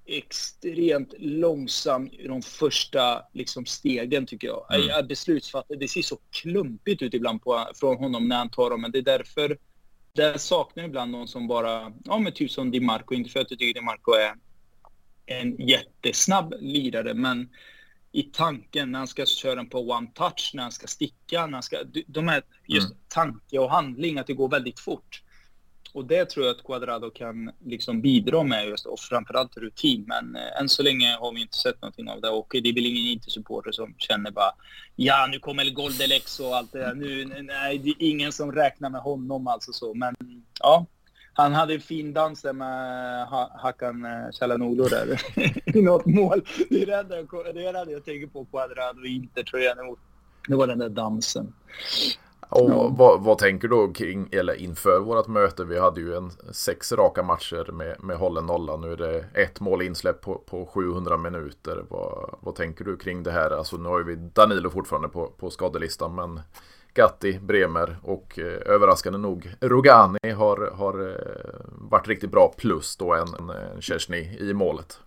extremt 0.06 1.14
långsam 1.18 2.08
i 2.12 2.26
de 2.28 2.42
första 2.42 3.22
liksom, 3.32 3.66
stegen 3.66 4.26
tycker 4.26 4.48
jag. 4.48 4.74
Mm. 4.74 5.06
Beslutsfattare, 5.06 5.78
det 5.78 5.88
ser 5.88 6.02
så 6.02 6.18
klumpigt 6.30 7.02
ut 7.02 7.14
ibland 7.14 7.42
på, 7.42 7.70
från 7.74 7.96
honom 7.96 8.28
när 8.28 8.36
han 8.36 8.50
tar 8.50 8.70
dem. 8.70 8.80
Men 8.80 8.90
det 8.90 8.98
är 8.98 9.02
därför, 9.02 9.58
där 10.12 10.38
saknar 10.38 10.82
jag 10.82 10.88
ibland 10.88 11.12
någon 11.12 11.28
som 11.28 11.48
bara, 11.48 11.92
ja 12.04 12.18
men 12.18 12.32
typ 12.32 12.50
som 12.50 12.70
Di 12.70 12.80
Marco, 12.80 13.14
inte 13.14 13.30
för 13.30 13.40
att 13.40 13.50
jag 13.50 13.58
tycker 13.58 13.80
Di 13.80 13.84
Marco 13.84 14.12
är 14.12 14.34
en 15.26 15.56
jättesnabb 15.68 16.54
lirare, 16.60 17.14
men 17.14 17.48
i 18.12 18.22
tanken 18.22 18.92
när 18.92 18.98
han 18.98 19.08
ska 19.08 19.26
köra 19.26 19.54
den 19.54 19.68
på 19.68 19.90
one 19.90 20.10
touch, 20.14 20.50
när 20.54 20.62
han 20.62 20.72
ska 20.72 20.86
sticka, 20.86 21.46
när 21.46 21.52
han 21.52 21.62
ska... 21.62 21.76
De 22.06 22.28
här 22.28 22.42
just 22.66 22.86
mm. 22.86 22.98
tanke 23.08 23.58
och 23.58 23.70
handling, 23.70 24.18
att 24.18 24.26
det 24.26 24.34
går 24.34 24.48
väldigt 24.48 24.80
fort. 24.80 25.22
Och 25.94 26.04
det 26.04 26.24
tror 26.24 26.46
jag 26.46 26.56
att 26.56 26.64
Quadrado 26.64 27.10
kan 27.10 27.50
liksom 27.64 28.00
bidra 28.00 28.42
med 28.42 28.68
just, 28.68 28.86
och 28.86 28.98
framförallt 28.98 29.56
rutin. 29.56 30.04
Men 30.06 30.36
eh, 30.36 30.60
än 30.60 30.68
så 30.68 30.82
länge 30.82 31.16
har 31.20 31.32
vi 31.34 31.40
inte 31.40 31.56
sett 31.56 31.82
någonting 31.82 32.08
av 32.08 32.20
det 32.20 32.28
och 32.28 32.46
det 32.50 32.68
är 32.68 32.74
väl 32.74 32.86
ingen 32.86 33.12
Inter-supporter 33.12 33.72
som 33.72 33.94
känner 33.98 34.30
bara 34.30 34.52
ja, 34.96 35.28
nu 35.30 35.38
kommer 35.38 35.70
Goldelex 35.70 36.40
och 36.40 36.56
allt 36.56 36.72
det 36.72 36.78
där. 36.78 36.94
Nu, 36.94 37.42
nej, 37.42 37.78
det 37.78 37.90
är 37.90 37.94
ingen 37.98 38.32
som 38.32 38.52
räknar 38.52 38.90
med 38.90 39.00
honom 39.00 39.46
alltså 39.46 39.72
så. 39.72 39.94
Men 39.94 40.14
ja, 40.60 40.86
han 41.32 41.52
hade 41.52 41.74
en 41.74 41.80
fin 41.80 42.12
dans 42.12 42.42
där 42.42 42.52
med 42.52 43.26
Hakan 43.62 44.04
eh, 44.04 44.30
Calhanoglu 44.38 44.84
där 44.84 45.20
i 45.78 45.82
något 45.82 46.06
mål. 46.06 46.44
Det 46.70 46.82
är 46.82 46.86
det 46.86 46.96
enda 46.96 47.16
jag, 47.16 47.28
det 47.54 47.66
är 47.66 47.84
det 47.84 47.92
jag 47.92 48.04
tänker 48.04 48.26
på, 48.26 48.44
Quadrado 48.44 49.00
och 49.00 49.06
Inter 49.06 49.42
tror 49.42 49.62
jag. 49.62 49.96
Det 50.48 50.56
var 50.56 50.66
den 50.66 50.78
där 50.78 50.88
dansen. 50.88 51.52
Och 52.54 52.70
ja. 52.70 52.94
vad, 52.98 53.24
vad, 53.24 53.38
tänker 53.38 53.68
du 53.68 53.92
kring, 53.92 54.28
eller 54.32 54.54
inför 54.54 55.00
vårt 55.00 55.28
möte? 55.28 55.64
Vi 55.64 55.78
hade 55.78 56.00
ju 56.00 56.16
en 56.16 56.30
sex 56.52 56.92
raka 56.92 57.22
matcher 57.22 57.72
med, 57.72 58.04
med 58.04 58.16
hållen 58.16 58.46
nolla. 58.46 58.76
Nu 58.76 58.92
är 58.92 58.96
det 58.96 59.24
ett 59.34 59.60
mål 59.60 59.82
insläpp 59.82 60.20
på, 60.20 60.34
på 60.34 60.66
700 60.66 61.16
minuter. 61.16 61.84
Vad, 61.88 62.34
vad 62.40 62.54
tänker 62.54 62.84
du 62.84 62.96
kring 62.96 63.22
det 63.22 63.30
här? 63.30 63.50
Alltså 63.50 63.76
nu 63.76 63.88
har 63.88 64.00
vi 64.00 64.14
Danilo 64.14 64.70
fortfarande 64.70 65.08
på, 65.08 65.26
på 65.26 65.50
skadelistan, 65.50 66.14
men 66.14 66.40
Gatti, 66.94 67.38
Bremer 67.38 67.96
och 68.02 68.38
eh, 68.38 68.72
överraskande 68.74 69.18
nog 69.18 69.54
Rogani 69.60 70.30
har, 70.30 70.70
har 70.74 71.08
eh, 71.08 71.60
varit 71.90 72.08
riktigt 72.08 72.30
bra 72.30 72.54
plus 72.56 72.96
då 72.96 73.14
en, 73.14 73.50
en 73.50 73.80
Chesney 73.80 74.36
i 74.38 74.54
målet. 74.54 74.98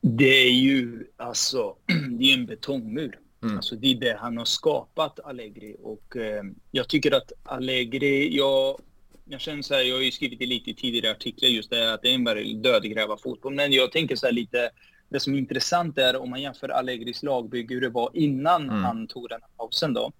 Det 0.00 0.46
är 0.46 0.52
ju 0.52 1.06
alltså, 1.16 1.74
det 2.18 2.24
är 2.24 2.38
en 2.38 2.46
betongmur. 2.46 3.18
Mm. 3.42 3.56
Alltså 3.56 3.76
det 3.76 3.90
är 3.90 3.94
det 3.94 4.16
han 4.20 4.36
har 4.36 4.44
skapat, 4.44 5.20
Allegri. 5.20 5.76
Och 5.82 6.16
eh, 6.16 6.42
jag 6.70 6.88
tycker 6.88 7.14
att 7.14 7.32
Allegri, 7.42 8.36
jag, 8.36 8.80
jag 9.24 9.40
känner 9.40 9.62
så 9.62 9.74
här, 9.74 9.82
jag 9.82 9.96
har 9.96 10.02
ju 10.02 10.10
skrivit 10.10 10.38
det 10.38 10.46
lite 10.46 10.70
i 10.70 10.74
tidigare 10.74 11.10
artiklar 11.10 11.48
just 11.48 11.70
det 11.70 11.94
att 11.94 12.02
det 12.02 12.10
är 12.10 12.14
en 12.14 12.24
väldigt 12.24 12.62
dödgräva 12.62 13.16
fotboll. 13.16 13.54
Men 13.54 13.72
jag 13.72 13.92
tänker 13.92 14.16
så 14.16 14.26
här 14.26 14.32
lite, 14.32 14.70
det 15.08 15.20
som 15.20 15.34
är 15.34 15.38
intressant 15.38 15.98
är 15.98 16.16
om 16.16 16.30
man 16.30 16.42
jämför 16.42 16.68
Allegris 16.68 17.22
lagbygge, 17.22 17.74
hur 17.74 17.80
det 17.80 17.88
var 17.88 18.10
innan 18.14 18.62
mm. 18.62 18.84
han 18.84 19.06
tog 19.06 19.28
den 19.28 19.40
pausen 19.56 19.94
då, 19.94 20.12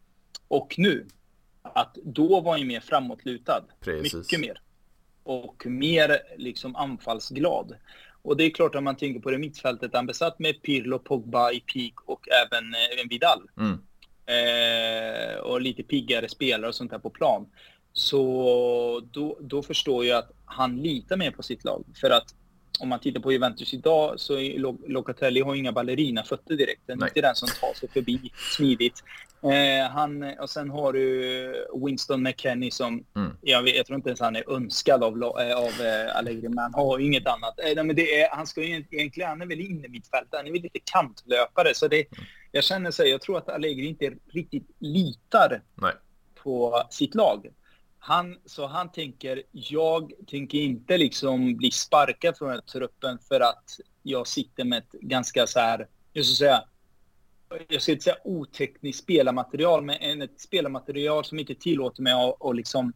och 0.48 0.74
nu. 0.78 1.06
Att 1.62 1.94
då 1.94 2.40
var 2.40 2.58
han 2.58 2.66
mer 2.66 2.80
framåtlutad. 2.80 3.64
Precis. 3.80 4.14
Mycket 4.14 4.40
mer. 4.40 4.60
Och 5.22 5.66
mer 5.66 6.18
liksom 6.36 6.76
anfallsglad. 6.76 7.74
Och 8.22 8.36
det 8.36 8.44
är 8.44 8.50
klart 8.50 8.74
att 8.74 8.82
man 8.82 8.96
tänker 8.96 9.20
på 9.20 9.30
det 9.30 9.38
mittfältet, 9.38 9.90
han 9.94 10.06
besatt 10.06 10.38
med 10.38 10.62
Pirlo, 10.62 10.98
Pogba 10.98 11.52
i 11.52 11.60
peak 11.60 11.94
och 12.04 12.28
även 12.28 12.64
eh, 12.74 13.08
Vidal. 13.10 13.50
Mm. 13.56 13.78
Eh, 14.26 15.38
och 15.38 15.60
lite 15.60 15.82
piggare 15.82 16.28
spelare 16.28 16.68
och 16.68 16.74
sånt 16.74 16.90
där 16.90 16.98
på 16.98 17.10
plan. 17.10 17.46
Så 17.92 19.02
då, 19.10 19.38
då 19.40 19.62
förstår 19.62 20.04
jag 20.04 20.18
att 20.18 20.30
han 20.44 20.76
litar 20.76 21.16
mer 21.16 21.30
på 21.30 21.42
sitt 21.42 21.64
lag. 21.64 21.84
För 22.00 22.10
att 22.10 22.34
om 22.80 22.88
man 22.88 23.00
tittar 23.00 23.20
på 23.20 23.32
Juventus 23.32 23.74
idag 23.74 24.20
så 24.20 24.34
Locatelli 24.86 25.40
har 25.40 25.54
inga 25.54 25.72
ballerinafötter 25.72 26.54
direkt. 26.54 26.82
Den 26.86 27.02
är 27.02 27.06
inte 27.06 27.20
den 27.20 27.34
som 27.34 27.48
tar 27.48 27.74
sig 27.74 27.88
förbi 27.88 28.32
smidigt. 28.56 29.04
Eh, 29.42 29.90
han, 29.90 30.38
och 30.38 30.50
sen 30.50 30.70
har 30.70 30.92
du 30.92 31.66
Winston 31.84 32.22
McKennie 32.22 32.70
som, 32.70 33.04
mm. 33.16 33.32
jag, 33.40 33.62
vet, 33.62 33.76
jag 33.76 33.86
tror 33.86 33.96
inte 33.96 34.08
ens 34.08 34.20
han 34.20 34.36
är 34.36 34.52
önskad 34.56 35.04
av, 35.04 35.22
eh, 35.40 35.56
av 35.56 35.86
eh, 35.86 36.16
Allegri, 36.16 36.48
men 36.48 36.58
han 36.58 36.74
har 36.74 36.98
ju 36.98 37.06
inget 37.06 37.26
annat. 37.26 37.60
Eh, 37.60 37.84
men 37.84 37.96
det 37.96 38.20
är, 38.20 38.30
han 38.30 38.46
ska 38.46 38.62
ju 38.62 38.84
egentligen, 38.90 39.28
han 39.28 39.42
är 39.42 39.46
väl 39.46 39.60
inne 39.60 39.88
mittfältare, 39.88 40.38
han 40.38 40.46
är 40.46 40.52
väl 40.52 40.62
lite 40.62 40.78
kantlöpare. 40.84 41.74
Så 41.74 41.88
det, 41.88 42.06
jag 42.52 42.64
känner 42.64 42.90
så 42.90 43.04
jag 43.04 43.20
tror 43.20 43.38
att 43.38 43.48
Allegri 43.48 43.86
inte 43.86 44.12
riktigt 44.32 44.70
litar 44.78 45.62
Nej. 45.74 45.92
på 46.42 46.82
sitt 46.90 47.14
lag. 47.14 47.46
Han, 48.02 48.36
så 48.44 48.66
han 48.66 48.92
tänker, 48.92 49.42
jag 49.52 50.12
tänker 50.26 50.58
inte 50.58 50.98
liksom 50.98 51.56
bli 51.56 51.70
sparkad 51.70 52.38
från 52.38 52.48
den 52.48 52.56
här 52.56 52.72
truppen 52.72 53.18
för 53.28 53.40
att 53.40 53.64
jag 54.02 54.26
sitter 54.26 54.64
med 54.64 54.78
ett 54.78 54.92
ganska 54.92 55.46
så 55.46 55.60
här, 55.60 55.88
jag 56.12 56.24
ska 56.24 56.34
säga, 56.34 56.64
jag 57.68 57.82
ska 57.82 57.92
inte 57.92 58.04
säga 58.04 58.16
otekniskt 58.24 59.02
spelarmaterial, 59.02 59.84
men 59.84 60.22
ett 60.22 60.40
spelarmaterial 60.40 61.24
som 61.24 61.38
inte 61.38 61.54
tillåter 61.54 62.02
mig 62.02 62.12
att, 62.12 62.44
att 62.44 62.56
liksom 62.56 62.92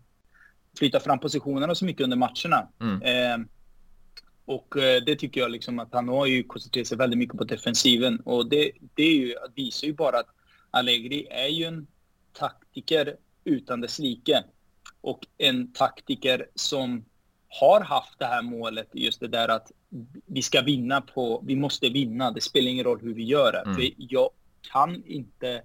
flytta 0.78 1.00
fram 1.00 1.18
positionerna 1.18 1.74
så 1.74 1.84
mycket 1.84 2.05
under 2.05 2.16
matcherna. 2.16 2.68
Mm. 2.80 3.02
Eh, 3.02 3.46
och 4.44 4.76
eh, 4.76 5.02
det 5.07 5.16
tycker 5.16 5.40
jag 5.40 5.50
liksom 5.50 5.78
att 5.78 5.92
han 5.92 6.09
har 6.09 6.26
ju 6.26 6.42
koncentrerat 6.42 6.86
sig 6.86 6.98
väldigt 6.98 7.18
mycket 7.18 7.38
på 7.38 7.44
defensiven. 7.44 8.20
Och 8.20 8.48
det, 8.48 8.72
det 8.94 9.02
är 9.02 9.14
ju, 9.14 9.34
visar 9.55 9.86
ju 9.86 9.94
bara 9.94 10.18
att 10.18 10.28
Allegri 10.70 11.26
är 11.30 11.48
ju 11.48 11.64
en 11.64 11.86
taktiker 12.32 13.16
utan 13.44 13.80
dess 13.80 13.98
like 13.98 14.44
och 15.05 15.26
en 15.38 15.72
taktiker 15.72 16.46
som 16.55 17.05
har 17.48 17.80
haft 17.80 18.18
det 18.18 18.26
här 18.26 18.42
målet, 18.42 18.88
just 18.92 19.20
det 19.20 19.28
där 19.28 19.48
att 19.48 19.72
vi 20.26 20.42
ska 20.42 20.62
vinna 20.62 21.00
på, 21.00 21.42
vi 21.46 21.57
måste 21.57 21.88
vinna, 21.88 22.30
det 22.30 22.40
spelar 22.40 22.70
ingen 22.70 22.84
roll 22.84 23.00
hur 23.02 23.14
vi 23.14 23.24
gör 23.24 23.52
det. 23.52 23.59
Mm. 23.59 23.74
För 23.74 23.90
jag 23.96 24.30
kan 24.72 25.05
inte, 25.07 25.62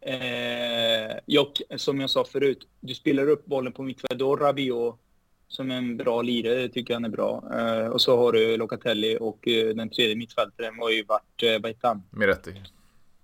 eh, 0.00 1.18
jag, 1.26 1.46
som 1.76 2.00
jag 2.00 2.10
sa 2.10 2.24
förut, 2.24 2.68
du 2.80 2.94
spelar 2.94 3.28
upp 3.28 3.46
bollen 3.46 3.72
på 3.72 3.82
mittfältet, 3.82 4.18
då 4.18 4.36
Rabiot 4.36 5.00
som 5.48 5.70
är 5.70 5.76
en 5.76 5.96
bra 5.96 6.22
lirare, 6.22 6.68
tycker 6.68 6.94
han 6.94 7.04
är 7.04 7.08
bra. 7.08 7.44
Eh, 7.58 7.86
och 7.86 8.00
så 8.00 8.16
har 8.16 8.32
du 8.32 8.56
Locatelli 8.56 9.18
och 9.20 9.48
eh, 9.48 9.74
den 9.74 9.90
tredje 9.90 10.16
mittfältaren 10.16 10.78
har 10.78 10.90
ju 10.90 11.04
varit, 11.04 11.42
eh, 11.42 11.62
vad 11.62 11.66
heter 11.66 11.88
han? 11.88 12.02
Miretti. 12.10 12.62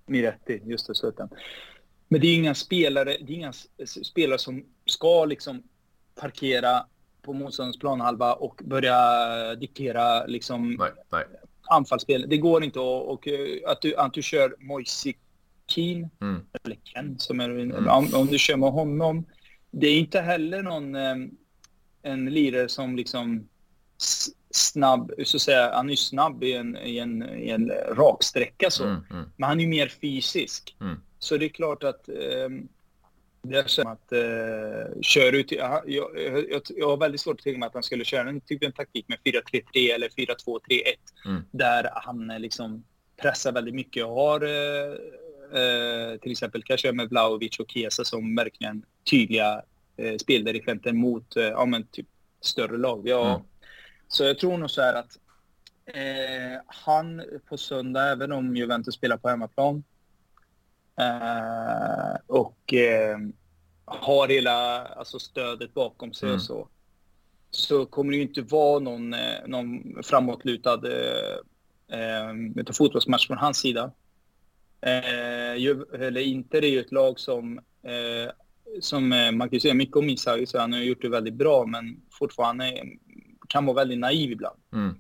Miretti, 0.07 0.63
just 0.65 0.87
det, 0.87 0.95
så 0.95 1.13
Men 2.09 2.21
det 2.21 2.27
är 2.27 2.35
inga 2.35 2.55
spelare, 2.55 3.17
det 3.21 3.33
är 3.33 3.37
inga 3.37 3.53
spelare 3.87 4.39
som 4.39 4.65
ska 4.93 5.25
liksom 5.25 5.63
parkera 6.21 6.87
på 7.23 7.33
motståndarens 7.33 7.79
planhalva 7.79 8.33
och 8.33 8.61
börja 8.65 9.55
diktera 9.55 10.27
liksom 10.27 10.77
nej, 10.79 10.91
nej. 11.13 11.25
anfallsspel. 11.71 12.27
Det 12.29 12.37
går 12.37 12.65
inte 12.65 12.79
att, 12.79 13.07
och, 13.07 13.29
att, 13.67 13.81
du, 13.81 13.97
att 13.97 14.13
du 14.13 14.23
kör 14.23 14.57
Moise 14.59 15.13
Keen, 15.67 16.11
mm. 16.21 16.41
eller 16.63 16.77
Ken, 16.85 17.19
som 17.19 17.41
är, 17.41 17.51
mm. 17.51 17.89
om, 17.89 18.09
om, 18.15 18.27
du 18.27 18.39
kör 18.39 18.57
med 18.57 18.73
honom. 18.73 19.25
Det 19.71 19.87
är 19.87 19.99
inte 19.99 20.21
heller 20.21 20.63
någon 20.63 20.95
eh, 20.95 21.17
en 22.03 22.25
lirare 22.31 22.69
som 22.69 22.97
liksom 22.97 23.49
snabb, 24.51 25.13
så 25.25 25.37
att 25.37 25.43
säga, 25.43 25.75
han 25.75 25.87
är 25.87 25.91
ju 25.91 25.97
snabb 25.97 26.45
i 26.45 26.53
en, 26.53 26.77
i 26.77 26.99
en, 26.99 27.23
i 27.39 27.49
en 27.49 27.71
raksträcka 27.71 28.71
så. 28.71 28.85
Mm, 28.85 29.05
mm. 29.11 29.25
Men 29.37 29.49
han 29.49 29.59
är 29.59 29.65
ju 29.65 29.69
mer 29.69 29.89
fysisk. 29.89 30.77
Mm. 30.81 31.01
Så 31.19 31.37
det 31.37 31.45
är 31.45 31.49
klart 31.49 31.85
att 31.85 32.09
eh, 32.09 32.49
det 33.43 33.71
som 33.71 33.87
att 33.87 34.13
eh, 34.13 35.01
köra 35.01 35.37
ut... 35.37 35.53
Jag, 35.53 35.83
jag, 35.87 36.11
jag, 36.51 36.63
jag 36.69 36.89
har 36.89 36.97
väldigt 36.97 37.21
svårt 37.21 37.41
att 37.41 37.45
tänka 37.45 37.59
mig 37.59 37.67
att 37.67 37.75
han 37.75 37.83
skulle 37.83 38.05
köra 38.05 38.29
en 38.29 38.41
typ 38.41 38.65
en 38.65 38.73
taktik 38.73 39.09
med 39.09 39.19
4-3-3 39.25 39.95
eller 39.95 40.09
4-2-3-1. 40.09 40.59
Mm. 41.27 41.43
Där 41.51 41.91
han 41.95 42.31
eh, 42.31 42.39
liksom 42.39 42.85
pressar 43.17 43.53
väldigt 43.53 43.75
mycket 43.75 44.05
och 44.05 44.15
har 44.15 44.41
eh, 44.41 44.93
eh, 45.61 46.19
till 46.21 46.33
exempel 46.33 46.63
kanske 46.63 46.93
med 46.93 47.09
Vlahovic 47.09 47.59
och 47.59 47.71
Chiesa 47.71 48.05
som 48.05 48.37
verkligen 48.37 48.85
tydliga 49.11 49.63
eh, 49.97 50.17
speldirigenter 50.17 50.93
mot 50.93 51.37
eh, 51.37 51.45
ja, 51.45 51.67
men 51.67 51.87
typ 51.87 52.07
större 52.41 52.77
lag. 52.77 53.09
Ja, 53.09 53.35
mm. 53.35 53.47
Så 54.09 54.25
jag 54.25 54.39
tror 54.39 54.59
nog 54.59 54.71
så 54.71 54.83
här 54.83 54.95
att 54.95 55.19
eh, 55.87 56.61
han 56.67 57.23
på 57.49 57.57
söndag, 57.57 58.11
även 58.11 58.33
om 58.33 58.57
Juventus 58.57 58.95
spelar 58.95 59.17
på 59.17 59.29
hemmaplan, 59.29 59.85
Eh, 60.97 62.17
och 62.27 62.75
eh, 62.75 63.19
har 63.85 64.29
hela 64.29 64.87
alltså, 64.87 65.19
stödet 65.19 65.75
bakom 65.75 66.13
sig 66.13 66.27
mm. 66.27 66.37
och 66.37 66.43
så. 66.43 66.69
Så 67.51 67.87
kommer 67.87 68.11
det 68.11 68.17
ju 68.17 68.23
inte 68.23 68.43
vara 68.43 68.79
någon, 68.79 69.15
eh, 69.15 69.47
någon 69.47 70.03
framåtlutad 70.03 70.81
eh, 71.89 72.73
fotbollsmatch 72.73 73.27
från 73.27 73.39
hans 73.39 73.59
sida. 73.59 73.93
Eh, 74.81 75.53
eller 76.01 76.21
Inter 76.21 76.65
är 76.65 76.69
ju 76.69 76.81
ett 76.81 76.93
lag 76.93 77.21
som, 77.21 77.59
eh, 77.83 78.33
som 78.81 79.09
man 79.09 79.41
kan 79.49 79.51
ju 79.51 79.61
säga 79.61 79.75
mycket 79.75 79.97
om 79.97 80.09
Isai, 80.09 80.47
så 80.47 80.59
han 80.59 80.73
har 80.73 80.81
gjort 80.81 81.03
det 81.03 81.09
väldigt 81.09 81.35
bra, 81.35 81.67
men 81.67 82.01
fortfarande 82.11 82.83
kan 83.49 83.67
vara 83.67 83.75
väldigt 83.75 83.99
naiv 83.99 84.31
ibland. 84.31 84.59
Mm. 84.73 84.95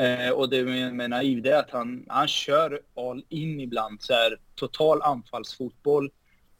Eh, 0.00 0.30
och 0.30 0.50
det 0.50 0.64
med, 0.64 0.94
med 0.94 1.10
naiv, 1.10 1.42
det 1.42 1.50
är 1.50 1.58
att 1.58 1.70
han, 1.70 2.04
han 2.08 2.28
kör 2.28 2.80
all 2.96 3.24
in 3.28 3.60
ibland, 3.60 4.02
så 4.02 4.12
här, 4.12 4.38
total 4.54 5.02
anfallsfotboll. 5.02 6.10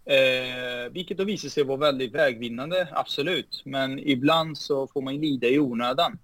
Eh, 0.05 0.93
vilket 0.93 1.18
då 1.18 1.24
visar 1.24 1.49
sig 1.49 1.64
vara 1.64 1.76
väldigt 1.78 2.14
vägvinnande, 2.14 2.89
absolut. 2.93 3.62
Men 3.64 3.99
ibland 3.99 4.59
så 4.59 4.87
får 4.87 5.03
man 5.03 5.16
lida 5.16 5.47
i 5.47 5.59
onödan. 5.59 6.18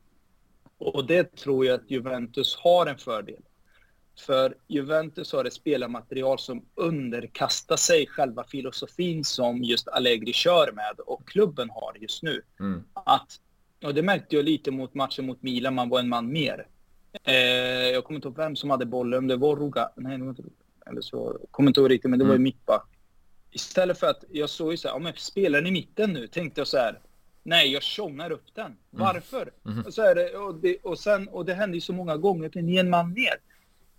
Och 0.79 1.07
det 1.07 1.37
tror 1.37 1.67
jag 1.67 1.75
att 1.75 1.91
Juventus 1.91 2.57
har 2.57 2.87
en 2.87 2.99
fördel. 2.99 3.43
För 4.27 4.55
Juventus 4.69 5.33
har 5.33 5.45
ett 5.45 5.53
spelarmaterial 5.53 6.39
som 6.39 6.65
underkastar 6.75 7.77
sig 7.77 8.07
själva 8.07 8.45
filosofin 8.45 9.25
som 9.25 9.63
just 9.63 9.89
Allegri 9.89 10.33
kör 10.33 10.73
med 10.73 11.01
och 11.07 11.29
klubben 11.29 11.71
har 11.71 11.97
just 12.01 12.23
nu. 12.23 12.43
Mm. 12.61 12.85
Att, 12.93 13.41
och 13.85 13.95
det 13.95 14.03
märkte 14.03 14.37
jag 14.37 14.45
lite 14.45 14.71
mot 14.71 14.95
matchen 14.95 15.27
mot 15.27 15.43
Milan, 15.43 15.75
man 15.75 15.89
var 15.89 16.01
en 16.01 16.09
man 16.09 16.33
mer. 16.33 16.67
Eh, 17.25 17.35
jag 17.93 18.05
kommer 18.05 18.19
inte 18.19 18.29
ihåg 18.29 18.37
vem 18.37 18.57
som 18.57 18.71
hade 18.71 18.87
bollen, 18.87 19.27
det 19.27 19.37
var 19.37 19.57
Ruga. 19.57 19.91
Nej, 19.97 20.19
det 20.19 20.25
var 20.25 20.31
inte 20.31 20.43
Eller 20.87 21.01
så, 21.01 21.39
kommer 21.51 21.71
inte 21.71 21.81
ihåg 21.81 21.91
riktigt, 21.91 22.11
men 22.11 22.19
det 22.19 22.25
var 22.25 22.33
ju 22.33 22.37
mm. 22.37 22.43
mittback. 22.43 22.89
Istället 23.51 23.99
för 23.99 24.07
att, 24.07 24.25
jag 24.31 24.51
såg 24.51 24.71
ju 24.71 24.77
så 24.77 24.89
här, 24.89 24.95
om 24.95 25.07
jag 25.07 25.19
spelar 25.19 25.67
i 25.67 25.71
mitten 25.71 26.13
nu, 26.13 26.27
tänkte 26.27 26.61
jag 26.61 26.69
så 26.69 26.77
här. 26.77 27.01
Nej, 27.43 27.73
jag 27.73 27.83
tjongar 27.83 28.31
upp 28.31 28.55
den. 28.55 28.67
Mm. 28.67 28.79
Varför? 28.91 29.43
Mm. 29.43 29.75
Mm. 29.75 29.87
Och, 29.87 29.95
så 29.95 30.03
är 30.03 30.15
det, 30.15 30.37
och, 30.37 30.55
det, 30.55 30.77
och, 30.77 30.99
sen, 30.99 31.29
och 31.29 31.45
det 31.45 31.55
hände 31.55 31.77
ju 31.77 31.81
så 31.81 31.93
många 31.93 32.17
gånger, 32.17 32.51
ni 32.55 32.77
är 32.77 32.81
en 32.81 32.91
man 32.91 33.13
ner. 33.13 33.35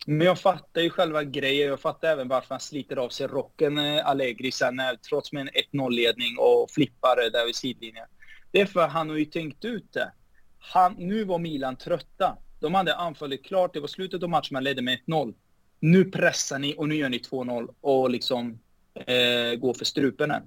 Men 0.05 0.27
jag 0.27 0.39
fattar 0.39 0.81
ju 0.81 0.89
själva 0.89 1.23
grejen. 1.23 1.69
Jag 1.69 1.79
fattar 1.79 2.07
även 2.07 2.27
varför 2.27 2.49
han 2.49 2.59
sliter 2.59 2.95
av 2.95 3.09
sig 3.09 3.27
rocken, 3.27 3.77
eh, 3.77 4.07
Allegri, 4.07 4.51
sen, 4.51 4.79
eh, 4.79 4.85
trots 5.09 5.31
med 5.31 5.41
en 5.41 5.49
1-0-ledning 5.49 6.37
och 6.39 6.71
flippar 6.71 7.31
där 7.31 7.45
vid 7.45 7.55
sidlinjen. 7.55 8.05
Det 8.51 8.61
är 8.61 8.65
för 8.65 8.79
att 8.79 8.91
han 8.91 9.09
har 9.09 9.17
ju 9.17 9.25
tänkt 9.25 9.65
ut 9.65 9.93
det. 9.93 10.11
Han, 10.59 10.95
nu 10.97 11.23
var 11.23 11.39
Milan 11.39 11.75
trötta. 11.75 12.37
De 12.63 12.73
hade 12.73 12.95
anfallit 12.95 13.45
klart, 13.45 13.73
det 13.73 13.79
var 13.79 13.87
slutet 13.87 14.23
av 14.23 14.29
matchen, 14.29 14.49
man 14.51 14.63
ledde 14.63 14.81
med 14.81 14.99
1-0. 15.07 15.33
Nu 15.79 16.05
pressar 16.05 16.59
ni 16.59 16.75
och 16.77 16.89
nu 16.89 16.95
gör 16.95 17.09
ni 17.09 17.17
2-0 17.17 17.73
och 17.81 18.09
liksom 18.09 18.59
eh, 18.95 19.59
går 19.59 19.73
för 19.73 19.85
strupen 19.85 20.31
än. 20.31 20.43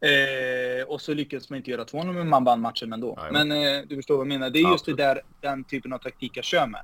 Eh, 0.00 0.86
och 0.86 1.00
så 1.00 1.14
lyckades 1.14 1.50
man 1.50 1.56
inte 1.56 1.70
göra 1.70 1.84
2-0, 1.84 2.12
men 2.12 2.28
man 2.28 2.44
vann 2.44 2.60
matchen 2.60 2.92
ändå. 2.92 3.18
Nej, 3.22 3.44
men 3.44 3.52
eh, 3.52 3.82
du 3.88 3.96
förstår 3.96 4.16
vad 4.16 4.26
jag 4.26 4.28
menar. 4.28 4.50
Det 4.50 4.58
är 4.58 4.72
just 4.72 4.86
det 4.86 4.94
där, 4.94 5.20
den 5.40 5.64
typen 5.64 5.92
av 5.92 5.98
taktik 5.98 6.36
jag 6.36 6.44
kör 6.44 6.66
med. 6.66 6.80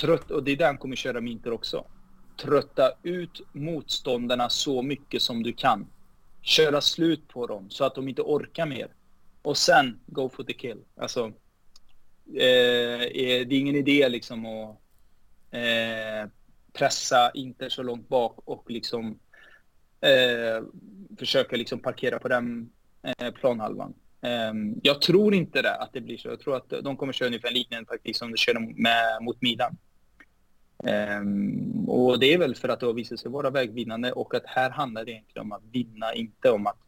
Trött, 0.00 0.30
och 0.30 0.44
det 0.44 0.52
är 0.52 0.56
den 0.56 0.78
kommer 0.78 0.96
köra 0.96 1.20
med 1.20 1.32
Inter 1.32 1.52
också. 1.52 1.84
Trötta 2.42 2.92
ut 3.02 3.40
motståndarna 3.52 4.48
så 4.48 4.82
mycket 4.82 5.22
som 5.22 5.42
du 5.42 5.52
kan. 5.52 5.86
Köra 6.42 6.80
slut 6.80 7.28
på 7.28 7.46
dem 7.46 7.70
så 7.70 7.84
att 7.84 7.94
de 7.94 8.08
inte 8.08 8.22
orkar 8.22 8.66
mer. 8.66 8.88
Och 9.42 9.56
sen 9.56 10.00
go 10.06 10.28
for 10.28 10.44
the 10.44 10.52
kill. 10.52 10.78
Alltså, 10.96 11.32
Eh, 12.34 13.02
eh, 13.02 13.46
det 13.46 13.54
är 13.54 13.60
ingen 13.60 13.76
idé 13.76 14.08
liksom 14.08 14.46
att 14.46 14.76
eh, 15.50 16.30
pressa 16.72 17.30
Inter 17.34 17.68
så 17.68 17.82
långt 17.82 18.08
bak 18.08 18.38
och 18.44 18.70
liksom 18.70 19.18
eh, 20.00 20.64
försöka 21.18 21.56
liksom 21.56 21.78
parkera 21.78 22.18
på 22.18 22.28
den 22.28 22.70
eh, 23.02 23.30
planhalvan. 23.30 23.94
Eh, 24.20 24.52
jag 24.82 25.02
tror 25.02 25.34
inte 25.34 25.62
det, 25.62 25.74
att 25.74 25.92
det 25.92 26.00
blir 26.00 26.18
så. 26.18 26.28
Jag 26.28 26.40
tror 26.40 26.56
att 26.56 26.72
de 26.82 26.96
kommer 26.96 27.12
köra 27.12 27.26
ungefär 27.26 27.50
liknande 27.50 27.88
taktik 27.88 28.16
som 28.16 28.30
de 28.30 28.36
körde 28.36 28.60
med, 28.60 29.22
mot 29.22 29.42
Milan. 29.42 29.76
Um, 30.82 31.88
och 31.88 32.20
det 32.20 32.34
är 32.34 32.38
väl 32.38 32.54
för 32.54 32.68
att 32.68 32.80
det 32.80 32.86
har 32.86 32.92
visat 32.92 33.20
sig 33.20 33.30
vara 33.30 33.50
vägvinnande 33.50 34.12
och 34.12 34.34
att 34.34 34.46
här 34.46 34.70
handlar 34.70 35.04
det 35.04 35.10
egentligen 35.10 35.46
om 35.46 35.52
att 35.52 35.62
vinna, 35.72 36.14
inte 36.14 36.50
om 36.50 36.66
att 36.66 36.78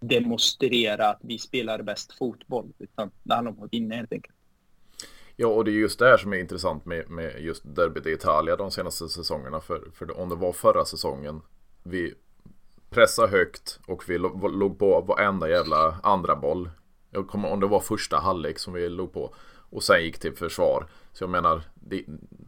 demonstrera 0.00 1.08
att 1.08 1.18
vi 1.20 1.38
spelar 1.38 1.82
bäst 1.82 2.12
fotboll, 2.12 2.72
utan 2.78 3.10
det 3.22 3.34
handlar 3.34 3.52
om 3.52 3.62
att 3.62 3.72
vinna 3.72 3.94
helt 3.94 4.12
enkelt. 4.12 4.35
Ja, 5.38 5.48
och 5.48 5.64
det 5.64 5.70
är 5.70 5.72
just 5.72 5.98
det 5.98 6.06
här 6.06 6.16
som 6.16 6.32
är 6.32 6.36
intressant 6.36 6.84
med, 6.84 7.10
med 7.10 7.40
just 7.40 7.62
Derbyt 7.64 8.06
i 8.06 8.12
Italia 8.12 8.56
de 8.56 8.70
senaste 8.70 9.08
säsongerna. 9.08 9.60
För, 9.60 9.88
för 9.94 10.20
om 10.20 10.28
det 10.28 10.34
var 10.34 10.52
förra 10.52 10.84
säsongen, 10.84 11.42
vi 11.82 12.14
pressade 12.90 13.28
högt 13.28 13.80
och 13.86 14.08
vi 14.08 14.18
låg 14.18 14.78
på 14.78 15.00
varenda 15.00 15.48
jävla 15.48 15.98
andra 16.02 16.36
boll. 16.36 16.70
Jag 17.10 17.28
kommer 17.28 17.52
om 17.52 17.60
det 17.60 17.66
var 17.66 17.80
första 17.80 18.16
halvlek 18.16 18.58
som 18.58 18.72
vi 18.72 18.88
låg 18.88 19.12
på. 19.12 19.34
och 19.70 19.82
sen 19.82 20.04
gick 20.04 20.18
till 20.18 20.36
försvar. 20.36 20.86
Så 21.12 21.24
jag 21.24 21.30
menar, 21.30 21.62
det, 21.74 22.04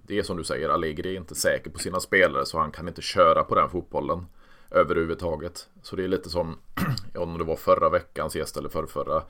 det 0.07 0.19
är 0.19 0.23
som 0.23 0.37
du 0.37 0.45
säger, 0.45 0.69
Allegri 0.69 1.15
är 1.15 1.21
inte 1.21 1.35
säker 1.35 1.71
på 1.71 1.79
sina 1.79 2.01
spelare 2.01 2.47
så 2.47 2.59
han 2.59 2.73
kan 2.73 2.89
inte 2.89 3.03
köra 3.03 3.45
på 3.45 3.55
den 3.55 3.71
fotbollen 3.71 4.27
överhuvudtaget. 4.71 5.69
Så 5.83 5.97
det 5.97 6.05
är 6.05 6.09
lite 6.09 6.31
som, 6.31 6.59
om 7.15 7.39
det 7.39 7.45
var 7.45 7.57
förra 7.57 7.89
veckans 7.89 8.37
gäst 8.37 8.57
eller 8.57 8.69
förrförra. 8.69 9.05
förra 9.05 9.23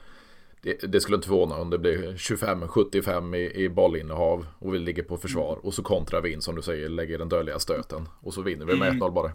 det, 0.63 0.93
det, 0.93 1.01
skulle 1.01 1.17
inte 1.17 1.29
förvåna 1.29 1.57
om 1.57 1.71
det 1.71 1.79
blir 1.79 2.13
25-75 2.13 3.37
i, 3.37 3.65
i 3.65 3.69
bollinnehav 3.69 4.47
och 4.59 4.75
vi 4.75 4.79
ligger 4.79 5.03
på 5.03 5.17
försvar 5.17 5.53
mm. 5.53 5.65
och 5.65 5.75
så 5.75 5.83
kontrar 5.83 6.21
vi 6.21 6.33
in 6.33 6.43
som 6.43 6.55
du 6.55 6.63
säger, 6.63 6.89
lägger 6.89 7.19
den 7.19 7.29
dödliga 7.29 7.59
stöten 7.59 8.09
och 8.21 8.35
så 8.35 8.43
vinner 8.43 8.67
vi 8.67 8.77
med 8.77 8.89
mm. 8.89 9.03
1-0 9.03 9.13
bara. 9.13 9.33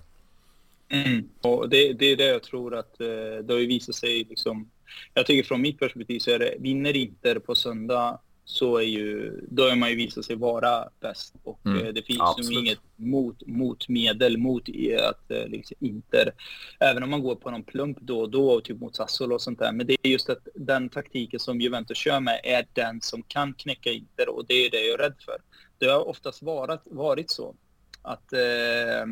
Mm. 0.89 1.29
Och 1.41 1.69
det, 1.69 1.93
det, 1.93 2.05
är 2.05 2.15
det 2.15 2.27
jag 2.27 2.43
tror 2.43 2.75
att 2.75 3.01
eh, 3.01 3.07
det 3.43 3.53
har 3.53 3.59
ju 3.59 3.67
visat 3.67 3.95
sig 3.95 4.23
liksom. 4.29 4.69
Jag 5.13 5.25
tycker 5.25 5.43
från 5.43 5.61
mitt 5.61 5.79
perspektiv 5.79 6.19
så 6.19 6.31
är 6.31 6.39
det, 6.39 6.55
vinner 6.59 6.95
Inter 6.95 7.39
på 7.39 7.55
söndag 7.55 8.19
så 8.45 8.77
är 8.77 8.83
ju, 8.83 9.39
då 9.49 9.69
har 9.69 9.75
man 9.75 9.89
ju 9.89 9.95
visat 9.95 10.25
sig 10.25 10.35
vara 10.35 10.89
bäst. 10.99 11.35
Och 11.43 11.65
mm, 11.65 11.85
eh, 11.85 11.93
det 11.93 12.01
finns 12.01 12.21
absolut. 12.21 12.51
ju 12.51 12.59
inget 12.59 12.79
mot, 12.95 13.47
motmedel 13.47 14.37
mot 14.37 14.63
att 15.09 15.31
eh, 15.31 15.47
liksom 15.47 15.77
Inter, 15.79 16.33
även 16.79 17.03
om 17.03 17.09
man 17.09 17.23
går 17.23 17.35
på 17.35 17.51
någon 17.51 17.63
plump 17.63 17.97
då 18.01 18.19
och 18.21 18.29
då, 18.29 18.61
typ 18.61 18.79
mot 18.79 18.95
Sassuolo 18.95 19.35
och 19.35 19.41
sånt 19.41 19.59
där. 19.59 19.71
Men 19.71 19.87
det 19.87 19.97
är 20.03 20.09
just 20.09 20.29
att 20.29 20.47
den 20.55 20.89
taktiken 20.89 21.39
som 21.39 21.61
Juventus 21.61 21.97
kör 21.97 22.19
med 22.19 22.41
är 22.43 22.65
den 22.73 23.01
som 23.01 23.23
kan 23.23 23.53
knäcka 23.53 23.91
Inter 23.91 24.29
och 24.29 24.45
det 24.47 24.53
är 24.53 24.71
det 24.71 24.85
jag 24.85 24.93
är 24.93 25.03
rädd 25.03 25.15
för. 25.25 25.37
Det 25.77 25.85
har 25.85 26.07
oftast 26.07 26.41
varit, 26.41 26.81
varit 26.85 27.31
så 27.31 27.55
att, 28.01 28.33
eh, 28.33 29.05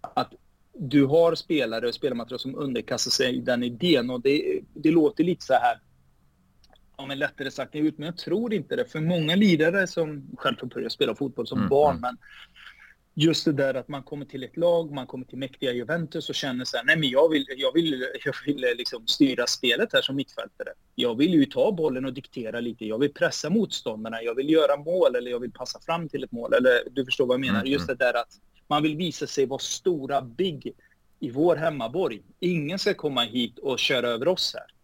att 0.00 0.34
du 0.78 1.04
har 1.04 1.34
spelare 1.34 1.88
och 1.88 1.94
spelarmaterial 1.94 2.38
som 2.38 2.54
underkastar 2.54 3.10
sig 3.10 3.40
den 3.40 3.62
idén 3.62 4.10
och 4.10 4.20
det, 4.20 4.60
det 4.74 4.90
låter 4.90 5.24
lite 5.24 5.44
så 5.44 5.54
här 5.54 5.80
ja, 6.96 7.06
men 7.06 7.18
lättare 7.18 7.50
sagt 7.50 7.74
än 7.74 7.86
ut, 7.86 7.98
men 7.98 8.06
jag 8.06 8.16
tror 8.16 8.54
inte 8.54 8.76
det. 8.76 8.84
För 8.84 9.00
många 9.00 9.36
lidare 9.36 9.86
som 9.86 10.26
självklart 10.36 10.74
börjar 10.74 10.88
spela 10.88 11.14
fotboll 11.14 11.46
som 11.46 11.58
mm. 11.58 11.68
barn, 11.68 11.96
mm. 11.96 12.00
men 12.00 12.16
just 13.18 13.44
det 13.44 13.52
där 13.52 13.74
att 13.74 13.88
man 13.88 14.02
kommer 14.02 14.24
till 14.24 14.42
ett 14.42 14.56
lag, 14.56 14.92
man 14.92 15.06
kommer 15.06 15.24
till 15.24 15.38
mäktiga 15.38 15.72
Juventus 15.72 16.28
och 16.28 16.34
känner 16.34 16.64
så 16.64 16.76
här, 16.76 16.84
nej 16.84 16.96
men 16.96 17.08
jag 17.08 17.28
vill, 17.28 17.46
jag 17.56 17.72
vill, 17.72 18.06
jag 18.24 18.34
vill 18.46 18.76
liksom 18.78 19.06
styra 19.06 19.46
spelet 19.46 19.92
här 19.92 20.02
som 20.02 20.16
mittfältare. 20.16 20.68
Jag 20.94 21.16
vill 21.16 21.34
ju 21.34 21.46
ta 21.46 21.72
bollen 21.72 22.04
och 22.04 22.12
diktera 22.12 22.60
lite, 22.60 22.84
jag 22.84 22.98
vill 22.98 23.12
pressa 23.12 23.50
motståndarna, 23.50 24.22
jag 24.22 24.34
vill 24.34 24.50
göra 24.50 24.76
mål 24.76 25.16
eller 25.16 25.30
jag 25.30 25.40
vill 25.40 25.52
passa 25.52 25.80
fram 25.80 26.08
till 26.08 26.24
ett 26.24 26.32
mål. 26.32 26.52
Eller 26.52 26.82
du 26.90 27.04
förstår 27.04 27.26
vad 27.26 27.34
jag 27.34 27.40
menar, 27.40 27.60
mm. 27.60 27.72
just 27.72 27.86
det 27.86 27.94
där 27.94 28.14
att 28.14 28.32
man 28.68 28.82
vill 28.82 28.96
visa 28.96 29.26
sig 29.26 29.46
vara 29.46 29.58
stora, 29.58 30.22
big 30.22 30.72
i 31.20 31.30
vår 31.30 31.56
hemmaborg. 31.56 32.22
Ingen 32.40 32.78
ska 32.78 32.94
komma 32.94 33.22
hit 33.22 33.58
och 33.58 33.78
köra 33.78 34.08
över 34.08 34.28
oss 34.28 34.54
här. 34.54 34.75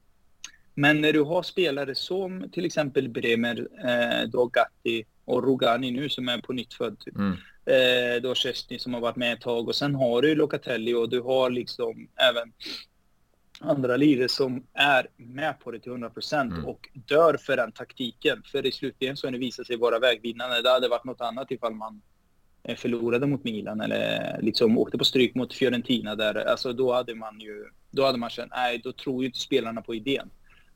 Men 0.74 1.00
när 1.00 1.12
du 1.12 1.22
har 1.22 1.42
spelare 1.42 1.94
som 1.94 2.50
till 2.52 2.64
exempel 2.64 3.08
Bremer, 3.08 3.68
eh, 3.84 4.28
då 4.28 4.46
Gatti 4.46 5.04
och 5.24 5.44
Rogani 5.44 5.90
nu 5.90 6.08
som 6.08 6.28
är 6.28 6.38
på 6.38 6.52
nytt 6.52 6.74
född. 6.74 7.00
Typ. 7.00 7.16
Mm. 7.16 7.36
Eh, 7.64 8.22
då 8.22 8.34
Chesney 8.34 8.78
som 8.78 8.94
har 8.94 9.00
varit 9.00 9.16
med 9.16 9.32
ett 9.32 9.40
tag 9.40 9.68
och 9.68 9.74
sen 9.74 9.94
har 9.94 10.22
du 10.22 10.34
Locatelli 10.34 10.94
och 10.94 11.08
du 11.08 11.20
har 11.20 11.50
liksom 11.50 12.08
även 12.16 12.52
andra 13.60 13.96
lirare 13.96 14.28
som 14.28 14.66
är 14.72 15.06
med 15.16 15.60
på 15.60 15.70
det 15.70 15.80
till 15.80 15.90
100 15.92 16.10
procent 16.10 16.52
mm. 16.52 16.64
och 16.64 16.88
dör 16.92 17.36
för 17.36 17.56
den 17.56 17.72
taktiken. 17.72 18.42
För 18.52 18.66
i 18.66 18.72
slutändan 18.72 19.16
så 19.16 19.26
har 19.26 19.32
det 19.32 19.38
visat 19.38 19.66
sig 19.66 19.76
vara 19.76 19.98
vägvinnande. 19.98 20.62
Det 20.62 20.70
hade 20.70 20.88
varit 20.88 21.04
något 21.04 21.20
annat 21.20 21.50
ifall 21.50 21.74
man 21.74 22.02
eh, 22.62 22.76
förlorade 22.76 23.26
mot 23.26 23.44
Milan 23.44 23.80
eller 23.80 24.38
liksom 24.42 24.78
åkte 24.78 24.98
på 24.98 25.04
stryk 25.04 25.34
mot 25.34 25.54
Fiorentina 25.54 26.14
där. 26.14 26.34
Alltså 26.34 26.72
då 26.72 26.92
hade 26.92 27.14
man 27.14 27.40
ju, 27.40 27.64
då 27.90 28.04
hade 28.04 28.18
man 28.18 28.30
känt, 28.30 28.52
nej 28.56 28.80
då 28.84 28.92
tror 28.92 29.22
ju 29.22 29.26
inte 29.26 29.38
spelarna 29.38 29.82
på 29.82 29.94
idén. 29.94 30.30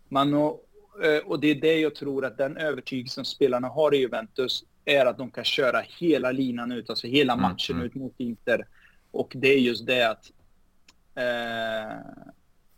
Man, 0.09 0.35
och, 0.35 0.65
eh, 1.05 1.19
och 1.19 1.41
det 1.41 1.49
är 1.49 1.55
det 1.55 1.79
jag 1.79 1.95
tror 1.95 2.25
att 2.25 2.39
den 2.39 2.57
övertygelsen 2.57 3.25
spelarna 3.25 3.69
har 3.69 3.95
i 3.95 3.99
Juventus 3.99 4.65
är 4.85 5.07
att 5.07 5.19
de 5.19 5.31
kan 5.31 5.45
köra 5.45 5.83
hela 5.99 6.33
linan 6.33 6.73
ut, 6.73 6.91
alltså 6.91 7.07
hela 7.07 7.33
mm, 7.33 7.43
matchen 7.43 7.77
mm. 7.77 7.87
ut 7.87 7.95
mot 7.95 8.15
Inter. 8.17 8.67
Och 9.11 9.33
det 9.35 9.49
är 9.49 9.59
just 9.59 9.87
det 9.87 10.11
att 10.11 10.33
eh, 11.15 11.93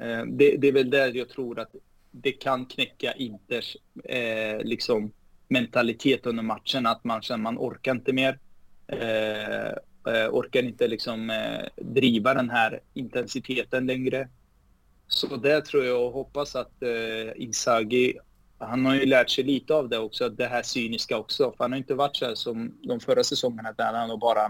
eh, 0.08 0.24
det, 0.26 0.56
det, 0.56 0.68
är 0.68 0.72
väl 0.72 0.90
där 0.90 1.16
jag 1.16 1.28
tror 1.28 1.58
att 1.58 1.74
det 2.10 2.32
kan 2.32 2.66
knäcka 2.66 3.12
Inters 3.12 3.76
eh, 4.04 4.60
liksom 4.64 5.12
mentalitet 5.48 6.26
under 6.26 6.42
matchen, 6.42 6.86
att 6.86 7.04
man 7.04 7.22
känner 7.22 7.42
man 7.42 7.58
orkar 7.58 7.92
inte 7.92 8.12
mer. 8.12 8.38
Eh, 8.86 9.68
eh 10.14 10.28
orkar 10.30 10.62
inte 10.62 10.88
liksom 10.88 11.32
driva 11.76 12.34
den 12.34 12.50
här 12.50 12.80
intensiteten 12.94 13.86
längre. 13.86 14.28
Så 15.08 15.36
det 15.36 15.60
tror 15.60 15.84
jag 15.84 16.06
och 16.06 16.12
hoppas 16.12 16.56
att 16.56 16.82
eh, 16.82 17.42
Inzaghi, 17.42 18.18
han 18.58 18.86
har 18.86 18.94
ju 18.94 19.06
lärt 19.06 19.30
sig 19.30 19.44
lite 19.44 19.74
av 19.74 19.88
det 19.88 19.98
också, 19.98 20.28
det 20.28 20.46
här 20.46 20.62
cyniska 20.62 21.18
också. 21.18 21.52
För 21.56 21.64
han 21.64 21.72
har 21.72 21.78
inte 21.78 21.94
varit 21.94 22.16
så 22.16 22.24
här 22.24 22.34
som 22.34 22.78
de 22.82 23.00
förra 23.00 23.24
säsongerna 23.24 23.72
där 23.72 23.92
han 23.92 24.10
har 24.10 24.16
bara 24.16 24.48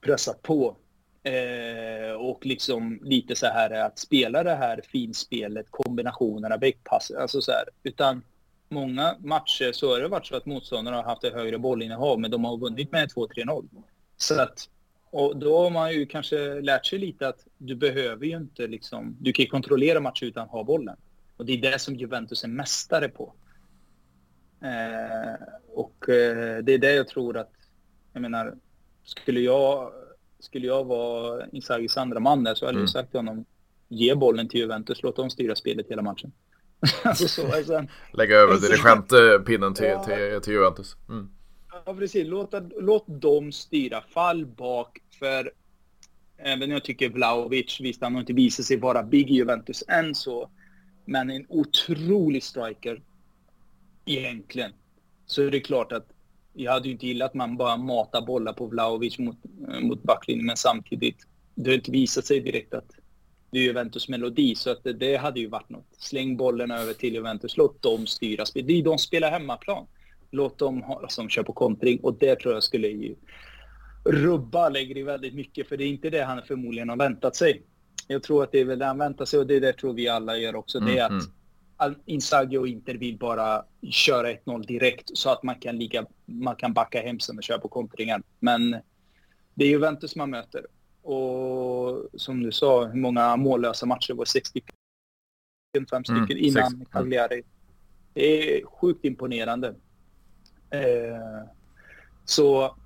pressat 0.00 0.42
på. 0.42 0.76
Eh, 1.22 2.12
och 2.12 2.46
liksom 2.46 3.00
lite 3.02 3.36
så 3.36 3.46
här 3.46 3.70
att 3.70 3.98
spela 3.98 4.42
det 4.42 4.54
här 4.54 4.80
finspelet, 4.92 5.66
kombinationerna, 5.70 6.58
backpass, 6.58 7.10
alltså 7.10 7.40
så 7.40 7.52
här. 7.52 7.64
Utan 7.82 8.22
många 8.68 9.16
matcher 9.18 9.72
så 9.72 9.92
har 9.92 10.00
det 10.00 10.08
varit 10.08 10.26
så 10.26 10.36
att 10.36 10.46
motståndarna 10.46 10.96
har 10.96 11.04
haft 11.04 11.24
ett 11.24 11.34
högre 11.34 11.58
bollinnehav, 11.58 12.20
men 12.20 12.30
de 12.30 12.44
har 12.44 12.56
vunnit 12.56 12.92
med 12.92 13.08
2-3-0. 13.08 13.68
Så 14.16 14.40
att 14.40 14.68
och 15.10 15.36
då 15.36 15.62
har 15.62 15.70
man 15.70 15.92
ju 15.92 16.06
kanske 16.06 16.60
lärt 16.60 16.86
sig 16.86 16.98
lite 16.98 17.28
att 17.28 17.46
du 17.58 17.74
behöver 17.74 18.26
ju 18.26 18.36
inte 18.36 18.66
liksom, 18.66 19.16
du 19.20 19.32
kan 19.32 19.42
ju 19.42 19.50
kontrollera 19.50 20.00
matcher 20.00 20.24
utan 20.24 20.42
att 20.42 20.50
ha 20.50 20.64
bollen. 20.64 20.96
Och 21.36 21.46
det 21.46 21.52
är 21.52 21.72
det 21.72 21.78
som 21.78 21.94
Juventus 21.94 22.44
är 22.44 22.48
mästare 22.48 23.08
på. 23.08 23.34
Eh, 24.62 25.46
och 25.74 26.08
eh, 26.08 26.58
det 26.58 26.72
är 26.72 26.78
det 26.78 26.92
jag 26.92 27.08
tror 27.08 27.36
att, 27.36 27.52
jag 28.12 28.22
menar, 28.22 28.54
skulle 29.04 29.40
jag, 29.40 29.92
skulle 30.40 30.66
jag 30.66 30.84
vara 30.84 31.46
Inzagis 31.52 31.96
andra 31.96 32.20
man 32.20 32.44
där 32.44 32.54
så 32.54 32.66
hade 32.66 32.76
mm. 32.76 32.82
jag 32.82 32.90
sagt 32.90 33.10
till 33.10 33.18
honom, 33.18 33.44
ge 33.88 34.14
bollen 34.14 34.48
till 34.48 34.60
Juventus, 34.60 35.02
låt 35.02 35.16
dem 35.16 35.30
styra 35.30 35.54
spelet 35.54 35.86
hela 35.88 36.02
matchen. 36.02 36.32
alltså 37.02 37.28
så, 37.28 37.56
alltså, 37.56 37.86
Lägga 38.12 38.36
över 38.36 38.54
dirigentpinnen 38.54 39.74
till, 39.74 39.86
ja, 39.86 40.04
till, 40.04 40.40
till 40.40 40.52
Juventus. 40.52 40.96
Mm. 41.08 41.30
Ja, 41.88 41.94
precis. 41.94 42.26
Låt, 42.26 42.54
låt 42.80 43.04
dem 43.06 43.52
styra. 43.52 44.00
Fall 44.00 44.46
bak. 44.46 44.98
För 45.18 45.52
även 46.36 46.70
jag 46.70 46.84
tycker 46.84 47.08
Vlahovic, 47.08 47.80
visst 47.80 48.02
han 48.02 48.14
har 48.14 48.20
inte 48.20 48.32
visat 48.32 48.66
sig 48.66 48.76
vara 48.76 49.02
big 49.02 49.30
i 49.30 49.34
Juventus 49.34 49.84
än 49.88 50.14
så. 50.14 50.50
Men 51.04 51.30
en 51.30 51.46
otrolig 51.48 52.42
striker. 52.42 53.02
Egentligen. 54.04 54.72
Så 55.26 55.42
är 55.42 55.50
det 55.50 55.60
klart 55.60 55.92
att 55.92 56.06
jag 56.52 56.72
hade 56.72 56.88
ju 56.88 56.92
inte 56.92 57.06
gillat 57.06 57.30
att 57.30 57.34
man 57.34 57.56
bara 57.56 57.76
matar 57.76 58.26
bollar 58.26 58.52
på 58.52 58.66
Vlahovic 58.66 59.18
mot, 59.18 59.36
eh, 59.72 59.80
mot 59.80 60.02
backlinjen. 60.02 60.46
Men 60.46 60.56
samtidigt, 60.56 61.26
det 61.54 61.70
har 61.70 61.74
inte 61.74 61.90
visat 61.90 62.26
sig 62.26 62.40
direkt 62.40 62.74
att 62.74 62.90
det 63.50 63.58
är 63.58 63.62
Juventus 63.62 64.08
melodi. 64.08 64.54
Så 64.54 64.70
att 64.70 64.84
det, 64.84 64.92
det 64.92 65.16
hade 65.16 65.40
ju 65.40 65.48
varit 65.48 65.68
något. 65.68 65.88
Släng 65.98 66.36
bollen 66.36 66.70
över 66.70 66.92
till 66.92 67.14
Juventus. 67.14 67.56
Låt 67.56 67.82
dem 67.82 68.06
styra. 68.06 68.44
Det 68.54 68.78
är 68.78 68.82
de 68.82 68.98
spelar 68.98 69.30
hemmaplan. 69.30 69.86
Låt 70.30 70.58
dem 70.58 70.82
ha, 70.82 71.08
som 71.08 71.28
kör 71.28 71.42
på 71.42 71.52
kontring 71.52 72.00
och 72.00 72.14
det 72.18 72.36
tror 72.36 72.54
jag 72.54 72.62
skulle 72.62 72.88
ju 72.88 73.14
rubba 74.04 74.66
Allegri 74.66 75.02
väldigt 75.02 75.34
mycket 75.34 75.68
för 75.68 75.76
det 75.76 75.84
är 75.84 75.88
inte 75.88 76.10
det 76.10 76.22
han 76.22 76.42
förmodligen 76.42 76.88
har 76.88 76.96
väntat 76.96 77.36
sig. 77.36 77.62
Jag 78.06 78.22
tror 78.22 78.42
att 78.42 78.52
det 78.52 78.60
är 78.60 78.64
väl 78.64 78.78
det 78.78 78.84
han 78.84 78.98
väntar 78.98 79.24
sig 79.24 79.38
och 79.38 79.46
det 79.46 79.60
det 79.60 79.72
tror 79.72 79.92
vi 79.92 80.08
alla 80.08 80.36
gör 80.36 80.56
också. 80.56 80.78
Mm, 80.78 80.90
det 80.90 80.98
är 80.98 81.04
att 81.04 81.88
mm. 81.88 82.00
Inzaghi 82.04 82.56
och 82.56 82.68
Inter 82.68 82.94
vill 82.94 83.18
bara 83.18 83.64
köra 83.90 84.32
1-0 84.32 84.66
direkt 84.66 85.10
så 85.14 85.30
att 85.30 85.42
man 85.42 85.54
kan, 85.54 85.78
ligga, 85.78 86.06
man 86.24 86.56
kan 86.56 86.72
backa 86.72 87.02
hem 87.02 87.20
sen 87.20 87.36
och 87.36 87.42
köra 87.42 87.58
på 87.58 87.68
kontringen. 87.68 88.22
Men 88.38 88.76
det 89.54 89.64
är 89.64 89.68
Juventus 89.68 90.16
man 90.16 90.30
möter. 90.30 90.66
Och 91.02 92.08
som 92.14 92.42
du 92.42 92.52
sa, 92.52 92.84
hur 92.84 93.00
många 93.00 93.36
mållösa 93.36 93.86
matcher 93.86 94.14
var 94.14 94.24
60 94.24 94.62
fem 95.90 96.04
stycken 96.04 96.24
mm, 96.30 96.44
innan 96.44 96.86
Cagliari. 96.92 97.42
Det 98.12 98.58
är 98.58 98.64
sjukt 98.66 99.04
imponerande. 99.04 99.74
Eh, 100.70 101.48
så 102.24 102.76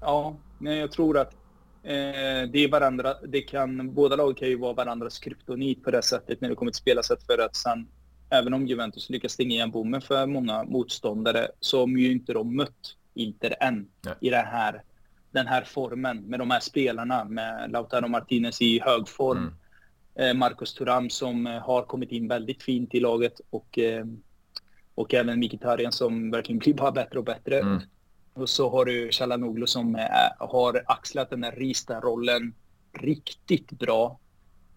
ja, 0.00 0.36
jag 0.58 0.92
tror 0.92 1.18
att 1.18 1.34
eh, 1.82 2.48
det 2.52 2.64
är 2.64 2.70
varandra, 2.70 3.14
det 3.28 3.40
kan, 3.40 3.94
båda 3.94 4.16
lag 4.16 4.36
kan 4.36 4.48
ju 4.48 4.58
vara 4.58 4.72
varandras 4.72 5.18
kryptonit 5.18 5.84
på 5.84 5.90
det 5.90 6.02
sättet 6.02 6.40
när 6.40 6.48
det 6.48 6.54
kommer 6.54 6.72
till 6.72 6.80
spelarsätt 6.80 7.22
för 7.22 7.38
att 7.38 7.56
sen, 7.56 7.88
även 8.30 8.54
om 8.54 8.66
Juventus 8.66 9.10
lyckas 9.10 9.32
stänga 9.32 9.54
igen 9.54 9.70
bommen 9.70 10.00
för 10.00 10.26
många 10.26 10.64
motståndare 10.64 11.48
så 11.60 11.80
har 11.80 11.88
ju 11.88 12.12
inte 12.12 12.32
de 12.32 12.56
mött 12.56 12.96
Inter 13.14 13.54
än 13.60 13.88
Nej. 14.04 14.14
i 14.20 14.30
det 14.30 14.36
här, 14.36 14.82
den 15.30 15.46
här 15.46 15.64
formen 15.64 16.18
med 16.18 16.38
de 16.38 16.50
här 16.50 16.60
spelarna 16.60 17.24
med 17.24 17.70
Lautaro 17.70 18.08
Martinez 18.08 18.62
i 18.62 18.80
hög 18.80 19.08
form. 19.08 19.38
Mm. 19.38 19.54
Eh, 20.14 20.34
Marcos 20.34 20.74
Thuram 20.74 21.10
som 21.10 21.46
eh, 21.46 21.58
har 21.58 21.82
kommit 21.82 22.12
in 22.12 22.28
väldigt 22.28 22.62
fint 22.62 22.94
i 22.94 23.00
laget 23.00 23.40
och 23.50 23.78
eh, 23.78 24.04
och 25.00 25.14
även 25.14 25.38
Mkhitaryan 25.38 25.92
som 25.92 26.30
verkligen 26.30 26.58
blir 26.58 26.74
bara 26.74 26.92
bättre 26.92 27.18
och 27.18 27.24
bättre. 27.24 27.60
Mm. 27.60 27.80
Och 28.34 28.48
så 28.48 28.70
har 28.70 28.84
du 28.84 29.10
Chalanoglu 29.12 29.66
som 29.66 29.94
är, 29.94 30.46
har 30.46 30.82
axlat 30.86 31.30
den 31.30 31.40
där 31.40 31.52
Rista-rollen 31.52 32.54
riktigt 32.92 33.70
bra. 33.70 34.18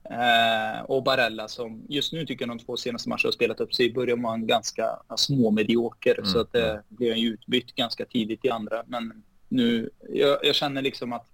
Eh, 0.10 0.82
och 0.82 1.04
Barella 1.04 1.48
som 1.48 1.86
just 1.90 2.14
nu 2.14 2.26
tycker 2.26 2.48
jag 2.48 2.58
de 2.58 2.66
två 2.66 2.78
senaste 2.78 3.10
matcherna 3.10 3.22
har 3.24 3.32
spelat 3.32 3.60
upp 3.60 3.74
sig. 3.74 3.86
I 3.86 3.94
början 3.94 4.22
var 4.22 4.30
han 4.30 4.48
ganska 4.48 5.00
småmedioker 5.16 6.18
mm. 6.18 6.26
så 6.26 6.40
att 6.40 6.54
det 6.54 6.72
eh, 6.72 6.80
blev 6.88 7.12
han 7.12 7.20
ju 7.20 7.28
utbytt 7.28 7.76
ganska 7.76 8.06
tidigt 8.06 8.46
i 8.46 8.50
andra. 8.50 8.84
Men 8.88 9.24
nu, 9.50 9.90
jag, 10.10 10.38
jag, 10.44 10.56
känner 10.56 10.82
liksom 10.82 11.14
att 11.14 11.28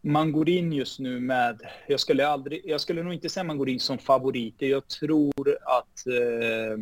man 0.00 0.32
går 0.32 0.48
in 0.48 0.72
just 0.72 0.98
nu 0.98 1.20
med, 1.20 1.60
jag 1.88 2.00
skulle 2.00 2.28
aldrig, 2.28 2.60
jag 2.64 2.80
skulle 2.80 3.02
nog 3.02 3.14
inte 3.14 3.28
säga 3.28 3.44
man 3.44 3.58
går 3.58 3.68
in 3.68 3.80
som 3.80 3.98
favoriter. 3.98 4.66
Jag 4.66 4.88
tror 4.88 5.58
att, 5.62 6.06
eh, 6.06 6.78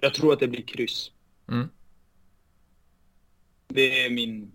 jag 0.00 0.14
tror 0.14 0.32
att 0.32 0.40
det 0.40 0.48
blir 0.48 0.62
kryss. 0.62 1.10
Mm. 1.48 1.68
Det 3.68 4.04
är 4.06 4.10
min, 4.10 4.52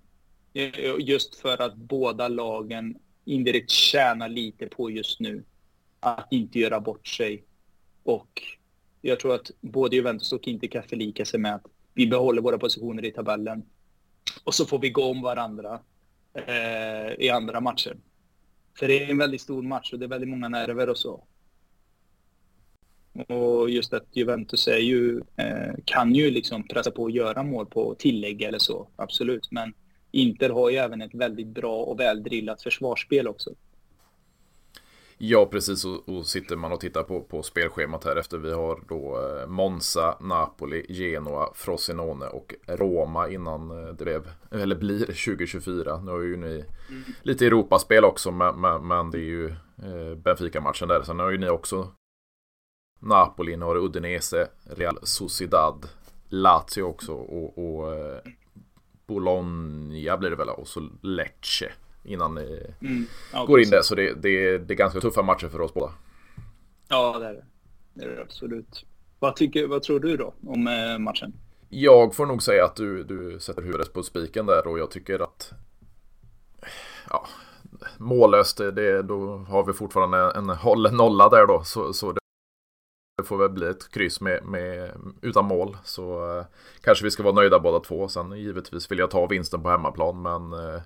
just 0.99 1.35
för 1.35 1.61
att 1.61 1.75
båda 1.75 2.27
lagen 2.27 2.97
indirekt 3.25 3.71
tjänar 3.71 4.29
lite 4.29 4.67
på 4.67 4.91
just 4.91 5.19
nu. 5.19 5.43
Att 5.99 6.27
inte 6.31 6.59
göra 6.59 6.79
bort 6.79 7.07
sig. 7.07 7.43
Och 8.03 8.41
jag 9.01 9.19
tror 9.19 9.35
att 9.35 9.51
både 9.61 9.95
Juventus 9.95 10.31
och 10.31 10.47
Inter 10.47 10.67
kan 10.67 10.83
förlika 10.83 11.25
sig 11.25 11.39
med 11.39 11.55
att 11.55 11.65
vi 11.93 12.07
behåller 12.07 12.41
våra 12.41 12.57
positioner 12.57 13.05
i 13.05 13.11
tabellen. 13.11 13.65
Och 14.43 14.53
så 14.53 14.65
får 14.65 14.79
vi 14.79 14.89
gå 14.89 15.03
om 15.03 15.21
varandra 15.21 15.79
eh, 16.33 17.13
i 17.19 17.29
andra 17.29 17.61
matcher. 17.61 17.97
För 18.79 18.87
det 18.87 19.03
är 19.03 19.09
en 19.09 19.17
väldigt 19.17 19.41
stor 19.41 19.61
match 19.61 19.93
och 19.93 19.99
det 19.99 20.05
är 20.05 20.09
väldigt 20.09 20.29
många 20.29 20.49
nerver 20.49 20.89
och 20.89 20.97
så. 20.97 21.23
Och 23.27 23.69
just 23.69 23.93
att 23.93 24.07
Juventus 24.11 24.67
är 24.67 24.77
ju, 24.77 25.21
eh, 25.35 25.73
kan 25.85 26.15
ju 26.15 26.31
liksom 26.31 26.67
pressa 26.67 26.91
på 26.91 27.03
och 27.03 27.11
göra 27.11 27.43
mål 27.43 27.65
på 27.65 27.95
tillägg 27.95 28.41
eller 28.41 28.59
så, 28.59 28.87
absolut. 28.95 29.51
Men 29.51 29.73
Inter 30.11 30.49
har 30.49 30.69
ju 30.69 30.77
även 30.77 31.01
ett 31.01 31.15
väldigt 31.15 31.47
bra 31.47 31.83
och 31.83 31.99
väldrillat 31.99 32.61
försvarsspel 32.61 33.27
också. 33.27 33.51
Ja, 35.17 35.45
precis. 35.45 35.85
Och, 35.85 36.09
och, 36.09 36.25
sitter 36.25 36.55
man 36.55 36.71
och 36.71 36.79
tittar 36.79 37.03
på, 37.03 37.21
på 37.21 37.43
spelschemat 37.43 38.03
här 38.03 38.15
efter 38.15 38.37
vi 38.37 38.53
har 38.53 38.79
då 38.87 39.19
eh, 39.21 39.47
Monza, 39.47 40.17
Napoli, 40.21 40.85
Genoa, 40.89 41.53
Frosinone 41.53 42.25
och 42.25 42.53
Roma 42.67 43.29
innan 43.29 43.71
eh, 43.71 43.93
det 43.93 44.03
blev, 44.03 44.29
eller 44.51 44.75
blir 44.75 45.05
2024. 45.05 46.01
Nu 46.01 46.11
har 46.11 46.21
ju 46.21 46.37
ni 46.37 46.63
mm. 46.89 47.03
lite 47.23 47.45
Europaspel 47.45 48.03
också, 48.03 48.31
men, 48.31 48.61
men, 48.61 48.87
men 48.87 49.11
det 49.11 49.17
är 49.17 49.21
ju 49.21 49.55
Benfica-matchen 50.15 50.87
där. 50.87 51.03
Sen 51.03 51.19
har 51.19 51.31
ju 51.31 51.37
ni 51.37 51.49
också 51.49 51.87
Napoli, 53.05 53.57
ni 53.57 53.65
har 53.65 53.77
Udinese, 53.77 54.47
Real 54.63 54.99
Sociedad, 55.03 55.85
Lazio 56.29 56.81
också 56.81 57.13
och, 57.13 57.57
och 57.57 57.93
eh, 57.93 58.17
Bologna 59.07 60.17
blir 60.17 60.29
det 60.29 60.35
väl 60.35 60.49
och 60.49 60.67
så 60.67 60.89
Lecce 61.01 61.71
innan 62.03 62.35
ni 62.35 62.73
mm. 62.81 63.05
ja, 63.33 63.45
går 63.45 63.61
in 63.61 63.69
där. 63.69 63.81
Så 63.81 63.95
det, 63.95 64.13
det, 64.13 64.57
det 64.57 64.73
är 64.73 64.75
ganska 64.75 64.99
tuffa 64.99 65.21
matcher 65.21 65.47
för 65.47 65.61
oss 65.61 65.73
båda. 65.73 65.91
Ja, 66.87 67.19
det 67.19 67.25
är 67.25 67.33
det. 67.33 67.45
Det 67.93 68.05
är 68.05 68.15
det 68.15 68.21
absolut. 68.21 68.85
Vad, 69.19 69.35
tycker, 69.35 69.67
vad 69.67 69.83
tror 69.83 69.99
du 69.99 70.17
då 70.17 70.33
om 70.47 70.67
eh, 70.67 70.99
matchen? 70.99 71.33
Jag 71.69 72.15
får 72.15 72.25
nog 72.25 72.43
säga 72.43 72.65
att 72.65 72.75
du, 72.75 73.03
du 73.03 73.39
sätter 73.39 73.61
huvudet 73.61 73.93
på 73.93 74.03
spiken 74.03 74.45
där 74.45 74.67
och 74.67 74.79
jag 74.79 74.91
tycker 74.91 75.19
att 75.19 75.53
ja, 77.09 77.27
mållöst, 77.97 78.57
det, 78.57 79.01
då 79.01 79.37
har 79.37 79.65
vi 79.65 79.73
fortfarande 79.73 80.31
en 80.35 80.49
hållen 80.49 80.97
nolla 80.97 81.29
där 81.29 81.47
då. 81.47 81.63
Så, 81.63 81.93
så 81.93 82.11
det 82.11 82.19
det 83.15 83.23
får 83.23 83.37
väl 83.37 83.49
bli 83.49 83.67
ett 83.67 83.91
kryss 83.91 84.21
med, 84.21 84.45
med, 84.45 84.91
utan 85.21 85.45
mål. 85.45 85.77
Så 85.83 86.37
eh, 86.37 86.45
kanske 86.81 87.03
vi 87.03 87.11
ska 87.11 87.23
vara 87.23 87.35
nöjda 87.35 87.59
båda 87.59 87.79
två. 87.79 88.07
Sen 88.07 88.31
givetvis 88.31 88.91
vill 88.91 88.99
jag 88.99 89.11
ta 89.11 89.25
vinsten 89.25 89.63
på 89.63 89.69
hemmaplan. 89.69 90.21
Men 90.21 90.53
eh, 90.53 90.81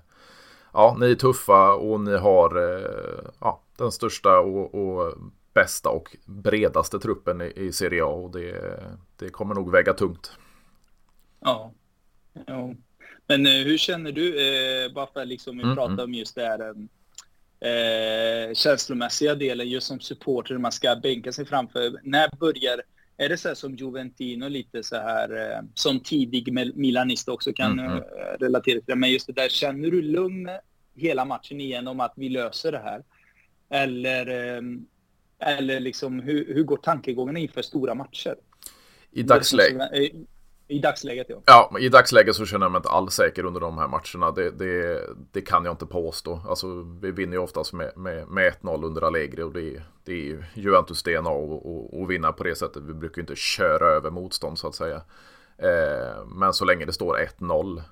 ja, 0.72 0.96
ni 1.00 1.10
är 1.10 1.14
tuffa 1.14 1.74
och 1.74 2.00
ni 2.00 2.16
har 2.16 2.56
eh, 2.56 3.30
ja, 3.40 3.62
den 3.76 3.92
största 3.92 4.38
och, 4.38 4.74
och, 4.74 5.14
bästa 5.52 5.88
och 5.88 6.16
bredaste 6.26 6.98
truppen 6.98 7.40
i, 7.40 7.52
i 7.56 7.72
Serie 7.72 8.04
A. 8.04 8.06
Och 8.06 8.30
det, 8.30 8.80
det 9.16 9.30
kommer 9.30 9.54
nog 9.54 9.72
väga 9.72 9.92
tungt. 9.94 10.32
Ja. 11.40 11.72
ja. 12.46 12.74
Men 13.26 13.46
eh, 13.46 13.52
hur 13.52 13.78
känner 13.78 14.12
du, 14.12 14.28
eh, 14.28 14.92
bara 14.92 15.06
för 15.06 15.20
att 15.20 15.28
liksom 15.28 15.56
vi 15.56 15.62
mm, 15.62 15.76
pratar 15.76 15.92
mm. 15.92 16.04
om 16.04 16.14
just 16.14 16.34
det 16.34 16.42
här 16.42 16.74
eh, 17.60 18.54
känslomässiga 18.54 19.34
delen 19.34 19.68
just 19.68 19.86
som 19.86 20.00
supporter 20.00 20.58
man 20.58 20.72
ska 20.72 20.96
bänka 20.96 21.32
sig 21.32 21.46
framför. 21.46 22.00
När 22.02 22.28
börjar, 22.40 22.82
är 23.16 23.28
det 23.28 23.36
så 23.36 23.48
här 23.48 23.54
som 23.54 23.74
Juventino 23.74 24.48
lite 24.48 24.82
så 24.82 24.96
här 24.96 25.52
eh, 25.52 25.62
som 25.74 26.00
tidig 26.00 26.52
Milanist 26.74 27.28
också 27.28 27.52
kan 27.52 27.78
mm, 27.78 28.02
relatera 28.40 28.80
till 28.80 28.84
det. 28.86 28.94
Men 28.94 29.10
just 29.10 29.26
det 29.26 29.32
där, 29.32 29.48
känner 29.48 29.90
du 29.90 30.02
lugn 30.02 30.50
hela 30.94 31.24
matchen 31.24 31.60
igenom 31.60 32.00
att 32.00 32.12
vi 32.16 32.28
löser 32.28 32.72
det 32.72 32.78
här? 32.78 33.02
Eller, 33.70 34.56
eh, 34.56 34.62
eller 35.38 35.80
liksom 35.80 36.20
hur, 36.20 36.54
hur 36.54 36.62
går 36.62 36.76
tankegångarna 36.76 37.38
inför 37.38 37.62
stora 37.62 37.94
matcher? 37.94 38.34
I 39.12 39.22
dagsläget? 39.22 39.90
I 40.70 40.78
dagsläget 40.78 41.26
ja. 41.28 41.42
Ja, 41.46 41.78
i 41.78 41.88
dagsläget 41.88 42.36
så 42.36 42.46
känner 42.46 42.64
jag 42.64 42.72
mig 42.72 42.78
inte 42.78 42.88
alls 42.88 43.14
säker 43.14 43.44
under 43.44 43.60
de 43.60 43.78
här 43.78 43.88
matcherna. 43.88 44.30
Det, 44.30 44.50
det, 44.50 45.00
det 45.32 45.40
kan 45.40 45.64
jag 45.64 45.72
inte 45.72 45.86
påstå. 45.86 46.40
Alltså, 46.48 46.66
vi 47.00 47.10
vinner 47.10 47.32
ju 47.32 47.38
oftast 47.38 47.72
med, 47.72 47.92
med, 47.96 48.28
med 48.28 48.52
1-0 48.62 48.84
under 48.84 49.02
Allegri 49.02 49.42
och 49.42 49.52
det, 49.52 49.82
det 50.04 50.12
är 50.12 50.16
ju 50.16 50.44
Juventus 50.54 51.02
DNA 51.02 51.30
att 52.02 52.08
vinna 52.08 52.32
på 52.32 52.44
det 52.44 52.54
sättet. 52.54 52.82
Vi 52.82 52.94
brukar 52.94 53.16
ju 53.16 53.22
inte 53.22 53.36
köra 53.36 53.86
över 53.86 54.10
motstånd 54.10 54.58
så 54.58 54.68
att 54.68 54.74
säga. 54.74 55.02
Eh, 55.58 56.26
men 56.26 56.52
så 56.52 56.64
länge 56.64 56.84
det 56.84 56.92
står 56.92 57.18
1-0 57.38 57.82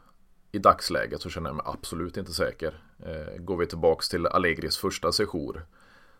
i 0.53 0.59
dagsläget 0.59 1.21
så 1.21 1.31
känner 1.31 1.51
jag 1.51 1.57
mig 1.57 1.65
absolut 1.67 2.17
inte 2.17 2.33
säker. 2.33 2.83
Eh, 3.07 3.43
går 3.43 3.57
vi 3.57 3.67
tillbaks 3.67 4.09
till 4.09 4.27
Allegris 4.27 4.79
första 4.79 5.13
sejour 5.13 5.67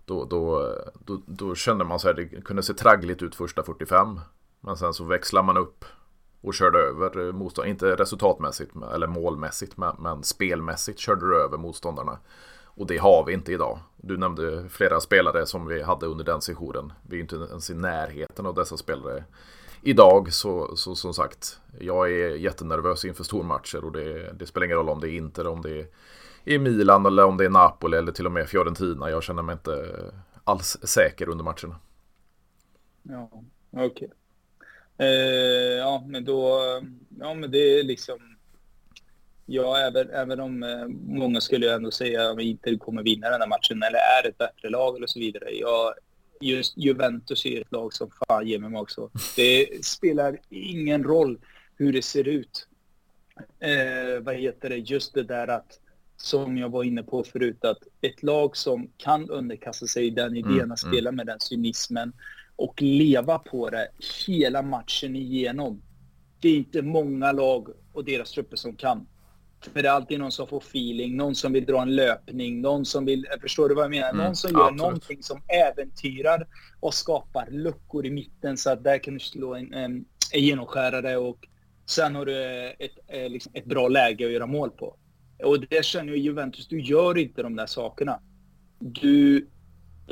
då, 0.05 0.25
då, 0.25 0.75
då, 1.05 1.23
då 1.27 1.55
kände 1.55 1.85
man 1.85 2.01
så 2.01 2.09
här, 2.09 2.15
det 2.15 2.45
kunde 2.45 2.63
se 2.63 2.75
traggligt 2.75 3.23
ut 3.23 3.35
första 3.35 3.63
45. 3.63 4.21
Men 4.61 4.77
sen 4.77 4.95
så 4.95 5.05
växlar 5.05 5.43
man 5.43 5.57
upp 5.57 5.85
och 6.41 6.55
körde 6.55 6.79
över 6.79 7.33
motståndarna. 7.33 7.71
Inte 7.71 7.97
resultatmässigt 7.97 8.73
eller 8.95 9.07
målmässigt 9.07 9.77
men, 9.77 10.23
spelmässigt 10.23 10.99
körde 10.99 11.29
du 11.29 11.37
över 11.37 11.59
motståndarna. 11.59 12.19
Och 12.65 12.87
det 12.87 12.99
har 12.99 13.25
vi 13.27 13.33
inte 13.33 13.53
idag. 13.53 13.79
Du 13.97 14.17
nämnde 14.17 14.69
flera 14.69 15.01
spelare 15.01 15.47
som 15.47 15.67
vi 15.67 15.83
hade 15.83 16.07
under 16.07 16.25
den 16.25 16.41
sessionen. 16.41 16.93
Vi 17.03 17.17
är 17.17 17.21
inte 17.21 17.37
ens 17.37 17.71
i 17.71 17.75
närheten 17.75 18.47
av 18.47 18.55
dessa 18.55 18.77
spelare 18.77 19.25
idag. 19.83 20.33
Så, 20.33 20.77
så 20.77 20.95
som 20.95 21.15
sagt, 21.15 21.61
jag 21.81 22.13
är 22.13 22.37
jättenervös 22.37 23.05
inför 23.05 23.25
stormatcher 23.25 23.85
och 23.85 23.93
det, 23.93 24.33
det 24.33 24.47
spelar 24.47 24.65
ingen 24.65 24.77
roll 24.77 24.89
om 24.89 25.01
det 25.01 25.09
är 25.09 25.17
Inter, 25.17 25.47
om 25.47 25.63
det 25.63 25.93
är 26.45 26.59
Milan 26.59 27.07
eller 27.07 27.25
om 27.25 27.37
det 27.37 27.45
är 27.45 27.51
Napoli 27.51 27.97
eller 27.97 28.13
till 28.13 28.27
och 28.27 28.33
med 28.33 28.49
Fiorentina. 28.49 29.11
Jag 29.11 29.23
känner 29.23 29.43
mig 29.43 29.53
inte 29.53 29.95
alls 30.45 30.77
säker 30.83 31.29
under 31.29 31.45
matcherna. 31.45 31.77
Ja, 33.03 33.31
okej. 33.71 33.87
Okay. 33.87 34.09
Eh, 34.99 35.77
ja, 35.79 36.05
men 36.07 36.25
då, 36.25 36.61
ja 37.21 37.35
men 37.35 37.51
det 37.51 37.79
är 37.79 37.83
liksom, 37.83 38.19
ja 39.47 39.79
även, 39.79 40.11
även 40.11 40.41
om 40.41 40.63
eh, 40.63 40.87
många 41.07 41.41
skulle 41.41 41.75
ändå 41.75 41.91
säga 41.91 42.31
att 42.31 42.41
Inter 42.41 42.77
kommer 42.77 43.03
vinna 43.03 43.31
den 43.31 43.41
här 43.41 43.49
matchen 43.49 43.83
eller 43.83 43.99
är 43.99 44.29
ett 44.29 44.39
bättre 44.39 44.71
lag 44.71 44.97
eller 44.97 45.07
så 45.07 45.19
vidare. 45.19 45.51
Jag, 45.51 45.95
just 46.41 46.77
Juventus 46.77 47.47
är 47.47 47.61
ett 47.61 47.73
lag 47.73 47.93
som 47.93 48.11
fan 48.11 48.47
ger 48.47 48.59
mig 48.59 48.81
också. 48.81 49.11
Det 49.37 49.85
spelar 49.85 50.39
ingen 50.49 51.05
roll 51.05 51.39
hur 51.77 51.93
det 51.93 52.03
ser 52.03 52.29
ut. 52.29 52.69
Eh, 53.61 54.21
vad 54.21 54.35
heter 54.35 54.69
det, 54.69 54.77
just 54.77 55.15
det 55.15 55.23
där 55.23 55.49
att 55.49 55.79
som 56.17 56.59
jag 56.59 56.69
var 56.69 56.85
inne 56.85 57.03
på 57.03 57.25
förut, 57.25 57.65
att 57.65 57.79
ett 58.01 58.23
lag 58.23 58.57
som 58.57 58.91
kan 58.97 59.31
underkasta 59.31 59.87
sig 59.87 60.11
den 60.11 60.37
idén 60.37 60.53
mm, 60.53 60.73
att 60.73 60.79
spela 60.79 61.09
mm. 61.09 61.17
med 61.17 61.27
den 61.27 61.41
cynismen 61.41 62.13
och 62.59 62.83
leva 62.83 63.39
på 63.39 63.71
det 63.71 63.89
hela 64.27 64.63
matchen 64.63 65.17
igenom. 65.17 65.83
Det 66.41 66.49
är 66.49 66.57
inte 66.57 66.83
många 66.83 67.33
lag 67.33 67.69
och 67.93 68.05
deras 68.05 68.33
trupper 68.33 68.57
som 68.57 68.77
kan. 68.77 69.07
För 69.61 69.83
det 69.83 69.89
är 69.89 69.93
alltid 69.93 70.19
någon 70.19 70.33
som 70.33 70.47
får 70.47 70.59
feeling, 70.59 71.17
någon 71.17 71.35
som 71.35 71.53
vill 71.53 71.65
dra 71.65 71.83
en 71.83 71.97
löpning, 71.97 72.61
någon 72.61 72.85
som 72.85 73.05
vill, 73.05 73.27
förstår 73.41 73.69
du 73.69 73.75
vad 73.75 73.85
jag 73.85 73.91
menar? 73.91 74.11
Mm, 74.11 74.25
någon 74.25 74.37
som 74.37 74.53
gör 74.53 74.61
absolut. 74.61 74.83
någonting 74.83 75.23
som 75.23 75.43
äventyrar 75.49 76.47
och 76.81 76.95
skapar 76.95 77.51
luckor 77.51 78.07
i 78.07 78.11
mitten 78.11 78.57
så 78.57 78.71
att 78.71 78.85
där 78.85 78.99
kan 78.99 79.15
du 79.15 79.21
slå 79.21 79.55
en, 79.55 79.75
en, 79.75 80.05
en 80.33 80.41
genomskärare 80.41 81.17
och 81.17 81.49
sen 81.87 82.15
har 82.15 82.27
du 82.27 82.67
ett, 82.79 82.99
eh, 83.07 83.29
liksom 83.29 83.53
ett 83.55 83.65
bra 83.65 83.89
läge 83.89 84.27
att 84.27 84.33
göra 84.33 84.47
mål 84.47 84.71
på. 84.71 84.97
Och 85.45 85.61
det 85.61 85.85
känner 85.85 86.13
ju 86.13 86.19
Juventus, 86.19 86.69
du 86.69 86.81
gör 86.81 87.19
inte 87.19 87.43
de 87.43 87.57
där 87.57 87.67
sakerna. 87.67 88.21
Du, 88.79 89.47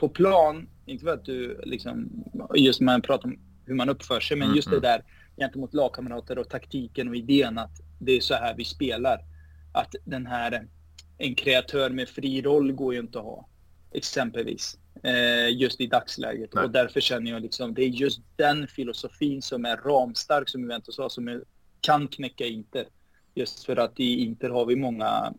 på 0.01 0.09
plan 0.09 0.69
inte 0.87 1.05
för 1.05 1.13
att 1.13 1.25
du 1.25 1.61
liksom, 1.65 2.25
just 2.55 2.81
när 2.81 2.85
man 2.85 3.03
pratar 3.03 3.29
om 3.29 3.39
hur 3.67 3.75
man 3.75 3.89
uppför 3.89 4.21
sig, 4.21 4.37
men 4.37 4.55
just 4.55 4.71
det 4.71 4.81
där 4.81 5.03
gentemot 5.37 5.75
lagkamrater 5.75 6.39
och 6.39 6.49
taktiken 6.49 7.09
och 7.09 7.17
idén 7.17 7.59
att 7.59 7.81
det 7.99 8.13
är 8.13 8.21
så 8.21 8.35
här 8.35 8.55
vi 8.57 8.65
spelar. 8.65 9.21
Att 9.73 9.95
den 10.05 10.27
här, 10.27 10.69
en 11.19 11.35
kreatör 11.35 11.91
med 11.91 12.09
fri 12.09 12.43
roll 12.43 12.73
går 12.73 12.95
ju 12.95 13.01
inte 13.01 13.19
att 13.19 13.25
ha, 13.25 13.49
exempelvis. 13.93 14.79
Eh, 15.03 15.57
just 15.57 15.81
i 15.81 15.87
dagsläget. 15.87 16.55
Nej. 16.55 16.65
Och 16.65 16.71
därför 16.71 17.01
känner 17.01 17.31
jag 17.31 17.43
liksom, 17.43 17.75
det 17.75 17.83
är 17.83 17.89
just 17.89 18.21
den 18.37 18.69
filosofin 18.69 19.43
som 19.43 19.65
är 19.65 19.77
ramstark 19.77 20.49
som 20.49 20.61
Juventus 20.61 20.99
har, 20.99 21.09
som 21.09 21.29
är, 21.29 21.43
kan 21.81 22.09
knäcka 22.09 22.47
Inter. 22.47 22.87
Just 23.35 23.65
för 23.65 23.77
att 23.77 24.01
i 24.01 24.21
Inter 24.21 24.51
har 24.51 24.67
vi 24.67 24.77
många, 24.77 25.35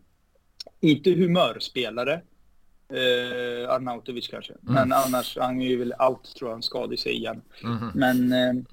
inte 0.80 1.10
humörspelare, 1.10 2.22
Eh, 2.92 3.70
Arnautovic 3.70 4.28
kanske. 4.28 4.52
Mm. 4.52 4.74
Men 4.74 4.92
annars, 4.92 5.36
han 5.40 5.62
är 5.62 5.68
ju 5.68 5.76
väl 5.76 5.94
allt 5.98 6.34
tror 6.36 6.50
jag, 6.50 6.54
han 6.54 6.62
skadar 6.62 6.96
sig 6.96 7.12
igen. 7.12 7.42
Mm. 7.64 7.90
Men, 7.94 8.32
eh, 8.32 8.64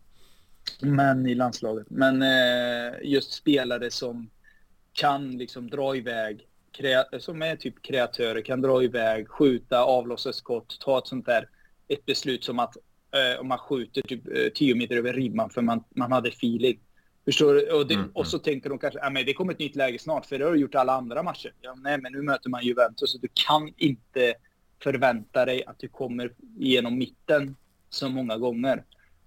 men 0.82 1.28
i 1.28 1.36
landslaget. 1.36 1.90
Men 1.90 2.22
eh, 2.22 2.94
just 3.04 3.34
spelare 3.34 3.92
som 3.92 4.30
kan 4.94 5.38
liksom 5.38 5.70
dra 5.70 5.96
iväg, 5.96 6.48
som 7.20 7.42
är 7.42 7.56
typ 7.56 7.82
kreatörer, 7.82 8.42
kan 8.42 8.62
dra 8.62 8.84
iväg, 8.84 9.30
skjuta, 9.30 9.84
avlossa 9.84 10.34
skott, 10.34 10.78
ta 10.80 10.98
ett 10.98 11.08
sånt 11.08 11.26
där, 11.26 11.50
ett 11.88 12.06
beslut 12.06 12.44
som 12.44 12.60
att 12.60 12.78
eh, 13.12 13.40
om 13.40 13.48
man 13.48 13.58
skjuter 13.58 14.02
typ 14.02 14.56
10 14.56 14.74
eh, 14.74 14.78
meter 14.78 14.96
över 14.96 15.14
ribban 15.14 15.50
för 15.50 15.62
man, 15.62 15.84
man 15.96 16.12
hade 16.12 16.30
feeling. 16.30 16.80
Förstår 17.26 17.54
du? 17.54 17.72
Och, 17.72 17.88
det, 17.88 17.94
mm, 17.94 18.12
och 18.14 18.28
så 18.28 18.38
mm. 18.38 18.44
tänker 18.44 18.70
de 18.70 18.80
kanske, 18.80 19.10
men 19.10 19.26
det 19.26 19.34
kommer 19.34 19.54
ett 19.54 19.60
nytt 19.60 19.76
läge 19.76 20.00
snart, 20.00 20.26
för 20.26 20.40
det 20.40 20.46
har 20.46 20.52
du 20.52 20.60
gjort 20.60 20.76
alla 20.76 20.94
andra 20.94 21.24
matcher. 21.24 21.54
Ja, 21.62 21.76
nej, 21.76 21.98
men 22.02 22.12
nu 22.12 22.22
möter 22.22 22.50
man 22.50 22.64
Juventus, 22.64 23.12
så 23.12 23.18
du 23.18 23.28
kan 23.34 23.74
inte 23.78 24.34
förvänta 24.84 25.46
dig 25.46 25.64
att 25.66 25.80
du 25.80 25.88
kommer 25.88 26.34
igenom 26.60 26.98
mitten 26.98 27.56
så 27.90 28.10
många 28.10 28.38
gånger. 28.38 28.84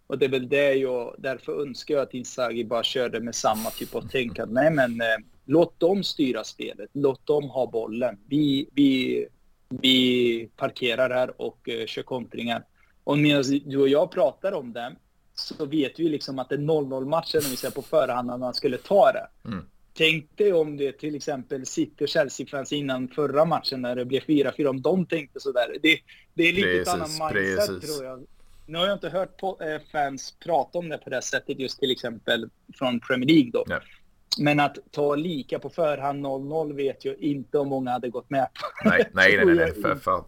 Och 0.07 0.19
det 0.19 0.25
är 0.25 0.31
väl 0.31 0.49
det 0.49 0.75
jag, 0.75 1.15
därför 1.19 1.63
önskar 1.63 1.95
jag 1.95 2.03
att 2.03 2.15
Inzaghi 2.15 2.65
bara 2.65 2.83
körde 2.83 3.21
med 3.21 3.35
samma 3.35 3.71
typ 3.71 3.95
av 3.95 4.09
tänkande. 4.09 4.55
Nej 4.55 4.71
men, 4.71 5.01
eh, 5.01 5.17
låt 5.45 5.81
dem 5.81 6.05
styra 6.05 6.45
spelet, 6.45 6.91
låt 6.93 7.27
dem 7.27 7.51
ha 7.51 7.67
bollen. 7.67 8.19
Vi, 8.27 8.69
vi, 8.73 9.27
vi 9.69 10.51
parkerar 10.57 11.11
här 11.11 11.41
och 11.41 11.69
eh, 11.69 11.87
kör 11.87 12.03
kontringar. 12.03 12.65
Och 13.05 13.19
medan 13.19 13.45
du 13.65 13.79
och 13.79 13.89
jag 13.89 14.11
pratar 14.11 14.53
om 14.53 14.73
det, 14.73 14.97
så 15.39 15.67
vet 15.67 15.99
vi 15.99 16.09
liksom 16.09 16.39
att 16.39 16.49
det 16.49 16.55
är 16.55 16.59
0-0 16.59 17.05
matchen 17.05 17.41
om 17.45 17.51
vi 17.51 17.57
ser 17.57 17.71
på 17.71 17.83
förhand 17.83 18.31
att 18.31 18.41
man 18.41 18.55
skulle 18.55 18.79
ta 18.79 19.13
det. 19.13 19.49
Mm. 19.49 19.65
Tänk 19.93 20.39
dig 20.39 20.53
om 20.53 20.77
det 20.77 20.93
till 20.93 21.15
exempel 21.15 21.67
City 21.67 22.05
och 22.05 22.09
Chelsea-fans 22.09 22.73
innan 22.73 23.09
förra 23.09 23.45
matchen 23.45 23.83
när 23.83 23.97
det 23.97 24.05
blev 24.05 24.21
4-4, 24.21 24.67
om 24.67 24.83
de 24.83 25.07
tänkte 25.07 25.41
sådär. 25.41 25.77
Det, 25.83 25.99
det 26.35 26.43
är 26.43 26.53
lite 26.53 26.69
precis, 26.69 26.89
ett 26.89 26.95
annat 26.95 27.35
mindset 27.35 27.67
precis. 27.67 27.97
tror 27.97 28.09
jag. 28.09 28.27
Nu 28.67 28.79
har 28.79 28.87
jag 28.87 28.97
inte 28.97 29.09
hört 29.09 29.37
på, 29.37 29.59
äh, 29.61 29.81
fans 29.93 30.35
prata 30.45 30.79
om 30.79 30.89
det 30.89 30.99
på 30.99 31.11
det 31.11 31.23
sättet 31.23 31.59
just 31.59 31.81
till 31.81 31.91
exempel 31.91 32.51
från 32.75 33.01
Premier 33.01 33.29
League 33.29 33.51
då. 33.53 33.65
Nej. 33.67 33.81
Men 34.39 34.61
att 34.61 34.79
ta 34.91 35.15
lika 35.15 35.59
på 35.59 35.71
förhand 35.71 36.27
0-0 36.27 36.77
vet 36.77 37.05
jag 37.05 37.19
inte 37.19 37.59
om 37.59 37.69
många 37.69 37.91
hade 37.91 38.09
gått 38.09 38.31
med 38.31 38.49
på. 38.55 38.89
Nej, 38.89 39.11
nej, 39.13 39.37
nej, 39.37 39.47
nej, 39.47 39.55
nej 39.55 39.83
för 39.83 39.97
fan. 39.97 40.25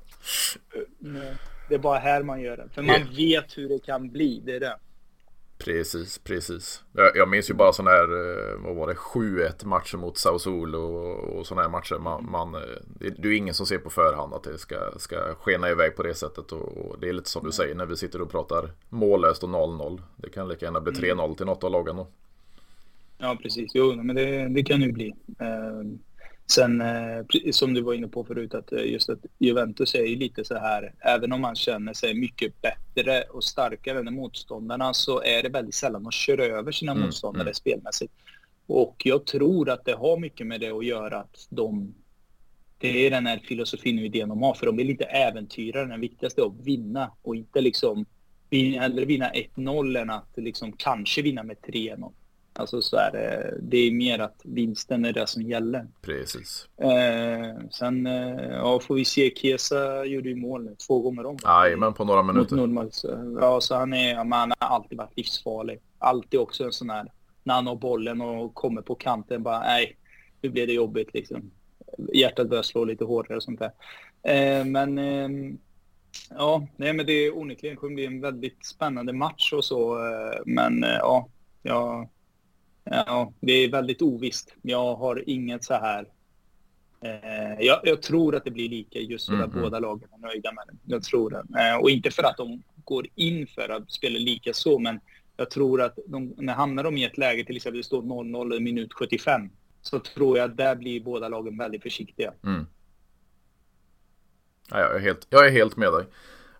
Det 1.69 1.75
är 1.75 1.79
bara 1.79 1.99
här 1.99 2.23
man 2.23 2.41
gör 2.41 2.57
det. 2.57 2.69
För 2.75 2.83
man 2.83 2.97
yeah. 2.97 3.17
vet 3.17 3.59
hur 3.59 3.69
det 3.69 3.79
kan 3.79 4.11
bli, 4.11 4.43
det 4.45 4.57
är 4.57 4.61
det. 4.61 4.77
Precis, 5.65 6.19
precis. 6.19 6.83
Jag, 6.93 7.17
jag 7.17 7.29
minns 7.29 7.51
ju 7.51 7.55
bara 7.55 7.73
sådana 7.73 7.91
här, 7.91 8.03
eh, 8.03 8.59
vad 8.65 8.77
var 8.77 8.87
det, 8.87 8.95
7-1 8.95 9.67
matcher 9.67 9.97
mot 9.97 10.19
Sao 10.19 10.39
Sol 10.39 10.75
och, 10.75 11.19
och 11.19 11.47
sådana 11.47 11.63
här 11.63 11.71
matcher. 11.71 11.99
Man, 11.99 12.31
man, 12.31 12.55
eh, 12.55 12.61
det, 13.19 13.29
är 13.29 13.33
ingen 13.33 13.55
som 13.55 13.67
ser 13.67 13.79
på 13.79 13.91
förhand 13.91 14.35
att 14.35 14.43
det 14.43 14.59
ska, 14.59 14.77
ska 14.97 15.35
skena 15.35 15.71
iväg 15.71 15.97
på 15.97 16.03
det 16.03 16.15
sättet. 16.15 16.53
Och, 16.53 16.77
och 16.77 17.01
det 17.01 17.09
är 17.09 17.13
lite 17.13 17.31
som 17.31 17.45
du 17.45 17.53
säger 17.53 17.75
när 17.75 17.87
vi 17.87 17.97
sitter 17.97 18.23
och 18.23 18.31
pratar 18.31 18.71
mållöst 18.89 19.43
och 19.43 19.49
0-0. 19.49 20.01
Det 20.17 20.31
kan 20.31 20.49
lika 20.49 20.67
gärna 20.67 20.81
bli 20.81 20.93
3-0 20.93 21.25
mm. 21.25 21.35
till 21.35 21.47
något 21.47 21.65
av 21.65 21.71
lagen 21.71 21.97
då. 21.97 22.07
Ja, 23.19 23.39
precis. 23.43 23.71
Jo, 23.75 24.03
men 24.03 24.17
det, 24.17 24.49
det 24.49 24.63
kan 24.63 24.81
ju 24.81 24.93
bli. 24.93 25.15
Sen 26.51 26.81
eh, 26.81 27.51
som 27.53 27.75
du 27.75 27.81
var 27.81 27.95
inne 27.95 28.09
på 28.09 28.25
förut, 28.25 28.55
att 28.55 28.73
eh, 28.73 28.85
just 28.85 29.11
att 29.11 29.19
Juventus 29.39 29.95
är 29.95 30.05
ju 30.05 30.17
lite 30.17 30.45
så 30.45 30.55
här, 30.55 30.95
även 30.99 31.33
om 31.33 31.41
man 31.41 31.57
känner 31.57 31.93
sig 31.93 32.15
mycket 32.15 32.55
bättre 32.63 33.23
och 33.23 33.45
starkare 33.45 33.99
än 33.99 34.15
motståndarna 34.15 34.95
så 34.95 35.23
är 35.23 35.43
det 35.43 35.49
väldigt 35.49 35.75
sällan 35.75 36.03
man 36.03 36.13
kör 36.13 36.39
över 36.39 36.73
sina 36.73 36.93
mm, 36.93 37.05
motståndare 37.05 37.43
mm. 37.43 37.55
spelmässigt. 37.55 38.13
Och 38.67 39.03
jag 39.05 39.27
tror 39.27 39.71
att 39.71 39.85
det 39.85 39.93
har 39.95 40.19
mycket 40.19 40.47
med 40.47 40.61
det 40.61 40.71
att 40.71 40.87
göra 40.87 41.19
att 41.19 41.47
de 41.51 41.95
det 42.79 43.07
är 43.07 43.11
den 43.11 43.27
här 43.27 43.39
filosofin 43.39 43.99
och 43.99 44.05
idén 44.05 44.29
de 44.29 44.43
har, 44.43 44.55
för 44.55 44.67
de 44.67 44.77
vill 44.77 44.91
inte 44.91 45.05
äventyra. 45.05 45.85
Den 45.85 46.01
viktigaste 46.01 46.41
är 46.41 46.47
att 46.47 46.67
vinna 46.67 47.11
och 47.23 47.37
inte 47.37 47.61
liksom 47.61 48.07
hellre 48.51 49.05
vinna 49.05 49.31
1-0 49.31 49.99
än 49.99 50.11
att 50.11 50.33
liksom 50.37 50.73
kanske 50.73 51.23
vinna 51.23 51.43
med 51.43 51.57
3-0. 51.57 52.13
Alltså 52.61 52.83
så 52.83 52.97
är 52.97 53.13
det, 53.13 53.55
det 53.63 53.77
är 53.77 53.93
mer 53.93 54.19
att 54.19 54.41
vinsten 54.45 55.05
är 55.05 55.13
det 55.13 55.27
som 55.27 55.43
gäller. 55.43 55.87
Precis. 56.03 56.69
Eh, 56.77 57.69
sen 57.71 58.07
eh, 58.07 58.51
ja, 58.51 58.81
får 58.81 58.95
vi 58.95 59.05
se, 59.05 59.33
Kesa 59.37 60.05
gjorde 60.05 60.29
ju 60.29 60.37
mål 60.37 60.65
nu, 60.65 60.77
två 60.87 61.01
gånger 61.01 61.27
om. 61.27 61.37
Jajamän, 61.45 61.95
på 61.95 62.05
några 62.05 62.23
minuter. 62.23 62.57
Nordmark, 62.57 62.93
ja, 63.41 63.61
så 63.61 63.75
han, 63.75 63.95
är, 63.95 64.15
han 64.15 64.33
har 64.33 64.55
alltid 64.59 64.99
varit 64.99 65.17
livsfarlig. 65.17 65.81
Alltid 65.99 66.41
också 66.41 66.65
en 66.65 66.73
sån 66.73 66.91
här, 66.91 67.13
när 67.43 67.55
han 67.55 67.67
har 67.67 67.77
bollen 67.77 68.21
och 68.21 68.55
kommer 68.55 68.83
på 68.83 68.95
kanten, 68.95 69.43
bara 69.43 69.61
nej, 69.61 69.97
nu 70.41 70.49
blir 70.49 70.67
det 70.67 70.73
jobbigt 70.73 71.15
liksom. 71.15 71.51
Hjärtat 72.15 72.49
börjar 72.49 72.63
slå 72.63 72.85
lite 72.85 73.05
hårdare 73.05 73.37
och 73.37 73.43
sånt 73.43 73.61
där. 73.61 73.73
Eh, 74.23 74.65
men 74.65 74.99
eh, 74.99 75.29
ja, 76.31 76.67
nej 76.77 76.93
men 76.93 77.07
det 77.07 77.13
är 77.13 77.39
onekligen 77.39 77.77
kommer 77.77 77.95
bli 77.95 78.07
en 78.07 78.21
väldigt 78.21 78.67
spännande 78.67 79.13
match 79.13 79.53
och 79.53 79.65
så. 79.65 80.07
Eh, 80.07 80.41
men 80.47 80.85
eh, 80.85 80.99
ja, 80.99 81.29
jag 81.63 82.09
Ja, 82.93 83.33
det 83.41 83.53
är 83.53 83.71
väldigt 83.71 84.03
ovisst. 84.03 84.55
Jag 84.63 84.95
har 84.95 85.25
inget 85.27 85.65
så 85.65 85.75
här... 85.75 86.07
Eh, 87.05 87.67
jag, 87.67 87.81
jag, 87.83 88.03
tror 88.03 88.37
att 88.37 88.45
det 88.45 88.51
blir 88.51 88.69
lika 88.69 88.99
just 88.99 89.27
för 89.27 89.35
mm, 89.35 89.47
att 89.47 89.53
mm. 89.53 89.63
båda 89.63 89.79
lagen 89.79 90.09
är 90.13 90.19
nöjda 90.19 90.53
med 90.53 90.65
det. 90.67 90.95
Jag 90.95 91.03
tror 91.03 91.31
det. 91.31 91.61
Eh, 91.61 91.77
och 91.77 91.91
inte 91.91 92.11
för 92.11 92.23
att 92.23 92.37
de 92.37 92.63
går 92.85 93.07
in 93.15 93.47
för 93.47 93.69
att 93.69 93.91
spela 93.91 94.19
lika 94.19 94.53
så, 94.53 94.79
men 94.79 95.01
jag 95.37 95.51
tror 95.51 95.83
att 95.83 95.99
de, 96.07 96.35
när 96.37 96.55
hamnar 96.55 96.85
de 96.85 96.97
i 96.97 97.05
ett 97.05 97.19
läge, 97.19 97.45
till 97.45 97.57
exempel 97.57 97.79
det 97.79 97.87
står 97.87 98.03
0-0 98.03 98.57
i 98.57 98.61
minut 98.61 98.93
75, 98.93 99.51
så 99.83 99.99
tror 99.99 100.39
jag 100.39 100.51
att 100.51 100.57
där 100.57 100.77
blir 100.77 101.01
båda 101.01 101.29
lagen 101.29 101.59
väldigt 101.59 101.83
försiktiga. 101.83 102.33
Mm. 102.45 102.67
Ja, 104.71 104.79
jag, 104.79 104.97
är 104.97 105.01
helt, 105.01 105.27
jag 105.31 105.47
är 105.47 105.51
helt 105.51 105.77
med 105.77 105.93
dig. 105.93 106.05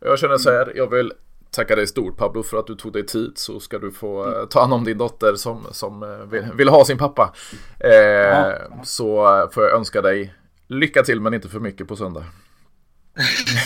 Jag 0.01 0.19
känner 0.19 0.37
så 0.37 0.51
här, 0.51 0.73
jag 0.77 0.91
vill 0.91 1.13
tacka 1.51 1.77
dig 1.77 1.87
stort 1.87 2.17
Pablo 2.17 2.43
för 2.43 2.57
att 2.57 2.67
du 2.67 2.75
tog 2.75 2.93
dig 2.93 3.07
tid 3.07 3.33
så 3.35 3.61
ska 3.61 3.79
du 3.79 3.93
få 3.93 4.25
mm. 4.25 4.49
ta 4.49 4.61
hand 4.61 4.73
om 4.73 4.85
din 4.85 4.99
dotter 4.99 5.35
som, 5.35 5.67
som 5.71 6.03
eh, 6.03 6.09
vill, 6.09 6.45
vill 6.55 6.69
ha 6.69 6.85
sin 6.85 6.99
pappa. 6.99 7.35
Eh, 7.79 7.91
ja. 7.91 8.55
Så 8.85 9.49
får 9.53 9.63
jag 9.63 9.73
önska 9.73 10.03
dig 10.03 10.35
lycka 10.67 11.03
till 11.03 11.21
men 11.21 11.35
inte 11.35 11.49
för 11.49 11.61
mycket 11.61 11.89
på 11.89 11.97
söndag. 11.97 12.25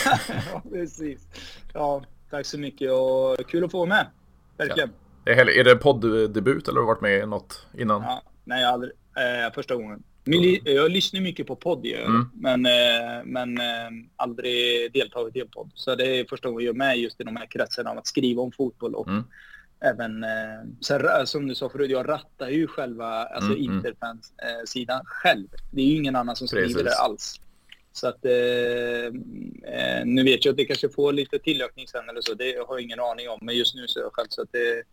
ja, 0.05 0.61
precis. 0.71 1.27
Ja, 1.73 2.03
tack 2.29 2.45
så 2.45 2.59
mycket 2.59 2.91
och 2.91 3.47
kul 3.47 3.63
att 3.63 3.71
få 3.71 3.77
vara 3.77 3.89
med. 3.89 4.07
Verkligen. 4.57 4.89
Ja. 5.23 5.33
Är, 5.33 5.63
det 5.63 5.75
podddebut 5.75 6.67
eller 6.67 6.79
har 6.79 6.85
du 6.85 6.87
varit 6.87 7.01
med 7.01 7.23
i 7.23 7.25
något 7.25 7.67
innan? 7.73 8.01
Ja, 8.01 8.23
nej, 8.43 8.65
aldrig. 8.65 8.91
Eh, 9.17 9.53
första 9.53 9.75
gången. 9.75 10.03
Jag 10.63 10.91
lyssnar 10.91 11.21
mycket 11.21 11.47
på 11.47 11.55
podd, 11.55 11.85
mm. 11.85 12.29
men, 12.33 12.65
eh, 12.65 13.23
men 13.25 13.57
eh, 13.57 13.89
aldrig 14.15 14.91
deltagit 14.93 15.35
i 15.35 15.39
en 15.39 15.47
podd. 15.47 15.71
Så 15.75 15.95
det 15.95 16.19
är 16.19 16.25
första 16.25 16.49
gången 16.49 16.65
jag 16.65 16.73
är 16.73 16.77
med 16.77 16.97
just 16.97 17.21
i 17.21 17.23
de 17.23 17.35
här 17.35 17.45
kretsarna 17.45 17.89
av 17.89 17.97
att 17.97 18.07
skriva 18.07 18.41
om 18.41 18.51
fotboll 18.51 18.95
och 18.95 19.07
mm. 19.07 19.23
även, 19.79 20.23
eh, 20.23 20.29
sen, 20.81 21.27
som 21.27 21.47
du 21.47 21.55
sa 21.55 21.69
förut, 21.69 21.91
jag 21.91 22.09
rattar 22.09 22.49
ju 22.49 22.67
själva 22.67 23.07
alltså 23.07 23.51
mm. 23.51 23.63
mm. 23.63 23.75
Interfans-sidan 23.75 25.01
själv. 25.05 25.47
Det 25.71 25.81
är 25.81 25.85
ju 25.85 25.95
ingen 25.95 26.15
annan 26.15 26.35
som 26.35 26.47
skriver 26.47 26.67
Precis. 26.67 26.83
det 26.83 26.95
alls. 26.95 27.41
Så 27.91 28.07
att 28.07 28.25
eh, 28.25 29.11
nu 30.05 30.23
vet 30.23 30.45
jag 30.45 30.51
att 30.51 30.57
det 30.57 30.65
kanske 30.65 30.89
får 30.89 31.13
lite 31.13 31.39
tillökning 31.39 31.87
sen 31.87 32.09
eller 32.09 32.21
så, 32.21 32.33
det 32.33 32.65
har 32.67 32.75
jag 32.75 32.81
ingen 32.81 32.99
aning 32.99 33.29
om. 33.29 33.39
Men 33.41 33.55
just 33.55 33.75
nu 33.75 33.87
så 33.87 33.99
är 33.99 34.03
jag 34.03 34.13
själv 34.13 34.27
så 34.29 34.41
att 34.41 34.51
det, 34.51 34.83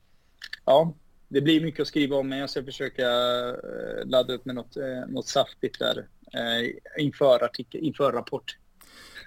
ja, 0.65 0.95
det 1.33 1.41
blir 1.41 1.61
mycket 1.61 1.81
att 1.81 1.87
skriva 1.87 2.17
om, 2.17 2.29
men 2.29 2.39
jag 2.39 2.51
ska 2.51 2.65
försöka 2.65 3.09
eh, 3.49 4.07
ladda 4.07 4.35
upp 4.35 4.45
med 4.45 4.55
något, 4.55 4.77
eh, 4.77 5.09
något 5.09 5.29
saftigt 5.29 5.79
där 5.79 6.07
eh, 6.33 7.05
inför, 7.05 7.45
artikel, 7.45 7.81
inför 7.81 8.13
rapport. 8.13 8.57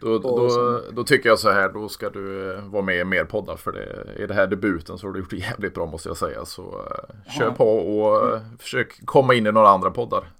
Då, 0.01 0.19
då, 0.19 0.81
då, 0.91 1.03
tycker 1.03 1.29
jag 1.29 1.39
så 1.39 1.51
här, 1.51 1.69
då 1.69 1.89
ska 1.89 2.09
du 2.09 2.55
vara 2.61 2.83
med 2.83 2.99
i 2.99 3.03
mer 3.03 3.25
poddar 3.25 3.55
för 3.55 3.71
det, 3.71 4.23
i 4.23 4.27
det 4.27 4.33
här 4.33 4.47
debuten 4.47 4.97
så 4.97 5.07
har 5.07 5.13
du 5.13 5.19
gjort 5.19 5.29
det 5.29 5.37
jävligt 5.37 5.73
bra 5.73 5.85
måste 5.85 6.09
jag 6.09 6.17
säga. 6.17 6.45
Så 6.45 6.61
uh, 6.61 7.31
kör 7.37 7.51
på 7.51 7.65
och 7.65 8.33
uh, 8.33 8.41
försök 8.59 9.05
komma 9.05 9.33
in 9.33 9.47
i 9.47 9.51
några 9.51 9.69
andra 9.69 9.91
poddar. 9.91 10.31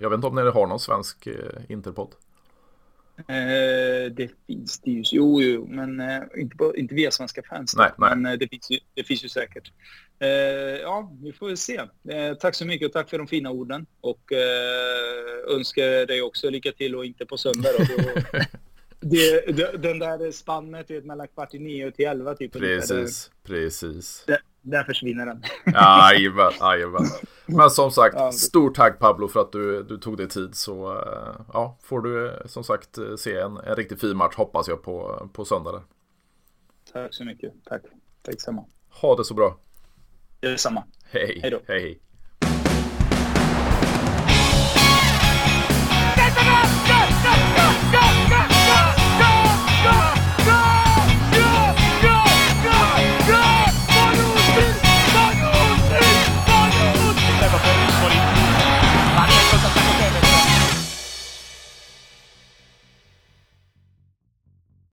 jag 0.00 0.10
vet 0.10 0.16
inte 0.16 0.26
om 0.26 0.34
ni 0.34 0.42
har 0.42 0.66
någon 0.66 0.80
svensk 0.80 1.28
interpodd? 1.68 2.14
Eh, 3.16 4.12
det 4.12 4.30
finns 4.46 4.80
det 4.80 4.90
ju. 4.90 5.02
Jo, 5.12 5.42
jo 5.42 5.66
men 5.70 6.02
inte, 6.36 6.56
på, 6.56 6.76
inte 6.76 6.94
via 6.94 7.10
svenska 7.10 7.42
fans. 7.42 7.74
Nej, 7.76 7.90
nej. 7.98 8.16
Men 8.16 8.38
det, 8.38 8.48
finns 8.48 8.70
ju, 8.70 8.78
det 8.94 9.04
finns 9.04 9.24
ju 9.24 9.28
säkert. 9.28 9.72
Eh, 10.22 10.80
ja, 10.80 11.12
vi 11.22 11.32
får 11.32 11.46
väl 11.46 11.56
se. 11.56 11.76
Eh, 12.08 12.34
tack 12.40 12.54
så 12.54 12.66
mycket 12.66 12.86
och 12.86 12.92
tack 12.92 13.10
för 13.10 13.18
de 13.18 13.26
fina 13.26 13.50
orden. 13.50 13.86
Och 14.00 14.32
eh, 14.32 15.56
önskar 15.56 16.06
dig 16.06 16.22
också 16.22 16.50
lycka 16.50 16.72
till 16.72 16.96
och 16.96 17.04
inte 17.04 17.26
på 17.26 17.36
söndag. 17.36 17.68
Då. 17.78 17.84
det, 19.00 19.46
det, 19.56 19.76
den 19.76 19.98
där 19.98 20.30
spannet 20.30 20.90
vet, 20.90 21.04
mellan 21.04 21.28
kvart 21.28 21.54
i 21.54 21.58
nio 21.58 21.90
till 21.90 22.04
elva. 22.04 22.34
Typ, 22.34 22.52
precis, 22.52 23.30
precis. 23.42 24.24
Det, 24.26 24.38
där 24.60 24.84
försvinner 24.84 25.26
den. 25.26 25.42
Jajamän, 25.66 26.52
jajamän. 26.60 27.06
Men 27.46 27.70
som 27.70 27.90
sagt, 27.90 28.34
stort 28.34 28.74
tack 28.74 28.98
Pablo 28.98 29.28
för 29.28 29.40
att 29.40 29.52
du, 29.52 29.82
du 29.82 29.98
tog 29.98 30.16
dig 30.16 30.28
tid. 30.28 30.54
Så 30.54 31.04
ja, 31.52 31.78
får 31.82 32.00
du 32.00 32.42
som 32.46 32.64
sagt 32.64 32.98
se 33.18 33.36
en, 33.36 33.56
en 33.56 33.76
riktigt 33.76 34.00
fin 34.00 34.16
match 34.16 34.34
hoppas 34.34 34.68
jag 34.68 34.82
på, 34.82 35.28
på 35.32 35.44
söndag. 35.44 35.82
Tack 36.92 37.14
så 37.14 37.24
mycket. 37.24 37.52
Tack. 37.64 37.82
Tack 38.22 38.40
samma. 38.40 38.64
Ha 38.88 39.16
det 39.16 39.24
så 39.24 39.34
bra. 39.34 39.56
Detsamma. 40.50 40.84
Hej. 41.12 41.38
Hej 41.42 41.50
då. 41.50 41.60
Hej. 41.68 41.98